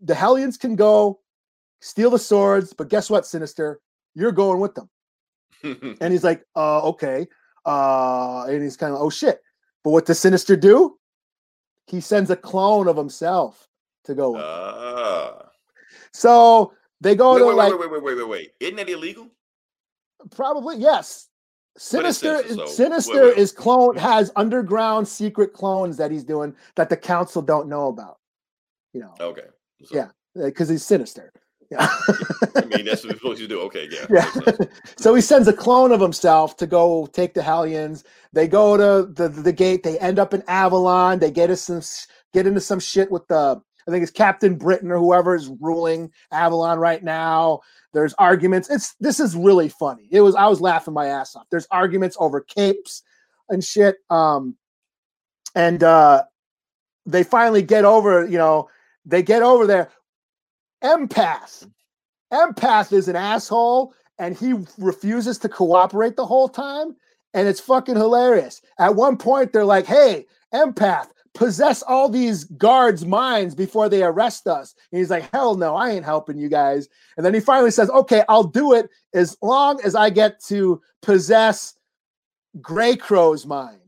The 0.00 0.14
Hellions 0.14 0.56
can 0.56 0.76
go 0.76 1.20
steal 1.80 2.10
the 2.10 2.18
swords, 2.18 2.72
but 2.72 2.88
guess 2.88 3.10
what, 3.10 3.26
Sinister? 3.26 3.80
You're 4.14 4.32
going 4.32 4.60
with 4.60 4.74
them. 4.74 4.88
And 6.00 6.12
he's 6.12 6.24
like, 6.24 6.44
uh, 6.56 6.80
okay. 6.88 7.26
Uh, 7.64 8.44
and 8.48 8.62
he's 8.62 8.76
kind 8.76 8.94
of, 8.94 9.00
oh 9.00 9.10
shit. 9.10 9.40
But 9.84 9.90
what 9.90 10.06
does 10.06 10.18
Sinister 10.18 10.56
do? 10.56 10.98
He 11.86 12.00
sends 12.00 12.30
a 12.30 12.36
clone 12.36 12.88
of 12.88 12.96
himself 12.96 13.68
to 14.04 14.14
go 14.14 14.32
with. 14.32 14.42
Ah. 14.44 15.50
So 16.12 16.72
they 17.00 17.14
go 17.14 17.34
Wait, 17.34 17.40
to 17.40 17.46
wait, 17.46 17.54
like 17.56 17.72
wait, 17.72 17.80
wait, 17.80 17.90
wait, 17.90 18.02
wait, 18.02 18.16
wait, 18.16 18.28
wait. 18.28 18.52
Isn't 18.60 18.76
that 18.76 18.88
illegal? 18.88 19.28
probably 20.30 20.76
yes. 20.76 21.28
Sinister, 21.76 22.42
Sinister 22.66 23.12
wait, 23.14 23.22
wait. 23.30 23.38
is 23.38 23.50
clone 23.50 23.96
has 23.96 24.30
underground 24.36 25.08
secret 25.08 25.52
clones 25.52 25.96
that 25.96 26.10
he's 26.10 26.22
doing 26.22 26.54
that 26.76 26.88
the 26.88 26.96
council 26.96 27.42
don't 27.42 27.66
know 27.68 27.88
about. 27.88 28.18
You 28.92 29.00
know, 29.00 29.14
Okay. 29.18 29.46
So, 29.84 29.96
Yeah. 29.96 30.08
because 30.34 30.68
he's 30.68 30.84
sinister. 30.84 31.32
Yeah. 31.72 31.88
I 32.56 32.64
mean, 32.66 32.84
that's 32.84 33.04
what 33.04 33.36
to 33.38 33.48
do. 33.48 33.60
Okay. 33.62 33.88
Yeah. 33.90 34.06
Yeah. 34.10 34.52
so 34.96 35.14
he 35.14 35.22
sends 35.22 35.48
a 35.48 35.52
clone 35.52 35.90
of 35.90 36.00
himself 36.00 36.56
to 36.58 36.66
go 36.66 37.06
take 37.06 37.32
the 37.32 37.42
Hellions. 37.42 38.04
They 38.32 38.46
go 38.46 38.76
to 38.76 39.10
the, 39.10 39.28
the 39.28 39.52
gate. 39.52 39.82
They 39.82 39.98
end 39.98 40.18
up 40.18 40.34
in 40.34 40.42
Avalon. 40.48 41.18
They 41.18 41.30
get 41.30 41.50
us 41.50 41.62
some 41.62 41.80
get 42.34 42.46
into 42.46 42.60
some 42.60 42.78
shit 42.80 43.10
with 43.10 43.26
the 43.28 43.60
I 43.88 43.90
think 43.90 44.02
it's 44.02 44.12
Captain 44.12 44.56
Britain 44.56 44.90
or 44.90 44.98
whoever 44.98 45.34
is 45.34 45.50
ruling 45.60 46.12
Avalon 46.30 46.78
right 46.78 47.02
now. 47.02 47.60
There's 47.92 48.14
arguments. 48.14 48.70
It's 48.70 48.94
this 49.00 49.18
is 49.18 49.34
really 49.34 49.68
funny. 49.70 50.08
It 50.10 50.20
was 50.20 50.34
I 50.34 50.46
was 50.46 50.60
laughing 50.60 50.94
my 50.94 51.06
ass 51.06 51.34
off. 51.34 51.46
There's 51.50 51.66
arguments 51.70 52.16
over 52.20 52.40
capes 52.42 53.02
and 53.48 53.64
shit. 53.64 53.96
Um, 54.10 54.56
and 55.54 55.82
uh, 55.82 56.24
they 57.06 57.24
finally 57.24 57.62
get 57.62 57.84
over. 57.84 58.26
You 58.26 58.38
know, 58.38 58.68
they 59.06 59.22
get 59.22 59.42
over 59.42 59.66
there. 59.66 59.90
Empath. 60.82 61.68
Empath 62.32 62.92
is 62.92 63.08
an 63.08 63.16
asshole 63.16 63.94
and 64.18 64.36
he 64.36 64.54
refuses 64.78 65.38
to 65.38 65.48
cooperate 65.48 66.16
the 66.16 66.26
whole 66.26 66.48
time. 66.48 66.96
And 67.34 67.48
it's 67.48 67.60
fucking 67.60 67.96
hilarious. 67.96 68.60
At 68.78 68.94
one 68.94 69.16
point, 69.16 69.52
they're 69.52 69.64
like, 69.64 69.86
hey, 69.86 70.26
empath, 70.52 71.08
possess 71.34 71.82
all 71.82 72.08
these 72.08 72.44
guards' 72.44 73.06
minds 73.06 73.54
before 73.54 73.88
they 73.88 74.02
arrest 74.02 74.46
us. 74.46 74.74
And 74.90 74.98
he's 74.98 75.10
like, 75.10 75.30
hell 75.32 75.54
no, 75.54 75.74
I 75.74 75.90
ain't 75.90 76.04
helping 76.04 76.38
you 76.38 76.48
guys. 76.48 76.88
And 77.16 77.24
then 77.24 77.32
he 77.32 77.40
finally 77.40 77.70
says, 77.70 77.88
okay, 77.90 78.22
I'll 78.28 78.44
do 78.44 78.74
it 78.74 78.90
as 79.14 79.36
long 79.42 79.80
as 79.82 79.94
I 79.94 80.10
get 80.10 80.42
to 80.44 80.80
possess 81.00 81.74
Grey 82.60 82.96
Crow's 82.96 83.46
mind. 83.46 83.78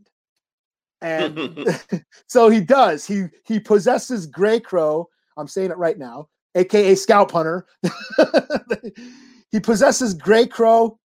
And 1.03 1.69
so 2.27 2.49
he 2.49 2.61
does. 2.61 3.07
He 3.07 3.27
he 3.45 3.61
possesses 3.61 4.27
Grey 4.27 4.61
Crow. 4.61 5.09
I'm 5.37 5.49
saying 5.49 5.71
it 5.71 5.77
right 5.77 5.99
now, 5.99 6.29
aka 6.55 6.95
Scalp 6.95 7.33
Hunter. 7.33 7.67
he 9.51 9.61
possesses 9.61 10.15
Grey 10.15 10.47
Crow 10.47 10.99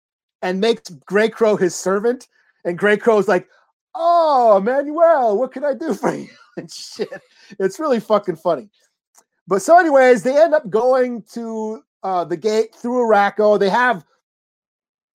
and 0.42 0.61
makes 0.61 0.90
Grey 1.07 1.28
Crow 1.28 1.57
his 1.57 1.74
servant. 1.74 2.28
And 2.64 2.78
Grey 2.78 2.96
Crow 2.96 3.18
is 3.18 3.28
like, 3.28 3.49
"Oh, 3.94 4.61
Manuel, 4.61 5.38
what 5.38 5.53
can 5.53 5.64
I 5.64 5.74
do 5.74 5.94
for 5.94 6.14
you?" 6.14 6.28
and 6.57 6.70
shit. 6.70 7.09
It's 7.59 7.78
really 7.78 8.01
fucking 8.01 8.36
funny. 8.36 8.68
But 9.46 9.62
so, 9.62 9.78
anyways, 9.78 10.22
they 10.22 10.40
end 10.40 10.55
up 10.55 10.68
going 10.68 11.22
to 11.32 11.82
uh, 12.03 12.24
the 12.24 12.36
gate 12.36 12.74
through 12.74 13.07
Arakko. 13.07 13.59
They 13.59 13.70
have 13.70 14.05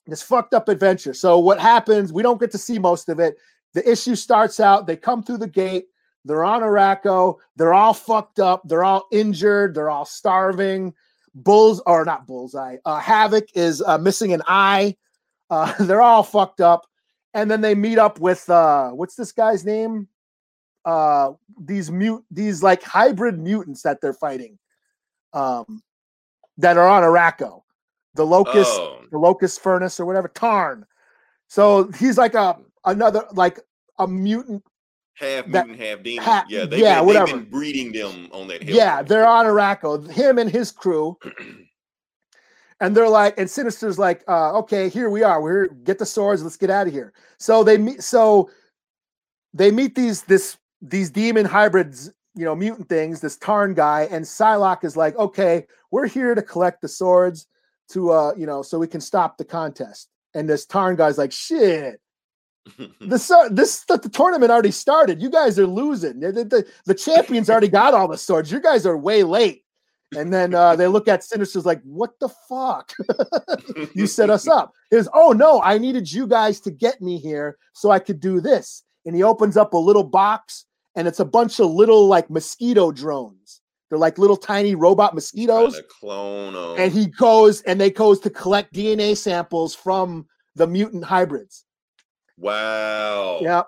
this 0.07 0.23
fucked 0.23 0.53
up 0.53 0.69
adventure. 0.69 1.13
So 1.13 1.37
what 1.39 1.59
happens? 1.59 2.11
We 2.11 2.23
don't 2.23 2.39
get 2.39 2.51
to 2.51 2.57
see 2.57 2.79
most 2.79 3.09
of 3.09 3.19
it. 3.19 3.37
The 3.73 3.89
issue 3.89 4.15
starts 4.15 4.59
out. 4.59 4.87
They 4.87 4.97
come 4.97 5.23
through 5.23 5.37
the 5.37 5.47
gate. 5.47 5.85
They're 6.25 6.43
on 6.43 6.61
Arakko. 6.61 7.37
They're 7.55 7.73
all 7.73 7.93
fucked 7.93 8.39
up. 8.39 8.61
They're 8.67 8.83
all 8.83 9.07
injured. 9.11 9.75
They're 9.75 9.89
all 9.89 10.05
starving. 10.05 10.93
Bulls 11.35 11.81
or 11.85 12.05
not 12.05 12.27
bullseye. 12.27 12.77
Uh, 12.85 12.99
Havoc 12.99 13.45
is 13.55 13.81
uh, 13.81 13.97
missing 13.97 14.33
an 14.33 14.41
eye. 14.47 14.95
Uh, 15.49 15.73
they're 15.83 16.01
all 16.01 16.23
fucked 16.23 16.61
up. 16.61 16.85
And 17.33 17.49
then 17.49 17.61
they 17.61 17.73
meet 17.75 17.97
up 17.97 18.19
with 18.19 18.47
uh, 18.49 18.91
what's 18.91 19.15
this 19.15 19.31
guy's 19.31 19.65
name? 19.65 20.07
Uh, 20.85 21.31
these 21.61 21.89
mute 21.89 22.23
these 22.29 22.61
like 22.61 22.83
hybrid 22.83 23.39
mutants 23.39 23.81
that 23.83 24.01
they're 24.01 24.13
fighting, 24.13 24.59
um, 25.33 25.81
that 26.57 26.77
are 26.77 26.87
on 26.87 27.03
Arakko, 27.03 27.63
the 28.15 28.25
locust, 28.25 28.69
Oh. 28.73 28.99
the 29.11 29.17
locust 29.17 29.61
furnace 29.61 29.99
or 29.99 30.05
whatever, 30.05 30.27
Tarn. 30.27 30.85
So 31.47 31.89
he's 31.93 32.17
like 32.17 32.35
a 32.35 32.57
another 32.85 33.25
like 33.31 33.59
a 33.97 34.07
mutant 34.07 34.63
half 35.13 35.45
that- 35.51 35.67
mutant, 35.67 35.87
half 35.87 36.03
demon. 36.03 36.23
ha- 36.23 36.45
yeah, 36.49 36.65
they 36.65 36.81
yeah, 36.81 36.99
been, 36.99 37.05
whatever. 37.07 37.25
they've 37.27 37.35
been 37.35 37.49
breeding 37.49 37.91
them 37.91 38.29
on 38.31 38.47
that 38.47 38.63
hill. 38.63 38.75
Yeah, 38.75 39.01
they're 39.01 39.27
on 39.27 39.45
Arakko. 39.45 40.09
Him 40.11 40.37
and 40.37 40.49
his 40.49 40.71
crew. 40.71 41.17
and 42.79 42.95
they're 42.95 43.09
like, 43.09 43.37
and 43.37 43.49
Sinister's 43.49 43.97
like, 43.97 44.23
uh, 44.27 44.57
okay, 44.59 44.89
here 44.89 45.09
we 45.09 45.23
are. 45.23 45.41
We're 45.41 45.67
get 45.67 45.99
the 45.99 46.05
swords, 46.05 46.43
let's 46.43 46.57
get 46.57 46.69
out 46.69 46.87
of 46.87 46.93
here. 46.93 47.13
So 47.37 47.63
they 47.63 47.77
meet 47.77 48.03
so 48.03 48.49
they 49.53 49.71
meet 49.71 49.95
these 49.95 50.23
this 50.23 50.57
these 50.81 51.09
demon 51.09 51.45
hybrids, 51.45 52.11
you 52.35 52.43
know, 52.43 52.55
mutant 52.55 52.89
things, 52.89 53.21
this 53.21 53.37
Tarn 53.37 53.73
guy, 53.73 54.07
and 54.11 54.25
Psylocke 54.25 54.83
is 54.83 54.97
like, 54.97 55.15
okay, 55.17 55.65
we're 55.91 56.07
here 56.07 56.35
to 56.35 56.41
collect 56.41 56.81
the 56.81 56.87
swords 56.89 57.47
to 57.89 58.11
uh, 58.11 58.33
you 58.35 58.45
know, 58.45 58.61
so 58.61 58.79
we 58.79 58.87
can 58.87 58.99
stop 59.01 59.37
the 59.37 59.45
contest. 59.45 60.09
And 60.33 60.49
this 60.49 60.65
Tarn 60.65 60.95
guy's 60.95 61.17
like, 61.17 61.31
shit. 61.31 62.01
The 63.01 63.19
so- 63.19 63.49
this 63.49 63.83
the, 63.85 63.97
the 63.97 64.09
tournament 64.09 64.51
already 64.51 64.71
started. 64.71 65.21
You 65.21 65.29
guys 65.29 65.59
are 65.59 65.67
losing. 65.67 66.19
The, 66.19 66.31
the, 66.31 66.43
the, 66.45 66.67
the 66.85 66.95
champions 66.95 67.49
already 67.49 67.67
got 67.67 67.93
all 67.93 68.07
the 68.07 68.17
swords. 68.17 68.51
You 68.51 68.59
guys 68.59 68.85
are 68.85 68.97
way 68.97 69.23
late. 69.23 69.63
And 70.15 70.31
then 70.31 70.53
uh, 70.53 70.75
they 70.75 70.87
look 70.87 71.07
at 71.07 71.23
Sinister's 71.23 71.65
like, 71.65 71.81
what 71.83 72.11
the 72.19 72.29
fuck? 72.47 72.93
you 73.95 74.05
set 74.05 74.29
us 74.29 74.47
up. 74.47 74.71
He 74.91 74.97
goes, 74.97 75.09
oh 75.13 75.31
no, 75.31 75.61
I 75.61 75.77
needed 75.77 76.11
you 76.11 76.27
guys 76.27 76.59
to 76.61 76.71
get 76.71 77.01
me 77.01 77.17
here 77.17 77.57
so 77.73 77.89
I 77.89 77.99
could 77.99 78.19
do 78.19 78.39
this. 78.39 78.83
And 79.05 79.15
he 79.15 79.23
opens 79.23 79.57
up 79.57 79.73
a 79.73 79.77
little 79.77 80.03
box, 80.03 80.65
and 80.95 81.07
it's 81.07 81.19
a 81.19 81.25
bunch 81.25 81.59
of 81.59 81.71
little 81.71 82.07
like 82.07 82.29
mosquito 82.29 82.91
drones. 82.91 83.61
They're 83.89 83.97
like 83.99 84.17
little 84.17 84.37
tiny 84.37 84.75
robot 84.75 85.13
mosquitoes. 85.13 85.73
Trying 85.73 85.83
to 85.83 85.89
clone 85.99 86.55
'em. 86.55 86.83
And 86.83 86.91
he 86.93 87.07
goes 87.07 87.61
and 87.63 87.79
they 87.81 87.91
goes 87.91 88.19
to 88.21 88.29
collect 88.29 88.73
DNA 88.73 89.17
samples 89.17 89.75
from 89.75 90.27
the 90.55 90.67
mutant 90.67 91.03
hybrids. 91.03 91.65
Wow. 92.37 93.39
Yeah. 93.41 93.63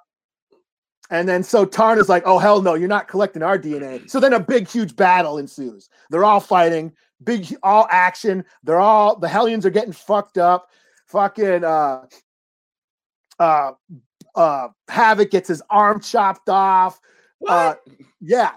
And 1.11 1.29
then 1.29 1.43
so 1.43 1.65
Tarn 1.65 1.99
is 1.99 2.09
like, 2.09 2.23
oh 2.25 2.39
hell 2.39 2.61
no, 2.61 2.73
you're 2.73 2.87
not 2.87 3.07
collecting 3.07 3.43
our 3.43 3.59
DNA. 3.59 4.09
So 4.09 4.19
then 4.19 4.33
a 4.33 4.39
big, 4.39 4.67
huge 4.67 4.95
battle 4.95 5.37
ensues. 5.37 5.89
They're 6.09 6.25
all 6.25 6.39
fighting, 6.39 6.93
big 7.23 7.55
all 7.61 7.87
action. 7.91 8.43
They're 8.63 8.79
all 8.79 9.15
the 9.19 9.27
Hellions 9.27 9.65
are 9.65 9.69
getting 9.69 9.91
fucked 9.93 10.37
up. 10.39 10.69
Fucking 11.07 11.63
uh 11.63 12.05
uh 13.39 13.71
uh 14.33 14.67
Havoc 14.89 15.29
gets 15.29 15.47
his 15.47 15.61
arm 15.69 15.99
chopped 16.01 16.49
off. 16.49 16.99
Uh, 17.47 17.75
yeah. 18.21 18.53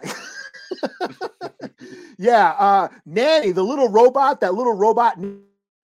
yeah. 2.19 2.51
Uh 2.59 2.89
Nanny, 3.05 3.53
the 3.53 3.63
little 3.63 3.89
robot, 3.91 4.41
that 4.41 4.55
little 4.55 4.73
robot 4.75 5.19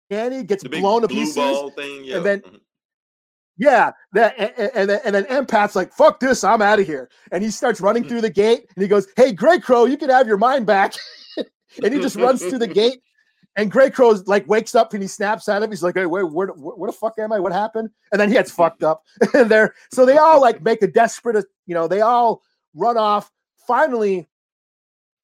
Nanny 0.09 0.43
gets 0.43 0.63
blown 0.65 1.03
to 1.03 1.07
pieces. 1.07 1.35
ball 1.35 1.71
thing. 1.71 2.03
Yeah. 2.03 2.19
then- 2.19 2.41
mhm. 2.41 2.60
Yeah, 3.57 3.91
that 4.13 4.33
and, 4.37 4.89
and- 4.89 5.01
and 5.03 5.15
then 5.15 5.25
Empath's 5.25 5.75
like, 5.75 5.93
"Fuck 5.93 6.19
this, 6.19 6.43
I'm 6.43 6.61
out 6.61 6.79
of 6.79 6.87
here," 6.87 7.09
and 7.31 7.43
he 7.43 7.51
starts 7.51 7.81
running 7.81 8.03
mm. 8.03 8.09
through 8.09 8.21
the 8.21 8.29
gate, 8.29 8.65
and 8.75 8.81
he 8.81 8.87
goes, 8.87 9.07
"Hey, 9.15 9.33
Grey 9.33 9.59
Crow, 9.59 9.85
you 9.85 9.97
can 9.97 10.09
have 10.09 10.27
your 10.27 10.37
mind 10.37 10.65
back," 10.65 10.93
and 11.83 11.93
he 11.93 11.99
just 11.99 12.15
runs 12.15 12.41
through 12.41 12.59
the 12.59 12.67
gate, 12.81 13.01
and 13.55 13.69
Grey 13.69 13.89
Crow 13.89 14.11
like 14.25 14.47
wakes 14.47 14.75
up 14.75 14.93
and 14.93 15.01
he 15.01 15.07
snaps 15.07 15.49
at 15.49 15.61
him. 15.61 15.69
He's 15.69 15.83
like, 15.83 15.95
"Hey, 15.95 16.05
where, 16.05 16.25
where, 16.25 16.47
where, 16.47 16.75
where 16.75 16.89
the 16.89 16.97
fuck 16.97 17.13
am 17.19 17.31
I? 17.31 17.39
What 17.39 17.51
happened?" 17.51 17.89
And 18.11 18.19
then 18.19 18.29
he 18.29 18.33
gets 18.33 18.51
mm. 18.51 18.55
fucked 18.55 18.83
up, 18.83 19.03
and 19.33 19.49
they're 19.49 19.73
so 19.91 20.05
they 20.05 20.17
all 20.17 20.41
like 20.41 20.61
make 20.63 20.81
a 20.81 20.87
desperate, 20.87 21.45
you 21.65 21.75
know, 21.75 21.87
they 21.87 22.01
all 22.01 22.41
run 22.73 22.97
off. 22.97 23.31
Finally, 23.67 24.27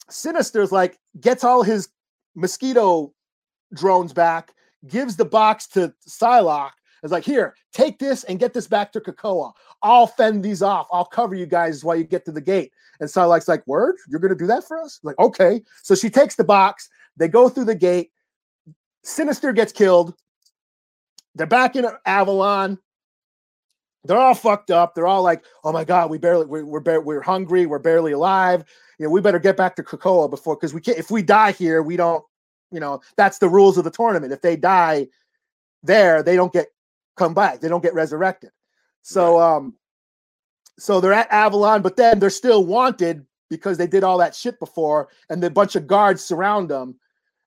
Sinister's 0.09 0.71
like 0.71 0.99
gets 1.19 1.43
all 1.43 1.63
his 1.63 1.89
mosquito 2.35 3.13
drones 3.73 4.13
back, 4.13 4.53
gives 4.87 5.15
the 5.15 5.25
box 5.25 5.67
to 5.67 5.93
Psylocke. 6.07 6.71
Is 7.03 7.11
like, 7.11 7.23
here, 7.23 7.55
take 7.73 7.99
this 7.99 8.23
and 8.23 8.39
get 8.39 8.53
this 8.53 8.67
back 8.67 8.91
to 8.93 8.99
Krakoa. 8.99 9.51
I'll 9.83 10.07
fend 10.07 10.43
these 10.43 10.61
off. 10.61 10.87
I'll 10.91 11.05
cover 11.05 11.35
you 11.35 11.45
guys 11.45 11.83
while 11.83 11.95
you 11.95 12.03
get 12.03 12.25
to 12.25 12.31
the 12.31 12.41
gate. 12.41 12.71
And 12.99 13.09
Psylocke's 13.09 13.47
like, 13.47 13.65
word, 13.67 13.95
you're 14.09 14.19
gonna 14.19 14.35
do 14.35 14.47
that 14.47 14.67
for 14.67 14.81
us? 14.81 14.99
Like, 15.03 15.17
okay. 15.19 15.61
So 15.83 15.95
she 15.95 16.09
takes 16.09 16.35
the 16.35 16.43
box. 16.43 16.89
They 17.15 17.27
go 17.27 17.49
through 17.49 17.65
the 17.65 17.75
gate. 17.75 18.11
Sinister 19.03 19.53
gets 19.53 19.71
killed. 19.71 20.15
They're 21.35 21.47
back 21.47 21.75
in 21.75 21.85
Avalon. 22.05 22.79
They're 24.03 24.17
all 24.17 24.33
fucked 24.35 24.71
up. 24.71 24.95
They're 24.95 25.07
all 25.07 25.21
like, 25.21 25.43
"Oh 25.63 25.71
my 25.71 25.83
god, 25.83 26.09
we 26.09 26.17
barely 26.17 26.45
we're 26.45 26.65
we're, 26.65 26.79
bar- 26.79 27.01
we're 27.01 27.21
hungry. 27.21 27.65
We're 27.65 27.79
barely 27.79 28.13
alive. 28.13 28.63
You 28.97 29.05
know, 29.05 29.11
we 29.11 29.21
better 29.21 29.39
get 29.39 29.57
back 29.57 29.75
to 29.75 29.83
Krakoa 29.83 30.29
before 30.29 30.55
because 30.55 30.73
we 30.73 30.81
can't. 30.81 30.97
If 30.97 31.11
we 31.11 31.21
die 31.21 31.51
here, 31.51 31.83
we 31.83 31.97
don't. 31.97 32.23
You 32.71 32.79
know, 32.79 33.01
that's 33.15 33.37
the 33.37 33.49
rules 33.49 33.77
of 33.77 33.83
the 33.83 33.91
tournament. 33.91 34.33
If 34.33 34.41
they 34.41 34.55
die 34.55 35.07
there, 35.83 36.23
they 36.23 36.35
don't 36.35 36.53
get 36.53 36.67
come 37.17 37.33
back. 37.33 37.59
They 37.59 37.67
don't 37.67 37.83
get 37.83 37.93
resurrected. 37.93 38.51
So, 39.01 39.39
um, 39.39 39.75
so 40.79 41.01
they're 41.01 41.13
at 41.13 41.31
Avalon, 41.31 41.81
but 41.81 41.95
then 41.95 42.19
they're 42.19 42.29
still 42.29 42.65
wanted 42.65 43.25
because 43.49 43.77
they 43.77 43.87
did 43.87 44.03
all 44.03 44.17
that 44.17 44.35
shit 44.35 44.59
before, 44.59 45.09
and 45.29 45.41
the 45.41 45.49
bunch 45.49 45.75
of 45.75 45.87
guards 45.87 46.23
surround 46.23 46.69
them, 46.69 46.95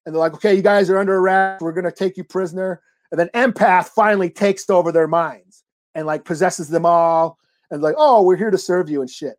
and 0.04 0.14
they're 0.14 0.20
like, 0.20 0.34
"Okay, 0.34 0.54
you 0.54 0.62
guys 0.62 0.90
are 0.90 0.98
under 0.98 1.16
arrest. 1.16 1.62
We're 1.62 1.72
gonna 1.72 1.92
take 1.92 2.16
you 2.16 2.24
prisoner." 2.24 2.82
And 3.10 3.20
then 3.20 3.28
Empath 3.34 3.88
finally 3.88 4.30
takes 4.30 4.68
over 4.70 4.92
their 4.92 5.08
minds 5.08 5.64
and 5.94 6.06
like 6.06 6.24
possesses 6.24 6.68
them 6.68 6.86
all, 6.86 7.38
and 7.70 7.82
like, 7.82 7.96
"Oh, 7.98 8.22
we're 8.22 8.36
here 8.36 8.50
to 8.50 8.58
serve 8.58 8.88
you 8.88 9.00
and 9.00 9.10
shit." 9.10 9.36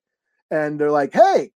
And 0.52 0.80
they're 0.80 0.92
like, 0.92 1.14
"Hey, 1.14 1.52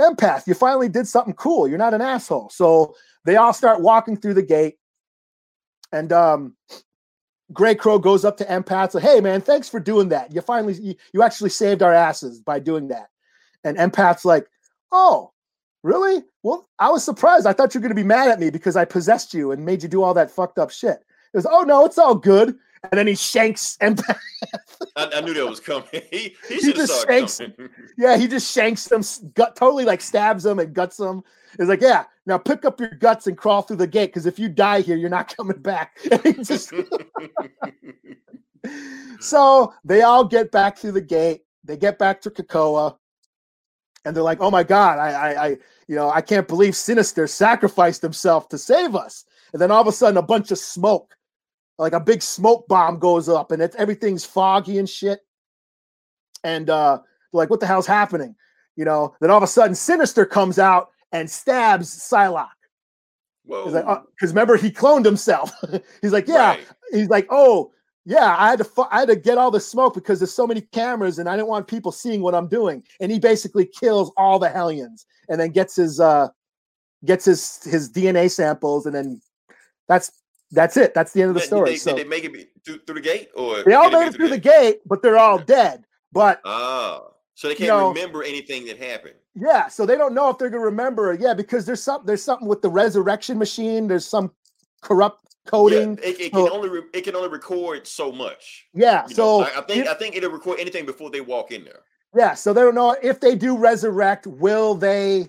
Empath, 0.00 0.46
you 0.46 0.54
finally 0.54 0.88
did 0.88 1.06
something 1.06 1.34
cool. 1.34 1.68
You're 1.68 1.78
not 1.78 1.94
an 1.94 2.00
asshole." 2.00 2.50
So 2.50 2.94
they 3.24 3.36
all 3.36 3.52
start 3.52 3.82
walking 3.82 4.16
through 4.16 4.34
the 4.34 4.42
gate, 4.42 4.78
and 5.92 6.12
um, 6.12 6.56
Grey 7.54 7.74
Crow 7.74 7.98
goes 7.98 8.24
up 8.24 8.36
to 8.38 8.44
Empath, 8.44 8.94
like, 8.94 9.04
"Hey, 9.04 9.20
man, 9.20 9.40
thanks 9.40 9.68
for 9.68 9.80
doing 9.80 10.08
that. 10.10 10.34
You 10.34 10.40
finally, 10.40 10.74
you, 10.74 10.94
you 11.12 11.22
actually 11.22 11.50
saved 11.50 11.82
our 11.82 11.92
asses 11.92 12.40
by 12.40 12.58
doing 12.58 12.88
that." 12.88 13.08
And 13.62 13.78
Empath's 13.78 14.24
like, 14.24 14.48
"Oh, 14.92 15.32
really? 15.82 16.24
Well, 16.42 16.68
I 16.78 16.90
was 16.90 17.04
surprised. 17.04 17.46
I 17.46 17.52
thought 17.52 17.74
you 17.74 17.80
were 17.80 17.88
to 17.88 17.94
be 17.94 18.02
mad 18.02 18.28
at 18.28 18.40
me 18.40 18.50
because 18.50 18.76
I 18.76 18.84
possessed 18.84 19.32
you 19.32 19.52
and 19.52 19.64
made 19.64 19.82
you 19.82 19.88
do 19.88 20.02
all 20.02 20.14
that 20.14 20.30
fucked 20.30 20.58
up 20.58 20.70
shit." 20.70 21.04
It 21.32 21.36
was, 21.36 21.46
"Oh 21.50 21.62
no, 21.62 21.84
it's 21.84 21.98
all 21.98 22.14
good." 22.14 22.58
And 22.90 22.98
then 22.98 23.06
he 23.06 23.14
shanks 23.14 23.76
Empath. 23.80 24.18
I, 24.96 25.10
I 25.14 25.20
knew 25.20 25.34
that 25.34 25.46
was 25.46 25.60
coming. 25.60 25.88
He, 25.92 26.36
he 26.48 26.56
He 26.56 26.72
just 26.72 27.06
it 27.08 27.38
coming. 27.38 27.70
Yeah, 27.98 28.16
he 28.16 28.28
just 28.28 28.52
shanks 28.52 28.86
them, 28.86 29.02
gut 29.34 29.56
totally 29.56 29.84
like 29.84 30.00
stabs 30.00 30.44
them 30.44 30.58
and 30.58 30.74
guts 30.74 30.96
them. 30.96 31.22
He's 31.58 31.68
like, 31.68 31.80
yeah, 31.80 32.04
now 32.26 32.38
pick 32.38 32.64
up 32.64 32.80
your 32.80 32.90
guts 32.90 33.26
and 33.26 33.36
crawl 33.36 33.62
through 33.62 33.76
the 33.76 33.86
gate 33.86 34.06
because 34.06 34.26
if 34.26 34.38
you 34.38 34.48
die 34.48 34.80
here, 34.80 34.96
you're 34.96 35.10
not 35.10 35.34
coming 35.36 35.58
back. 35.58 35.98
And 36.10 36.20
he 36.22 36.32
just 36.42 36.72
so 39.20 39.72
they 39.84 40.02
all 40.02 40.24
get 40.24 40.50
back 40.50 40.78
through 40.78 40.92
the 40.92 41.00
gate. 41.00 41.42
They 41.64 41.76
get 41.76 41.98
back 41.98 42.20
to 42.22 42.30
Krakoa, 42.30 42.96
and 44.04 44.14
they're 44.14 44.22
like, 44.22 44.40
"Oh 44.40 44.50
my 44.50 44.62
god, 44.62 44.98
I, 44.98 45.10
I, 45.10 45.46
I, 45.46 45.48
you 45.86 45.96
know, 45.96 46.10
I 46.10 46.20
can't 46.20 46.48
believe 46.48 46.76
Sinister 46.76 47.26
sacrificed 47.26 48.02
himself 48.02 48.48
to 48.50 48.58
save 48.58 48.94
us." 48.94 49.24
And 49.52 49.60
then 49.62 49.70
all 49.70 49.80
of 49.80 49.86
a 49.86 49.92
sudden, 49.92 50.16
a 50.16 50.22
bunch 50.22 50.50
of 50.50 50.58
smoke, 50.58 51.14
like 51.78 51.92
a 51.92 52.00
big 52.00 52.22
smoke 52.22 52.66
bomb, 52.68 52.98
goes 52.98 53.28
up, 53.28 53.50
and 53.50 53.62
it's 53.62 53.76
everything's 53.76 54.24
foggy 54.24 54.78
and 54.78 54.88
shit. 54.88 55.20
And 56.42 56.70
uh, 56.70 57.00
like, 57.32 57.50
"What 57.50 57.60
the 57.60 57.66
hell's 57.66 57.86
happening?" 57.86 58.34
You 58.76 58.84
know. 58.84 59.14
Then 59.20 59.30
all 59.30 59.38
of 59.38 59.42
a 59.42 59.48
sudden, 59.48 59.74
Sinister 59.74 60.26
comes 60.26 60.58
out 60.58 60.90
and 61.12 61.30
stabs 61.30 61.90
Psylocke. 61.90 62.48
Whoa. 63.44 63.66
Like, 63.66 63.84
because 63.84 64.30
remember 64.30 64.56
he 64.56 64.70
cloned 64.70 65.04
himself. 65.04 65.52
He's 66.02 66.12
like, 66.12 66.26
yeah. 66.26 66.50
Right. 66.50 66.66
He's 66.90 67.08
like, 67.08 67.26
oh, 67.30 67.72
yeah. 68.04 68.34
I 68.38 68.48
had 68.48 68.58
to, 68.58 68.64
fu- 68.64 68.86
I 68.90 69.00
had 69.00 69.08
to 69.08 69.16
get 69.16 69.38
all 69.38 69.50
the 69.50 69.60
smoke 69.60 69.94
because 69.94 70.18
there's 70.18 70.34
so 70.34 70.46
many 70.46 70.62
cameras, 70.62 71.18
and 71.18 71.28
I 71.28 71.36
didn't 71.36 71.48
want 71.48 71.68
people 71.68 71.92
seeing 71.92 72.20
what 72.20 72.34
I'm 72.34 72.48
doing. 72.48 72.82
And 73.00 73.12
he 73.12 73.18
basically 73.18 73.66
kills 73.66 74.12
all 74.16 74.38
the 74.38 74.48
Hellions, 74.48 75.06
and 75.28 75.40
then 75.40 75.50
gets 75.50 75.76
his, 75.76 76.00
uh, 76.00 76.28
gets 77.04 77.26
his 77.26 77.62
his 77.64 77.90
DNA 77.92 78.30
samples, 78.30 78.86
and 78.86 78.94
then 78.94 79.20
that's 79.88 80.10
that's 80.50 80.76
it. 80.76 80.94
That's 80.94 81.12
the 81.12 81.22
end 81.22 81.30
of 81.30 81.34
the 81.34 81.40
story. 81.40 81.70
Did 81.70 81.74
they, 81.74 81.78
so 81.78 81.96
did 81.96 82.04
they 82.06 82.08
make 82.08 82.24
it 82.24 82.50
through, 82.64 82.78
through 82.86 82.94
the 82.96 83.00
gate, 83.00 83.28
or 83.36 83.62
they 83.64 83.74
all 83.74 83.90
made 83.90 84.06
it 84.08 84.14
through 84.14 84.28
the 84.28 84.38
gate, 84.38 84.80
but 84.86 85.02
they're 85.02 85.18
all 85.18 85.38
dead. 85.38 85.84
But 86.12 86.40
Ah, 86.44 87.02
so 87.34 87.48
they 87.48 87.54
can't 87.54 87.68
know- 87.68 87.88
remember 87.88 88.22
anything 88.22 88.66
that 88.66 88.78
happened. 88.78 89.14
Yeah, 89.34 89.66
so 89.68 89.84
they 89.84 89.96
don't 89.96 90.14
know 90.14 90.28
if 90.30 90.38
they're 90.38 90.50
gonna 90.50 90.62
remember. 90.64 91.12
it. 91.12 91.20
Yeah, 91.20 91.34
because 91.34 91.66
there's 91.66 91.82
some 91.82 92.06
there's 92.06 92.22
something 92.22 92.46
with 92.46 92.62
the 92.62 92.70
resurrection 92.70 93.36
machine. 93.38 93.88
There's 93.88 94.06
some 94.06 94.30
corrupt 94.80 95.34
coding. 95.46 95.98
Yeah, 96.00 96.08
it, 96.08 96.20
it 96.20 96.32
so- 96.32 96.44
can 96.46 96.52
only 96.56 96.68
re- 96.68 96.88
it 96.92 97.02
can 97.02 97.16
only 97.16 97.28
record 97.30 97.86
so 97.88 98.12
much. 98.12 98.66
Yeah, 98.74 99.04
You 99.08 99.14
so 99.16 99.40
I, 99.42 99.58
I 99.58 99.60
think 99.62 99.84
if- 99.84 99.88
I 99.88 99.94
think 99.94 100.14
it'll 100.16 100.30
record 100.30 100.60
anything 100.60 100.86
before 100.86 101.10
they 101.10 101.20
walk 101.20 101.50
in 101.50 101.64
there. 101.64 101.80
yeah, 102.14 102.34
so 102.34 102.52
they 102.52 102.60
don't 102.60 102.76
know 102.76 102.96
if 103.02 103.18
they 103.18 103.34
do 103.34 103.56
resurrect, 103.58 104.28
will 104.28 104.76
they 104.76 105.28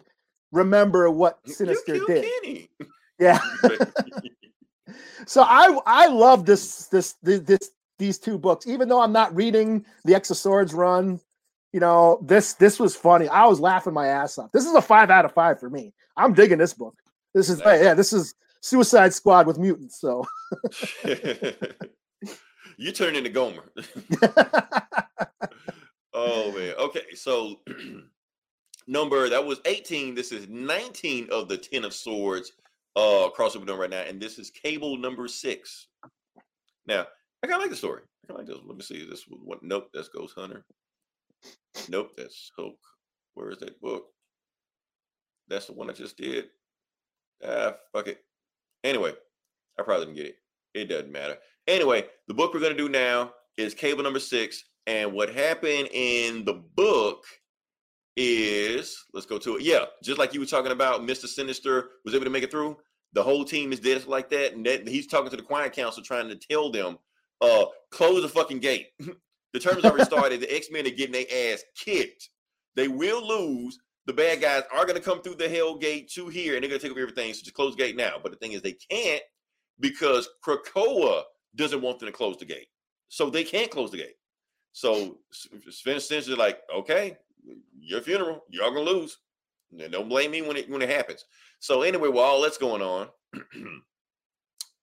remember 0.52 1.10
what 1.10 1.40
Sinister 1.48 1.98
did? 2.06 2.26
Kenny. 2.44 2.70
Yeah. 3.20 3.40
So 5.26 5.42
I 5.44 5.78
I 5.86 6.08
love 6.08 6.46
this 6.46 6.88
this 6.88 7.14
this, 7.24 7.40
this 7.42 7.72
these 7.98 8.20
two 8.20 8.38
books, 8.38 8.68
even 8.68 8.90
though 8.90 9.02
I'm 9.02 9.12
not 9.14 9.36
reading 9.36 9.86
the 10.04 10.16
X 10.16 10.30
of 10.30 10.38
Swords 10.38 10.74
run. 10.74 11.20
You 11.74 11.80
know, 11.80 12.20
this 12.24 12.54
this 12.54 12.80
was 12.80 12.96
funny. 12.96 13.28
I 13.28 13.46
was 13.46 13.60
laughing 13.60 13.94
my 13.94 14.08
ass 14.08 14.38
off. 14.38 14.52
This 14.52 14.66
is 14.66 14.74
a 14.74 14.82
five 14.82 15.10
out 15.10 15.26
of 15.26 15.34
five 15.34 15.60
for 15.60 15.70
me. 15.70 15.94
I'm 16.16 16.34
digging 16.34 16.58
this 16.58 16.74
book. 16.74 16.96
This 17.34 17.50
is 17.50 17.60
Nice. 17.60 17.82
yeah, 17.84 17.94
this 17.94 18.14
is 18.14 18.34
Suicide 18.62 19.14
Squad 19.14 19.46
with 19.48 19.58
mutants. 19.58 20.00
So 20.00 20.26
you 22.78 22.92
turn 22.94 23.16
into 23.16 23.30
Gomer. 23.30 23.72
oh 26.14 26.52
man. 26.54 26.76
Okay, 26.80 27.14
so 27.16 27.60
number 28.88 29.30
that 29.30 29.46
was 29.46 29.60
18. 29.66 30.16
This 30.16 30.32
is 30.32 30.48
19 30.48 31.30
of 31.32 31.50
the 31.50 31.58
10 31.58 31.84
of 31.84 31.94
swords 31.94 32.54
uh 32.96 33.30
crossover 33.38 33.66
done 33.66 33.80
right 33.80 33.90
now, 33.90 34.02
and 34.02 34.22
this 34.22 34.40
is 34.40 34.50
cable 34.50 34.98
number 34.98 35.28
six. 35.28 35.88
Now, 36.88 37.08
I 37.44 37.48
kinda 37.48 37.60
like 37.60 37.70
the 37.70 37.76
story. 37.76 38.02
I 38.24 38.28
kinda 38.28 38.40
like 38.40 38.48
this. 38.48 38.66
Let 38.66 38.78
me 38.78 38.84
see 38.84 39.06
this 39.06 39.28
one. 39.28 39.42
What 39.44 39.64
nope, 39.64 39.90
that's 39.94 40.10
Ghost 40.10 40.34
Hunter. 40.38 40.66
Nope, 41.90 42.12
that's 42.18 42.52
Hulk. 42.58 42.80
Where 43.34 43.50
is 43.50 43.60
that 43.60 43.80
book? 43.82 44.06
That's 45.48 45.68
the 45.68 45.74
one 45.74 45.90
I 45.90 45.94
just 45.94 46.18
did. 46.18 46.46
Ah, 47.44 47.76
fuck 47.94 48.08
it. 48.08 48.20
Anyway, 48.84 49.14
I 49.80 49.84
probably 49.84 50.06
didn't 50.06 50.18
get 50.18 50.28
it. 50.28 50.36
It 50.74 50.86
doesn't 50.86 51.12
matter. 51.12 51.38
Anyway, 51.68 52.06
the 52.28 52.34
book 52.34 52.54
we're 52.54 52.60
gonna 52.60 52.76
do 52.76 52.90
now 52.90 53.34
is 53.58 53.74
cable 53.74 54.04
number 54.04 54.20
six, 54.20 54.64
and 54.88 55.14
what 55.14 55.34
happened 55.34 55.90
in 55.92 56.46
the 56.46 56.54
book 56.54 57.24
is 58.18 59.06
let's 59.14 59.26
go 59.26 59.38
to 59.40 59.58
it. 59.58 59.64
Yeah, 59.64 59.86
just 60.04 60.18
like 60.18 60.34
you 60.34 60.40
were 60.40 60.46
talking 60.46 60.72
about, 60.72 61.04
Mister 61.04 61.28
Sinister 61.28 61.90
was 62.04 62.14
able 62.16 62.26
to 62.26 62.32
make 62.32 62.44
it 62.44 62.52
through. 62.52 62.78
The 63.14 63.24
whole 63.24 63.46
team 63.46 63.72
is 63.72 63.80
dead 63.80 64.06
like 64.08 64.30
that, 64.30 64.54
and 64.54 64.66
that 64.66 64.88
he's 64.88 65.08
talking 65.08 65.30
to 65.30 65.38
the 65.38 65.44
Quiet 65.44 65.74
Council, 65.74 66.04
trying 66.04 66.30
to 66.30 66.36
tell 66.36 66.70
them, 66.70 66.98
uh, 67.42 67.66
close 67.92 68.22
the 68.22 68.30
fucking 68.30 68.60
gate. 68.60 68.88
the 69.54 69.60
terms 69.60 69.86
already 69.86 70.06
started. 70.06 70.42
The 70.42 70.56
X 70.56 70.68
Men 70.72 70.86
are 70.86 70.90
getting 70.90 71.14
their 71.14 71.54
ass 71.54 71.64
kicked. 71.78 72.30
They 72.76 72.88
will 72.88 73.26
lose. 73.26 73.80
The 74.06 74.14
bad 74.14 74.40
guys 74.40 74.64
are 74.72 74.86
going 74.86 74.98
to 74.98 75.02
come 75.02 75.22
through 75.22 75.36
the 75.36 75.50
Hell 75.50 75.78
Gate 75.78 76.12
to 76.12 76.28
here, 76.28 76.54
and 76.54 76.64
they're 76.64 76.70
going 76.70 76.80
to 76.80 76.88
take 76.88 76.92
over 76.92 77.02
everything. 77.02 77.34
So 77.34 77.42
just 77.42 77.56
close 77.56 77.76
the 77.76 77.84
gate 77.84 77.96
now. 77.96 78.18
But 78.22 78.32
the 78.32 78.38
thing 78.38 78.52
is, 78.52 78.62
they 78.62 78.76
can't 78.92 79.24
because 79.80 80.30
Krakoa 80.46 81.24
doesn't 81.56 81.82
want 81.82 82.00
them 82.00 82.08
to 82.08 82.14
close 82.14 82.38
the 82.38 82.46
gate, 82.46 82.68
so 83.10 83.30
they 83.30 83.44
can't 83.44 83.72
close 83.72 83.92
the 83.92 83.98
gate. 83.98 84.16
So 84.74 85.20
Sven 85.70 85.96
essentially 85.96 86.36
like, 86.36 86.60
okay, 86.74 87.18
your 87.80 88.02
funeral, 88.02 88.44
y'all 88.50 88.72
gonna 88.72 88.90
lose. 88.90 89.18
And 89.78 89.92
don't 89.92 90.10
blame 90.10 90.32
me 90.32 90.42
when 90.42 90.58
it 90.58 90.70
when 90.70 90.82
it 90.82 90.90
happens. 90.90 91.26
So 91.60 91.82
anyway, 91.82 92.10
while 92.10 92.26
all 92.26 92.42
that's 92.42 92.58
going 92.58 92.82
on, 92.82 93.10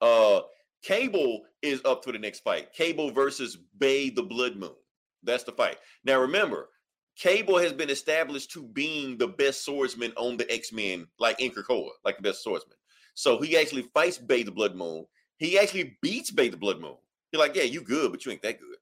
uh 0.00 0.40
Cable 0.82 1.42
is 1.62 1.80
up 1.84 2.04
for 2.04 2.12
the 2.12 2.18
next 2.18 2.40
fight. 2.40 2.72
Cable 2.72 3.12
versus 3.12 3.56
Bei 3.78 4.10
the 4.10 4.22
Blood 4.22 4.56
Moon. 4.56 4.74
That's 5.22 5.44
the 5.44 5.52
fight. 5.52 5.76
Now 6.04 6.20
remember, 6.20 6.70
Cable 7.16 7.58
has 7.58 7.72
been 7.72 7.90
established 7.90 8.50
to 8.52 8.64
being 8.64 9.16
the 9.16 9.28
best 9.28 9.64
swordsman 9.64 10.12
on 10.16 10.36
the 10.36 10.50
X-Men, 10.52 11.06
like 11.18 11.40
in 11.40 11.52
Krakoa, 11.52 11.90
like 12.04 12.16
the 12.16 12.22
best 12.22 12.42
swordsman. 12.42 12.76
So 13.14 13.40
he 13.40 13.56
actually 13.56 13.82
fights 13.94 14.18
Bei 14.18 14.42
the 14.42 14.50
Blood 14.50 14.74
Moon. 14.74 15.06
He 15.36 15.58
actually 15.58 15.98
beats 16.02 16.30
Bei 16.30 16.48
the 16.48 16.56
Blood 16.56 16.80
Moon. 16.80 16.96
You're 17.30 17.40
like, 17.40 17.54
yeah, 17.54 17.62
you 17.62 17.82
good, 17.82 18.10
but 18.10 18.24
you 18.24 18.32
ain't 18.32 18.42
that 18.42 18.58
good, 18.58 18.76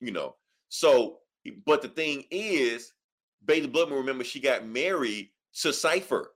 you 0.00 0.12
know. 0.12 0.36
So, 0.68 1.18
but 1.66 1.82
the 1.82 1.88
thing 1.88 2.24
is, 2.30 2.92
Bei 3.44 3.60
the 3.60 3.68
Blood 3.68 3.90
remember, 3.90 4.24
she 4.24 4.40
got 4.40 4.66
married 4.66 5.30
to 5.62 5.72
Cypher 5.72 6.32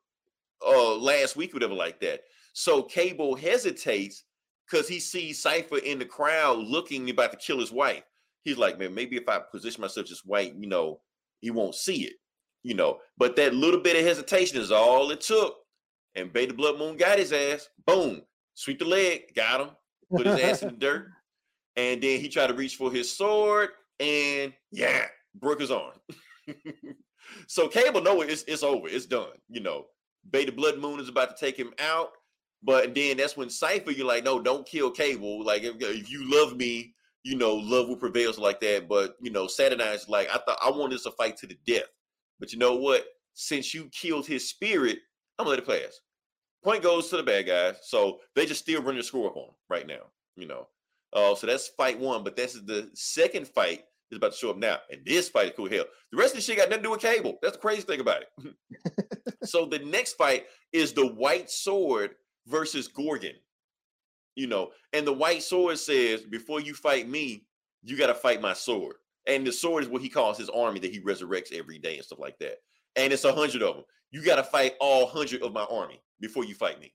uh 0.66 0.96
last 0.96 1.36
week, 1.36 1.52
whatever 1.52 1.74
like 1.74 2.00
that. 2.00 2.22
So 2.52 2.82
Cable 2.82 3.34
hesitates 3.34 4.24
because 4.70 4.88
he 4.88 5.00
sees 5.00 5.42
Cypher 5.42 5.78
in 5.78 5.98
the 5.98 6.04
crowd 6.04 6.58
looking 6.58 7.10
about 7.10 7.32
to 7.32 7.38
kill 7.38 7.58
his 7.58 7.72
wife. 7.72 8.04
He's 8.44 8.58
like, 8.58 8.78
man, 8.78 8.94
maybe 8.94 9.16
if 9.16 9.28
I 9.28 9.38
position 9.38 9.80
myself 9.80 10.06
just 10.06 10.26
white, 10.26 10.54
you 10.56 10.66
know, 10.66 11.00
he 11.40 11.50
won't 11.50 11.74
see 11.74 12.04
it, 12.04 12.14
you 12.62 12.74
know. 12.74 12.98
But 13.16 13.36
that 13.36 13.54
little 13.54 13.80
bit 13.80 13.96
of 13.96 14.04
hesitation 14.04 14.58
is 14.58 14.70
all 14.70 15.10
it 15.10 15.20
took. 15.20 15.56
And 16.14 16.32
the 16.32 16.46
Blood 16.46 16.78
Moon 16.78 16.96
got 16.96 17.18
his 17.18 17.32
ass. 17.32 17.68
Boom. 17.86 18.22
Sweep 18.54 18.78
the 18.78 18.84
leg, 18.84 19.34
got 19.34 19.60
him, 19.60 19.70
put 20.14 20.26
his 20.26 20.40
ass 20.40 20.62
in 20.62 20.68
the 20.68 20.76
dirt. 20.76 21.08
And 21.76 22.00
then 22.00 22.20
he 22.20 22.28
tried 22.28 22.46
to 22.48 22.54
reach 22.54 22.76
for 22.76 22.92
his 22.92 23.10
sword, 23.10 23.70
and 23.98 24.52
yeah, 24.70 25.06
broke 25.34 25.60
his 25.60 25.72
arm. 25.72 25.94
so 27.46 27.68
Cable 27.68 28.02
no, 28.02 28.20
it's, 28.22 28.44
it's 28.44 28.62
over, 28.62 28.88
it's 28.88 29.06
done. 29.06 29.28
You 29.48 29.60
know, 29.60 29.86
the 30.30 30.50
Blood 30.50 30.78
Moon 30.78 31.00
is 31.00 31.08
about 31.08 31.36
to 31.36 31.44
take 31.44 31.56
him 31.56 31.72
out. 31.78 32.10
But 32.62 32.94
then 32.94 33.18
that's 33.18 33.36
when 33.36 33.50
Cypher, 33.50 33.90
you're 33.90 34.06
like, 34.06 34.24
no, 34.24 34.40
don't 34.40 34.66
kill 34.66 34.90
Cable. 34.90 35.44
Like, 35.44 35.64
if, 35.64 35.74
if 35.80 36.10
you 36.10 36.30
love 36.30 36.56
me, 36.56 36.94
you 37.22 37.36
know, 37.36 37.54
love 37.54 37.88
will 37.88 37.96
prevail, 37.96 38.32
like 38.38 38.60
that. 38.60 38.88
But 38.88 39.16
you 39.20 39.30
know, 39.30 39.46
Saturnine 39.46 39.98
like, 40.08 40.28
I 40.28 40.38
thought 40.38 40.58
I 40.64 40.70
want 40.70 40.92
this 40.92 41.04
to 41.04 41.10
fight 41.10 41.36
to 41.38 41.46
the 41.46 41.58
death. 41.66 41.88
But 42.40 42.52
you 42.52 42.58
know 42.58 42.76
what? 42.76 43.04
Since 43.34 43.74
you 43.74 43.90
killed 43.92 44.26
his 44.26 44.48
spirit, 44.48 44.98
I'm 45.38 45.44
gonna 45.44 45.56
let 45.56 45.58
it 45.58 45.66
pass. 45.66 46.00
Point 46.62 46.82
goes 46.82 47.08
to 47.10 47.16
the 47.16 47.22
bad 47.22 47.46
guys. 47.46 47.76
So 47.82 48.20
they 48.34 48.46
just 48.46 48.60
still 48.62 48.82
run 48.82 48.96
the 48.96 49.02
score 49.02 49.28
up 49.28 49.36
on 49.36 49.44
him 49.44 49.54
right 49.68 49.86
now, 49.86 50.10
you 50.36 50.46
know. 50.46 50.68
Uh, 51.12 51.34
so 51.34 51.46
that's 51.46 51.68
fight 51.68 51.98
one, 51.98 52.24
but 52.24 52.36
this 52.36 52.54
is 52.54 52.64
the 52.64 52.90
second 52.94 53.46
fight 53.48 53.84
is 54.10 54.16
about 54.16 54.32
to 54.32 54.38
show 54.38 54.50
up 54.50 54.58
now. 54.58 54.78
And 54.90 55.00
this 55.04 55.28
fight 55.28 55.46
is 55.46 55.52
cool 55.56 55.68
hell. 55.68 55.84
The 56.10 56.18
rest 56.18 56.32
of 56.32 56.36
this 56.36 56.44
shit 56.44 56.56
got 56.56 56.68
nothing 56.68 56.82
to 56.82 56.88
do 56.88 56.90
with 56.92 57.00
cable. 57.00 57.38
That's 57.42 57.56
the 57.56 57.60
crazy 57.60 57.82
thing 57.82 58.00
about 58.00 58.22
it. 58.22 58.54
so 59.44 59.66
the 59.66 59.80
next 59.80 60.14
fight 60.14 60.46
is 60.72 60.92
the 60.92 61.06
white 61.06 61.50
sword 61.50 62.14
versus 62.46 62.88
Gorgon. 62.88 63.34
You 64.36 64.48
know, 64.48 64.70
and 64.92 65.06
the 65.06 65.12
white 65.12 65.42
sword 65.42 65.78
says, 65.78 66.22
before 66.22 66.60
you 66.60 66.74
fight 66.74 67.08
me, 67.08 67.46
you 67.82 67.96
got 67.96 68.08
to 68.08 68.14
fight 68.14 68.40
my 68.40 68.52
sword. 68.52 68.96
And 69.26 69.46
the 69.46 69.52
sword 69.52 69.84
is 69.84 69.88
what 69.88 70.02
he 70.02 70.08
calls 70.08 70.36
his 70.36 70.50
army 70.50 70.80
that 70.80 70.92
he 70.92 71.00
resurrects 71.00 71.52
every 71.52 71.78
day 71.78 71.96
and 71.96 72.04
stuff 72.04 72.18
like 72.18 72.38
that. 72.40 72.56
And 72.96 73.12
it's 73.12 73.24
a 73.24 73.32
hundred 73.32 73.62
of 73.62 73.76
them. 73.76 73.84
You 74.10 74.22
got 74.22 74.36
to 74.36 74.44
fight 74.44 74.74
all 74.80 75.06
hundred 75.06 75.42
of 75.42 75.52
my 75.52 75.64
army 75.64 76.00
before 76.20 76.44
you 76.44 76.54
fight 76.54 76.80
me. 76.80 76.92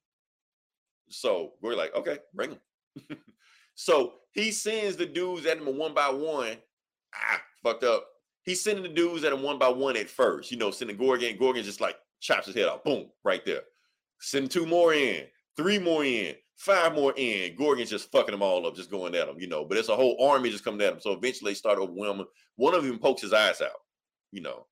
So 1.10 1.54
we're 1.62 1.76
like, 1.76 1.96
okay, 1.96 2.20
bring 2.34 2.52
them. 2.52 3.18
so 3.76 4.14
he 4.32 4.52
sends 4.52 4.96
the 4.96 5.06
dudes 5.06 5.46
at 5.46 5.58
him 5.58 5.78
one 5.78 5.94
by 5.94 6.10
one. 6.10 6.58
Ah, 7.14 7.42
fucked 7.64 7.84
up. 7.84 8.06
He's 8.44 8.62
sending 8.64 8.84
the 8.84 8.90
dudes 8.90 9.24
at 9.24 9.34
him 9.34 9.44
one 9.44 9.60
by 9.60 9.70
one 9.70 9.98
at 9.98 10.10
first. 10.10 10.52
You 10.52 10.58
know, 10.58 10.72
sending 10.72 10.98
Gorgon. 10.98 11.38
Gorgon 11.38 11.64
just 11.64 11.82
like 11.82 11.98
chops 12.20 12.48
his 12.48 12.56
head 12.56 12.68
off. 12.68 12.84
Boom, 12.84 13.08
right 13.24 13.46
there. 13.46 13.62
Send 14.20 14.52
two 14.52 14.66
more 14.66 14.94
in, 14.94 15.26
three 15.56 15.80
more 15.80 16.04
in, 16.04 16.36
five 16.58 16.94
more 16.94 17.14
in. 17.16 17.56
Gorgon's 17.56 17.90
just 17.90 18.12
fucking 18.12 18.32
them 18.32 18.42
all 18.42 18.66
up, 18.66 18.76
just 18.76 18.92
going 18.92 19.16
at 19.16 19.28
them, 19.28 19.40
you 19.40 19.48
know. 19.48 19.66
But 19.66 19.78
it's 19.78 19.90
a 19.90 19.96
whole 19.96 20.18
army 20.22 20.50
just 20.50 20.66
coming 20.66 20.82
at 20.82 20.94
him. 20.94 21.00
So 21.00 21.14
eventually 21.14 21.52
they 21.52 21.56
start 21.56 21.80
overwhelming. 21.80 22.28
One 22.56 22.76
of 22.76 22.84
them 22.84 23.00
pokes 23.00 23.22
his 23.22 23.34
eyes 23.34 23.62
out, 23.62 23.80
you 24.32 24.42
know. 24.42 24.66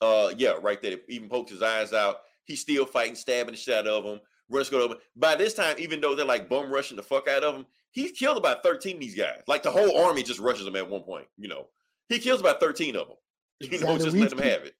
Uh, 0.00 0.34
yeah, 0.36 0.54
right 0.60 0.82
there. 0.82 0.98
Even 1.08 1.28
pokes 1.28 1.50
his 1.50 1.62
eyes 1.62 1.92
out. 1.92 2.16
He's 2.44 2.60
still 2.60 2.84
fighting, 2.84 3.14
stabbing 3.14 3.52
the 3.52 3.58
shit 3.58 3.74
out 3.74 3.86
of 3.86 4.04
him. 4.04 4.20
Rush 4.50 4.68
go 4.68 4.82
over. 4.82 4.96
By 5.16 5.36
this 5.36 5.54
time, 5.54 5.76
even 5.78 6.00
though 6.00 6.14
they're 6.14 6.26
like 6.26 6.48
bum 6.48 6.70
rushing 6.70 6.96
the 6.96 7.02
fuck 7.02 7.28
out 7.28 7.44
of 7.44 7.56
him, 7.56 7.66
he's 7.94 8.12
killed 8.12 8.36
about 8.36 8.62
13 8.62 8.96
of 8.96 9.00
these 9.00 9.14
guys. 9.14 9.40
Like 9.46 9.62
the 9.62 9.70
whole 9.70 9.96
army 10.04 10.22
just 10.22 10.40
rushes 10.40 10.66
him 10.66 10.76
at 10.76 10.88
one 10.90 11.02
point, 11.02 11.26
you 11.38 11.48
know. 11.48 11.68
He 12.08 12.18
kills 12.18 12.40
about 12.40 12.60
13 12.60 12.96
of 12.96 13.08
them. 13.08 13.16
You 13.60 13.78
know, 13.80 13.96
just 13.96 14.14
let 14.16 14.32
him 14.32 14.38
have 14.38 14.62
it. 14.64 14.74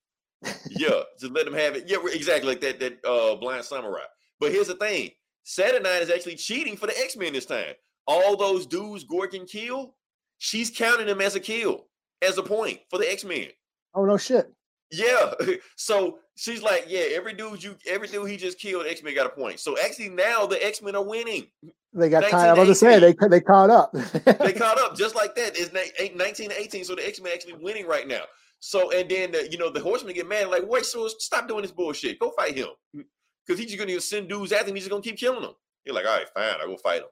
yeah, 0.69 1.01
just 1.19 1.33
let 1.33 1.47
him 1.47 1.55
have 1.55 1.77
it. 1.77 1.85
Yeah, 1.87 1.99
exactly 2.13 2.49
like 2.51 2.61
that 2.61 2.79
that 2.81 3.05
uh 3.09 3.37
blind 3.37 3.65
samurai. 3.65 4.03
But 4.41 4.53
here's 4.53 4.67
the 4.67 4.75
thing: 4.75 5.11
Saturnine 5.45 6.03
is 6.03 6.11
actually 6.11 6.35
cheating 6.35 6.77
for 6.77 6.87
the 6.87 6.99
X 7.01 7.17
Men 7.17 7.33
this 7.33 7.47
time. 7.47 7.75
All 8.07 8.37
those 8.37 8.67
dudes 8.67 9.05
Gorgon 9.05 9.47
kill, 9.47 9.95
she's 10.39 10.71
counting 10.71 11.07
them 11.07 11.23
as 11.23 11.35
a 11.35 11.41
kill, 11.41 11.87
as 12.21 12.37
a 12.37 12.43
point 12.43 12.81
for 12.91 12.99
the 12.99 13.11
X 13.11 13.25
Men. 13.25 13.47
Oh 13.95 14.05
no 14.05 14.19
shit. 14.19 14.53
Yeah. 14.91 15.33
So 15.77 16.19
she's 16.37 16.63
like, 16.63 16.85
yeah, 16.89 17.07
every 17.13 17.35
dude 17.35 17.63
you, 17.63 17.77
every 17.87 18.09
dude 18.09 18.29
he 18.29 18.37
just 18.37 18.59
killed, 18.59 18.87
X 18.87 19.03
Men 19.03 19.15
got 19.15 19.27
a 19.27 19.31
point. 19.31 19.61
So 19.61 19.77
actually 19.83 20.09
now 20.11 20.47
the 20.47 20.63
X 20.65 20.83
Men 20.83 20.97
are 20.97 21.05
winning. 21.05 21.47
They 21.95 22.09
got 22.09 22.25
caught. 22.31 22.59
I 22.59 22.65
was 22.65 22.81
say 22.81 22.99
they 22.99 23.15
they 23.29 23.41
caught 23.41 23.71
up. 23.71 23.93
They 24.25 24.53
caught 24.53 24.79
up 24.79 24.97
just 24.97 25.15
like 25.15 25.35
that. 25.37 25.57
It's 25.57 25.73
ni- 25.73 25.93
eight- 25.99 26.17
19 26.17 26.51
to 26.51 26.61
18. 26.61 26.85
So 26.85 26.95
the 26.95 27.07
X 27.07 27.21
Men 27.21 27.33
actually 27.33 27.55
winning 27.55 27.87
right 27.87 28.07
now. 28.09 28.23
So 28.61 28.91
and 28.91 29.09
then 29.09 29.33
the, 29.33 29.49
you 29.51 29.59
know 29.59 29.71
the 29.71 29.81
Horsemen 29.81 30.15
get 30.15 30.29
mad 30.29 30.49
like, 30.49 30.65
wait, 30.67 30.85
so 30.85 31.07
stop 31.09 31.47
doing 31.47 31.63
this 31.63 31.71
bullshit. 31.71 32.19
Go 32.19 32.31
fight 32.31 32.57
him 32.57 32.69
because 32.93 33.61
he's 33.61 33.71
just 33.71 33.79
gonna 33.79 34.01
send 34.01 34.29
dudes 34.29 34.53
after 34.53 34.69
him. 34.71 34.75
He's 34.75 34.85
just 34.85 34.91
gonna 34.91 35.03
keep 35.03 35.19
killing 35.19 35.43
them. 35.43 35.53
You're 35.85 35.95
like, 35.95 36.07
all 36.07 36.17
right, 36.17 36.29
fine, 36.35 36.55
I 36.61 36.67
will 36.67 36.79
fight 36.79 37.03
him. 37.03 37.09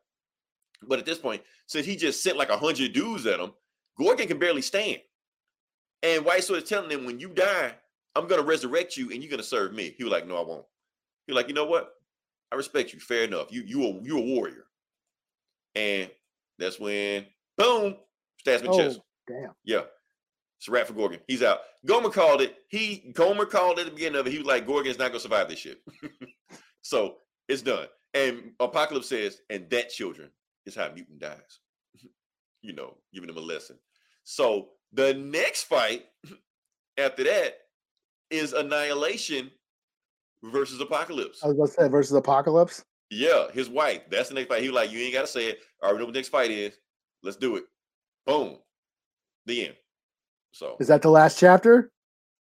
But 0.88 0.98
at 0.98 1.06
this 1.06 1.18
point, 1.18 1.42
since 1.66 1.86
he 1.86 1.94
just 1.94 2.22
sent 2.22 2.36
like 2.36 2.48
a 2.50 2.56
hundred 2.56 2.92
dudes 2.92 3.26
at 3.26 3.38
him, 3.38 3.52
Gorgon 3.98 4.26
can 4.26 4.38
barely 4.38 4.62
stand. 4.62 4.98
And 6.02 6.24
White 6.24 6.42
Sword 6.42 6.62
is 6.64 6.68
telling 6.68 6.90
him, 6.90 7.04
when 7.04 7.20
you 7.20 7.28
die, 7.28 7.72
I'm 8.16 8.26
gonna 8.26 8.42
resurrect 8.42 8.96
you 8.96 9.10
and 9.12 9.22
you're 9.22 9.30
gonna 9.30 9.42
serve 9.44 9.72
me. 9.72 9.94
He 9.96 10.02
was 10.04 10.12
like, 10.12 10.26
no, 10.26 10.36
I 10.36 10.46
won't. 10.46 10.64
You're 11.26 11.36
like, 11.36 11.48
you 11.48 11.54
know 11.54 11.66
what? 11.66 11.90
I 12.50 12.56
respect 12.56 12.92
you. 12.92 13.00
Fair 13.00 13.24
enough. 13.24 13.52
You 13.52 13.62
you 13.62 13.84
a 13.84 14.02
you 14.02 14.18
a 14.18 14.20
warrior. 14.20 14.64
And 15.74 16.11
that's 16.59 16.78
when 16.78 17.27
boom 17.59 17.97
stabs 18.39 18.62
him 18.62 18.70
in 18.70 18.73
the 18.73 18.85
chest. 18.85 19.01
Oh, 19.01 19.05
damn. 19.28 19.51
Yeah. 19.65 19.82
It's 20.59 20.69
a 20.69 20.70
wrap 20.70 20.86
for 20.86 20.93
Gorgon. 20.93 21.19
He's 21.27 21.43
out. 21.43 21.59
Gomer 21.85 22.11
called 22.11 22.40
it. 22.40 22.55
He 22.69 23.12
Gomer 23.15 23.47
called 23.47 23.78
it 23.78 23.82
at 23.82 23.86
the 23.86 23.94
beginning 23.94 24.20
of 24.20 24.27
it. 24.27 24.31
He 24.31 24.39
was 24.39 24.47
like, 24.47 24.65
Gorgon's 24.65 24.99
not 24.99 25.09
gonna 25.09 25.19
survive 25.19 25.49
this 25.49 25.59
shit. 25.59 25.82
so 26.82 27.16
it's 27.49 27.62
done. 27.62 27.89
And 28.15 28.53
Apocalypse 28.61 29.09
says, 29.09 29.39
and 29.51 29.69
that 29.70 29.90
children 29.90 30.31
is 30.65 30.77
how 30.77 30.93
mutant 30.93 31.19
dies. 31.19 31.59
you 32.62 32.74
know, 32.74 32.97
giving 33.12 33.27
them 33.27 33.39
a 33.39 33.40
lesson. 33.40 33.77
So 34.23 34.69
the 34.93 35.15
next 35.15 35.65
fight 35.65 36.05
after 36.97 37.24
that 37.24 37.55
is 38.31 38.53
Annihilation 38.53 39.51
versus 40.44 40.81
Apocalypse. 40.81 41.43
I 41.43 41.49
was 41.49 41.57
gonna 41.57 41.69
say 41.69 41.89
versus 41.89 42.16
Apocalypse. 42.16 42.85
Yeah, 43.14 43.51
his 43.52 43.68
wife. 43.68 44.01
That's 44.10 44.30
the 44.30 44.34
next 44.34 44.48
fight. 44.48 44.62
He 44.62 44.68
was 44.68 44.74
like, 44.74 44.90
you 44.90 44.98
ain't 45.01 45.12
gotta 45.12 45.26
say 45.26 45.47
it. 45.48 45.59
I 45.82 45.86
already 45.86 45.98
know 45.98 46.05
what 46.06 46.14
the 46.14 46.18
next 46.18 46.30
fight 46.30 46.51
is. 46.51 46.72
Let's 47.22 47.36
do 47.36 47.56
it. 47.56 47.64
Boom. 48.26 48.56
The 49.47 49.66
end. 49.66 49.74
So 50.52 50.76
Is 50.80 50.89
that 50.89 51.02
the 51.02 51.10
last 51.10 51.39
chapter? 51.39 51.90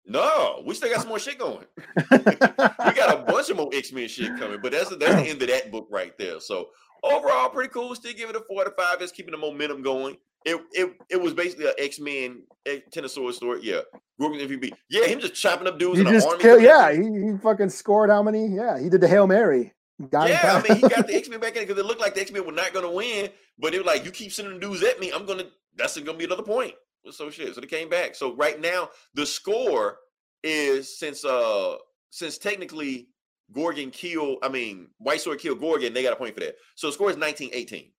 no, 0.05 0.63
we 0.65 0.73
still 0.73 0.89
got 0.89 1.01
some 1.01 1.09
more 1.09 1.19
shit 1.19 1.37
going. 1.37 1.65
we 2.11 2.17
got 2.17 3.19
a 3.19 3.23
bunch 3.27 3.49
of 3.49 3.57
more 3.57 3.69
X-Men 3.73 4.07
shit 4.07 4.37
coming, 4.39 4.59
but 4.61 4.71
that's 4.71 4.89
that's 4.95 5.15
the 5.15 5.29
end 5.29 5.41
of 5.41 5.47
that 5.49 5.71
book 5.71 5.87
right 5.91 6.17
there. 6.17 6.39
So 6.39 6.69
overall, 7.03 7.49
pretty 7.49 7.69
cool. 7.69 7.93
Still 7.95 8.13
give 8.13 8.29
it 8.29 8.35
a 8.35 8.41
four 8.49 8.63
to 8.63 8.71
five. 8.71 9.01
It's 9.01 9.11
keeping 9.11 9.31
the 9.31 9.37
momentum 9.37 9.81
going. 9.81 10.17
It 10.45 10.59
it, 10.71 10.93
it 11.09 11.21
was 11.21 11.33
basically 11.33 11.67
an 11.67 11.73
X-Men 11.77 12.43
X- 12.65 12.83
Ten 12.91 13.03
of 13.05 13.11
Swords 13.11 13.37
story. 13.37 13.59
Yeah. 13.63 13.81
Gorgon 14.19 14.39
MVP. 14.39 14.71
Yeah, 14.89 15.05
him 15.05 15.19
just 15.19 15.33
chopping 15.35 15.67
up 15.67 15.77
dudes 15.79 15.99
He 15.99 16.05
just 16.05 16.27
army. 16.27 16.41
killed. 16.41 16.61
Yeah, 16.61 16.91
he, 16.93 17.01
he 17.31 17.37
fucking 17.41 17.69
scored 17.69 18.09
how 18.09 18.23
many? 18.23 18.47
Yeah, 18.47 18.79
he 18.79 18.89
did 18.89 19.01
the 19.01 19.07
hail 19.07 19.27
mary. 19.27 19.73
Got 20.09 20.29
Yeah, 20.29 20.61
I 20.63 20.67
mean, 20.67 20.77
he 20.77 20.87
got 20.87 21.07
the 21.07 21.15
X 21.15 21.29
Men 21.29 21.39
back 21.39 21.55
in 21.55 21.63
because 21.63 21.77
it 21.77 21.85
looked 21.85 22.01
like 22.01 22.15
the 22.15 22.21
X 22.21 22.31
Men 22.31 22.45
were 22.45 22.51
not 22.51 22.73
going 22.73 22.85
to 22.85 22.91
win, 22.91 23.29
but 23.59 23.73
it 23.73 23.77
was 23.77 23.87
like, 23.87 24.05
"You 24.05 24.11
keep 24.11 24.31
sending 24.31 24.55
the 24.55 24.59
dudes 24.59 24.83
at 24.83 24.99
me, 24.99 25.11
I'm 25.11 25.25
gonna. 25.25 25.45
That's 25.75 25.95
going 25.95 26.05
to 26.05 26.13
be 26.13 26.25
another 26.25 26.43
point." 26.43 26.73
So 27.09 27.29
shit. 27.29 27.55
So 27.55 27.61
they 27.61 27.67
came 27.67 27.89
back. 27.89 28.15
So 28.15 28.35
right 28.35 28.59
now, 28.59 28.89
the 29.13 29.25
score 29.25 29.97
is 30.43 30.97
since 30.97 31.23
uh 31.25 31.75
since 32.09 32.37
technically 32.37 33.09
Gorgon 33.51 33.91
killed, 33.91 34.39
I 34.43 34.49
mean, 34.49 34.87
White 34.97 35.21
Sword 35.21 35.39
killed 35.39 35.59
Gorgon, 35.59 35.93
they 35.93 36.03
got 36.03 36.13
a 36.13 36.17
point 36.17 36.33
for 36.33 36.41
that. 36.41 36.55
So 36.75 36.87
the 36.87 36.93
score 36.93 37.09
is 37.09 37.17
19-18. 37.17 37.91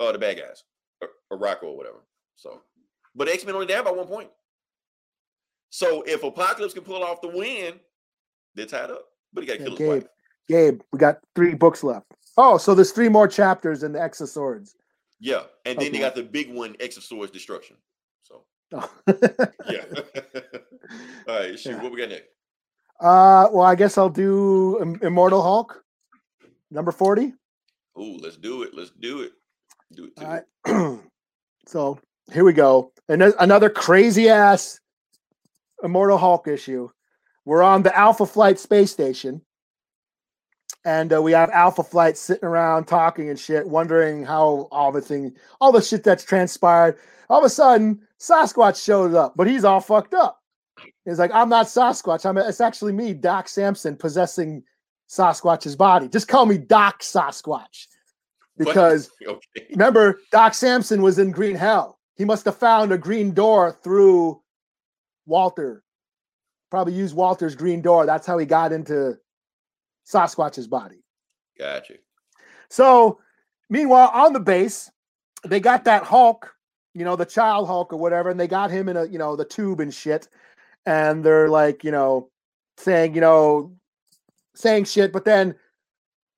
Uh, 0.00 0.12
the 0.12 0.18
bad 0.18 0.38
guys, 0.38 0.64
or, 1.02 1.08
or 1.30 1.38
Rocco 1.38 1.66
or 1.66 1.76
whatever. 1.76 1.98
So, 2.36 2.62
but 3.14 3.28
X 3.28 3.44
Men 3.44 3.54
only 3.54 3.66
down 3.66 3.84
by 3.84 3.90
one 3.90 4.06
point. 4.06 4.30
So 5.70 6.02
if 6.02 6.22
Apocalypse 6.22 6.72
can 6.72 6.84
pull 6.84 7.02
off 7.02 7.20
the 7.20 7.28
win, 7.28 7.80
they're 8.54 8.66
tied 8.66 8.90
up. 8.90 9.04
But 9.32 9.42
he 9.42 9.48
got 9.48 9.58
to 9.58 9.64
kill 9.64 9.76
his 9.76 9.88
wife. 9.88 10.04
Gabe, 10.48 10.80
we 10.92 10.98
got 10.98 11.18
three 11.34 11.54
books 11.54 11.82
left. 11.84 12.06
Oh, 12.36 12.56
so 12.58 12.74
there's 12.74 12.92
three 12.92 13.08
more 13.08 13.28
chapters 13.28 13.82
in 13.82 13.92
the 13.92 14.00
X 14.02 14.20
of 14.20 14.28
Swords. 14.28 14.74
Yeah, 15.20 15.42
and 15.66 15.78
then 15.78 15.92
they 15.92 15.98
got 15.98 16.14
the 16.14 16.22
big 16.22 16.52
one, 16.54 16.76
X 16.80 16.96
of 16.96 17.02
Swords 17.04 17.32
Destruction. 17.32 17.76
So 18.22 18.44
Oh. 18.72 18.90
yeah. 19.68 19.84
All 21.28 21.38
right, 21.40 21.58
shoot, 21.58 21.70
Yeah. 21.70 21.82
what 21.82 21.92
we 21.92 21.98
got 21.98 22.10
next? 22.10 22.28
uh, 23.00 23.48
well, 23.52 23.62
I 23.62 23.74
guess 23.74 23.98
I'll 23.98 24.08
do 24.08 24.78
Immortal 25.02 25.42
Hulk, 25.42 25.82
number 26.70 26.92
forty. 26.92 27.34
Ooh, 27.98 28.16
let's 28.22 28.36
do 28.36 28.62
it. 28.62 28.72
Let's 28.74 28.90
do 28.90 29.22
it. 29.22 29.32
Do 29.92 30.10
it. 30.16 30.44
All 30.66 31.00
so 31.66 31.98
here 32.32 32.44
we 32.44 32.52
go. 32.52 32.92
And 33.08 33.22
another 33.22 33.70
crazy 33.70 34.28
ass 34.28 34.78
Immortal 35.82 36.18
Hulk 36.18 36.46
issue. 36.46 36.90
We're 37.44 37.62
on 37.62 37.82
the 37.82 37.96
Alpha 37.98 38.26
Flight 38.26 38.58
space 38.60 38.92
station. 38.92 39.40
And 40.88 41.12
uh, 41.12 41.20
we 41.20 41.32
have 41.32 41.50
Alpha 41.50 41.82
Flight 41.82 42.16
sitting 42.16 42.48
around 42.48 42.86
talking 42.86 43.28
and 43.28 43.38
shit, 43.38 43.68
wondering 43.68 44.24
how 44.24 44.68
all 44.72 44.90
the 44.90 45.02
thing, 45.02 45.36
all 45.60 45.70
the 45.70 45.82
shit 45.82 46.02
that's 46.02 46.24
transpired. 46.24 46.96
All 47.28 47.40
of 47.40 47.44
a 47.44 47.50
sudden, 47.50 48.00
Sasquatch 48.18 48.82
shows 48.82 49.12
up, 49.12 49.34
but 49.36 49.46
he's 49.46 49.64
all 49.64 49.80
fucked 49.80 50.14
up. 50.14 50.40
He's 51.04 51.18
like, 51.18 51.30
I'm 51.34 51.50
not 51.50 51.66
Sasquatch. 51.66 52.24
I'm 52.24 52.38
it's 52.38 52.62
actually 52.62 52.94
me, 52.94 53.12
Doc 53.12 53.50
Samson, 53.50 53.96
possessing 53.96 54.62
Sasquatch's 55.10 55.76
body. 55.76 56.08
Just 56.08 56.26
call 56.26 56.46
me 56.46 56.56
Doc 56.56 57.02
Sasquatch. 57.02 57.84
Because 58.56 59.10
okay. 59.28 59.66
remember, 59.72 60.18
Doc 60.32 60.54
Samson 60.54 61.02
was 61.02 61.18
in 61.18 61.32
Green 61.32 61.54
Hell. 61.54 61.98
He 62.16 62.24
must 62.24 62.46
have 62.46 62.56
found 62.56 62.92
a 62.92 62.98
green 62.98 63.34
door 63.34 63.78
through 63.84 64.40
Walter. 65.26 65.84
Probably 66.70 66.94
used 66.94 67.14
Walter's 67.14 67.54
green 67.54 67.82
door. 67.82 68.06
That's 68.06 68.26
how 68.26 68.38
he 68.38 68.46
got 68.46 68.72
into 68.72 69.18
Sasquatch's 70.08 70.66
body. 70.66 71.04
Gotcha. 71.58 71.94
So, 72.70 73.18
meanwhile, 73.68 74.10
on 74.12 74.32
the 74.32 74.40
base, 74.40 74.90
they 75.46 75.60
got 75.60 75.84
that 75.84 76.04
Hulk, 76.04 76.54
you 76.94 77.04
know, 77.04 77.16
the 77.16 77.26
child 77.26 77.66
Hulk 77.66 77.92
or 77.92 77.96
whatever, 77.96 78.30
and 78.30 78.38
they 78.38 78.48
got 78.48 78.70
him 78.70 78.88
in 78.88 78.96
a, 78.96 79.04
you 79.04 79.18
know, 79.18 79.36
the 79.36 79.44
tube 79.44 79.80
and 79.80 79.92
shit. 79.92 80.28
And 80.86 81.24
they're 81.24 81.48
like, 81.48 81.84
you 81.84 81.90
know, 81.90 82.30
saying, 82.76 83.14
you 83.14 83.20
know, 83.20 83.72
saying 84.54 84.84
shit. 84.84 85.12
But 85.12 85.24
then 85.24 85.54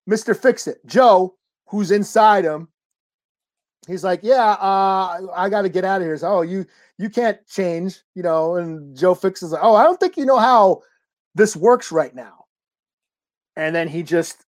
Mr. 0.08 0.36
Fix 0.36 0.66
It, 0.66 0.84
Joe, 0.86 1.36
who's 1.66 1.90
inside 1.90 2.44
him, 2.44 2.68
he's 3.86 4.04
like, 4.04 4.20
yeah, 4.22 4.52
uh, 4.52 5.26
I 5.34 5.48
got 5.48 5.62
to 5.62 5.68
get 5.68 5.84
out 5.84 6.00
of 6.00 6.06
here. 6.06 6.16
So, 6.16 6.38
oh, 6.38 6.42
you 6.42 6.66
you 6.98 7.08
can't 7.08 7.38
change, 7.46 8.00
you 8.14 8.22
know. 8.22 8.56
And 8.56 8.96
Joe 8.96 9.14
Fix 9.14 9.42
is 9.42 9.52
like, 9.52 9.62
oh, 9.62 9.74
I 9.74 9.84
don't 9.84 10.00
think 10.00 10.16
you 10.16 10.26
know 10.26 10.38
how 10.38 10.82
this 11.34 11.54
works 11.54 11.92
right 11.92 12.14
now. 12.14 12.39
And 13.60 13.76
then 13.76 13.88
he 13.88 14.02
just, 14.02 14.46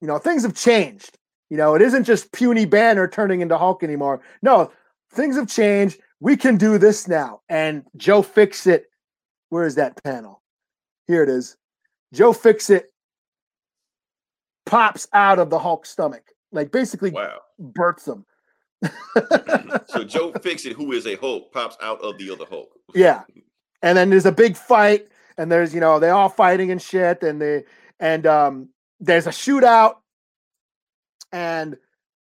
you 0.00 0.06
know, 0.06 0.18
things 0.18 0.44
have 0.44 0.54
changed. 0.54 1.18
You 1.50 1.56
know, 1.56 1.74
it 1.74 1.82
isn't 1.82 2.04
just 2.04 2.30
puny 2.30 2.66
Banner 2.66 3.08
turning 3.08 3.40
into 3.40 3.58
Hulk 3.58 3.82
anymore. 3.82 4.20
No, 4.42 4.70
things 5.12 5.34
have 5.34 5.48
changed. 5.48 5.98
We 6.20 6.36
can 6.36 6.56
do 6.56 6.78
this 6.78 7.08
now. 7.08 7.40
And 7.48 7.82
Joe 7.96 8.22
Fix 8.22 8.68
It. 8.68 8.84
Where 9.48 9.66
is 9.66 9.74
that 9.74 10.00
panel? 10.04 10.40
Here 11.08 11.24
it 11.24 11.28
is. 11.28 11.56
Joe 12.12 12.32
Fix 12.32 12.70
It 12.70 12.92
pops 14.66 15.08
out 15.12 15.40
of 15.40 15.50
the 15.50 15.58
Hulk 15.58 15.84
stomach, 15.84 16.22
like 16.52 16.70
basically 16.70 17.10
Wow. 17.10 17.40
births 17.58 18.06
him. 18.06 18.24
So 19.88 20.04
Joe 20.04 20.32
Fix 20.42 20.64
It, 20.64 20.74
who 20.74 20.92
is 20.92 21.06
a 21.08 21.16
Hulk, 21.16 21.52
pops 21.52 21.76
out 21.82 22.00
of 22.02 22.18
the 22.18 22.30
other 22.30 22.44
Hulk. 22.48 22.70
Yeah. 22.94 23.22
And 23.82 23.98
then 23.98 24.10
there's 24.10 24.26
a 24.26 24.32
big 24.32 24.56
fight, 24.56 25.08
and 25.38 25.50
there's 25.50 25.74
you 25.74 25.80
know 25.80 25.98
they 25.98 26.10
all 26.10 26.28
fighting 26.28 26.70
and 26.70 26.80
shit, 26.80 27.22
and 27.24 27.40
they 27.42 27.64
and 28.00 28.26
um 28.26 28.68
there's 29.00 29.26
a 29.26 29.30
shootout, 29.30 29.96
and 31.32 31.76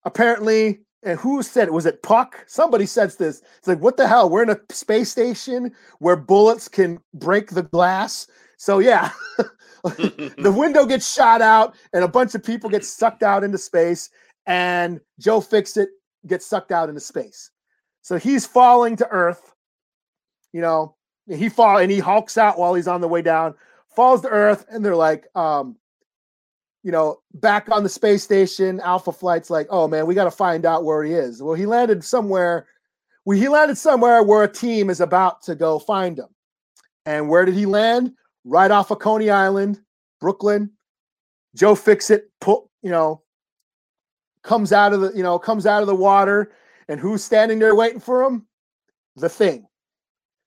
apparently, 0.04 0.80
and 1.02 1.18
who 1.18 1.42
said 1.42 1.68
it? 1.68 1.72
Was 1.72 1.86
it 1.86 2.02
Puck? 2.02 2.44
Somebody 2.46 2.86
says 2.86 3.16
this. 3.16 3.42
It's 3.58 3.68
like 3.68 3.80
what 3.80 3.96
the 3.96 4.06
hell? 4.06 4.28
We're 4.28 4.42
in 4.42 4.50
a 4.50 4.60
space 4.70 5.10
station 5.10 5.72
where 5.98 6.16
bullets 6.16 6.68
can 6.68 7.00
break 7.14 7.50
the 7.50 7.62
glass. 7.62 8.26
So 8.56 8.78
yeah, 8.78 9.10
the 9.84 10.54
window 10.54 10.84
gets 10.84 11.12
shot 11.12 11.40
out, 11.42 11.74
and 11.92 12.04
a 12.04 12.08
bunch 12.08 12.34
of 12.34 12.44
people 12.44 12.70
get 12.70 12.84
sucked 12.84 13.22
out 13.22 13.44
into 13.44 13.58
space, 13.58 14.10
and 14.46 15.00
Joe 15.18 15.40
Fix 15.40 15.76
It 15.76 15.90
gets 16.26 16.46
sucked 16.46 16.72
out 16.72 16.88
into 16.88 17.00
space. 17.00 17.50
So 18.02 18.16
he's 18.16 18.46
falling 18.46 18.96
to 18.96 19.08
Earth. 19.08 19.54
You 20.52 20.60
know, 20.60 20.96
he 21.28 21.48
fall 21.48 21.78
and 21.78 21.90
he 21.90 21.98
hulks 21.98 22.36
out 22.36 22.58
while 22.58 22.74
he's 22.74 22.88
on 22.88 23.00
the 23.00 23.08
way 23.08 23.22
down, 23.22 23.54
falls 24.00 24.22
to 24.22 24.28
Earth, 24.30 24.64
and 24.70 24.82
they're 24.82 24.96
like, 24.96 25.26
um, 25.36 25.76
you 26.82 26.90
know, 26.90 27.18
back 27.34 27.70
on 27.70 27.82
the 27.82 27.88
space 27.90 28.22
station. 28.22 28.80
Alpha 28.80 29.12
Flight's 29.12 29.50
like, 29.50 29.66
oh 29.68 29.86
man, 29.86 30.06
we 30.06 30.14
got 30.14 30.24
to 30.24 30.30
find 30.30 30.64
out 30.64 30.84
where 30.84 31.04
he 31.04 31.12
is. 31.12 31.42
Well, 31.42 31.52
he 31.52 31.66
landed 31.66 32.02
somewhere. 32.02 32.66
We 33.26 33.38
he 33.38 33.48
landed 33.48 33.76
somewhere 33.76 34.22
where 34.22 34.42
a 34.42 34.50
team 34.50 34.88
is 34.88 35.02
about 35.02 35.42
to 35.42 35.54
go 35.54 35.78
find 35.78 36.18
him. 36.18 36.28
And 37.04 37.28
where 37.28 37.44
did 37.44 37.54
he 37.54 37.66
land? 37.66 38.12
Right 38.44 38.70
off 38.70 38.90
of 38.90 39.00
Coney 39.00 39.28
Island, 39.28 39.78
Brooklyn. 40.18 40.70
Joe 41.54 41.74
Fixit, 41.74 42.30
pull, 42.40 42.70
you 42.80 42.90
know, 42.90 43.20
comes 44.42 44.72
out 44.72 44.94
of 44.94 45.02
the, 45.02 45.12
you 45.14 45.22
know, 45.22 45.38
comes 45.38 45.66
out 45.66 45.82
of 45.82 45.88
the 45.88 45.94
water, 45.94 46.52
and 46.88 46.98
who's 46.98 47.22
standing 47.22 47.58
there 47.58 47.74
waiting 47.74 48.00
for 48.00 48.22
him? 48.22 48.46
The 49.16 49.28
thing. 49.28 49.66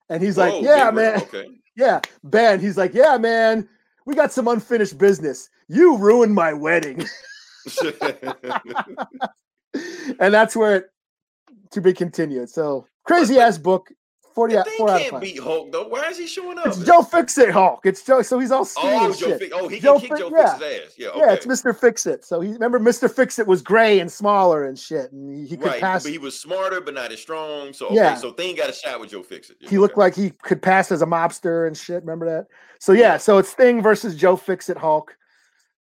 And 0.08 0.20
he's 0.20 0.36
like, 0.36 0.60
Yeah, 0.60 0.90
man. 0.90 1.20
Okay. 1.22 1.46
Yeah, 1.76 2.00
Ben. 2.22 2.60
He's 2.60 2.76
like, 2.76 2.94
Yeah, 2.94 3.18
man. 3.18 3.68
We 4.06 4.14
got 4.14 4.32
some 4.32 4.48
unfinished 4.48 4.98
business. 4.98 5.48
You 5.68 5.96
ruined 5.96 6.34
my 6.34 6.52
wedding. 6.52 7.06
and 10.20 10.34
that's 10.34 10.54
where 10.54 10.76
it 10.76 10.90
to 11.70 11.80
be 11.80 11.92
continued. 11.92 12.50
So 12.50 12.86
crazy 13.04 13.38
ass 13.38 13.58
book. 13.58 13.88
40 14.34 14.56
out, 14.56 14.64
They 14.66 14.76
four 14.76 14.90
out 14.90 14.98
can't 15.00 15.10
five. 15.12 15.20
beat 15.20 15.38
Hulk 15.38 15.70
though. 15.72 15.86
Why 15.88 16.08
is 16.08 16.18
he 16.18 16.26
showing 16.26 16.58
up? 16.58 16.66
It's 16.66 16.78
Joe 16.78 17.02
Fix 17.02 17.38
It 17.38 17.50
Hulk. 17.50 17.80
It's 17.84 18.02
Joe, 18.02 18.22
so 18.22 18.38
he's 18.38 18.50
all 18.50 18.64
skinny 18.64 18.88
Oh, 18.96 19.06
and 19.06 19.16
Joe 19.16 19.26
shit. 19.28 19.38
Fix. 19.38 19.54
Oh, 19.56 19.68
he 19.68 19.80
Joe 19.80 19.98
can 20.00 20.08
kick 20.08 20.18
Joe 20.18 20.30
yeah. 20.36 20.56
Fix's 20.58 20.80
ass. 20.88 20.94
Yeah. 20.98 21.08
Okay. 21.08 21.20
Yeah, 21.20 21.32
it's 21.32 21.46
Mr. 21.46 21.78
Fix 21.78 22.06
It. 22.06 22.24
So 22.24 22.40
he 22.40 22.52
remember 22.52 22.80
Mr. 22.80 23.10
Fix 23.10 23.38
It 23.38 23.46
was 23.46 23.62
gray 23.62 24.00
and 24.00 24.10
smaller 24.10 24.64
and 24.64 24.78
shit, 24.78 25.12
and 25.12 25.30
he, 25.34 25.46
he 25.46 25.56
could 25.56 25.66
right, 25.66 25.80
pass. 25.80 26.02
but 26.02 26.12
he 26.12 26.18
was 26.18 26.38
smarter, 26.38 26.80
but 26.80 26.94
not 26.94 27.12
as 27.12 27.20
strong. 27.20 27.72
So 27.72 27.86
okay, 27.86 27.94
Yeah. 27.96 28.14
so 28.16 28.32
Thing 28.32 28.56
got 28.56 28.70
a 28.70 28.72
shot 28.72 28.98
with 29.00 29.10
Joe 29.10 29.22
Fix 29.22 29.50
It. 29.50 29.56
he 29.60 29.78
looked 29.78 29.96
like 29.96 30.14
he 30.14 30.30
could 30.30 30.60
pass 30.60 30.90
as 30.90 31.00
a 31.02 31.06
mobster 31.06 31.66
and 31.66 31.76
shit. 31.76 32.02
Remember 32.02 32.26
that? 32.26 32.46
So 32.80 32.92
yeah, 32.92 33.16
so 33.18 33.38
it's 33.38 33.52
Thing 33.52 33.82
versus 33.82 34.16
Joe 34.16 34.36
Fix 34.36 34.68
It 34.68 34.76
Hulk. 34.78 35.16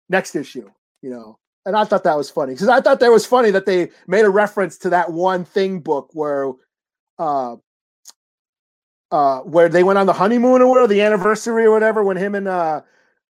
Next 0.09 0.35
issue, 0.37 0.69
you 1.03 1.11
know. 1.11 1.39
and 1.67 1.75
I 1.77 1.85
thought 1.85 2.05
that 2.05 2.17
was 2.17 2.29
funny 2.29 2.53
because 2.53 2.69
I 2.69 2.81
thought 2.83 3.01
that 3.01 3.11
was 3.11 3.25
funny 3.25 3.51
that 3.53 3.65
they 3.65 3.91
made 4.07 4.25
a 4.27 4.31
reference 4.31 4.77
to 4.79 4.91
that 4.91 5.13
one 5.13 5.45
thing 5.47 5.81
book 5.81 6.11
where, 6.13 6.51
uh, 7.19 7.57
uh, 9.15 9.41
where 9.43 9.69
they 9.69 9.85
went 9.85 9.97
on 9.99 10.07
the 10.07 10.13
honeymoon 10.13 10.61
or 10.61 10.67
whatever, 10.69 10.89
the 10.89 11.01
anniversary 11.01 11.65
or 11.65 11.71
whatever, 11.71 12.03
when 12.03 12.17
him 12.17 12.35
and 12.35 12.49
uh, 12.49 12.81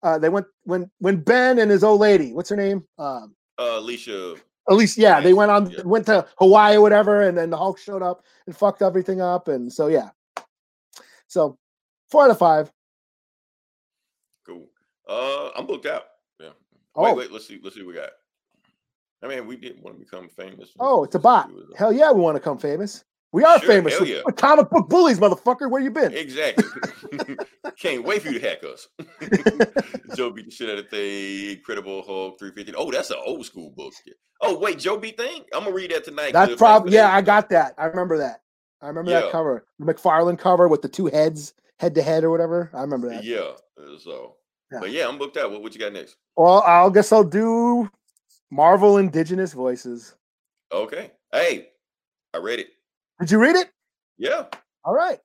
uh, 0.02 0.18
they 0.18 0.28
went 0.28 0.46
when 0.64 0.90
when 0.98 1.16
Ben 1.16 1.58
and 1.58 1.70
his 1.70 1.82
old 1.82 2.00
lady, 2.00 2.32
what's 2.32 2.50
her 2.50 2.56
name? 2.56 2.84
Um, 2.98 3.34
Uh, 3.58 3.78
Alicia. 3.78 4.36
Alicia, 4.68 5.00
yeah, 5.00 5.20
they 5.20 5.32
went 5.32 5.50
on 5.50 5.70
Yeah. 5.70 5.82
went 5.84 6.04
to 6.06 6.26
Hawaii 6.38 6.76
or 6.76 6.82
whatever, 6.82 7.22
and 7.22 7.36
then 7.38 7.48
the 7.50 7.56
Hulk 7.56 7.78
showed 7.78 8.02
up 8.02 8.24
and 8.46 8.54
fucked 8.54 8.82
everything 8.82 9.20
up, 9.22 9.48
and 9.48 9.72
so 9.72 9.86
yeah, 9.88 10.10
so 11.28 11.56
four 12.10 12.24
out 12.24 12.30
of 12.30 12.38
five. 12.38 12.70
Cool. 14.46 14.68
Uh, 15.08 15.48
I'm 15.56 15.66
booked 15.66 15.86
out. 15.86 16.04
Yeah. 16.38 16.50
Oh, 16.94 17.04
Wait, 17.04 17.16
wait. 17.16 17.32
Let's 17.32 17.46
see. 17.48 17.58
Let's 17.62 17.74
see 17.76 17.82
what 17.82 17.94
we 17.94 18.00
got. 18.00 18.10
I 19.22 19.28
mean, 19.28 19.46
we 19.46 19.56
didn't 19.56 19.82
want 19.82 19.96
to 19.98 20.04
become 20.04 20.28
famous. 20.28 20.70
oh, 20.78 21.04
it's 21.04 21.14
a 21.14 21.18
bot. 21.18 21.50
Hell 21.76 21.92
yeah, 21.92 22.12
we 22.12 22.20
want 22.20 22.36
to 22.36 22.40
come 22.40 22.58
famous. 22.58 23.04
We 23.32 23.44
are 23.44 23.58
Sure, 23.60 23.68
famous. 23.68 24.00
yeah. 24.08 24.22
comic 24.36 24.70
book 24.70 24.88
bullies, 24.88 25.20
motherfucker. 25.20 25.70
Where 25.70 25.80
you 25.80 25.90
been? 25.90 26.12
Exactly. 26.12 26.64
Can't 27.78 28.02
wait 28.04 28.22
for 28.22 28.28
you 28.30 28.40
to 28.40 28.48
hack 28.48 28.64
us. 28.64 28.88
Joe 30.16 30.30
beat 30.30 30.46
the 30.46 30.50
shit 30.50 30.68
out 30.68 30.78
of 30.78 30.88
thing. 30.88 31.50
Incredible 31.58 32.02
Hulk 32.02 32.38
350. 32.40 32.74
Oh, 32.76 32.90
that's 32.90 33.10
an 33.10 33.18
old 33.24 33.46
school 33.46 33.70
book. 33.70 33.92
Oh, 34.40 34.58
wait, 34.58 34.78
Joe 34.80 34.96
beat 34.96 35.16
thing? 35.16 35.44
I'm 35.54 35.62
gonna 35.64 35.74
read 35.74 35.92
that 35.92 36.04
tonight. 36.04 36.32
That's 36.32 36.56
probably 36.56 36.92
yeah. 36.94 37.14
I 37.14 37.20
got 37.20 37.50
that. 37.50 37.74
I 37.78 37.84
remember 37.86 38.18
that. 38.18 38.40
I 38.82 38.88
remember 38.88 39.10
that 39.12 39.30
cover, 39.30 39.66
the 39.78 39.92
McFarlane 39.92 40.38
cover 40.38 40.66
with 40.66 40.80
the 40.82 40.88
two 40.88 41.06
heads, 41.06 41.52
head 41.78 41.94
to 41.96 42.02
head 42.02 42.24
or 42.24 42.30
whatever. 42.30 42.70
I 42.72 42.80
remember 42.80 43.10
that. 43.10 43.16
that. 43.16 43.24
Yeah. 43.24 43.52
uh, 43.78 43.98
So, 43.98 44.36
Yeah. 44.72 44.80
but 44.80 44.90
yeah, 44.90 45.06
I'm 45.06 45.18
booked 45.18 45.36
out. 45.36 45.50
What, 45.52 45.62
what 45.62 45.74
you 45.74 45.78
got 45.80 45.92
next? 45.92 46.16
Well, 46.36 46.62
I'll 46.66 46.90
guess 46.90 47.12
I'll 47.12 47.22
do 47.22 47.90
Marvel 48.50 48.96
Indigenous 48.96 49.52
Voices. 49.52 50.14
Okay. 50.72 51.10
Hey, 51.30 51.68
I 52.32 52.38
read 52.38 52.58
it. 52.60 52.68
Did 53.20 53.30
you 53.30 53.38
read 53.38 53.56
it? 53.56 53.70
Yeah. 54.16 54.46
All 54.84 54.94
right. 54.94 55.18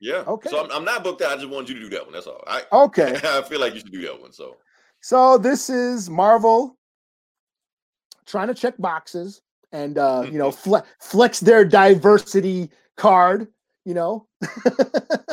Yeah. 0.00 0.24
Okay. 0.26 0.50
So 0.50 0.64
I'm, 0.64 0.72
I'm 0.72 0.84
not 0.84 1.04
booked 1.04 1.22
out. 1.22 1.32
I 1.32 1.36
just 1.36 1.48
wanted 1.48 1.68
you 1.68 1.76
to 1.76 1.80
do 1.82 1.88
that 1.90 2.04
one. 2.04 2.12
That's 2.12 2.26
all. 2.26 2.42
I 2.46 2.62
Okay. 2.72 3.20
I 3.24 3.42
feel 3.42 3.60
like 3.60 3.74
you 3.74 3.80
should 3.80 3.92
do 3.92 4.02
that 4.02 4.20
one. 4.20 4.32
So 4.32 4.56
So 5.00 5.38
this 5.38 5.70
is 5.70 6.10
Marvel 6.10 6.76
trying 8.26 8.48
to 8.48 8.54
check 8.54 8.74
boxes 8.78 9.42
and 9.70 9.98
uh, 9.98 10.26
you 10.30 10.38
know 10.38 10.50
fle- 10.50 10.84
flex 10.98 11.40
their 11.40 11.64
diversity 11.64 12.70
card. 12.96 13.48
You 13.84 13.94
know. 13.94 14.26
that 14.40 15.28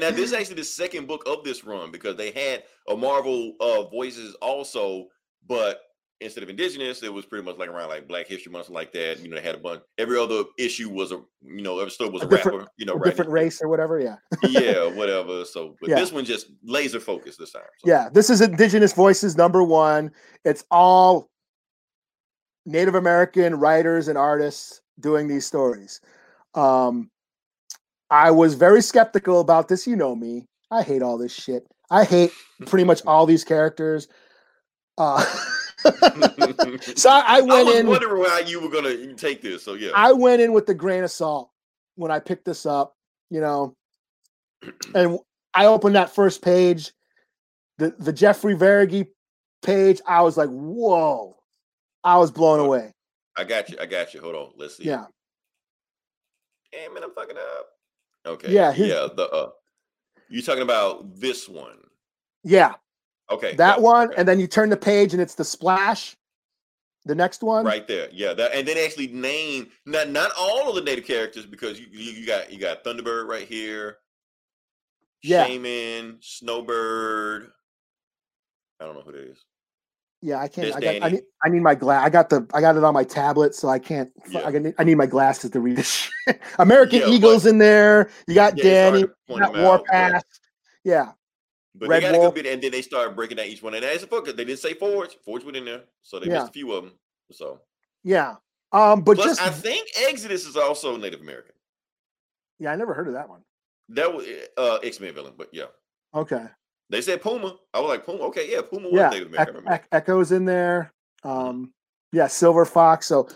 now 0.00 0.10
this 0.10 0.20
is 0.20 0.32
actually 0.32 0.56
the 0.56 0.64
second 0.64 1.08
book 1.08 1.24
of 1.26 1.44
this 1.44 1.64
run 1.64 1.90
because 1.90 2.16
they 2.16 2.30
had 2.30 2.62
a 2.88 2.96
Marvel 2.96 3.54
uh 3.60 3.82
voices 3.88 4.34
also, 4.36 5.08
but 5.46 5.82
instead 6.22 6.42
of 6.42 6.50
indigenous, 6.50 7.02
it 7.02 7.12
was 7.12 7.26
pretty 7.26 7.44
much 7.44 7.58
like 7.58 7.68
around 7.68 7.88
like 7.88 8.08
Black 8.08 8.26
History 8.26 8.50
Month, 8.52 8.70
like 8.70 8.92
that. 8.92 9.20
You 9.20 9.28
know, 9.28 9.36
they 9.36 9.42
had 9.42 9.54
a 9.54 9.58
bunch. 9.58 9.82
Every 9.98 10.18
other 10.18 10.44
issue 10.58 10.88
was 10.88 11.12
a 11.12 11.20
you 11.42 11.62
know 11.62 11.78
every 11.78 11.90
story 11.90 12.10
was 12.10 12.22
A 12.22 12.26
a, 12.26 12.28
rapper. 12.28 12.66
You 12.76 12.86
know, 12.86 12.94
right? 12.94 13.04
different 13.04 13.30
race 13.30 13.60
or 13.60 13.68
whatever. 13.68 14.00
Yeah. 14.00 14.16
yeah, 14.42 14.86
whatever. 14.96 15.44
So, 15.44 15.76
but 15.80 15.90
Yeah. 15.90 15.96
this 15.96 16.12
one 16.12 16.24
just 16.24 16.46
laser 16.64 17.00
focused 17.00 17.38
this 17.38 17.52
time. 17.52 17.62
So. 17.78 17.88
Yeah. 17.90 18.08
This 18.12 18.30
is 18.30 18.40
Indigenous 18.40 18.92
Voices 18.92 19.36
number 19.36 19.62
one. 19.62 20.10
It's 20.44 20.64
all 20.70 21.28
Native 22.64 22.94
American 22.94 23.56
writers 23.56 24.08
and 24.08 24.16
artists 24.16 24.80
doing 25.00 25.26
these 25.28 25.46
stories. 25.46 26.00
Um, 26.54 27.10
I 28.10 28.30
was 28.30 28.54
very 28.54 28.82
skeptical 28.82 29.40
about 29.40 29.68
this. 29.68 29.86
You 29.86 29.96
know 29.96 30.14
me. 30.14 30.46
I 30.70 30.82
hate 30.82 31.02
all 31.02 31.18
this 31.18 31.32
shit. 31.32 31.66
I 31.90 32.04
hate 32.04 32.30
pretty 32.66 32.84
much 32.84 33.02
all 33.06 33.26
these 33.26 33.44
characters. 33.44 34.08
Uh, 34.98 35.24
so 36.96 37.10
I, 37.10 37.20
I 37.20 37.38
I 37.38 37.40
went 37.42 37.66
was 37.66 37.74
in. 37.76 37.86
wondering 37.86 38.24
how 38.24 38.38
you 38.38 38.60
were 38.60 38.68
gonna 38.68 39.14
take 39.14 39.42
this. 39.42 39.62
So 39.62 39.74
yeah, 39.74 39.90
I 39.94 40.12
went 40.12 40.42
in 40.42 40.52
with 40.52 40.66
the 40.66 40.74
grain 40.74 41.04
of 41.04 41.10
salt 41.10 41.50
when 41.96 42.10
I 42.10 42.18
picked 42.20 42.44
this 42.44 42.66
up, 42.66 42.96
you 43.30 43.40
know, 43.40 43.76
and 44.94 45.18
I 45.54 45.66
opened 45.66 45.96
that 45.96 46.14
first 46.14 46.42
page, 46.42 46.92
the 47.78 47.94
the 47.98 48.12
Jeffrey 48.12 48.54
Veregge 48.54 49.06
page. 49.62 50.00
I 50.06 50.22
was 50.22 50.36
like, 50.36 50.48
whoa! 50.50 51.36
I 52.04 52.18
was 52.18 52.30
blown 52.30 52.60
away. 52.60 52.92
I 53.36 53.44
got 53.44 53.68
you. 53.70 53.76
I 53.80 53.86
got 53.86 54.14
you. 54.14 54.20
Hold 54.20 54.34
on. 54.34 54.50
Let's 54.56 54.76
see. 54.76 54.84
Yeah, 54.84 55.06
it, 56.72 56.90
I'm 56.94 57.14
fucking 57.14 57.36
up. 57.36 57.66
Okay. 58.26 58.52
Yeah, 58.52 58.72
his- 58.72 58.88
Yeah. 58.88 59.08
The 59.14 59.28
uh, 59.28 59.50
you 60.28 60.42
talking 60.42 60.62
about 60.62 61.18
this 61.20 61.48
one? 61.48 61.78
yeah, 62.44 62.74
Okay. 63.30 63.54
that 63.56 63.78
yeah, 63.78 63.82
one, 63.82 64.08
okay. 64.08 64.16
and 64.18 64.28
then 64.28 64.38
you 64.40 64.46
turn 64.46 64.68
the 64.70 64.76
page 64.76 65.12
and 65.12 65.22
it's 65.22 65.34
the 65.34 65.44
splash. 65.44 66.16
The 67.04 67.14
next 67.16 67.42
one, 67.42 67.64
right 67.64 67.88
there. 67.88 68.08
Yeah. 68.12 68.32
That 68.32 68.54
and 68.54 68.66
then 68.66 68.78
actually 68.78 69.08
name 69.08 69.70
not 69.86 70.10
not 70.10 70.30
all 70.38 70.68
of 70.68 70.76
the 70.76 70.82
native 70.82 71.04
characters 71.04 71.44
because 71.46 71.80
you 71.80 71.86
you, 71.90 72.12
you 72.12 72.26
got 72.26 72.52
you 72.52 72.60
got 72.60 72.84
Thunderbird 72.84 73.26
right 73.26 73.46
here. 73.46 73.96
Yeah. 75.20 75.46
Shaman, 75.46 76.18
Snowbird. 76.20 77.50
I 78.80 78.84
don't 78.84 78.94
know 78.94 79.00
who 79.02 79.12
that 79.12 79.30
is. 79.30 79.44
Yeah, 80.20 80.38
I 80.38 80.46
can't. 80.46 80.76
I 80.76 80.80
got. 80.80 81.02
I 81.02 81.08
need. 81.10 81.22
I 81.44 81.48
need 81.48 81.62
my 81.62 81.74
glass. 81.74 82.06
I 82.06 82.08
got 82.08 82.30
the. 82.30 82.46
I 82.54 82.60
got 82.60 82.76
it 82.76 82.84
on 82.84 82.94
my 82.94 83.02
tablet, 83.02 83.56
so 83.56 83.68
I 83.68 83.80
can't. 83.80 84.08
Yeah. 84.30 84.46
I, 84.46 84.50
need, 84.50 84.74
I 84.78 84.84
need 84.84 84.94
my 84.94 85.06
glasses 85.06 85.50
to 85.50 85.60
read 85.60 85.76
this. 85.76 86.08
American 86.60 87.00
Yeah, 87.00 87.06
but- 87.06 87.14
Eagles 87.14 87.46
in 87.46 87.58
there. 87.58 88.10
You 88.28 88.36
got 88.36 88.56
Yeah, 88.56 88.62
Danny. 88.62 89.00
You 89.00 89.38
got 89.40 89.52
but- 89.52 89.62
Warpath. 89.62 90.22
Yeah. 90.84 91.12
But 91.74 91.88
Red 91.88 92.02
they 92.02 92.10
got 92.12 92.14
a 92.16 92.18
good 92.18 92.34
bit, 92.34 92.46
and 92.46 92.62
then 92.62 92.70
they 92.70 92.82
started 92.82 93.16
breaking 93.16 93.38
down 93.38 93.46
each 93.46 93.62
one. 93.62 93.74
And 93.74 93.84
as 93.84 94.02
a 94.02 94.06
book, 94.06 94.26
they 94.26 94.32
didn't 94.44 94.58
say 94.58 94.74
Forge. 94.74 95.16
Forge 95.24 95.42
went 95.44 95.56
in 95.56 95.64
there, 95.64 95.84
so 96.02 96.18
they 96.20 96.26
Yeah. 96.26 96.34
missed 96.40 96.48
a 96.50 96.52
few 96.52 96.72
of 96.72 96.84
them. 96.84 96.92
So, 97.32 97.60
Yeah. 98.04 98.36
Um, 98.72 99.02
but 99.02 99.16
plus, 99.16 99.38
just 99.38 99.42
I 99.42 99.50
think 99.50 99.88
Exodus 100.08 100.46
is 100.46 100.56
also 100.56 100.96
Native 100.96 101.20
American. 101.20 101.54
yeah, 102.58 102.72
I 102.72 102.76
never 102.76 102.94
heard 102.94 103.06
of 103.08 103.14
that 103.14 103.28
one. 103.28 103.42
That 103.90 104.12
was 104.14 104.26
uh, 104.56 104.76
X 104.82 104.98
Men 105.00 105.14
villain, 105.14 105.34
but 105.36 105.48
yeah, 105.52 105.66
Okay. 106.14 106.46
they 106.88 107.00
said 107.02 107.20
Puma. 107.22 107.56
I 107.74 107.80
was 107.80 107.88
like 107.90 108.04
Puma. 108.06 108.22
Okay, 108.24 108.50
yeah, 108.50 108.62
Puma 108.62 108.88
was 108.88 108.98
Yeah. 108.98 109.08
Native 109.10 109.28
American. 109.28 109.54
Remember. 109.56 109.74
Ec- 109.74 109.88
Echoes 109.92 110.32
in 110.32 110.44
there. 110.46 110.92
Um, 111.24 111.72
yeah, 112.12 112.26
Silver 112.28 112.64
Fox. 112.64 113.06
So, 113.06 113.28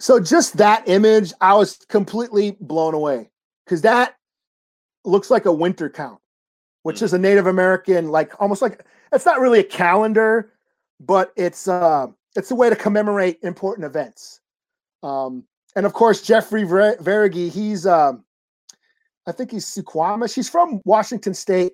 so 0.00 0.18
just 0.20 0.56
that 0.56 0.88
image, 0.88 1.32
I 1.40 1.54
was 1.54 1.76
completely 1.88 2.56
blown 2.60 2.94
away 2.94 3.30
because 3.64 3.82
that 3.82 4.16
looks 5.04 5.30
like 5.30 5.44
a 5.44 5.52
winter 5.52 5.88
count, 5.88 6.20
which 6.84 7.00
is 7.00 7.14
a 7.14 7.18
Native 7.18 7.46
American, 7.46 8.10
like 8.10 8.40
almost 8.40 8.60
like 8.62 8.84
it's 9.10 9.24
not 9.24 9.40
really 9.40 9.58
a 9.58 9.64
calendar, 9.64 10.52
but 11.00 11.32
it's 11.34 11.66
uh, 11.66 12.06
it's 12.36 12.50
a 12.50 12.54
way 12.54 12.68
to 12.68 12.76
commemorate 12.76 13.38
important 13.42 13.86
events. 13.86 14.40
Um, 15.02 15.44
and 15.74 15.86
of 15.86 15.94
course, 15.94 16.20
Jeffrey 16.22 16.64
Ver- 16.64 17.30
he's 17.30 17.86
um, 17.86 18.22
I 19.26 19.32
think 19.32 19.50
he's 19.50 19.66
Suquamish. 19.66 20.34
He's 20.34 20.50
from 20.50 20.82
Washington 20.84 21.32
State, 21.32 21.72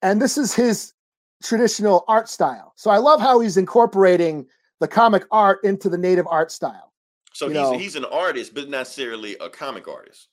and 0.00 0.22
this 0.22 0.38
is 0.38 0.54
his 0.54 0.94
traditional 1.42 2.04
art 2.08 2.30
style. 2.30 2.72
So 2.76 2.90
I 2.90 2.96
love 2.96 3.20
how 3.20 3.40
he's 3.40 3.58
incorporating 3.58 4.46
the 4.80 4.88
comic 4.88 5.24
art 5.30 5.58
into 5.64 5.90
the 5.90 5.98
native 5.98 6.26
art 6.28 6.50
style. 6.50 6.94
So 7.34 7.44
you 7.48 7.52
he's 7.52 7.60
know- 7.60 7.78
he's 7.78 7.96
an 7.96 8.06
artist, 8.06 8.54
but 8.54 8.64
not 8.70 8.78
necessarily 8.78 9.36
a 9.36 9.50
comic 9.50 9.86
artist. 9.86 10.28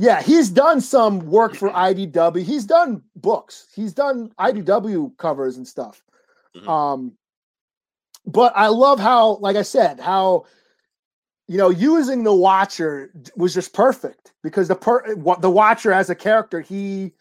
Yeah, 0.00 0.22
he's 0.22 0.48
done 0.48 0.80
some 0.80 1.26
work 1.26 1.56
for 1.56 1.70
IDW. 1.70 2.44
He's 2.44 2.64
done 2.64 3.02
books. 3.16 3.66
He's 3.74 3.92
done 3.92 4.30
IDW 4.38 5.16
covers 5.18 5.56
and 5.56 5.66
stuff. 5.66 6.04
Mhm. 6.54 6.68
Um, 6.68 7.18
but 8.24 8.52
I 8.54 8.68
love 8.68 9.00
how, 9.00 9.38
like 9.38 9.56
I 9.56 9.62
said, 9.62 9.98
how 9.98 10.46
you 11.48 11.58
know 11.58 11.70
using 11.70 12.22
the 12.22 12.32
Watcher 12.32 13.12
was 13.36 13.52
just 13.52 13.72
perfect 13.72 14.32
because 14.44 14.68
the 14.68 14.76
per 14.76 15.16
what 15.16 15.42
the 15.42 15.50
Watcher 15.50 15.92
as 15.92 16.10
a 16.10 16.14
character, 16.14 16.60
he, 16.60 17.12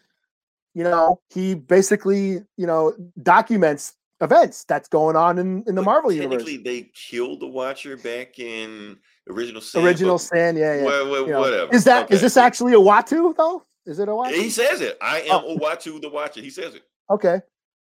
you 0.75 0.83
know, 0.83 1.19
he 1.33 1.55
basically 1.55 2.43
you 2.57 2.67
know 2.67 2.93
documents 3.23 3.95
events 4.21 4.65
that's 4.65 4.87
going 4.87 5.15
on 5.15 5.39
in 5.39 5.63
in 5.65 5.73
the 5.73 5.81
Marvel 5.81 6.11
universe. 6.11 6.43
Technically, 6.43 6.57
they 6.57 6.91
killed 6.93 7.39
the 7.39 7.47
Watcher 7.47 7.97
back 7.97 8.37
in 8.37 8.99
original 9.29 9.61
Sin. 9.61 9.85
Original 9.85 10.17
Sin, 10.19 10.55
yeah, 10.57 10.75
yeah. 10.75 10.81
You 11.03 11.27
know. 11.27 11.39
whatever. 11.41 11.73
Is 11.75 11.83
that 11.85 12.09
is 12.11 12.17
Okay. 12.17 12.21
this 12.25 12.37
actually 12.37 12.73
a 12.73 12.77
Uatu 12.77 13.35
though? 13.35 13.63
Is 13.85 13.99
it 13.99 14.07
a 14.09 14.11
Uatu? 14.11 14.31
He 14.33 14.49
says 14.49 14.81
it. 14.81 14.97
I 15.01 15.21
am 15.21 15.41
Oh. 15.45 15.57
The 15.57 16.09
Watcher. 16.09 16.41
He 16.41 16.49
says 16.49 16.73
it. 16.75 16.83
Okay. 17.09 17.41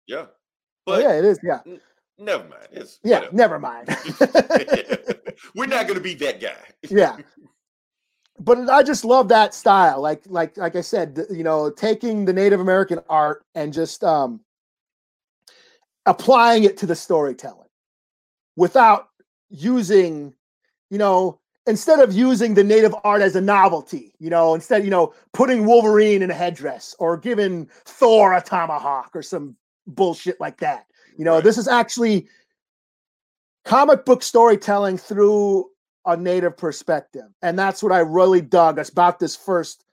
Yeah. 0.06 0.26
Oh, 0.26 0.28
But 0.86 1.02
yeah, 1.02 1.12
it 1.18 1.24
is. 1.24 1.38
Yeah. 1.42 1.60
never 2.18 2.44
mind. 2.48 2.68
It's 2.72 2.98
Yeah. 3.02 3.20
whatever. 3.30 3.36
Never 3.36 3.58
mind. 3.58 3.88
We're 5.54 5.66
not 5.66 5.86
going 5.86 5.94
to 5.98 6.00
be 6.00 6.14
that 6.14 6.40
guy. 6.40 6.56
yeah. 6.88 7.16
But 8.40 8.70
I 8.70 8.82
just 8.84 9.04
love 9.04 9.28
that 9.28 9.52
style. 9.54 10.00
Like, 10.00 10.22
like, 10.26 10.56
like 10.56 10.76
I 10.76 10.80
said, 10.80 11.18
you 11.30 11.42
know, 11.42 11.70
taking 11.70 12.24
the 12.24 12.32
Native 12.32 12.60
American 12.60 13.00
art 13.08 13.44
and 13.56 13.72
just 13.72 14.04
um 14.04 14.40
applying 16.06 16.64
it 16.64 16.76
to 16.78 16.86
the 16.86 16.94
storytelling 16.96 17.68
without 18.56 19.08
using, 19.50 20.32
you 20.90 20.98
know, 20.98 21.40
instead 21.66 22.00
of 22.00 22.12
using 22.12 22.54
the 22.54 22.64
native 22.64 22.94
art 23.04 23.20
as 23.22 23.36
a 23.36 23.40
novelty, 23.40 24.14
you 24.18 24.30
know, 24.30 24.54
instead, 24.54 24.84
you 24.84 24.90
know, 24.90 25.14
putting 25.32 25.66
Wolverine 25.66 26.22
in 26.22 26.30
a 26.30 26.34
headdress 26.34 26.96
or 26.98 27.16
giving 27.16 27.68
Thor 27.84 28.34
a 28.34 28.40
tomahawk 28.40 29.10
or 29.14 29.22
some 29.22 29.56
bullshit 29.86 30.40
like 30.40 30.58
that. 30.58 30.86
You 31.16 31.24
know, 31.24 31.34
Right. 31.34 31.44
this 31.44 31.58
is 31.58 31.68
actually 31.68 32.28
comic 33.64 34.04
book 34.04 34.22
storytelling 34.22 34.96
through 34.96 35.70
a 36.06 36.16
native 36.16 36.56
perspective. 36.56 37.26
And 37.42 37.58
that's 37.58 37.82
what 37.82 37.92
I 37.92 37.98
really 37.98 38.40
dug 38.40 38.78
about 38.78 39.18
this 39.18 39.36
first, 39.36 39.84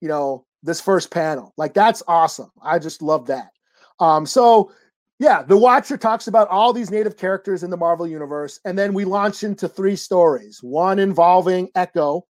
you 0.00 0.08
know, 0.08 0.46
this 0.62 0.80
first 0.80 1.10
panel. 1.10 1.52
Like 1.56 1.74
that's 1.74 2.02
awesome. 2.08 2.50
I 2.62 2.78
just 2.78 3.02
love 3.02 3.26
that. 3.26 3.50
Um, 3.98 4.24
so 4.24 4.72
yeah, 5.20 5.42
the 5.42 5.56
Watcher 5.56 5.98
talks 5.98 6.28
about 6.28 6.48
all 6.48 6.72
these 6.72 6.90
native 6.90 7.18
characters 7.18 7.62
in 7.62 7.68
the 7.68 7.76
Marvel 7.76 8.06
universe, 8.06 8.58
and 8.64 8.76
then 8.78 8.94
we 8.94 9.04
launch 9.04 9.44
into 9.44 9.68
three 9.68 9.94
stories. 9.94 10.62
One 10.62 10.98
involving 10.98 11.68
Echo, 11.74 12.26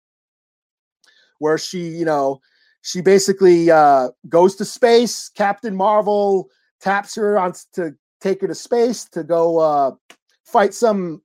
where 1.39 1.59
she, 1.59 1.87
you 1.87 2.07
know, 2.07 2.41
she 2.81 3.03
basically 3.03 3.71
uh, 3.71 4.09
goes 4.31 4.57
to 4.57 4.65
space. 4.65 5.29
Captain 5.29 5.77
Marvel 5.77 6.49
taps 6.81 7.15
her 7.15 7.39
on 7.39 7.53
to 7.75 7.95
take 8.23 8.41
her 8.41 8.49
to 8.49 8.55
space 8.55 9.05
to 9.11 9.23
go 9.23 9.59
uh, 9.59 9.91
fight 10.47 10.73
some 10.73 11.21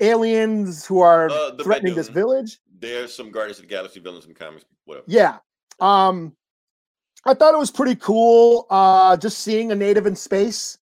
aliens 0.00 0.84
who 0.84 1.00
are 1.00 1.30
Uh, 1.30 1.56
threatening 1.62 1.94
this 1.94 2.10
village. 2.10 2.60
There's 2.78 3.14
some 3.14 3.30
Guardians 3.30 3.58
of 3.58 3.62
the 3.62 3.68
Galaxy 3.68 4.00
villains 4.00 4.26
in 4.26 4.34
comics, 4.34 4.66
whatever. 4.84 5.06
Yeah. 5.08 5.38
Um 5.80 6.36
I 7.24 7.32
thought 7.32 7.54
it 7.54 7.58
was 7.58 7.70
pretty 7.70 7.96
cool 7.96 8.66
uh 8.68 9.16
just 9.16 9.38
seeing 9.38 9.72
a 9.72 9.74
native 9.74 10.06
in 10.06 10.14
space. 10.14 10.76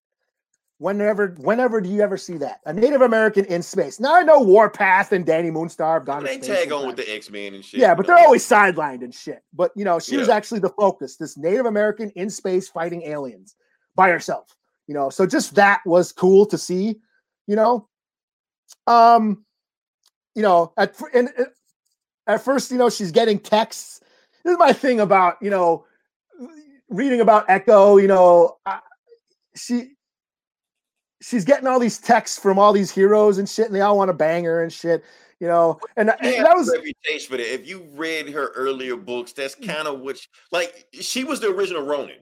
Whenever 0.77 1.27
whenever 1.37 1.79
do 1.79 1.89
you 1.89 2.01
ever 2.01 2.17
see 2.17 2.37
that? 2.37 2.59
A 2.65 2.73
Native 2.73 3.01
American 3.01 3.45
in 3.45 3.61
space. 3.61 3.99
Now 3.99 4.13
I 4.13 4.23
know 4.23 4.41
Warpath 4.41 5.13
and 5.13 5.25
Dani 5.25 5.49
Moonstar 5.49 5.93
have 5.93 6.05
gone 6.05 6.25
They 6.25 6.37
tag 6.37 6.69
on 6.73 6.85
with 6.85 6.97
the 6.97 7.09
X 7.09 7.29
Men 7.29 7.53
and 7.53 7.63
shit. 7.63 7.79
Yeah, 7.79 7.95
but 7.95 8.05
they're 8.05 8.17
always 8.17 8.45
sidelined 8.45 9.01
and 9.01 9.13
shit. 9.13 9.41
But 9.53 9.71
you 9.77 9.85
know, 9.85 9.99
she 9.99 10.17
was 10.17 10.27
actually 10.27 10.59
the 10.59 10.69
focus. 10.69 11.15
This 11.15 11.37
Native 11.37 11.65
American 11.65 12.09
in 12.11 12.29
space 12.29 12.67
fighting 12.67 13.03
aliens 13.03 13.55
by 13.95 14.09
herself. 14.09 14.57
You 14.87 14.95
know, 14.95 15.09
so 15.09 15.25
just 15.25 15.55
that 15.55 15.79
was 15.85 16.11
cool 16.11 16.45
to 16.47 16.57
see. 16.57 16.99
You 17.47 17.55
know, 17.55 17.87
um, 18.85 19.45
you 20.35 20.41
know, 20.41 20.73
at 20.77 20.99
and 21.13 21.29
and 21.37 21.47
at 22.27 22.43
first, 22.43 22.69
you 22.69 22.77
know, 22.77 22.89
she's 22.89 23.11
getting 23.11 23.39
texts. 23.39 24.01
This 24.43 24.51
is 24.51 24.59
my 24.59 24.73
thing 24.73 24.99
about 24.99 25.37
you 25.41 25.49
know, 25.49 25.85
reading 26.89 27.21
about 27.21 27.45
Echo. 27.49 27.95
You 27.95 28.09
know, 28.09 28.57
I, 28.65 28.79
she 29.55 29.94
she's 31.21 31.45
getting 31.45 31.67
all 31.67 31.79
these 31.79 31.97
texts 31.97 32.37
from 32.37 32.59
all 32.59 32.73
these 32.73 32.91
heroes 32.91 33.37
and 33.37 33.47
shit, 33.49 33.67
and 33.67 33.75
they 33.75 33.81
all 33.81 33.97
want 33.97 34.09
to 34.09 34.13
bang 34.13 34.43
her 34.43 34.63
and 34.63 34.71
shit. 34.71 35.03
You 35.41 35.47
know, 35.47 35.79
and, 35.97 36.09
and 36.21 36.45
that 36.45 36.55
was 36.55 36.71
reputation 36.73 37.29
for 37.29 37.37
that. 37.37 37.53
If 37.53 37.67
you 37.67 37.85
read 37.93 38.29
her 38.29 38.47
earlier 38.55 38.95
books, 38.95 39.33
that's 39.33 39.55
Mm. 39.55 39.67
kind 39.67 39.87
of 39.87 39.99
what 39.99 40.17
she, 40.17 40.27
like 40.51 40.87
she 40.93 41.23
was 41.25 41.41
the 41.41 41.49
original 41.49 41.85
Ronin. 41.85 42.19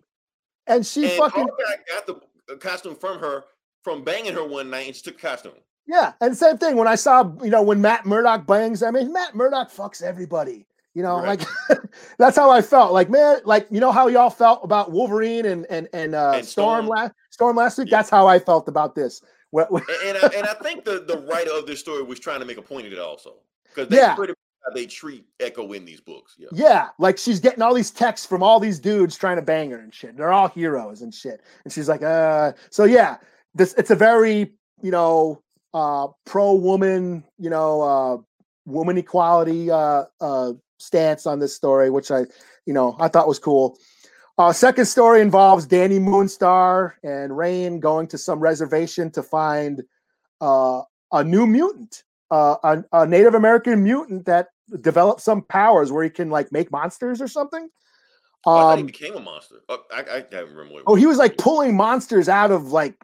and 0.68 0.84
she 0.86 1.03
and 1.06 1.14
fucking 1.14 1.45
got 1.88 2.07
the 2.07 2.15
uh, 2.52 2.57
costume 2.57 2.95
from 2.95 3.20
her 3.20 3.44
from 3.84 4.03
banging 4.03 4.34
her 4.34 4.44
one 4.48 4.70
night 4.72 4.88
and 4.88 4.95
she 4.95 5.03
took 5.03 5.20
the 5.22 5.28
costume. 5.28 5.53
Yeah, 5.86 6.14
and 6.22 6.36
same 6.36 6.57
thing 6.57 6.76
when 6.76 6.88
I 6.88 6.95
saw, 6.95 7.30
you 7.44 7.49
know, 7.52 7.61
when 7.61 7.82
Matt 7.82 8.06
Murdock 8.06 8.48
bangs, 8.48 8.82
I 8.82 8.90
mean, 8.90 9.11
Matt 9.14 9.36
Murdock 9.36 9.70
fucks 9.70 10.02
everybody. 10.02 10.65
You 10.95 11.02
know, 11.03 11.18
Right. 11.22 11.44
like 11.70 11.80
that's 12.20 12.36
how 12.38 12.49
I 12.52 12.61
felt. 12.61 12.94
Like, 12.94 13.10
man, 13.10 13.38
like 13.45 13.68
you 13.72 13.80
know 13.80 13.91
how 13.91 14.07
y'all 14.07 14.30
felt 14.30 14.61
about 14.64 14.91
Wolverine 14.91 15.45
and 15.45 15.65
and 15.70 15.88
and 15.94 16.14
uh 16.15 16.34
And 16.36 16.45
Storm 16.45 16.86
Storm. 16.86 16.88
last 16.88 17.14
Storm 17.32 17.56
last 17.56 17.78
week. 17.78 17.90
Yeah. 17.90 17.98
That's 17.98 18.10
how 18.10 18.28
I 18.28 18.40
felt 18.40 18.68
about 18.68 18.94
this. 18.95 19.22
And, 19.56 19.68
and, 20.03 20.18
I, 20.18 20.30
and 20.36 20.48
I 20.48 20.53
think 20.64 20.84
the, 20.84 21.03
the 21.07 21.20
writer 21.30 21.52
of 21.52 21.68
this 21.68 21.80
story 21.80 22.02
was 22.02 22.20
trying 22.20 22.40
to 22.40 22.45
make 22.45 22.57
a 22.57 22.61
point 22.64 22.88
of 22.88 22.94
it 22.94 22.98
also. 22.99 23.36
Because 23.70 23.88
they 23.88 23.98
Yeah. 23.98 24.15
pretty 24.15 24.32
much 24.32 24.38
how 24.65 24.74
they 24.74 24.88
treat 24.88 25.26
Echo 25.40 25.72
in 25.74 25.86
these 25.86 26.02
books. 26.02 26.34
Yeah. 26.40 26.48
yeah, 26.53 26.90
like 26.98 27.18
she's 27.20 27.40
getting 27.40 27.61
all 27.61 27.74
these 27.76 27.91
texts 27.91 28.26
from 28.26 28.41
all 28.41 28.60
these 28.60 28.80
dudes 28.80 29.15
trying 29.15 29.36
to 29.36 29.41
bang 29.44 29.70
her 29.72 29.78
and 29.78 29.94
shit. 29.94 30.18
They're 30.18 30.32
all 30.34 30.48
heroes 30.48 31.02
and 31.03 31.14
shit. 31.14 31.41
And 31.65 31.72
she's 31.74 31.88
like, 31.88 32.02
uh, 32.02 32.53
so 32.72 32.86
yeah, 32.86 33.18
this 33.53 33.74
it's 33.78 33.91
a 33.91 33.95
very, 33.95 34.53
you 34.82 34.90
know, 34.91 35.40
uh 35.76 36.07
pro 36.26 36.53
woman, 36.53 37.24
you 37.38 37.49
know, 37.52 37.82
uh 37.82 38.18
woman 38.65 38.98
equality 38.98 39.70
uh 39.70 40.06
uh 40.22 40.53
stance 40.78 41.26
on 41.26 41.40
this 41.40 41.56
story, 41.56 41.90
which 41.90 42.12
I, 42.12 42.26
you 42.66 42.74
know, 42.74 42.95
I 43.00 43.08
thought 43.08 43.28
was 43.28 43.40
cool. 43.40 43.78
Uh, 44.38 44.52
second 44.52 44.86
story 44.86 45.22
involves 45.22 45.68
Dani 45.68 46.00
Moonstar 46.00 46.94
and 47.04 47.32
Rahne 47.32 47.80
going 47.80 48.08
to 48.08 48.18
some 48.18 48.40
reservation 48.40 49.12
to 49.12 49.22
find 49.22 49.84
uh, 50.41 50.82
a 51.12 51.24
new 51.24 51.45
mutant, 51.45 52.04
uh, 52.32 52.56
a, 52.64 52.84
a 52.91 53.06
Native 53.06 53.36
American 53.36 53.84
mutant 53.84 54.26
that 54.26 54.48
developed 54.82 55.22
some 55.22 55.44
powers 55.44 55.91
where 55.91 56.04
he 56.04 56.10
can 56.10 56.32
like 56.32 56.52
make 56.52 56.72
monsters 56.72 57.22
or 57.22 57.28
something. 57.28 57.70
Oh, 58.45 58.58
I 58.58 58.62
thought 58.62 58.78
he 58.78 58.82
Um, 58.82 58.88
became 58.88 59.16
a 59.16 59.20
monster. 59.20 59.58
Oh, 59.70 59.84
I, 59.94 60.00
I 60.00 60.22
can't 60.22 60.48
remember. 60.50 60.82
Oh, 60.88 60.95
he 60.95 61.06
was 61.06 61.18
like 61.18 61.38
pulling 61.38 61.78
monsters 61.78 62.28
out 62.28 62.52
of 62.52 62.72
like. 62.72 62.95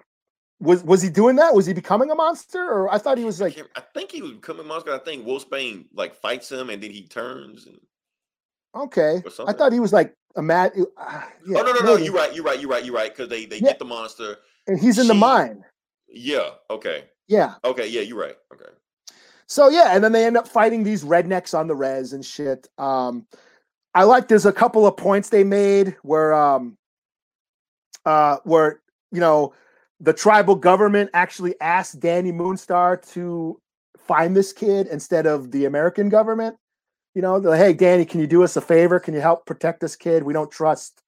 Was 0.61 0.83
was 0.83 1.01
he 1.01 1.09
doing 1.09 1.37
that? 1.37 1.53
Was 1.55 1.65
he 1.65 1.73
becoming 1.73 2.11
a 2.11 2.15
monster, 2.15 2.61
or 2.63 2.93
I 2.93 2.97
thought 2.97 3.17
he 3.17 3.23
was 3.23 3.39
like 3.39 3.55
can't- 3.55 3.69
I 3.75 3.81
think 3.93 4.11
he 4.11 4.21
was 4.21 4.31
becoming 4.33 4.65
a 4.65 4.67
monster. 4.67 4.93
I 4.93 4.97
think 4.99 5.25
Wolfsbane 5.25 5.85
like 5.93 6.15
fights 6.15 6.51
him 6.51 6.69
and 6.69 6.83
then 6.83 6.91
he 6.91 7.03
turns. 7.07 7.65
And, 7.65 7.79
okay. 8.75 9.23
I 9.47 9.53
thought 9.53 9.71
he 9.71 9.79
was 9.79 9.93
like 9.93 10.13
a 10.35 10.41
mad. 10.41 10.73
Uh, 10.75 11.21
yeah, 11.47 11.59
oh 11.59 11.63
no 11.63 11.71
no 11.71 11.79
no! 11.79 11.93
maybe. 11.95 12.05
You're 12.05 12.13
right. 12.13 12.35
You're 12.35 12.43
right. 12.43 12.59
You're 12.59 12.69
right. 12.69 12.83
You're 12.85 12.93
right. 12.95 13.09
Because 13.15 13.29
they 13.29 13.45
they 13.45 13.57
Yeah. 13.57 13.69
get 13.69 13.79
the 13.79 13.85
monster. 13.85 14.37
And 14.67 14.77
he's 14.79 14.99
in 14.99 15.07
the 15.07 15.13
She- 15.13 15.19
mine. 15.19 15.63
Yeah. 16.09 16.49
Okay. 16.69 17.05
Yeah. 17.27 17.55
Okay. 17.63 17.87
Yeah. 17.87 18.01
You're 18.01 18.19
right. 18.19 18.35
Okay. 18.53 18.69
So 19.47 19.69
yeah, 19.69 19.95
and 19.95 20.03
then 20.03 20.11
they 20.11 20.25
end 20.25 20.37
up 20.37 20.47
fighting 20.47 20.83
these 20.83 21.03
rednecks 21.05 21.57
on 21.57 21.67
the 21.67 21.75
res 21.75 22.13
and 22.13 22.23
shit. 22.23 22.67
Um, 22.77 23.25
I 23.95 24.03
like 24.03 24.27
there's 24.27 24.45
a 24.45 24.51
couple 24.53 24.85
of 24.85 24.97
points 24.97 25.29
they 25.29 25.43
made 25.43 25.95
where 26.03 26.33
um 26.33 26.77
uh 28.05 28.37
where 28.43 28.81
you 29.11 29.19
know 29.19 29.53
the 29.99 30.13
tribal 30.13 30.55
government 30.55 31.09
actually 31.13 31.59
asked 31.59 31.99
Dani 31.99 32.33
Moonstar 32.33 33.01
to 33.13 33.59
find 33.97 34.35
this 34.35 34.53
kid 34.53 34.87
instead 34.87 35.25
of 35.25 35.51
the 35.51 35.65
American 35.65 36.09
government. 36.09 36.55
You 37.15 37.21
know, 37.21 37.37
like, 37.37 37.59
hey 37.59 37.73
Danny, 37.73 38.05
can 38.05 38.19
you 38.19 38.27
do 38.27 38.43
us 38.43 38.55
a 38.55 38.61
favor? 38.61 38.99
Can 38.99 39.13
you 39.13 39.21
help 39.21 39.45
protect 39.45 39.81
this 39.81 39.95
kid? 39.95 40.23
We 40.23 40.33
don't 40.33 40.51
trust 40.51 41.01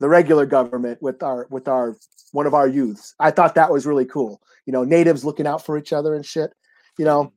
the 0.00 0.08
regular 0.08 0.46
government 0.46 1.02
with 1.02 1.22
our 1.22 1.46
with 1.50 1.68
our 1.68 1.96
one 2.32 2.46
of 2.46 2.54
our 2.54 2.68
youths. 2.68 3.14
I 3.18 3.30
thought 3.30 3.54
that 3.56 3.70
was 3.70 3.86
really 3.86 4.06
cool. 4.06 4.40
You 4.66 4.72
know, 4.72 4.84
natives 4.84 5.24
looking 5.24 5.46
out 5.46 5.64
for 5.64 5.76
each 5.76 5.92
other 5.92 6.14
and 6.14 6.24
shit. 6.24 6.52
You 6.98 7.04
know, 7.04 7.32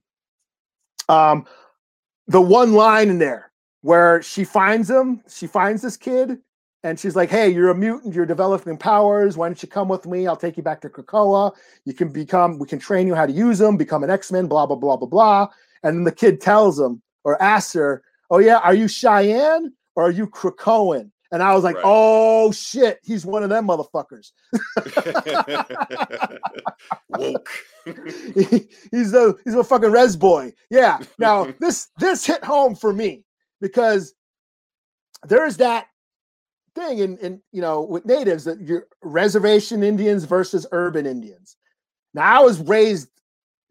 um, 1.09 1.45
the 2.27 2.41
one 2.41 2.73
line 2.73 3.09
in 3.09 3.19
there 3.19 3.51
where 3.81 4.21
she 4.21 4.43
finds 4.43 4.89
him, 4.89 5.21
she 5.29 5.47
finds 5.47 5.81
this 5.81 5.97
kid, 5.97 6.39
and 6.87 6.97
she's 6.97 7.17
like, 7.17 7.29
"Hey, 7.29 7.49
you're 7.49 7.69
a 7.69 7.75
mutant. 7.75 8.15
You're 8.15 8.25
developing 8.25 8.77
powers. 8.77 9.35
Why 9.35 9.49
don't 9.49 9.61
you 9.61 9.67
come 9.67 9.89
with 9.89 10.05
me? 10.05 10.25
I'll 10.25 10.37
take 10.37 10.55
you 10.55 10.63
back 10.63 10.79
to 10.81 10.89
Krakoa. 10.89 11.53
You 11.83 11.93
can 11.93 12.09
become. 12.09 12.57
We 12.59 12.65
can 12.65 12.79
train 12.79 13.07
you 13.07 13.13
how 13.13 13.25
to 13.25 13.33
use 13.33 13.59
them. 13.59 13.75
Become 13.75 14.05
an 14.05 14.09
X 14.09 14.31
Men. 14.31 14.47
Blah 14.47 14.65
blah 14.65 14.77
blah 14.77 14.95
blah 14.95 15.07
blah." 15.07 15.49
And 15.83 15.97
then 15.97 16.03
the 16.05 16.11
kid 16.13 16.39
tells 16.39 16.79
him 16.79 17.01
or 17.25 17.41
asks 17.41 17.73
her, 17.73 18.03
"Oh 18.31 18.39
yeah, 18.39 18.59
are 18.59 18.73
you 18.73 18.87
Cheyenne 18.87 19.73
or 19.95 20.05
are 20.05 20.11
you 20.11 20.27
Krakoan?" 20.27 21.11
And 21.29 21.43
I 21.43 21.53
was 21.53 21.65
like, 21.65 21.75
Right. 21.75 21.83
"Oh 21.85 22.53
shit, 22.53 22.99
he's 23.03 23.25
one 23.25 23.43
of 23.43 23.49
them 23.49 23.67
motherfuckers." 23.67 24.31
Woke. 27.09 27.49
he's 28.91 29.13
a 29.13 29.35
he's 29.43 29.55
a 29.55 29.63
fucking 29.63 29.91
res 29.91 30.15
boy. 30.15 30.53
Yeah. 30.69 30.99
Now 31.19 31.53
this 31.59 31.89
this 31.99 32.25
hit 32.25 32.45
home 32.45 32.75
for 32.75 32.93
me 32.93 33.25
because 33.59 34.13
there's 35.27 35.57
that 35.57 35.87
thing 36.77 36.99
in 36.99 37.17
in 37.17 37.41
you 37.51 37.61
know 37.61 37.81
with 37.81 38.05
natives 38.05 38.43
that 38.45 38.61
you're 38.61 38.87
reservation 39.01 39.83
Indians 39.83 40.23
versus 40.25 40.65
urban 40.71 41.05
Indians. 41.05 41.57
Now 42.13 42.39
I 42.41 42.43
was 42.43 42.59
raised 42.61 43.09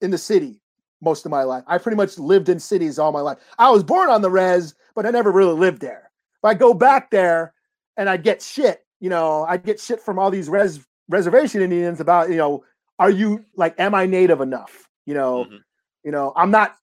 in 0.00 0.10
the 0.10 0.18
city 0.18 0.60
most 1.00 1.24
of 1.24 1.30
my 1.30 1.42
life. 1.42 1.64
I 1.66 1.78
pretty 1.78 1.96
much 1.96 2.18
lived 2.18 2.48
in 2.48 2.58
cities 2.58 2.98
all 2.98 3.12
my 3.12 3.20
life. 3.20 3.38
I 3.58 3.70
was 3.70 3.82
born 3.84 4.08
on 4.10 4.22
the 4.22 4.30
res, 4.30 4.74
but 4.94 5.06
I 5.06 5.10
never 5.10 5.30
really 5.30 5.58
lived 5.58 5.80
there. 5.80 6.10
If 6.38 6.44
I 6.44 6.54
go 6.54 6.74
back 6.74 7.10
there 7.10 7.52
and 7.96 8.08
I 8.08 8.16
get 8.16 8.42
shit, 8.42 8.84
you 9.00 9.10
know, 9.10 9.44
I 9.48 9.56
get 9.56 9.78
shit 9.80 10.00
from 10.00 10.18
all 10.18 10.30
these 10.30 10.48
res 10.48 10.80
reservation 11.08 11.62
Indians 11.62 12.00
about, 12.00 12.30
you 12.30 12.36
know, 12.36 12.64
are 12.98 13.10
you 13.10 13.44
like, 13.56 13.78
am 13.78 13.94
I 13.94 14.06
native 14.06 14.40
enough? 14.40 14.88
You 15.06 15.14
know, 15.14 15.44
Mhm. 15.44 15.58
you 16.02 16.10
know, 16.12 16.32
I'm 16.34 16.50
not, 16.50 16.76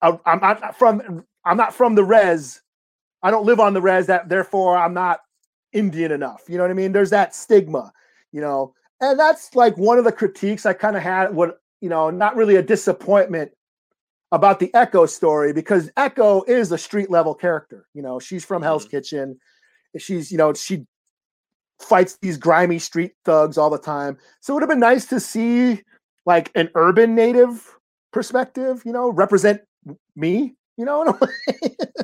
I- 0.00 0.18
I'm 0.26 0.40
not 0.40 0.76
from, 0.76 1.24
I'm 1.44 1.56
not 1.56 1.74
from 1.74 1.94
the 1.94 2.04
res. 2.04 2.60
I 3.22 3.30
don't 3.30 3.44
live 3.46 3.60
on 3.60 3.72
the 3.74 3.80
res. 3.82 4.06
That 4.06 4.28
therefore 4.28 4.76
I'm 4.76 4.94
not 4.94 5.20
Indian 5.72 6.12
enough. 6.12 6.42
You 6.48 6.56
know 6.56 6.64
what 6.64 6.70
I 6.70 6.74
mean? 6.74 6.92
There's 6.92 7.10
that 7.10 7.34
stigma, 7.34 7.92
you 8.32 8.40
know, 8.40 8.74
and 9.00 9.18
that's 9.18 9.54
like 9.54 9.76
one 9.76 9.98
of 9.98 10.04
the 10.04 10.12
critiques 10.12 10.66
I 10.66 10.72
kind 10.72 10.96
of 10.96 11.02
had. 11.02 11.34
What 11.34 11.60
you 11.80 11.88
know, 11.88 12.10
not 12.10 12.36
really 12.36 12.56
a 12.56 12.62
disappointment 12.62 13.50
about 14.30 14.60
the 14.60 14.72
Echo 14.74 15.04
story 15.04 15.52
because 15.52 15.90
Echo 15.96 16.42
is 16.44 16.72
a 16.72 16.78
street 16.78 17.10
level 17.10 17.34
character. 17.34 17.86
You 17.92 18.02
know, 18.02 18.18
she's 18.18 18.44
from 18.44 18.62
Hell's 18.62 18.86
Mhm. 18.86 18.90
Kitchen. 18.90 19.40
She's, 19.98 20.32
you 20.32 20.38
know, 20.38 20.54
she 20.54 20.86
fights 21.80 22.16
these 22.22 22.38
grimy 22.38 22.78
street 22.78 23.12
thugs 23.24 23.58
all 23.58 23.68
the 23.68 23.78
time. 23.78 24.16
So 24.40 24.52
it 24.52 24.54
would 24.54 24.62
have 24.62 24.70
been 24.70 24.80
nice 24.80 25.06
to 25.06 25.20
see 25.20 25.82
like 26.24 26.50
an 26.54 26.70
urban 26.74 27.14
native 27.14 27.78
perspective, 28.12 28.82
you 28.86 28.92
know, 28.92 29.10
represent 29.10 29.60
me, 30.14 30.54
you 30.76 30.84
know. 30.84 31.02
a 31.02 31.12
way. 31.12 31.28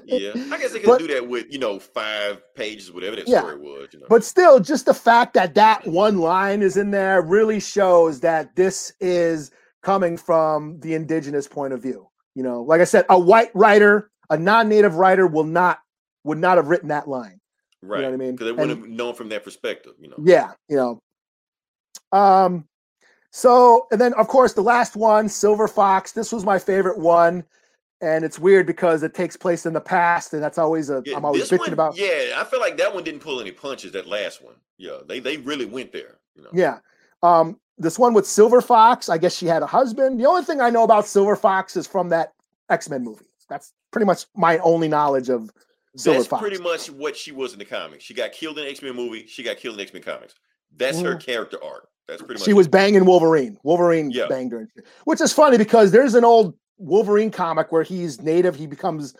Yeah. 0.04 0.32
I 0.52 0.58
guess 0.58 0.72
they 0.72 0.78
could 0.80 0.86
But- 0.86 0.98
do 1.00 1.06
that 1.08 1.28
with, 1.28 1.46
you 1.50 1.58
know, 1.58 1.78
five 1.78 2.42
pages, 2.54 2.92
whatever 2.92 3.16
that 3.16 3.28
Yeah. 3.28 3.40
story 3.40 3.58
was, 3.58 3.88
you 3.92 4.00
know. 4.00 4.06
But 4.08 4.24
still, 4.24 4.60
just 4.60 4.86
the 4.86 4.94
fact 4.94 5.34
that 5.34 5.54
that 5.54 5.86
one 5.86 6.18
line 6.18 6.62
is 6.62 6.76
in 6.76 6.90
there 6.90 7.22
really 7.22 7.60
shows 7.60 8.20
that 8.20 8.54
this 8.56 8.92
is 9.00 9.50
coming 9.82 10.16
from 10.16 10.80
the 10.80 10.94
indigenous 10.94 11.46
point 11.48 11.72
of 11.72 11.80
view. 11.82 12.08
You 12.34 12.42
know, 12.42 12.62
like 12.62 12.80
I 12.80 12.84
said, 12.84 13.04
a 13.08 13.18
white 13.18 13.50
writer, 13.54 14.10
a 14.30 14.36
non-native 14.38 14.94
writer 14.96 15.26
will 15.26 15.44
not 15.44 15.80
would 16.24 16.38
not 16.38 16.56
have 16.56 16.68
written 16.68 16.88
that 16.88 17.08
line. 17.08 17.40
Right. 17.82 18.02
what 18.04 18.12
I 18.12 18.16
mean? 18.16 18.32
Because 18.32 18.46
they 18.46 18.52
wouldn't 18.52 18.80
have 18.80 18.88
known 18.88 19.14
from 19.14 19.28
that 19.30 19.44
perspective, 19.44 19.92
you 20.00 20.08
know. 20.08 20.16
Yeah, 20.22 20.52
you 20.68 20.76
know. 20.76 21.00
Um 22.12 22.66
so 23.30 23.86
and 23.92 24.00
then 24.00 24.14
of 24.14 24.28
course 24.28 24.52
the 24.54 24.62
last 24.62 24.96
one, 24.96 25.28
Silver 25.28 25.68
Fox. 25.68 26.12
This 26.12 26.32
was 26.32 26.44
my 26.44 26.58
favorite 26.58 26.98
one. 26.98 27.44
And 28.00 28.24
it's 28.24 28.38
weird 28.38 28.66
because 28.66 29.02
it 29.02 29.12
takes 29.12 29.36
place 29.36 29.66
in 29.66 29.72
the 29.72 29.80
past, 29.80 30.32
and 30.32 30.40
that's 30.42 30.56
always 30.58 30.88
a 30.88 31.02
Yeah, 31.04 31.16
am 31.16 31.24
always 31.24 31.50
bitching 31.50 31.58
one, 31.58 31.72
about. 31.72 31.96
Yeah, 31.96 32.34
I 32.36 32.44
feel 32.44 32.60
like 32.60 32.76
that 32.76 32.94
one 32.94 33.02
didn't 33.02 33.20
pull 33.20 33.40
any 33.40 33.50
punches. 33.50 33.90
That 33.92 34.06
last 34.06 34.42
one, 34.42 34.54
yeah, 34.76 34.98
they 35.06 35.18
they 35.18 35.36
really 35.38 35.66
went 35.66 35.92
there. 35.92 36.18
You 36.36 36.42
know. 36.42 36.50
Yeah. 36.52 36.78
Um, 37.24 37.58
this 37.76 37.98
one 37.98 38.14
with 38.14 38.26
Silver 38.26 38.60
Fox, 38.60 39.08
I 39.08 39.18
guess 39.18 39.36
she 39.36 39.46
had 39.46 39.62
a 39.62 39.66
husband. 39.66 40.20
The 40.20 40.26
only 40.26 40.42
thing 40.44 40.60
I 40.60 40.70
know 40.70 40.84
about 40.84 41.06
Silver 41.06 41.34
Fox 41.34 41.76
is 41.76 41.86
from 41.88 42.08
that 42.10 42.32
X-Men 42.70 43.02
movie. 43.02 43.26
That's 43.48 43.72
pretty 43.90 44.04
much 44.06 44.26
my 44.36 44.58
only 44.58 44.86
knowledge 44.88 45.28
of 45.28 45.50
Silver 45.96 46.18
Fox. 46.18 46.26
That's 46.26 46.26
Fox. 46.28 46.40
pretty 46.40 46.62
much 46.62 46.90
what 46.90 47.16
she 47.16 47.32
was 47.32 47.52
in 47.52 47.58
the 47.58 47.64
comics. 47.64 48.04
She 48.04 48.14
got 48.14 48.30
killed 48.32 48.58
in 48.60 48.66
X 48.68 48.80
Men 48.82 48.94
movie. 48.94 49.26
She 49.26 49.42
got 49.42 49.56
killed 49.56 49.74
in 49.74 49.80
X 49.80 49.92
Men 49.92 50.02
comics. 50.02 50.34
That's 50.76 51.00
her 51.00 51.16
character 51.16 51.58
arc. 51.64 51.88
That's 52.06 52.22
pretty 52.22 52.38
much. 52.38 52.44
she 52.44 52.52
it. 52.52 52.54
was 52.54 52.68
banging 52.68 53.04
Wolverine. 53.04 53.58
Wolverine 53.64 54.10
Yeah. 54.12 54.26
banged 54.28 54.52
her, 54.52 54.68
which 55.04 55.20
is 55.20 55.32
funny 55.32 55.58
because 55.58 55.90
there's 55.90 56.14
an 56.14 56.24
old 56.24 56.54
Wolverine 56.78 57.30
comic 57.30 57.72
where 57.72 57.82
he's 57.82 58.20
native. 58.20 58.54
He 58.56 58.66
becomes 58.66 59.14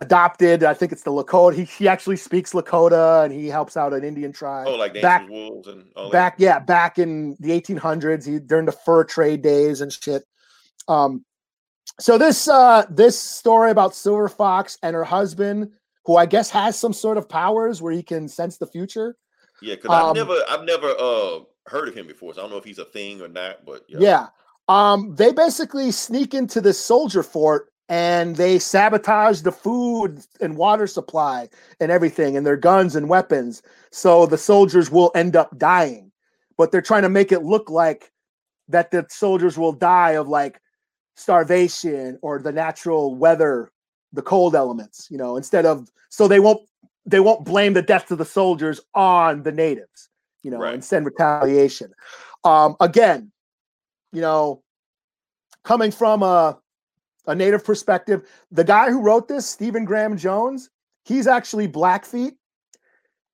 adopted. 0.00 0.64
I 0.64 0.74
think 0.74 0.92
it's 0.92 1.02
the 1.02 1.12
Lakota. 1.12 1.54
He, 1.54 1.64
he 1.64 1.88
actually 1.88 2.16
speaks 2.16 2.52
Lakota 2.52 3.24
and 3.24 3.32
he 3.32 3.46
helps 3.46 3.76
out 3.76 3.92
an 3.92 4.04
Indian 4.04 4.32
tribe. 4.32 4.66
Oh, 4.66 4.74
like 4.74 5.00
back 5.00 5.28
Wolves 5.28 5.68
and 5.68 5.86
all 5.94 6.10
back 6.10 6.34
yeah 6.38 6.58
back 6.58 6.98
in 6.98 7.36
the 7.40 7.50
1800s 7.50 8.26
he 8.26 8.38
during 8.40 8.66
the 8.66 8.72
fur 8.72 9.04
trade 9.04 9.42
days 9.42 9.80
and 9.80 9.92
shit 9.92 10.24
um 10.88 11.24
so 12.00 12.18
this 12.18 12.48
uh 12.48 12.84
this 12.90 13.18
story 13.18 13.70
about 13.70 13.94
silver 13.94 14.28
fox 14.28 14.78
and 14.82 14.94
her 14.94 15.04
husband 15.04 15.70
who 16.04 16.16
i 16.16 16.26
guess 16.26 16.50
has 16.50 16.76
some 16.78 16.92
sort 16.92 17.16
of 17.16 17.28
powers 17.28 17.80
where 17.80 17.92
he 17.92 18.02
can 18.02 18.28
sense 18.28 18.58
the 18.58 18.66
future. 18.66 19.16
Yeah, 19.60 19.76
because 19.76 19.90
I've 19.90 20.04
um, 20.06 20.16
never 20.16 20.36
I've 20.50 20.64
never 20.64 20.88
uh 20.98 21.40
heard 21.68 21.88
of 21.88 21.94
him 21.94 22.08
before, 22.08 22.34
so 22.34 22.40
I 22.40 22.42
don't 22.42 22.50
know 22.50 22.56
if 22.56 22.64
he's 22.64 22.80
a 22.80 22.84
thing 22.84 23.20
or 23.22 23.28
not. 23.28 23.64
But 23.64 23.84
yeah, 23.88 23.98
yeah. 24.00 24.26
Um 24.72 25.14
they 25.16 25.32
basically 25.32 25.90
sneak 25.90 26.32
into 26.34 26.60
this 26.60 26.78
soldier 26.78 27.22
fort 27.22 27.68
and 27.88 28.36
they 28.36 28.58
sabotage 28.58 29.42
the 29.42 29.52
food 29.52 30.20
and 30.40 30.56
water 30.56 30.86
supply 30.86 31.48
and 31.80 31.90
everything 31.92 32.36
and 32.36 32.46
their 32.46 32.56
guns 32.56 32.96
and 32.96 33.08
weapons 33.08 33.62
so 33.90 34.24
the 34.26 34.38
soldiers 34.38 34.90
will 34.90 35.10
end 35.14 35.36
up 35.36 35.56
dying 35.58 36.10
but 36.56 36.70
they're 36.70 36.80
trying 36.90 37.02
to 37.02 37.08
make 37.18 37.32
it 37.32 37.42
look 37.42 37.68
like 37.70 38.10
that 38.68 38.90
the 38.90 39.04
soldiers 39.10 39.58
will 39.58 39.72
die 39.72 40.12
of 40.12 40.28
like 40.28 40.60
starvation 41.16 42.18
or 42.22 42.38
the 42.38 42.52
natural 42.52 43.14
weather 43.14 43.70
the 44.12 44.22
cold 44.22 44.54
elements 44.54 45.08
you 45.10 45.18
know 45.18 45.36
instead 45.36 45.66
of 45.66 45.88
so 46.08 46.26
they 46.26 46.40
won't 46.40 46.62
they 47.04 47.20
won't 47.20 47.44
blame 47.44 47.74
the 47.74 47.82
deaths 47.82 48.10
of 48.10 48.18
the 48.18 48.24
soldiers 48.24 48.80
on 48.94 49.42
the 49.42 49.52
natives 49.52 50.08
you 50.42 50.50
know 50.50 50.58
Right. 50.58 50.74
and 50.74 50.84
send 50.84 51.04
retaliation 51.04 51.92
um 52.44 52.76
again 52.80 53.30
you 54.12 54.20
know 54.20 54.62
coming 55.64 55.90
from 55.90 56.22
a 56.22 56.58
a 57.26 57.34
native 57.34 57.64
perspective 57.64 58.28
the 58.50 58.64
guy 58.64 58.90
who 58.90 59.00
wrote 59.00 59.28
this 59.28 59.46
stephen 59.46 59.84
graham 59.84 60.16
jones 60.16 60.70
he's 61.04 61.26
actually 61.26 61.66
blackfeet 61.66 62.34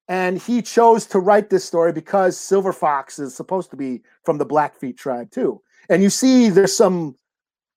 and 0.08 0.38
he 0.40 0.62
chose 0.62 1.04
to 1.06 1.18
write 1.18 1.50
this 1.50 1.64
story 1.64 1.92
because 1.92 2.36
silver 2.36 2.72
fox 2.72 3.18
is 3.18 3.34
supposed 3.34 3.70
to 3.70 3.76
be 3.76 4.02
from 4.24 4.38
the 4.38 4.44
blackfeet 4.44 4.96
tribe 4.96 5.30
too 5.30 5.60
and 5.88 6.02
you 6.02 6.10
see 6.10 6.48
there's 6.48 6.76
some 6.76 7.16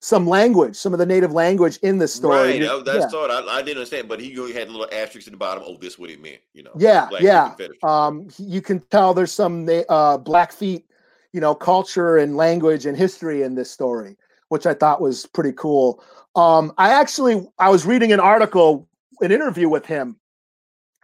some 0.04 0.26
language 0.26 0.76
some 0.76 0.94
of 0.94 1.00
the 1.00 1.06
native 1.06 1.32
language 1.32 1.78
in 1.84 2.00
this 2.00 2.14
story 2.14 2.36
right. 2.36 2.62
You- 2.62 2.84
that's 2.84 3.02
yeah. 3.02 3.08
thought 3.08 3.30
I, 3.30 3.58
I 3.58 3.62
didn't 3.62 3.78
understand, 3.78 4.10
but 4.10 4.20
he 4.20 4.32
had 4.52 4.68
a 4.68 4.72
little 4.72 4.88
asterisk 4.92 5.28
at 5.28 5.32
the 5.34 5.38
bottom. 5.38 5.64
Oh, 5.66 5.78
this 5.78 6.00
what 6.00 6.10
it 6.10 6.20
meant. 6.20 6.40
You 6.54 6.64
know. 6.64 6.72
Yeah, 6.76 7.08
yeah. 7.20 7.54
Um 7.84 8.28
you 8.40 8.62
can 8.62 8.80
tell 8.80 9.14
there's 9.14 9.32
some 9.32 9.70
uh 9.88 10.18
blackfeet 10.18 10.86
you 11.34 11.42
know 11.42 11.56
culture 11.56 12.18
and 12.18 12.38
language 12.38 12.86
and 12.86 12.98
history 12.98 13.44
in 13.44 13.56
this 13.56 13.72
story 13.72 14.18
which 14.50 14.66
i 14.66 14.74
thought 14.74 15.02
was 15.02 15.26
pretty 15.28 15.54
cool. 15.54 16.04
Um 16.36 16.74
i 16.78 16.92
actually 16.92 17.48
i 17.60 17.70
was 17.70 17.86
reading 17.86 18.12
an 18.12 18.20
article 18.20 18.88
an 19.22 19.32
interview 19.32 19.70
with 19.70 19.86
him 19.86 20.18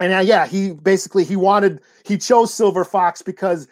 and 0.00 0.12
uh, 0.12 0.18
yeah 0.18 0.46
he 0.46 0.72
basically 0.72 1.24
he 1.24 1.36
wanted 1.36 1.80
he 2.04 2.18
chose 2.18 2.52
silver 2.52 2.84
fox 2.84 3.22
because 3.22 3.68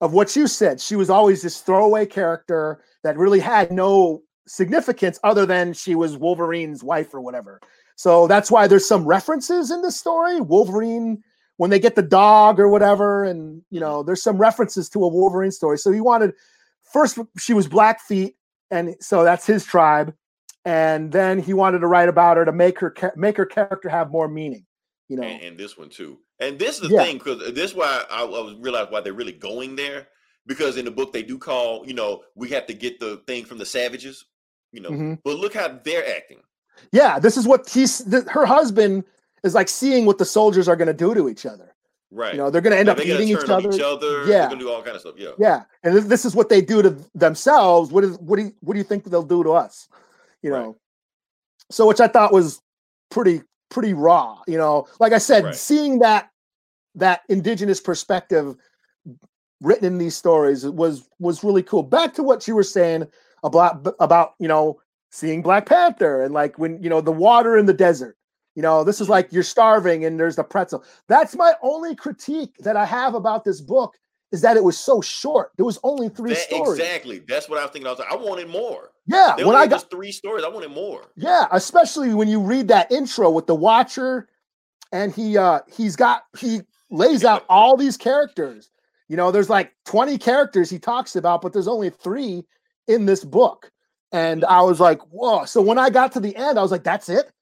of 0.00 0.12
what 0.12 0.34
you 0.34 0.46
said. 0.46 0.80
She 0.80 0.96
was 0.96 1.10
always 1.10 1.42
this 1.42 1.60
throwaway 1.60 2.06
character 2.06 2.82
that 3.02 3.18
really 3.18 3.40
had 3.40 3.70
no 3.70 4.22
significance 4.46 5.20
other 5.22 5.46
than 5.46 5.72
she 5.72 5.94
was 5.94 6.16
wolverine's 6.16 6.82
wife 6.82 7.14
or 7.14 7.20
whatever. 7.20 7.60
So 7.96 8.26
that's 8.26 8.50
why 8.50 8.66
there's 8.66 8.88
some 8.88 9.04
references 9.04 9.70
in 9.70 9.82
the 9.82 9.92
story 9.92 10.40
wolverine 10.40 11.22
when 11.60 11.68
they 11.68 11.78
get 11.78 11.94
the 11.94 12.02
dog 12.02 12.58
or 12.58 12.68
whatever 12.68 13.22
and 13.22 13.60
you 13.70 13.78
know 13.78 14.02
there's 14.02 14.22
some 14.22 14.38
references 14.38 14.88
to 14.88 15.04
a 15.04 15.08
wolverine 15.08 15.50
story 15.52 15.76
so 15.76 15.92
he 15.92 16.00
wanted 16.00 16.32
first 16.90 17.18
she 17.38 17.52
was 17.52 17.68
blackfeet 17.68 18.34
and 18.70 18.96
so 19.00 19.24
that's 19.24 19.44
his 19.46 19.62
tribe 19.66 20.14
and 20.64 21.12
then 21.12 21.38
he 21.38 21.52
wanted 21.52 21.80
to 21.80 21.86
write 21.86 22.08
about 22.08 22.38
her 22.38 22.46
to 22.46 22.52
make 22.52 22.78
her 22.80 22.94
make 23.14 23.36
her 23.36 23.44
character 23.44 23.90
have 23.90 24.10
more 24.10 24.26
meaning 24.26 24.64
you 25.10 25.16
know 25.16 25.22
and, 25.22 25.42
and 25.42 25.58
this 25.58 25.76
one 25.76 25.90
too. 25.90 26.18
And 26.38 26.58
this 26.58 26.76
is 26.80 26.88
the 26.88 26.94
Yeah. 26.94 27.04
thing 27.04 27.18
because 27.18 27.52
this 27.52 27.72
is 27.72 27.76
why 27.76 28.04
I, 28.10 28.22
I 28.22 28.24
was 28.24 28.54
realized 28.60 28.90
why 28.90 29.02
they're 29.02 29.12
really 29.12 29.32
going 29.32 29.76
there 29.76 30.08
because 30.46 30.78
in 30.78 30.86
the 30.86 30.90
book 30.90 31.12
they 31.12 31.22
do 31.22 31.36
call 31.36 31.86
you 31.86 31.92
know 31.92 32.22
we 32.34 32.48
have 32.50 32.66
to 32.68 32.74
get 32.74 32.98
the 33.00 33.18
thing 33.26 33.44
from 33.44 33.58
the 33.58 33.66
savages, 33.66 34.24
you 34.72 34.80
know. 34.80 34.90
Mhm. 34.90 35.18
But 35.24 35.36
look 35.36 35.52
how 35.52 35.68
they're 35.84 36.08
acting. 36.16 36.40
yeah 36.92 37.18
this 37.18 37.36
is 37.36 37.46
what 37.46 37.68
he's 37.68 38.02
th- 38.10 38.24
her 38.28 38.46
husband 38.46 39.04
is 39.44 39.54
like 39.54 39.68
seeing 39.68 40.06
what 40.06 40.18
the 40.18 40.24
soldiers 40.24 40.68
are 40.68 40.76
going 40.76 40.88
to 40.88 40.94
do 40.94 41.14
to 41.14 41.28
each 41.28 41.46
other 41.46 41.74
Right. 42.12 42.34
you 42.34 42.38
know 42.38 42.50
they're 42.50 42.60
going 42.60 42.72
to 42.72 42.78
end 42.78 42.86
Now, 42.86 42.92
up 42.92 43.00
eating 43.00 43.28
each 43.28 43.48
other 43.48 43.70
each 43.70 43.80
other. 43.80 44.20
Yeah. 44.20 44.26
They're 44.26 44.48
gonna 44.48 44.60
do 44.60 44.70
all 44.70 44.82
kind 44.82 44.96
of 44.96 45.00
stuff. 45.00 45.14
Yeah. 45.16 45.30
yeah 45.38 45.62
and 45.84 45.94
this, 45.94 46.04
this 46.06 46.24
is 46.24 46.34
what 46.34 46.48
they 46.48 46.60
do 46.60 46.82
to 46.82 46.96
themselves 47.14 47.92
what 47.92 48.02
is 48.02 48.18
what 48.18 48.36
do 48.36 48.42
you 48.46 48.52
what 48.60 48.74
do 48.74 48.78
you 48.78 48.84
think 48.84 49.04
they'll 49.04 49.22
do 49.22 49.44
to 49.44 49.50
us 49.52 49.88
you 50.42 50.52
Right. 50.52 50.60
know 50.62 50.76
so 51.70 51.86
which 51.86 52.00
i 52.00 52.08
thought 52.08 52.32
was 52.32 52.60
pretty 53.10 53.42
pretty 53.70 53.94
raw 53.94 54.38
you 54.48 54.58
know 54.58 54.88
like 54.98 55.12
i 55.12 55.18
said 55.18 55.44
Right. 55.44 55.54
seeing 55.54 56.00
that 56.00 56.30
that 56.96 57.20
indigenous 57.28 57.80
perspective 57.80 58.56
written 59.60 59.84
in 59.84 59.98
these 59.98 60.16
stories 60.16 60.66
was 60.66 61.08
was 61.20 61.44
really 61.44 61.62
cool 61.62 61.82
back 61.84 62.12
to 62.14 62.22
what 62.24 62.48
you 62.48 62.56
were 62.56 62.64
saying 62.64 63.06
about 63.44 63.94
about 64.00 64.34
you 64.40 64.48
know 64.48 64.80
seeing 65.12 65.42
black 65.42 65.66
panther 65.66 66.22
and 66.22 66.34
like 66.34 66.58
when 66.58 66.82
you 66.82 66.90
know 66.90 67.00
the 67.00 67.12
water 67.12 67.56
in 67.56 67.66
the 67.66 67.72
desert 67.74 68.16
you 68.54 68.62
know 68.62 68.82
this 68.84 69.00
is 69.00 69.08
like 69.08 69.32
you're 69.32 69.42
starving 69.42 70.04
and 70.04 70.18
there's 70.18 70.36
the 70.36 70.44
pretzel 70.44 70.84
that's 71.08 71.36
my 71.36 71.52
only 71.62 71.94
critique 71.94 72.54
that 72.58 72.76
i 72.76 72.84
have 72.84 73.14
about 73.14 73.44
this 73.44 73.60
book 73.60 73.96
is 74.32 74.40
that 74.42 74.56
it 74.56 74.64
was 74.64 74.78
so 74.78 75.00
short 75.00 75.50
there 75.56 75.64
was 75.66 75.78
only 75.84 76.08
three 76.08 76.30
That- 76.34 76.38
stories 76.42 76.78
exactly. 76.78 77.18
That's 77.20 77.48
what 77.48 77.58
I 77.58 77.62
was 77.62 77.72
thinking. 77.72 77.86
I 77.88 77.90
was 77.90 77.98
like, 77.98 78.12
I 78.12 78.16
wanted 78.16 78.48
more. 78.48 78.90
yeah 79.06 79.34
They 79.36 79.44
when 79.44 79.56
i 79.56 79.66
got 79.66 79.76
just 79.76 79.90
three 79.90 80.12
stories. 80.12 80.44
I 80.44 80.48
wanted 80.48 80.70
more. 80.70 81.02
yeah, 81.16 81.46
especially 81.52 82.14
when 82.14 82.28
you 82.28 82.40
read 82.40 82.68
that 82.68 82.90
intro 82.92 83.28
with 83.30 83.46
the 83.48 83.54
Watcher, 83.56 84.28
and 84.92 85.12
he 85.14 85.36
uh 85.36 85.60
he's 85.72 85.96
got 85.96 86.22
he 86.38 86.60
lays 86.90 87.24
out 87.24 87.44
all 87.48 87.76
these 87.76 87.96
characters. 87.96 88.70
You 89.08 89.16
know, 89.16 89.32
there's 89.32 89.50
like 89.50 89.72
20 89.86 90.16
characters 90.18 90.70
he 90.70 90.78
talks 90.78 91.16
about, 91.16 91.42
but 91.42 91.52
there's 91.52 91.66
only 91.68 91.90
three 91.90 92.44
in 92.86 93.06
this 93.06 93.24
book. 93.24 93.70
And 94.12 94.44
I 94.44 94.60
was 94.62 94.78
like, 94.78 95.00
whoa. 95.10 95.44
So 95.44 95.60
when 95.60 95.78
I 95.78 95.90
got 95.90 96.12
to 96.12 96.20
the 96.20 96.34
end, 96.36 96.56
I 96.58 96.62
was 96.62 96.70
like, 96.70 96.84
that's 96.84 97.08
it. 97.08 97.32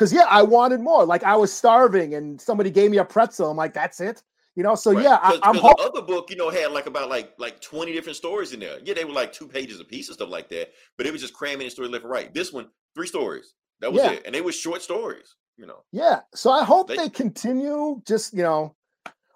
Cause 0.00 0.12
yeah, 0.14 0.24
I 0.30 0.42
wanted 0.42 0.80
more. 0.80 1.04
Like 1.04 1.22
I 1.24 1.36
was 1.36 1.52
starving 1.52 2.14
and 2.14 2.40
somebody 2.40 2.70
gave 2.70 2.90
me 2.90 2.96
a 2.96 3.04
pretzel. 3.04 3.50
I'm 3.50 3.56
like, 3.58 3.74
that's 3.74 4.00
it. 4.00 4.22
You 4.56 4.62
know, 4.62 4.74
so 4.74 4.92
Right. 4.92 5.04
yeah, 5.04 5.18
I, 5.22 5.30
'Cause- 5.32 5.40
I'm 5.42 5.52
'cause 5.56 5.62
hoping. 5.62 5.84
the 5.84 5.90
other 5.98 6.02
book, 6.06 6.30
you 6.30 6.36
know, 6.36 6.48
had 6.48 6.72
like 6.72 6.86
about 6.86 7.10
like 7.10 7.34
like 7.38 7.60
20 7.60 7.92
different 7.92 8.16
stories 8.16 8.52
in 8.54 8.60
there. 8.60 8.78
Yeah, 8.82 8.94
they 8.94 9.04
were 9.04 9.12
like 9.12 9.30
two 9.32 9.46
pages 9.46 9.78
a 9.78 9.84
piece 9.84 10.08
and 10.08 10.14
stuff 10.14 10.30
like 10.30 10.48
that, 10.48 10.72
but 10.96 11.06
it 11.06 11.12
was 11.12 11.20
just 11.20 11.34
cramming 11.34 11.66
in 11.66 11.70
story 11.70 11.88
left 11.88 12.04
and 12.04 12.10
right. 12.12 12.32
This 12.34 12.50
one, 12.52 12.68
three 12.94 13.06
stories. 13.06 13.52
That 13.80 13.92
was 13.92 14.02
Yeah. 14.02 14.12
it. 14.12 14.22
And 14.24 14.34
they 14.34 14.40
were 14.40 14.52
short 14.52 14.80
stories, 14.82 15.36
you 15.58 15.66
know. 15.66 15.84
Yeah. 15.92 16.20
So 16.34 16.50
I 16.50 16.64
hope 16.64 16.88
They- 16.88 16.96
they, 16.96 17.08
continue. 17.10 18.00
Just, 18.06 18.32
you 18.32 18.42
know, 18.42 18.74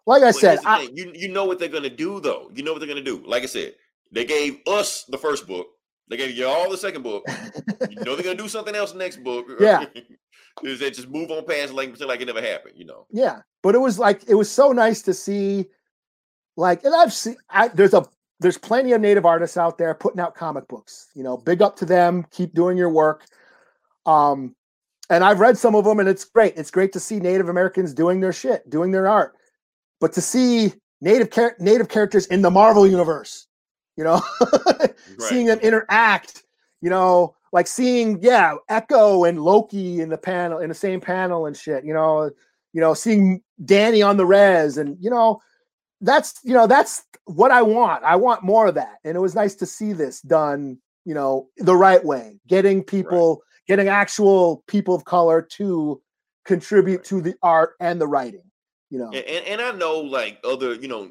like 0.06 0.22
I 0.22 0.30
said, 0.30 0.60
I, 0.64 0.88
you 0.94 1.12
you 1.14 1.28
know 1.28 1.44
what 1.44 1.58
they're 1.58 1.68
gonna 1.68 1.90
do 1.90 2.20
though. 2.20 2.50
You 2.54 2.62
know 2.62 2.72
what 2.72 2.78
they're 2.80 2.88
gonna 2.88 3.02
do. 3.02 3.22
Like 3.26 3.42
I 3.42 3.46
said, 3.46 3.74
they 4.12 4.24
gave 4.24 4.60
us 4.66 5.04
the 5.04 5.18
first 5.18 5.46
book. 5.46 5.66
They 6.08 6.16
gave 6.18 6.36
you 6.36 6.46
all 6.46 6.68
the 6.70 6.76
second 6.76 7.02
book. 7.02 7.24
you 7.88 7.96
know 8.04 8.14
they're 8.16 8.24
gonna 8.24 8.34
do 8.34 8.48
something 8.48 8.74
else 8.74 8.94
next 8.94 9.22
book. 9.22 9.46
Yeah. 9.60 9.86
Is 10.62 10.80
they 10.80 10.90
just 10.90 11.08
move 11.08 11.30
on 11.30 11.44
past 11.46 11.72
like 11.72 11.90
pretend 11.90 12.08
like 12.08 12.20
it 12.20 12.26
never 12.26 12.40
happened, 12.40 12.74
you 12.76 12.84
know. 12.84 13.06
yeah 13.10 13.40
but 13.62 13.74
it 13.74 13.78
was 13.78 13.98
like 13.98 14.22
it 14.28 14.34
was 14.34 14.50
so 14.50 14.72
nice 14.72 15.02
to 15.02 15.12
see 15.12 15.66
like 16.56 16.84
and 16.84 16.94
i've 16.94 17.12
seen 17.12 17.36
I, 17.50 17.68
there's 17.68 17.94
a 17.94 18.06
there's 18.40 18.58
plenty 18.58 18.92
of 18.92 19.00
native 19.00 19.24
artists 19.24 19.56
out 19.56 19.78
there 19.78 19.94
putting 19.94 20.20
out 20.20 20.34
comic 20.34 20.68
books 20.68 21.08
you 21.14 21.22
know? 21.22 21.36
Big 21.36 21.62
up 21.62 21.76
to 21.76 21.84
them 21.84 22.24
keep 22.30 22.54
doing 22.54 22.76
your 22.76 22.90
work. 22.90 23.24
Um 24.06 24.54
and 25.10 25.24
i've 25.24 25.40
read 25.40 25.58
some 25.58 25.74
of 25.74 25.84
them 25.84 25.98
and 25.98 26.08
it's 26.08 26.24
great. 26.24 26.54
It's 26.56 26.70
great 26.70 26.92
to 26.92 27.00
see 27.00 27.18
native 27.18 27.48
americans 27.48 27.92
doing 27.94 28.20
their 28.20 28.32
shit 28.32 28.68
doing 28.70 28.92
their 28.92 29.08
art. 29.08 29.34
But 30.00 30.12
to 30.14 30.20
see 30.20 30.74
native 31.00 31.30
char- 31.30 31.56
native 31.58 31.88
characters 31.88 32.26
in 32.26 32.42
the 32.42 32.50
marvel 32.50 32.86
universe 32.86 33.46
you 33.96 34.04
know, 34.04 34.20
seeing 35.18 35.46
them 35.46 35.60
interact, 35.60 36.42
you 36.80 36.90
know, 36.90 37.34
like 37.54 37.68
seeing 37.68 38.18
yeah, 38.20 38.56
Echo 38.68 39.22
and 39.22 39.40
Loki 39.40 40.00
in 40.00 40.08
the 40.08 40.18
panel 40.18 40.58
in 40.58 40.68
the 40.68 40.74
same 40.74 41.00
panel 41.00 41.46
and 41.46 41.56
shit, 41.56 41.84
you 41.84 41.94
know, 41.94 42.28
you 42.72 42.80
know, 42.80 42.94
seeing 42.94 43.42
Dani 43.64 44.04
on 44.04 44.16
the 44.16 44.26
res 44.26 44.76
and 44.76 44.96
you 45.00 45.08
know, 45.08 45.40
that's 46.00 46.40
you 46.42 46.52
know, 46.52 46.66
that's 46.66 47.04
what 47.26 47.52
I 47.52 47.62
want. 47.62 48.02
I 48.02 48.16
want 48.16 48.42
more 48.42 48.66
of 48.66 48.74
that. 48.74 48.96
And 49.04 49.16
it 49.16 49.20
was 49.20 49.36
nice 49.36 49.54
to 49.56 49.66
see 49.66 49.92
this 49.92 50.20
done, 50.20 50.78
you 51.04 51.14
know, 51.14 51.48
the 51.56 51.76
right 51.76 52.04
way, 52.04 52.40
getting 52.48 52.82
people, 52.82 53.44
getting 53.68 53.86
actual 53.86 54.64
people 54.66 54.96
of 54.96 55.04
color 55.04 55.40
to 55.52 56.02
contribute 56.44 56.96
Right. 56.96 57.04
to 57.04 57.22
the 57.22 57.34
art 57.40 57.74
and 57.78 58.00
the 58.00 58.08
writing, 58.08 58.50
you 58.90 58.98
know. 58.98 59.12
And, 59.12 59.24
and 59.26 59.46
and 59.46 59.60
I 59.60 59.70
know 59.70 60.00
like 60.00 60.40
other 60.42 60.74
you 60.74 60.88
know 60.88 61.08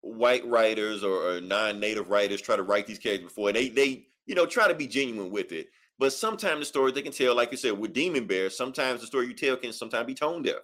white 0.00 0.46
writers 0.46 1.04
or, 1.04 1.36
or 1.36 1.40
non-native 1.42 2.08
writers 2.08 2.40
try 2.40 2.56
to 2.56 2.62
write 2.62 2.86
these 2.86 2.98
characters 2.98 3.28
before, 3.28 3.50
and 3.50 3.56
they 3.56 3.68
they 3.68 4.06
you 4.24 4.34
know 4.34 4.46
try 4.46 4.68
to 4.68 4.74
be 4.74 4.86
genuine 4.86 5.30
with 5.30 5.52
it. 5.52 5.68
But 6.02 6.12
sometimes 6.12 6.58
the 6.58 6.64
story 6.64 6.90
they 6.90 7.00
can 7.00 7.12
tell, 7.12 7.36
like 7.36 7.52
you 7.52 7.56
said, 7.56 7.78
with 7.78 7.92
Demon 7.92 8.26
Bear, 8.26 8.50
sometimes 8.50 9.00
the 9.00 9.06
story 9.06 9.28
you 9.28 9.34
tell 9.34 9.56
can 9.56 9.72
sometimes 9.72 10.04
be 10.04 10.14
tone 10.14 10.42
deaf 10.42 10.56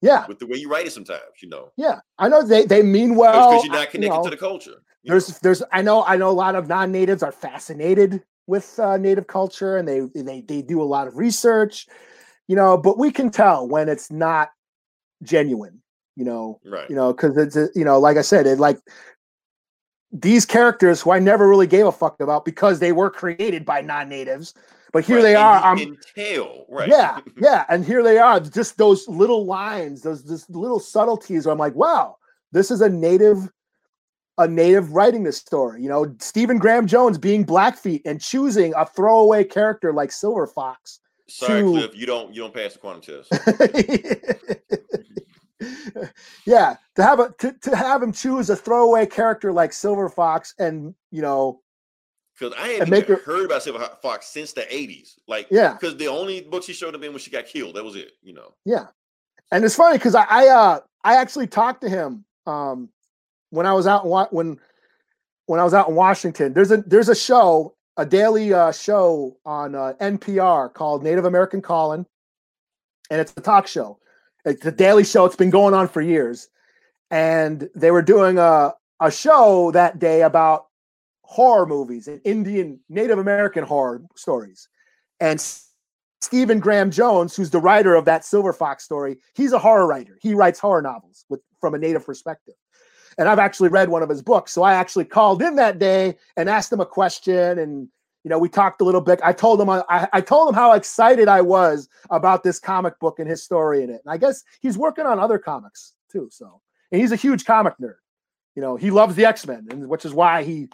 Yeah, 0.00 0.26
with 0.26 0.38
the 0.38 0.46
way 0.46 0.56
you 0.56 0.70
write 0.70 0.86
it. 0.86 0.92
Sometimes 0.92 1.20
you 1.42 1.50
know 1.50 1.72
yeah. 1.76 2.00
I 2.18 2.30
know 2.30 2.42
they 2.42 2.64
they 2.64 2.80
mean 2.80 3.14
well. 3.14 3.50
because 3.50 3.66
you're 3.66 3.74
not 3.74 3.90
connected 3.90 4.16
know, 4.16 4.24
to 4.24 4.30
the 4.30 4.38
culture. 4.38 4.82
there's 5.04 5.28
know. 5.28 5.36
there's 5.42 5.62
I 5.70 5.82
know 5.82 6.02
I 6.04 6.16
know 6.16 6.30
a 6.30 6.32
lot 6.32 6.54
of 6.54 6.66
non-natives 6.66 7.22
are 7.22 7.30
fascinated 7.30 8.22
with 8.46 8.78
uh, 8.78 8.96
native 8.96 9.26
culture 9.26 9.76
and 9.76 9.86
they 9.86 10.00
they 10.14 10.40
they 10.40 10.62
do 10.62 10.80
a 10.80 10.82
lot 10.82 11.08
of 11.08 11.18
research, 11.18 11.86
you 12.48 12.56
know, 12.56 12.78
but 12.78 12.96
we 12.98 13.12
can 13.12 13.30
tell 13.30 13.68
when 13.68 13.90
it's 13.90 14.10
not 14.10 14.48
genuine, 15.22 15.82
you 16.16 16.24
know, 16.24 16.58
right. 16.64 16.88
you 16.88 16.96
know, 16.96 17.12
because 17.12 17.36
it's 17.36 17.76
you 17.76 17.84
know, 17.84 17.98
like 18.00 18.16
I 18.16 18.22
said, 18.22 18.46
it 18.46 18.58
like 18.58 18.78
these 20.14 20.46
characters 20.46 21.02
who 21.02 21.10
I 21.10 21.18
never 21.18 21.48
really 21.48 21.66
gave 21.66 21.86
a 21.86 21.92
fuck 21.92 22.20
about 22.20 22.44
because 22.44 22.78
they 22.78 22.92
were 22.92 23.10
created 23.10 23.64
by 23.64 23.80
non-natives, 23.80 24.54
but 24.92 25.04
here 25.04 25.16
Right, 25.16 25.22
they 25.22 25.34
are. 25.34 25.60
I'm 25.60 25.98
tell, 26.14 26.66
right? 26.68 26.88
yeah, 26.88 27.18
yeah, 27.40 27.64
and 27.68 27.84
here 27.84 28.02
they 28.02 28.18
are, 28.18 28.38
just 28.38 28.78
those 28.78 29.08
little 29.08 29.44
lines, 29.44 30.02
those 30.02 30.22
just 30.22 30.48
little 30.48 30.78
subtleties. 30.78 31.46
Where 31.46 31.52
I'm 31.52 31.58
like, 31.58 31.74
wow, 31.74 32.16
this 32.52 32.70
is 32.70 32.80
a 32.80 32.88
native, 32.88 33.50
a 34.38 34.46
native 34.46 34.92
writing 34.92 35.24
this 35.24 35.36
story. 35.36 35.82
You 35.82 35.88
know, 35.88 36.14
Stephen 36.20 36.58
Graham 36.58 36.86
Jones 36.86 37.18
being 37.18 37.44
Blackfeet 37.44 38.02
and 38.04 38.20
choosing 38.20 38.72
a 38.76 38.86
throwaway 38.86 39.42
character 39.42 39.92
like 39.92 40.12
Silver 40.12 40.46
Fox. 40.46 41.00
Sorry, 41.26 41.62
to- 41.62 41.70
Cliff, 41.70 41.96
you 41.96 42.06
don't 42.06 42.32
you 42.32 42.42
don't 42.42 42.54
pass 42.54 42.74
the 42.74 42.78
quantum 42.78 43.02
test. 43.02 43.32
yeah, 46.46 46.76
to 46.96 47.02
have 47.02 47.20
a 47.20 47.32
to, 47.38 47.52
to 47.62 47.76
have 47.76 48.02
him 48.02 48.12
choose 48.12 48.50
a 48.50 48.56
throwaway 48.56 49.06
character 49.06 49.52
like 49.52 49.72
Silver 49.72 50.08
Fox, 50.08 50.54
and 50.58 50.94
you 51.10 51.22
know, 51.22 51.60
Because 52.38 52.54
I 52.58 52.68
hadn't 52.68 52.88
even 52.94 53.04
her- 53.16 53.22
heard 53.22 53.44
about 53.46 53.62
Silver 53.62 53.88
Fox 54.02 54.26
since 54.26 54.52
the 54.52 54.62
'80s. 54.62 55.14
Like, 55.28 55.46
Yeah. 55.50 55.72
because 55.74 55.96
the 55.96 56.08
only 56.08 56.42
book 56.42 56.62
she 56.64 56.72
showed 56.72 56.94
up 56.94 57.02
in 57.02 57.10
when 57.12 57.18
she 57.20 57.30
got 57.30 57.46
killed, 57.46 57.76
that 57.76 57.84
was 57.84 57.96
it. 57.96 58.12
You 58.22 58.34
know. 58.34 58.54
Yeah. 58.64 58.86
And 59.52 59.64
it's 59.64 59.76
funny 59.76 59.98
because 59.98 60.14
I, 60.14 60.24
I 60.28 60.48
uh 60.48 60.80
I 61.04 61.16
actually 61.16 61.46
talked 61.46 61.80
to 61.82 61.88
him 61.88 62.24
um 62.46 62.88
when 63.50 63.66
I 63.66 63.72
was 63.72 63.86
out 63.86 64.04
in 64.04 64.10
Wa- 64.10 64.28
when 64.30 64.58
when 65.46 65.60
I 65.60 65.64
was 65.64 65.74
out 65.74 65.88
in 65.88 65.94
Washington. 65.94 66.52
There's 66.54 66.70
a 66.70 66.78
there's 66.78 67.08
a 67.10 67.14
show, 67.14 67.76
a 67.96 68.06
daily 68.06 68.52
uh 68.54 68.72
show 68.72 69.36
on 69.44 69.74
uh, 69.74 69.92
NPR 70.00 70.72
called 70.72 71.04
Native 71.04 71.24
American 71.26 71.60
Calling. 71.62 72.06
And 73.10 73.20
it's 73.20 73.34
a 73.36 73.40
talk 73.42 73.66
show. 73.66 73.98
It's 74.44 74.64
a 74.66 74.72
daily 74.72 75.04
show. 75.04 75.24
It's 75.24 75.36
been 75.36 75.50
going 75.50 75.74
on 75.74 75.88
for 75.88 76.00
years. 76.00 76.48
And 77.10 77.68
they 77.74 77.90
were 77.90 78.02
doing 78.02 78.38
a 78.38 78.74
a 79.00 79.10
show 79.10 79.70
that 79.72 79.98
day 79.98 80.22
about 80.22 80.66
horror 81.22 81.66
movies 81.66 82.08
and 82.08 82.20
Indian 82.24 82.80
Native 82.88 83.18
American 83.18 83.64
horror 83.64 84.02
stories. 84.16 84.68
And 85.20 85.40
Stephen 86.20 86.58
Graham 86.58 86.90
Jones, 86.90 87.36
who's 87.36 87.50
the 87.50 87.60
writer 87.60 87.94
of 87.94 88.04
that 88.06 88.24
Silver 88.24 88.52
Fox 88.52 88.84
story, 88.84 89.18
he's 89.34 89.52
a 89.52 89.58
horror 89.58 89.86
writer. 89.86 90.18
He 90.22 90.34
writes 90.34 90.58
horror 90.58 90.82
novels 90.82 91.24
with 91.28 91.40
from 91.60 91.74
a 91.74 91.78
native 91.78 92.06
perspective. 92.06 92.54
And 93.18 93.28
I've 93.28 93.38
actually 93.38 93.68
read 93.68 93.88
one 93.88 94.02
of 94.02 94.08
his 94.08 94.22
books. 94.22 94.52
So 94.52 94.62
I 94.62 94.74
actually 94.74 95.04
called 95.04 95.42
in 95.42 95.56
that 95.56 95.78
day 95.78 96.16
and 96.36 96.48
asked 96.48 96.72
him 96.72 96.80
a 96.80 96.86
question 96.86 97.58
and 97.58 97.88
you 98.24 98.30
know, 98.30 98.38
we 98.38 98.48
talked 98.48 98.80
a 98.80 98.84
little 98.84 99.02
bit. 99.02 99.20
I 99.22 99.32
told 99.32 99.60
him 99.60 99.68
uh, 99.68 99.82
I, 99.88 100.08
I 100.14 100.20
told 100.20 100.48
him 100.48 100.54
how 100.54 100.72
excited 100.72 101.28
I 101.28 101.42
was 101.42 101.88
about 102.10 102.42
this 102.42 102.58
comic 102.58 102.98
book 102.98 103.18
and 103.18 103.28
his 103.28 103.42
story 103.42 103.84
in 103.84 103.90
it. 103.90 104.00
And 104.04 104.12
I 104.12 104.16
guess 104.16 104.42
he's 104.60 104.78
working 104.78 105.04
on 105.04 105.18
other 105.18 105.38
comics 105.38 105.92
too. 106.10 106.28
So 106.32 106.60
and 106.90 107.00
he's 107.00 107.12
a 107.12 107.16
huge 107.16 107.44
comic 107.44 107.74
nerd. 107.80 107.96
You 108.56 108.62
know, 108.62 108.76
he 108.76 108.90
loves 108.90 109.14
the 109.14 109.26
X-Men, 109.26 109.66
and 109.70 109.88
which 109.88 110.04
is 110.04 110.14
why 110.14 110.44
he 110.44 110.68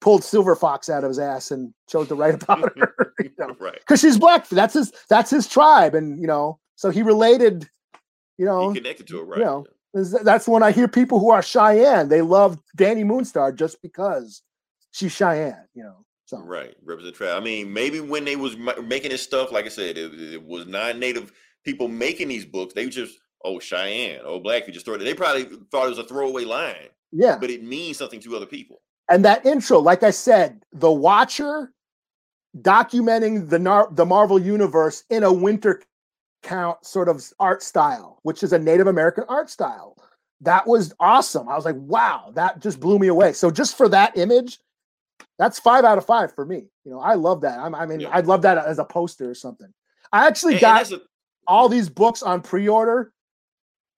pulled 0.00 0.22
Silver 0.22 0.54
Fox 0.54 0.90
out 0.90 1.02
of 1.02 1.08
his 1.08 1.18
ass 1.18 1.50
and 1.50 1.72
chose 1.88 2.08
to 2.08 2.14
write 2.14 2.34
about 2.42 2.78
her. 2.78 3.14
you 3.20 3.30
know 3.38 3.56
right. 3.60 3.78
because 3.78 4.00
she's 4.00 4.18
black. 4.18 4.48
That's 4.48 4.74
his 4.74 4.92
that's 5.08 5.30
his 5.30 5.48
tribe, 5.48 5.94
and 5.94 6.20
you 6.20 6.26
know, 6.26 6.60
so 6.76 6.90
he 6.90 7.02
related. 7.02 7.68
You 8.38 8.46
know, 8.46 8.70
He 8.70 8.80
connected 8.80 9.06
to 9.08 9.20
it, 9.20 9.24
right? 9.24 9.38
You 9.38 9.44
know, 9.44 9.66
that's 10.22 10.48
when 10.48 10.62
I 10.62 10.72
hear 10.72 10.88
people 10.88 11.20
who 11.20 11.30
are 11.30 11.42
Cheyenne. 11.42 12.08
They 12.08 12.22
love 12.22 12.58
Dani 12.76 13.04
Moonstar 13.04 13.54
just 13.54 13.80
because 13.82 14.42
she's 14.90 15.12
Cheyenne. 15.12 15.66
You 15.74 15.84
know, 15.84 16.04
so 16.32 16.42
Right, 16.42 16.74
represent 16.84 17.14
tribe. 17.14 17.36
I 17.36 17.44
mean, 17.44 17.72
maybe 17.72 18.00
when 18.00 18.24
they 18.24 18.36
was 18.36 18.56
making 18.56 19.10
this 19.10 19.22
stuff, 19.22 19.52
like 19.52 19.66
I 19.66 19.68
said, 19.68 19.98
it, 19.98 20.14
it 20.14 20.42
was 20.42 20.66
non-native 20.66 21.32
people 21.64 21.88
making 21.88 22.28
these 22.28 22.44
books. 22.44 22.74
They 22.74 22.88
just, 22.88 23.18
oh 23.44 23.58
Cheyenne, 23.58 24.20
oh 24.24 24.40
black. 24.40 24.66
You 24.66 24.72
just 24.72 24.86
throw 24.86 24.94
it. 24.94 24.98
They 24.98 25.14
probably 25.14 25.44
thought 25.70 25.86
it 25.86 25.90
was 25.90 25.98
a 25.98 26.04
throwaway 26.04 26.44
line, 26.44 26.88
yeah. 27.12 27.36
but 27.38 27.50
it 27.50 27.62
means 27.62 27.98
something 27.98 28.20
to 28.20 28.36
other 28.36 28.46
people. 28.46 28.80
And 29.08 29.24
that 29.24 29.44
intro, 29.44 29.78
like 29.78 30.02
I 30.02 30.10
said, 30.10 30.62
the 30.72 30.90
Watcher 30.90 31.72
documenting 32.58 33.48
the 33.48 33.58
Nar- 33.58 33.90
the 33.92 34.06
Marvel 34.06 34.38
universe 34.38 35.04
in 35.10 35.22
a 35.22 35.32
winter 35.32 35.82
count 36.42 36.84
sort 36.84 37.08
of 37.08 37.22
art 37.38 37.62
style, 37.62 38.18
which 38.22 38.42
is 38.42 38.52
a 38.52 38.58
Native 38.58 38.86
American 38.86 39.24
art 39.28 39.50
style. 39.50 39.96
That 40.40 40.66
was 40.66 40.92
awesome. 40.98 41.48
I 41.48 41.56
was 41.56 41.64
like, 41.64 41.76
wow, 41.76 42.32
that 42.34 42.60
just 42.60 42.80
blew 42.80 42.98
me 42.98 43.08
away. 43.08 43.32
So 43.32 43.50
just 43.50 43.76
for 43.76 43.88
that 43.90 44.16
image, 44.16 44.58
that's 45.38 45.58
five 45.58 45.84
out 45.84 45.98
of 45.98 46.04
five 46.06 46.34
for 46.34 46.44
me. 46.44 46.64
You 46.84 46.90
know, 46.92 47.00
I 47.00 47.14
love 47.14 47.40
that. 47.42 47.58
I'm, 47.58 47.74
I 47.74 47.86
mean, 47.86 48.00
Yeah. 48.00 48.10
I'd 48.12 48.26
love 48.26 48.42
that 48.42 48.58
as 48.58 48.78
a 48.78 48.84
poster 48.84 49.28
or 49.30 49.34
something. 49.34 49.72
I 50.12 50.26
actually 50.26 50.54
And, 50.54 50.62
and 50.64 50.70
got 50.72 50.74
that's 50.78 50.92
a, 50.92 51.00
all 51.46 51.68
these 51.68 51.88
books 51.88 52.22
on 52.22 52.40
pre-order. 52.42 53.12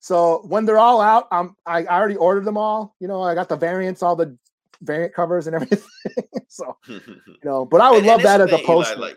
So 0.01 0.43
when 0.47 0.65
they're 0.67 0.79
all 0.79 1.01
out, 1.01 1.29
um, 1.33 1.57
I, 1.67 1.85
I 1.85 1.99
already 1.99 2.17
ordered 2.17 2.45
them 2.45 2.57
all. 2.59 2.95
You 3.01 3.09
know, 3.09 3.23
I 3.23 3.35
got 3.35 3.49
the 3.49 3.57
variants, 3.57 4.03
all 4.03 4.17
the 4.17 4.37
variant 4.83 5.15
covers 5.15 5.47
and 5.47 5.57
everything. 5.61 5.83
so 6.49 6.77
you 6.89 7.01
know, 7.43 7.65
but 7.65 7.81
I 7.81 7.91
would 7.91 7.99
And- 7.99 8.07
love 8.07 8.21
and 8.21 8.27
that 8.27 8.41
as 8.43 8.51
the 8.51 8.57
a 8.57 8.59
thing, 8.59 8.67
Eli, 8.69 8.75
poster. 8.85 8.97
like, 9.01 9.17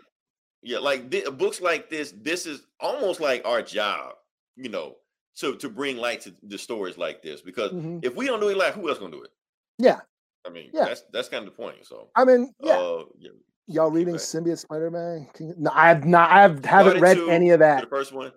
yeah, 0.62 0.78
like 0.78 1.10
thi- 1.10 1.30
books 1.30 1.60
like 1.60 1.88
this. 1.90 2.12
This 2.20 2.46
is 2.46 2.62
almost 2.80 3.20
like 3.20 3.42
our 3.46 3.62
job, 3.62 4.14
you 4.56 4.68
know, 4.70 4.96
to 5.36 5.54
to 5.56 5.68
bring 5.68 5.98
light 5.98 6.20
to 6.22 6.34
the 6.42 6.58
stories 6.58 6.98
like 6.98 7.22
this. 7.22 7.40
Because 7.42 7.70
Mhm. 7.72 8.04
if 8.04 8.16
we 8.16 8.26
don't 8.26 8.40
do 8.40 8.48
it, 8.48 8.56
like 8.56 8.72
who 8.74 8.88
else 8.88 8.98
gonna 8.98 9.12
do 9.12 9.22
it? 9.22 9.30
Yeah, 9.78 10.00
I 10.46 10.50
mean, 10.50 10.70
Yeah. 10.72 10.84
that's 10.86 11.02
that's 11.12 11.28
kind 11.28 11.46
of 11.46 11.52
the 11.54 11.56
point. 11.62 11.84
So, 11.86 12.08
I 12.16 12.24
mean, 12.24 12.52
yeah. 12.62 12.78
uh, 12.78 13.04
yeah. 13.18 13.30
Y'all 13.66 13.90
reading 13.90 14.14
back. 14.14 14.22
Symbiote 14.22 14.58
Spider-Man? 14.58 15.28
No, 15.58 15.70
I 15.74 15.88
have 15.88 16.06
not. 16.06 16.30
I 16.30 16.40
have, 16.40 16.64
haven't 16.64 17.00
read 17.02 17.16
two 17.18 17.28
any 17.28 17.50
of 17.50 17.58
that 17.58 17.82
The 17.82 17.86
first 17.88 18.12
one, 18.14 18.32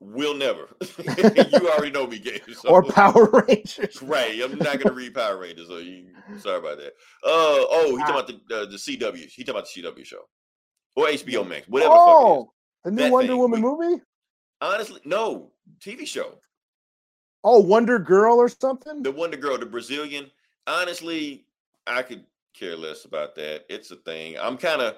will 0.00 0.34
never. 0.34 0.68
you 0.98 1.70
already 1.70 1.92
know 1.92 2.06
me, 2.08 2.18
Gabe. 2.18 2.40
So. 2.54 2.68
or 2.68 2.82
Power 2.82 3.30
Rangers. 3.46 4.02
Right, 4.02 4.40
I'm 4.42 4.58
not 4.58 4.80
gonna 4.80 4.94
read 4.94 5.14
Power 5.14 5.38
Rangers, 5.38 5.68
so 5.68 5.78
you 5.78 6.06
sorry 6.38 6.58
about 6.58 6.78
that. 6.78 6.94
Uh 7.24 7.62
oh, 7.70 7.94
he 7.96 8.02
Ah. 8.02 8.06
talking 8.06 8.14
about 8.36 8.48
the 8.48 8.56
uh, 8.56 8.64
the 8.66 8.76
CW. 8.76 9.16
He 9.30 9.44
talking 9.44 9.60
about 9.60 9.68
the 9.72 9.82
CW 9.82 10.04
show 10.04 10.22
or 10.96 11.06
HBO 11.06 11.46
Max, 11.48 11.68
whatever. 11.68 11.90
the 11.92 11.96
fuck 11.96 12.08
it 12.08 12.10
is. 12.10 12.24
Oh, 12.26 12.52
the 12.84 12.90
new 12.90 12.96
That 13.04 13.12
Wonder 13.12 13.32
thing, 13.34 13.38
Woman 13.38 13.62
we- 13.62 13.70
movie? 13.88 14.02
Honestly, 14.60 15.00
no 15.04 15.52
TV 15.80 16.06
show. 16.06 16.38
Oh, 17.44 17.60
Wonder 17.60 17.98
Girl 18.00 18.36
or 18.38 18.48
something? 18.48 19.02
The 19.02 19.10
Wonder 19.12 19.36
Girl, 19.36 19.58
the 19.58 19.66
Brazilian. 19.66 20.30
Honestly, 20.66 21.46
I 21.86 22.02
could 22.02 22.24
care 22.54 22.76
less 22.76 23.04
about 23.04 23.34
that. 23.36 23.64
It's 23.68 23.90
a 23.90 23.96
thing. 23.96 24.36
I'm 24.40 24.56
kind 24.56 24.82
of 24.82 24.96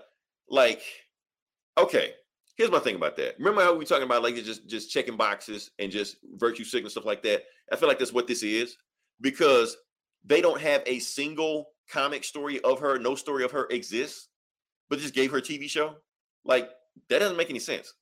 like, 0.49 0.83
okay. 1.79 2.13
Here's 2.57 2.71
my 2.71 2.79
thing 2.79 2.95
about 2.95 3.17
that. 3.17 3.35
Remember 3.39 3.63
how 3.63 3.73
we 3.73 3.79
were 3.79 3.85
talking 3.85 4.05
about 4.05 4.23
like 4.23 4.37
just 4.37 4.69
just 4.69 4.89
checking 4.89 5.17
boxes 5.17 5.73
and 5.81 5.91
just 5.91 6.19
virtue 6.37 6.63
signal 6.63 6.89
stuff 6.89 7.05
like 7.05 7.23
that? 7.25 7.43
I 7.73 7.77
feel 7.77 7.89
like 7.89 7.99
that's 7.99 8.13
what 8.13 8.29
this 8.29 8.45
is 8.45 8.77
because 9.21 9.77
they 10.25 10.41
don't 10.41 10.61
have 10.61 10.83
a 10.87 11.01
single 11.01 11.71
comic 11.91 12.23
story 12.23 12.61
of 12.61 12.79
her. 12.79 12.97
No 12.99 13.17
story 13.17 13.43
of 13.43 13.51
her 13.51 13.67
exists, 13.71 14.29
but 14.89 15.01
just 15.01 15.15
gave 15.15 15.33
her 15.33 15.41
TV 15.41 15.69
show. 15.69 15.97
Like 16.45 16.71
that 17.09 17.19
doesn't 17.19 17.37
make 17.37 17.51
any 17.51 17.59
sense. 17.59 17.93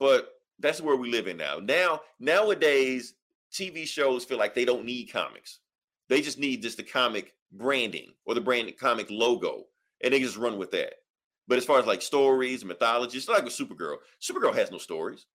But 0.00 0.28
that's 0.58 0.80
where 0.80 0.96
we 0.96 1.08
live 1.10 1.28
in 1.28 1.36
now. 1.36 1.60
Now 1.62 2.00
nowadays, 2.18 3.14
TV 3.52 3.86
shows 3.86 4.24
feel 4.24 4.38
like 4.38 4.54
they 4.54 4.64
don't 4.64 4.84
need 4.84 5.12
comics. 5.12 5.60
They 6.08 6.20
just 6.20 6.38
need 6.38 6.62
just 6.62 6.76
the 6.76 6.82
comic 6.82 7.34
branding 7.52 8.12
or 8.26 8.34
the 8.34 8.40
brand 8.40 8.72
comic 8.78 9.08
logo, 9.10 9.64
and 10.02 10.12
they 10.12 10.20
just 10.20 10.36
run 10.36 10.58
with 10.58 10.70
that. 10.72 10.94
But 11.48 11.58
as 11.58 11.64
far 11.64 11.78
as 11.78 11.86
like 11.86 12.02
stories, 12.02 12.64
mythology, 12.64 13.18
it's 13.18 13.28
like 13.28 13.44
with 13.44 13.52
Supergirl. 13.52 13.96
Supergirl 14.22 14.54
has 14.54 14.70
no 14.70 14.78
stories. 14.78 15.26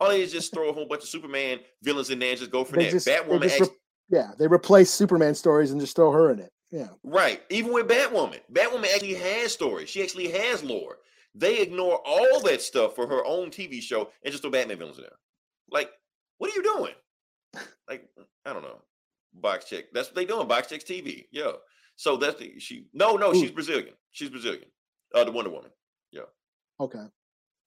All 0.00 0.08
they 0.08 0.22
is 0.22 0.32
just 0.32 0.52
throw 0.54 0.70
a 0.70 0.72
whole 0.72 0.86
bunch 0.86 1.02
of 1.02 1.08
Superman 1.08 1.60
villains 1.82 2.10
in 2.10 2.18
there 2.18 2.30
and 2.30 2.38
just 2.38 2.50
go 2.50 2.64
for 2.64 2.76
They 2.76 2.84
that. 2.84 2.90
just- 2.92 3.06
Batwoman, 3.06 3.42
just 3.42 3.60
actually, 3.60 3.76
Yeah, 4.08 4.32
they 4.38 4.46
replace 4.46 4.90
Superman 4.90 5.34
stories 5.34 5.70
and 5.70 5.80
just 5.80 5.94
throw 5.94 6.10
her 6.10 6.30
in 6.32 6.38
it. 6.40 6.50
Yeah. 6.72 6.88
Right. 7.04 7.42
Even 7.50 7.72
with 7.72 7.86
Batwoman, 7.88 8.40
Batwoman 8.52 8.92
actually 8.94 9.14
has 9.14 9.52
stories. 9.52 9.88
She 9.90 10.02
actually 10.02 10.28
has 10.30 10.62
lore. 10.64 10.98
They 11.34 11.60
ignore 11.60 12.00
all 12.04 12.40
that 12.42 12.62
stuff 12.62 12.94
for 12.96 13.06
her 13.06 13.24
own 13.24 13.50
TV 13.50 13.80
show 13.80 14.10
and 14.24 14.32
just 14.32 14.42
throw 14.42 14.50
Batman 14.50 14.78
villains 14.78 14.96
in 14.98 15.02
there. 15.04 15.18
Like, 15.70 15.90
what 16.38 16.50
are 16.50 16.54
you 16.56 16.62
doing? 16.62 16.94
Like, 17.88 18.08
I 18.46 18.52
don't 18.52 18.62
know. 18.62 18.80
Box 19.34 19.66
check. 19.66 19.84
That's 19.92 20.08
what 20.08 20.16
they 20.16 20.24
doing. 20.24 20.46
Box 20.48 20.68
checks 20.68 20.84
TV. 20.84 21.26
Yeah. 21.30 21.52
So 21.96 22.16
that's 22.16 22.38
the 22.38 22.58
she. 22.58 22.86
No, 22.92 23.16
no, 23.16 23.32
Who? 23.32 23.40
she's 23.40 23.50
Brazilian. 23.50 23.94
She's 24.10 24.30
Brazilian. 24.30 24.64
Uh, 25.14 25.24
the 25.24 25.32
Wonder 25.32 25.50
Woman. 25.50 25.70
Yeah. 26.12 26.22
Okay. 26.80 27.04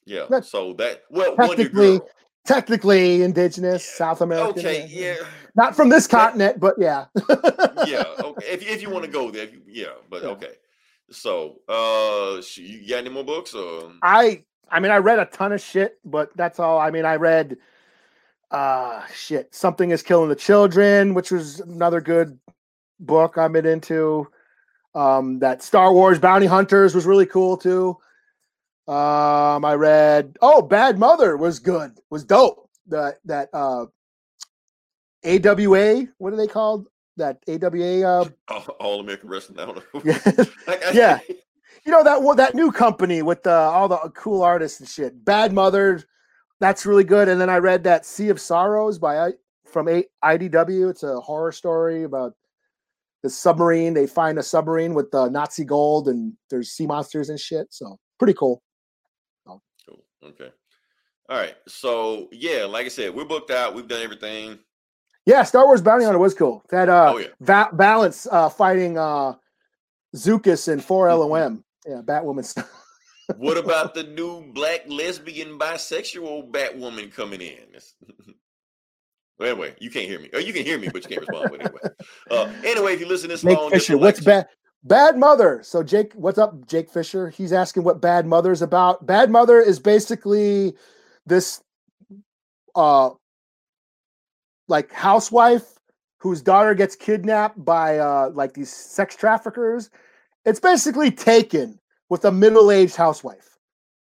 Yeah. 0.05 0.25
That's 0.29 0.49
so 0.49 0.73
that 0.73 1.03
well, 1.09 1.35
technically. 1.35 1.99
Technically 2.45 3.21
indigenous, 3.23 3.85
South 3.85 4.19
American. 4.19 4.59
Okay. 4.59 4.85
Yeah. 4.89 5.15
Not 5.55 5.77
from 5.77 5.87
this 5.87 6.07
continent, 6.07 6.59
but 6.59 6.75
yeah. 6.77 7.05
yeah. 7.87 8.03
Okay. 8.19 8.45
If, 8.47 8.67
if 8.67 8.81
you 8.81 8.89
want 8.89 9.05
to 9.05 9.09
go 9.11 9.31
there, 9.31 9.45
you- 9.47 9.61
yeah. 9.65 9.93
But 10.09 10.23
Yeah. 10.23 10.29
okay. 10.31 10.51
So, 11.09 11.59
uh, 11.69 12.41
you 12.55 12.89
got 12.89 12.97
any 12.97 13.09
more 13.09 13.23
books? 13.23 13.53
Or 13.53 13.93
I 14.01 14.43
I 14.69 14.81
mean 14.81 14.91
I 14.91 14.97
read 14.97 15.19
a 15.19 15.25
ton 15.25 15.53
of 15.53 15.61
shit, 15.61 15.99
but 16.03 16.35
that's 16.35 16.59
all. 16.59 16.79
I 16.79 16.91
mean 16.91 17.05
I 17.05 17.15
read 17.15 17.55
uh 18.53 19.05
shit. 19.07 19.53
Something 19.53 19.91
is 19.91 20.03
killing 20.03 20.29
the 20.29 20.35
children, 20.35 21.13
which 21.13 21.31
was 21.31 21.59
another 21.59 21.99
good 21.99 22.39
book 22.99 23.37
I've 23.37 23.51
been 23.51 23.65
into. 23.65 24.27
Um 24.95 25.39
that 25.39 25.63
Star 25.63 25.91
Wars 25.91 26.19
Bounty 26.19 26.45
Hunters 26.45 26.93
was 26.93 27.05
really 27.05 27.25
cool 27.25 27.57
too. 27.57 27.97
Um 28.87 29.65
I 29.65 29.73
read 29.73 30.37
oh 30.41 30.61
Bad 30.61 30.99
Mother 30.99 31.35
was 31.35 31.59
good, 31.59 31.97
was 32.09 32.23
dope. 32.23 32.69
That 32.87 33.15
that 33.25 33.49
uh 33.53 33.87
AWA, 35.25 36.07
what 36.17 36.33
are 36.33 36.37
they 36.37 36.47
called? 36.47 36.87
That 37.17 37.39
AWA 37.47 38.03
uh 38.03 38.29
All, 38.47 38.61
All 38.79 38.99
American 38.99 39.29
Wrestling? 39.29 39.59
I 39.59 39.65
don't 39.65 39.77
know. 39.77 40.01
yeah. 40.05 40.45
Yeah. 40.93 41.19
you 41.85 41.91
know 41.91 42.03
that 42.03 42.37
that 42.37 42.55
new 42.55 42.71
company 42.71 43.21
with 43.21 43.43
the, 43.43 43.51
all 43.51 43.87
the 43.87 43.97
cool 44.15 44.41
artists 44.41 44.79
and 44.79 44.87
shit. 44.87 45.25
Bad 45.25 45.53
Mother, 45.53 46.03
that's 46.63 46.85
really 46.85 47.03
good. 47.03 47.27
And 47.27 47.41
then 47.41 47.49
I 47.49 47.57
read 47.57 47.83
that 47.83 48.05
Sea 48.05 48.29
of 48.29 48.39
Sorrows 48.39 48.97
by 48.97 49.31
from 49.65 49.89
a- 49.89 50.05
IDW. 50.23 50.89
It's 50.89 51.03
a 51.03 51.19
horror 51.19 51.51
story 51.51 52.03
about 52.03 52.35
the 53.21 53.29
submarine. 53.29 53.93
They 53.93 54.07
find 54.07 54.39
a 54.39 54.43
submarine 54.43 54.93
with 54.93 55.11
the 55.11 55.27
Nazi 55.27 55.65
gold, 55.65 56.07
and 56.07 56.31
there's 56.49 56.71
sea 56.71 56.87
monsters 56.87 57.27
and 57.27 57.37
shit. 57.37 57.67
So 57.71 57.99
pretty 58.17 58.33
cool. 58.33 58.63
Cool. 59.45 59.61
Okay. 60.23 60.51
All 61.27 61.37
right. 61.37 61.55
So 61.67 62.29
yeah, 62.31 62.63
like 62.63 62.85
I 62.85 62.89
said, 62.89 63.13
we're 63.13 63.25
booked 63.25 63.51
out. 63.51 63.75
We've 63.75 63.87
done 63.87 64.01
everything. 64.01 64.57
Yeah, 65.25 65.43
Star 65.43 65.65
Wars 65.65 65.81
Bounty 65.81 66.05
Hunter 66.05 66.19
was 66.19 66.33
cool. 66.33 66.63
That 66.69 66.87
uh, 66.87 67.11
Oh, 67.13 67.17
yeah. 67.17 67.27
Va- 67.41 67.69
Valance 67.73 68.25
uh, 68.31 68.47
fighting 68.49 68.97
uh, 68.97 69.33
Zuckuss 70.15 70.67
and 70.71 70.81
4-LOM. 70.81 71.63
Yeah, 71.85 72.01
Batwoman 72.03 72.45
stuff. 72.53 72.69
What 73.37 73.57
about 73.57 73.93
the 73.93 74.03
new 74.03 74.51
black 74.53 74.81
lesbian 74.87 75.57
bisexual 75.59 76.51
Batwoman 76.51 77.13
coming 77.13 77.41
in? 77.41 77.57
Well, 79.39 79.49
anyway, 79.49 79.73
you 79.79 79.89
can't 79.89 80.07
hear 80.07 80.19
me. 80.19 80.29
Or 80.31 80.39
you 80.39 80.53
can 80.53 80.63
hear 80.63 80.77
me, 80.77 80.89
but 80.89 81.03
you 81.03 81.09
can't 81.09 81.27
respond. 81.27 81.49
But 81.49 81.61
anyway, 81.61 81.79
uh, 82.29 82.53
anyway, 82.63 82.93
if 82.93 82.99
you 82.99 83.07
listen 83.07 83.29
this 83.29 83.41
Jake 83.41 83.57
long, 83.57 83.71
Fisher, 83.71 83.97
what's 83.97 84.19
bad? 84.19 84.47
Bad 84.83 85.17
Mother. 85.17 85.61
So 85.63 85.81
Jake, 85.81 86.13
what's 86.13 86.37
up, 86.37 86.67
Jake 86.67 86.89
Fisher? 86.89 87.29
He's 87.29 87.53
asking 87.53 87.83
what 87.83 88.01
Bad 88.01 88.25
Mother 88.25 88.51
is 88.51 88.61
about. 88.61 89.05
Bad 89.05 89.31
Mother 89.31 89.59
is 89.59 89.79
basically 89.79 90.75
this 91.25 91.61
uh 92.75 93.11
like 94.67 94.91
housewife 94.91 95.77
whose 96.19 96.41
daughter 96.41 96.73
gets 96.73 96.95
kidnapped 96.95 97.63
by 97.63 97.97
uh 97.97 98.29
like 98.33 98.53
these 98.53 98.71
sex 98.71 99.15
traffickers. 99.15 99.89
It's 100.45 100.59
basically 100.59 101.11
taken 101.11 101.79
with 102.13 102.25
a 102.25 102.31
middle-aged 102.31 102.95
housewife. 102.95 103.57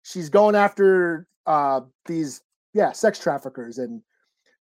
She's 0.03 0.29
going 0.29 0.55
after 0.55 1.27
uh 1.45 1.81
these 2.05 2.41
yeah, 2.73 2.93
sex 2.93 3.19
traffickers 3.19 3.77
and 3.79 4.01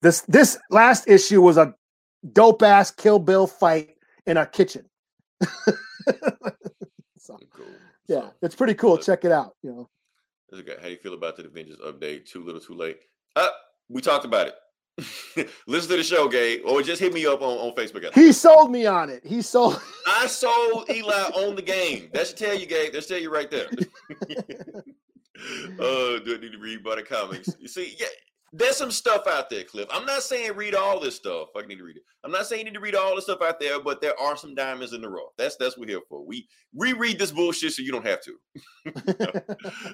this 0.01 0.20
this 0.23 0.59
last 0.70 1.09
issue 1.09 1.43
was 1.43 1.56
a 1.56 1.74
dope 2.32 2.62
ass 2.62 2.93
kill 2.93 3.19
bill 3.19 3.48
fight 3.48 3.97
in 4.27 4.36
a 4.36 4.47
kitchen. 4.47 4.85
so 7.19 7.36
Cool. 7.52 7.66
yeah, 8.06 8.31
it's 8.43 8.55
pretty 8.55 8.74
cool. 8.74 8.97
Check 8.98 9.24
it 9.24 9.32
out. 9.32 9.56
You 9.64 9.70
know, 9.70 9.89
This 10.48 10.60
is 10.60 10.64
good. 10.66 10.78
How 10.78 10.85
do 10.86 10.90
you 10.93 10.98
feel 10.98 11.14
about 11.14 11.36
the 11.36 11.47
Avengers 11.47 11.78
update? 11.85 12.27
Too 12.27 12.44
little, 12.44 12.60
too 12.60 12.74
late. 12.74 12.98
Uh, 13.35 13.48
we 13.89 14.01
talked 14.01 14.24
about 14.24 14.47
it. 14.47 14.55
Listen 15.66 15.90
to 15.90 15.97
the 15.97 16.02
show, 16.02 16.28
Gabe, 16.28 16.60
or 16.66 16.82
just 16.82 17.01
hit 17.01 17.14
me 17.14 17.24
up 17.27 17.40
on, 17.40 17.56
on 17.59 17.74
Facebook. 17.74 18.12
he 18.14 18.32
sold 18.32 18.70
me 18.70 18.86
on 18.86 19.09
it. 19.09 19.23
He 19.24 19.40
sold. 19.40 19.81
I 20.06 20.27
sold 20.27 20.90
Eli 20.90 21.31
on 21.35 21.56
the 21.56 21.62
game. 21.62 22.10
That 22.12 22.27
should 22.27 22.36
tell 22.36 22.55
you, 22.55 22.66
Gabe. 22.66 22.93
That 22.93 23.02
should 23.02 23.10
tell 23.10 23.20
you 23.20 23.32
right 23.32 23.51
there. 23.51 23.69
uh, 23.69 24.85
do 25.81 26.36
I 26.36 26.40
need 26.40 26.52
to 26.52 26.59
read 26.60 26.85
by 26.85 26.97
the 26.97 27.02
comics? 27.02 27.48
You 27.59 27.69
see, 27.69 27.97
yeah, 27.98 28.06
there's 28.52 28.77
some 28.77 28.90
stuff 28.90 29.27
out 29.27 29.48
there, 29.48 29.64
Cliff. 29.64 29.89
I'm 29.90 30.05
not 30.05 30.23
saying 30.23 30.55
read 30.56 30.74
all 30.74 31.01
this 31.01 31.16
stuff. 31.16 31.48
I 31.56 31.64
need 31.64 31.78
to 31.78 31.85
read 31.85 31.97
it. 31.97 32.02
I'm 32.23 32.31
not 32.31 32.47
saying 32.47 32.60
you 32.60 32.64
need 32.66 32.74
to 32.74 32.81
read 32.81 32.94
all 32.94 33.16
the 33.16 33.23
stuff 33.23 33.40
out 33.40 33.59
there, 33.59 33.81
but 33.81 34.02
there 34.02 34.19
are 34.20 34.36
some 34.36 34.55
diamonds 34.55 34.93
in 34.93 35.01
the 35.01 35.09
rough. 35.09 35.32
That's 35.39 35.56
that's 35.56 35.78
what 35.78 35.86
we're 35.86 35.94
here 35.94 36.02
for. 36.06 36.23
We 36.24 36.47
reread 36.77 37.19
this 37.19 37.32
bullshit 37.32 37.73
so 37.73 37.82
you 37.82 37.93
don't 37.93 38.06
have 38.06 38.20
to. 38.20 38.36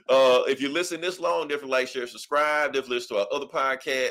uh, 0.09 0.43
if 0.49 0.61
you 0.61 0.71
listen 0.71 1.01
this 1.01 1.21
long, 1.21 1.47
definitely 1.47 1.71
like, 1.71 1.87
share, 1.89 2.09
subscribe. 2.09 2.73
Definitely 2.73 2.97
listen 2.97 3.17
to 3.17 3.23
our 3.23 3.29
other 3.33 3.47
podcast. 3.47 4.11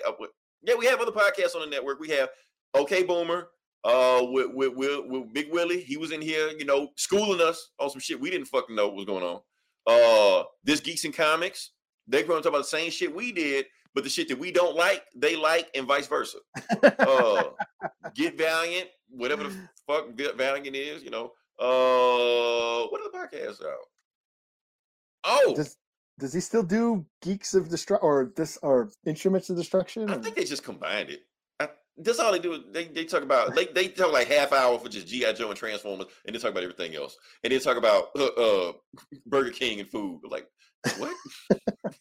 Yeah, 0.64 0.76
we 0.76 0.86
have 0.86 1.00
other 1.00 1.12
podcasts 1.12 1.56
on 1.56 1.62
the 1.62 1.68
network. 1.68 2.00
We 2.00 2.10
have 2.10 2.30
OK 2.74 3.04
Boomer, 3.04 3.50
uh, 3.84 4.22
with, 4.32 4.54
with, 4.54 4.74
with, 4.76 5.06
with 5.06 5.34
Big 5.34 5.52
Willie. 5.52 5.82
He 5.82 5.98
was 5.98 6.12
in 6.12 6.22
here, 6.22 6.50
you 6.58 6.66
know, 6.66 6.90
schooling 6.96 7.42
us 7.42 7.72
on 7.80 7.90
some 7.90 8.00
shit 8.00 8.20
we 8.20 8.30
didn't 8.30 8.48
fucking 8.48 8.76
know 8.76 8.88
what 8.88 8.96
was 8.96 9.06
going 9.06 9.24
on. 9.24 9.42
Uh, 9.86 10.44
this 10.64 10.80
Geeks 10.80 11.06
and 11.06 11.14
Comics, 11.14 11.72
they're 12.08 12.24
going 12.24 12.40
to 12.40 12.44
talk 12.44 12.52
about 12.52 12.64
the 12.64 12.78
same 12.78 12.92
shit 12.92 13.14
we 13.14 13.32
did, 13.32 13.66
but 13.96 14.04
the 14.04 14.10
shit 14.10 14.28
that 14.28 14.38
we 14.38 14.52
don't 14.52 14.76
like, 14.76 15.04
they 15.16 15.36
like, 15.36 15.70
and 15.74 15.88
vice 15.88 16.08
versa. 16.08 16.40
Uh, 16.84 17.44
Get 18.14 18.38
Valiant, 18.38 18.90
whatever 19.10 19.46
the 19.46 19.56
fuck 19.88 20.10
Valiant 20.36 20.76
is, 20.76 21.04
you 21.04 21.10
know. 21.10 21.32
Uh, 21.60 22.88
what 22.90 23.02
other 23.02 23.10
podcasts 23.10 23.66
out? 23.66 23.86
Oh, 25.24 25.54
Does 25.56 25.78
does 26.19 26.34
he 26.34 26.39
still 26.39 26.64
do 26.64 27.06
Geeks 27.22 27.53
of 27.53 27.69
Destruction 27.69 28.07
or 28.07 28.31
this 28.35 28.57
or 28.61 28.89
Instruments 29.06 29.49
of 29.49 29.57
Destruction? 29.57 30.10
I 30.10 30.18
think 30.18 30.35
they 30.35 30.45
just 30.45 30.64
combined 30.64 31.10
it. 31.10 31.22
I, 31.60 31.69
that's 31.98 32.19
all 32.19 32.31
they 32.31 32.39
do. 32.39 32.64
They, 32.72 32.85
they 32.85 33.06
talk 33.06 33.23
about 33.23 33.56
they, 33.56 33.65
they 33.65 33.88
talk 33.89 34.11
like 34.11 34.27
half 34.27 34.52
hour 34.52 34.80
for 34.80 34.89
just 34.89 35.07
GI 35.07 35.34
Joe 35.34 35.49
and 35.49 35.57
Transformers, 35.57 36.07
and 36.26 36.35
they 36.35 36.39
talk 36.39 36.52
about 36.52 36.64
everything 36.64 36.95
else, 36.95 37.18
and 37.44 37.52
they 37.52 37.60
talk 37.60 37.77
about 37.77 38.10
uh, 38.18 38.26
uh 38.26 38.72
Burger 39.26 39.52
King 39.52 39.80
and 39.80 39.89
food. 39.89 40.22
Like 40.30 40.48
what? 40.98 41.14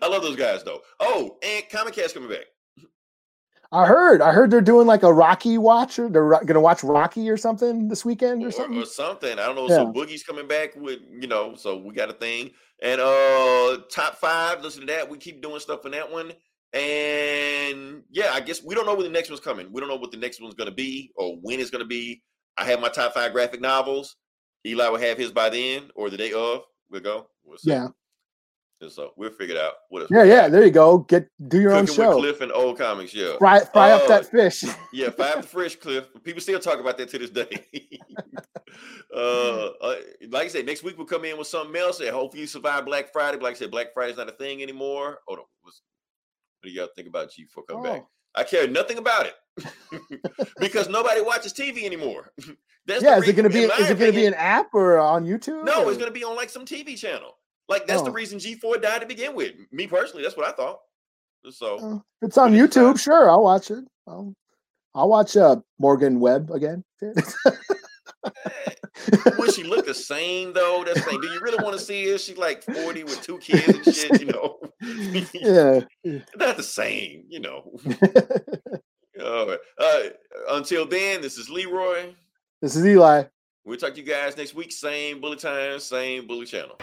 I 0.00 0.08
love 0.08 0.22
those 0.22 0.36
guys 0.36 0.62
though. 0.62 0.80
Oh, 1.00 1.38
and 1.42 1.64
Comic 1.70 1.94
Cast 1.94 2.14
coming 2.14 2.30
back. 2.30 2.46
I 3.72 3.86
heard. 3.86 4.20
I 4.20 4.32
heard 4.32 4.50
they're 4.50 4.60
doing 4.60 4.86
like 4.86 5.02
a 5.02 5.12
Rocky 5.12 5.56
watch 5.56 5.98
or 5.98 6.10
they're 6.10 6.24
ro- 6.24 6.44
gonna 6.44 6.60
watch 6.60 6.84
Rocky 6.84 7.30
or 7.30 7.38
something 7.38 7.88
this 7.88 8.04
weekend 8.04 8.44
or, 8.44 8.48
or, 8.48 8.50
something. 8.50 8.82
or 8.82 8.84
something. 8.84 9.38
I 9.38 9.46
don't 9.46 9.56
know. 9.56 9.66
So 9.68 9.90
Boogie's 9.90 10.22
coming 10.22 10.46
back 10.46 10.76
with 10.76 11.00
you 11.10 11.26
know. 11.26 11.54
So 11.54 11.78
we 11.78 11.94
got 11.94 12.10
a 12.10 12.12
thing. 12.12 12.50
And 12.82 13.00
uh 13.00 13.78
top 13.90 14.16
five. 14.16 14.62
Listen 14.62 14.80
to 14.80 14.86
that. 14.88 15.08
We 15.08 15.16
keep 15.16 15.40
doing 15.40 15.60
stuff 15.60 15.86
in 15.86 15.92
that 15.92 16.10
one. 16.10 16.32
And 16.74 18.02
yeah, 18.10 18.30
I 18.32 18.40
guess 18.40 18.62
we 18.62 18.74
don't 18.74 18.86
know 18.86 18.94
when 18.94 19.04
the 19.04 19.10
next 19.10 19.30
one's 19.30 19.40
coming. 19.40 19.72
We 19.72 19.80
don't 19.80 19.88
know 19.88 19.96
what 19.96 20.10
the 20.10 20.16
next 20.16 20.40
one's 20.40 20.54
gonna 20.54 20.72
be 20.72 21.12
or 21.14 21.36
when 21.42 21.60
it's 21.60 21.70
gonna 21.70 21.84
be. 21.84 22.22
I 22.58 22.64
have 22.64 22.80
my 22.80 22.88
top 22.88 23.14
five 23.14 23.32
graphic 23.32 23.60
novels. 23.60 24.16
Eli 24.66 24.88
will 24.88 24.98
have 24.98 25.16
his 25.16 25.30
by 25.30 25.48
then 25.48 25.90
or 25.94 26.10
the 26.10 26.16
day 26.16 26.32
of. 26.32 26.62
We'll 26.90 27.00
go. 27.00 27.28
We'll 27.44 27.58
yeah, 27.62 27.88
And 28.82 28.90
so 28.90 29.12
we'll 29.16 29.30
figure 29.30 29.54
it 29.54 29.60
out. 29.60 29.74
What 29.88 30.08
yeah, 30.10 30.24
yeah. 30.24 30.48
There 30.48 30.64
you 30.64 30.70
go. 30.70 30.98
Get 30.98 31.28
do 31.48 31.60
your 31.60 31.72
own 31.72 31.86
Cooking 31.86 32.04
with 32.04 32.14
show. 32.14 32.18
Cliff 32.18 32.40
and 32.40 32.52
old 32.52 32.78
comics. 32.78 33.14
Yeah. 33.14 33.36
Fry 33.38 33.60
fry 33.60 33.92
up 33.92 34.02
Uh, 34.02 34.08
that 34.08 34.26
fish. 34.26 34.64
Yeah, 34.92 35.10
five 35.10 35.42
the 35.42 35.48
fish, 35.48 35.76
Cliff. 35.76 36.08
People 36.22 36.40
still 36.40 36.58
talk 36.58 36.80
about 36.80 36.98
that 36.98 37.08
to 37.10 37.18
this 37.18 37.30
day. 37.30 37.66
uh, 39.14 39.66
uh, 39.80 39.94
like 40.28 40.46
I 40.46 40.48
said, 40.48 40.66
next 40.66 40.82
week 40.82 40.98
we'll 40.98 41.06
come 41.06 41.24
in 41.24 41.38
with 41.38 41.46
something 41.46 41.74
else, 41.80 42.00
and 42.00 42.10
hopefully 42.10 42.42
you 42.42 42.46
survive 42.46 42.84
Black 42.84 43.12
Friday. 43.12 43.38
But 43.38 43.44
like 43.44 43.54
I 43.54 43.58
said, 43.58 43.70
Black 43.70 43.94
Friday's 43.94 44.16
not 44.16 44.28
a 44.28 44.32
thing 44.32 44.62
anymore. 44.62 45.20
Hold 45.26 45.38
on, 45.40 45.44
what's, 45.62 45.80
what 46.60 46.68
do 46.68 46.74
y'all 46.74 46.88
think 46.94 47.08
about 47.08 47.28
G4 47.30 47.66
coming 47.68 47.84
back? 47.84 48.02
Oh. 48.04 48.08
I 48.34 48.44
care 48.44 48.66
nothing 48.66 48.98
about 48.98 49.26
it 49.26 49.70
because 50.58 50.88
nobody 50.88 51.20
watches 51.20 51.52
TV 51.52 51.84
anymore. 51.84 52.32
That's 52.86 53.02
yeah, 53.02 53.18
is 53.18 53.28
it 53.28 53.36
gonna 53.36 53.50
be 53.50 53.60
is 53.60 53.90
it 53.90 53.98
gonna 53.98 54.12
be 54.12 54.26
an 54.26 54.34
app 54.34 54.74
or 54.74 54.98
on 54.98 55.24
YouTube? 55.24 55.64
No, 55.64 55.88
it's 55.88 55.98
gonna 55.98 56.10
be 56.10 56.24
on 56.24 56.34
like 56.34 56.50
some 56.50 56.64
TV 56.64 56.96
channel. 56.96 57.36
Like 57.72 57.86
that's 57.86 58.02
the 58.02 58.10
Oh. 58.10 58.14
reason 58.14 58.38
G4 58.38 58.80
died 58.82 59.00
to 59.00 59.06
begin 59.06 59.34
with. 59.34 59.52
Me 59.70 59.86
personally, 59.86 60.22
that's 60.22 60.36
what 60.36 60.46
I 60.46 60.52
thought. 60.52 60.80
So 61.50 61.76
Uh, 61.78 61.98
it's 62.20 62.38
on 62.38 62.52
YouTube. 62.52 62.98
Sure, 63.00 63.28
I'll 63.30 63.42
watch 63.42 63.70
it. 63.70 63.84
I'll, 64.06 64.34
I'll 64.94 65.08
watch 65.08 65.36
uh, 65.36 65.56
Morgan 65.78 66.20
Webb 66.20 66.50
again. 66.50 66.84
Would 69.38 69.52
she 69.54 69.64
look 69.64 69.86
the 69.86 69.94
same 70.12 70.52
though? 70.52 70.84
That's 70.84 71.02
the 71.04 71.10
thing. 71.10 71.20
Do 71.20 71.28
you 71.28 71.40
really 71.40 71.62
want 71.62 71.76
to 71.76 71.82
see 71.82 72.08
her? 72.10 72.18
She's 72.18 72.36
like 72.38 72.62
40 72.62 73.04
with 73.04 73.22
two 73.22 73.38
kids 73.46 73.68
and 73.86 73.94
shit, 73.94 74.20
you 74.20 74.26
know. 74.26 74.58
yeah. 75.34 75.80
Not 76.36 76.56
the 76.56 76.62
same, 76.62 77.24
you 77.28 77.40
know. 77.40 77.72
All 79.24 79.46
right. 79.48 79.58
Uh, 79.78 80.00
until 80.50 80.86
then, 80.86 81.20
this 81.22 81.38
is 81.38 81.48
Leroy. 81.50 82.14
This 82.60 82.76
is 82.76 82.86
Eli. 82.86 83.24
We'll 83.64 83.78
talk 83.78 83.94
to 83.94 84.00
you 84.00 84.06
guys 84.06 84.36
next 84.36 84.54
week. 84.54 84.72
Same 84.72 85.20
bully 85.20 85.36
time, 85.36 85.78
same 85.80 86.26
bully 86.26 86.46
channel. 86.46 86.76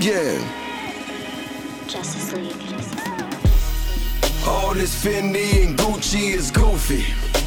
Yeah. 0.00 0.38
Justice 1.86 2.32
League. 2.32 2.56
All 4.46 4.72
this 4.72 5.04
Fendi 5.04 5.66
and 5.66 5.78
Gucci 5.78 6.32
is 6.32 6.50
goofy. 6.50 7.02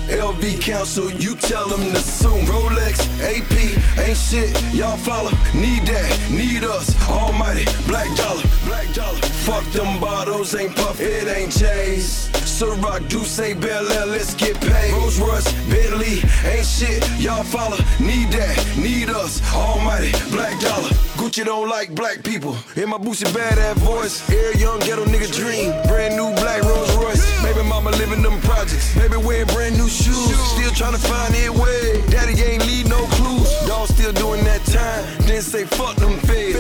LV 0.08 0.62
Council, 0.62 1.10
you 1.10 1.34
tell 1.36 1.68
them 1.68 1.82
to 1.92 1.98
sue. 1.98 2.28
Rolex, 2.46 3.10
AP, 3.24 4.06
ain't 4.08 4.16
shit. 4.16 4.54
Y'all 4.72 4.98
follow, 4.98 5.32
need 5.56 5.88
that, 5.88 6.30
need 6.30 6.64
us. 6.64 6.94
Almighty, 7.10 7.66
black 7.88 8.16
dollar, 8.16 8.44
black 8.66 8.94
dollar. 8.94 9.18
Fuck 9.48 9.64
them 9.72 10.00
bottles, 10.00 10.54
ain't 10.54 10.76
puff, 10.76 11.02
it 11.02 11.28
ain't 11.28 11.52
J's. 11.52 12.30
Ciroc, 12.46 13.10
Douce, 13.10 13.56
Bel 13.56 13.92
Air, 13.94 14.06
let's 14.06 14.36
get 14.36 14.62
paid. 14.62 14.94
Rolls 14.94 15.20
Royce, 15.20 15.52
Bentley, 15.72 16.22
ain't 16.46 16.68
shit. 16.68 17.02
Y'all 17.20 17.44
follow, 17.44 17.78
need 18.00 18.30
that, 18.32 18.78
need 18.78 19.10
us. 19.10 19.42
Almighty, 19.56 20.12
black 20.30 20.60
dollar. 20.62 20.92
Gucci 21.24 21.46
don't 21.46 21.70
like 21.70 21.96
black 21.96 22.22
people. 22.22 22.54
In 22.76 22.90
my 22.90 22.98
Boosie 22.98 23.24
badass 23.32 23.76
voice, 23.76 24.30
air 24.30 24.58
young 24.58 24.78
ghetto 24.82 25.06
nigga 25.06 25.32
dream. 25.32 25.72
Brand 25.88 26.18
new 26.18 26.36
black 26.36 26.62
Rolls 26.64 26.94
Royce. 26.98 27.24
Baby 27.42 27.64
mama 27.64 27.92
living 27.92 28.22
them 28.22 28.42
projects. 28.42 28.94
Baby 28.94 29.16
wearing 29.16 29.48
brand 29.48 29.78
new 29.78 29.88
shoes. 29.88 30.36
Still 30.52 30.72
trying 30.72 30.92
to 30.92 31.00
find 31.00 31.34
it 31.34 31.50
way. 31.50 32.04
Daddy 32.12 32.36
ain't 32.44 32.66
leave 32.68 32.90
no 32.90 33.00
clues. 33.16 33.48
Dog 33.66 33.88
still 33.88 34.12
doing 34.12 34.44
that 34.44 34.66
time. 34.66 35.04
Then 35.26 35.42
say 35.42 35.64
fuck 35.64 35.96
them 35.96 36.20
feds. 36.28 36.53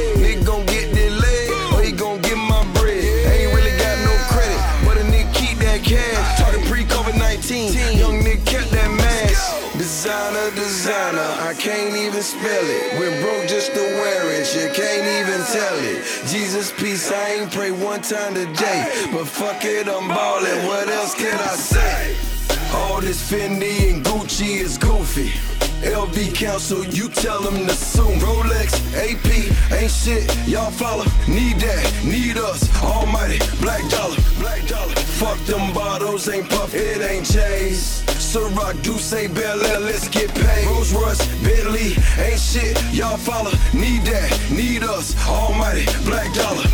Designer, 10.84 11.31
I 11.39 11.53
can't 11.57 11.95
even 11.95 12.22
spell 12.22 12.43
it. 12.43 12.99
We're 12.99 13.22
broke 13.22 13.47
just 13.47 13.72
to 13.72 13.80
wear 13.80 14.30
it, 14.34 14.53
you 14.53 14.69
can't 14.73 15.07
even 15.07 15.39
tell 15.45 15.80
it. 15.80 16.03
Jesus 16.27 16.73
peace, 16.73 17.10
I 17.10 17.35
ain't 17.35 17.53
pray 17.53 17.72
one 17.72 18.01
time 18.01 18.34
today. 18.34 18.91
But 19.14 19.23
fuck 19.23 19.64
it, 19.64 19.88
I'm 19.88 20.10
ballin'. 20.10 20.68
What 20.68 20.89
else 20.89 21.15
can 21.15 21.39
I 21.39 21.55
say? 21.55 22.18
All 22.76 22.99
this 22.99 23.31
Fendi 23.31 23.93
and 23.93 24.03
Gucci 24.03 24.60
is 24.60 24.77
goofy. 24.77 25.30
LV 25.88 26.35
Council, 26.35 26.84
you 26.84 27.07
tell 27.07 27.41
them 27.41 27.65
to 27.65 27.73
sue. 27.73 28.01
Rolex, 28.19 28.76
AP, 28.93 29.72
ain't 29.72 29.89
shit. 29.89 30.27
Y'all 30.45 30.69
follow, 30.69 31.05
need 31.30 31.61
that, 31.61 32.03
need 32.03 32.35
us. 32.35 32.60
Almighty, 32.84 33.39
black 33.61 33.89
dollar, 33.89 34.18
black 34.38 34.68
dollar. 34.68 34.95
Fuck 35.15 35.39
them 35.45 35.73
bottles, 35.73 36.27
ain't 36.27 36.49
puff, 36.49 36.76
it 36.76 37.01
ain't 37.10 37.26
J's. 37.26 38.12
Ciroc, 38.34 38.81
Douce, 38.81 39.30
Bel 39.30 39.61
Air, 39.61 39.80
let's 39.80 40.07
get 40.07 40.34
paid. 40.34 40.65
Rolls 40.65 40.91
Royce, 40.91 41.22
Bentley, 41.45 41.93
ain't 42.18 42.39
shit. 42.41 42.73
Y'all 42.91 43.15
follow, 43.15 43.51
need 43.77 44.01
that, 44.10 44.26
need 44.49 44.81
us. 44.81 45.14
Almighty, 45.30 45.85
black 46.01 46.34
dollar. 46.34 46.65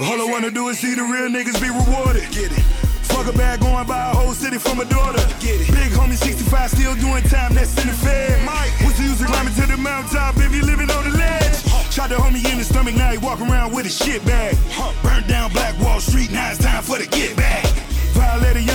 All 0.00 0.16
I 0.16 0.24
wanna 0.24 0.50
do 0.50 0.70
is 0.70 0.78
see 0.78 0.94
the 0.94 1.02
real 1.02 1.28
niggas 1.28 1.60
be 1.60 1.68
rewarded. 1.68 2.24
Get 2.32 2.56
it. 2.56 2.64
Fuck 3.04 3.28
a 3.28 3.36
bag 3.36 3.60
going 3.60 3.86
by 3.86 4.00
a 4.12 4.14
whole 4.16 4.32
city 4.32 4.56
for 4.56 4.74
my 4.74 4.84
daughter. 4.84 5.20
Get 5.44 5.60
it. 5.60 5.68
Big 5.76 5.92
homie 5.92 6.16
65 6.16 6.70
still 6.70 6.94
doing 6.94 7.22
time, 7.24 7.52
that's 7.52 7.76
in 7.76 7.86
the 7.86 7.92
fed. 7.92 8.42
Mike. 8.46 8.72
What's 8.80 8.96
the 8.96 9.04
use 9.04 9.20
of 9.20 9.26
climbing 9.26 9.52
to 9.60 9.66
the 9.66 9.76
mountaintop 9.76 10.38
if 10.38 10.54
you 10.56 10.62
living 10.62 10.88
on 10.88 11.04
the 11.04 11.18
ledge? 11.18 11.68
Shot 11.92 12.08
the 12.08 12.16
homie 12.16 12.40
in 12.50 12.56
the 12.56 12.64
stomach, 12.64 12.94
now 12.94 13.12
he 13.12 13.18
walk 13.18 13.42
around 13.42 13.74
with 13.74 13.84
a 13.84 13.90
shit 13.90 14.24
bag. 14.24 14.56
Burnt 15.02 15.28
down 15.28 15.52
Black 15.52 15.78
Wall 15.80 16.00
Street, 16.00 16.30
now 16.30 16.48
it's 16.48 16.64
time 16.64 16.82
for 16.82 16.96
the 16.96 17.04
get 17.04 17.36
back. 17.36 17.77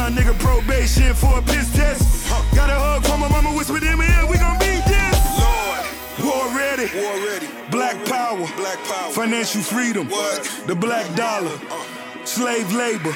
Young 0.03 0.15
nigga 0.15 0.37
probation 0.37 1.13
for 1.13 1.39
a 1.39 1.41
piss 1.41 1.71
test. 1.73 2.27
Got 2.53 2.69
a 2.69 2.73
hug 2.73 3.05
from 3.05 3.21
my 3.21 3.29
mama, 3.29 3.55
whispered 3.55 3.83
in 3.83 3.97
my 3.97 4.03
ear, 4.03 4.27
we 4.29 4.35
gon' 4.35 4.59
beat 4.59 4.83
this. 4.83 5.15
Lord. 5.39 5.79
War 6.27 6.45
ready. 6.57 6.91
War 6.91 7.15
ready. 7.25 7.47
Black 7.71 7.95
power. 8.05 8.45
Black 8.57 8.83
power. 8.83 9.11
Financial 9.13 9.61
freedom. 9.61 10.09
What? 10.09 10.43
The 10.67 10.75
black 10.75 11.07
dollar. 11.15 11.57
Uh. 11.71 12.25
Slave 12.25 12.73
labor. 12.73 13.15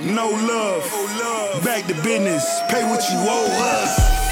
No 0.00 0.30
love. 0.30 0.88
No 0.90 1.02
love. 1.20 1.62
Back 1.62 1.84
to 1.88 1.94
business. 2.02 2.48
Pay 2.70 2.88
what 2.88 3.04
you 3.10 3.18
owe 3.18 3.82
us. 3.82 4.25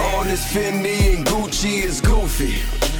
All 0.00 0.24
this 0.24 0.44
Fendi 0.52 1.14
and 1.14 1.26
Gucci 1.26 1.84
is 1.84 2.00
goofy. 2.00 2.54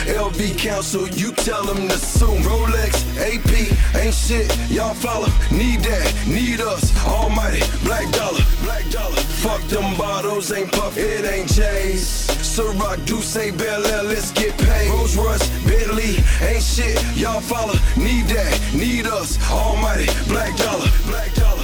LV 0.07 0.59
Council, 0.59 1.09
you 1.09 1.33
tell 1.33 1.65
them 1.65 1.89
to 1.89 1.99
sue. 1.99 2.27
Rolex, 2.27 2.93
AP, 3.19 3.53
ain't 4.01 4.15
shit. 4.15 4.49
Y'all 4.71 4.95
follow, 4.95 5.29
need 5.51 5.81
that, 5.81 6.13
need 6.27 6.61
us. 6.61 6.83
Almighty, 7.07 7.63
black 7.85 8.11
dollar, 8.13 8.43
black 8.63 8.89
dollar. 8.91 9.21
Fuck 9.45 9.63
them 9.69 9.97
bottles, 9.97 10.53
ain't 10.53 10.73
puff, 10.73 10.97
it 10.97 11.25
ain't 11.25 11.49
J's. 11.49 12.27
Ciroc, 12.41 13.05
Douce, 13.07 13.53
Bel 13.57 13.87
Air, 13.87 14.03
let's 14.03 14.33
get 14.33 14.57
paid. 14.59 14.91
Rolls 14.91 15.17
Royce, 15.17 15.49
Bentley, 15.65 16.17
ain't 16.41 16.63
shit. 16.63 17.01
Y'all 17.17 17.41
follow, 17.41 17.75
need 17.97 18.27
that, 18.27 18.59
need 18.75 19.07
us. 19.07 19.39
Almighty, 19.51 20.07
black 20.29 20.57
dollar, 20.57 20.89
black 21.07 21.33
dollar. 21.35 21.60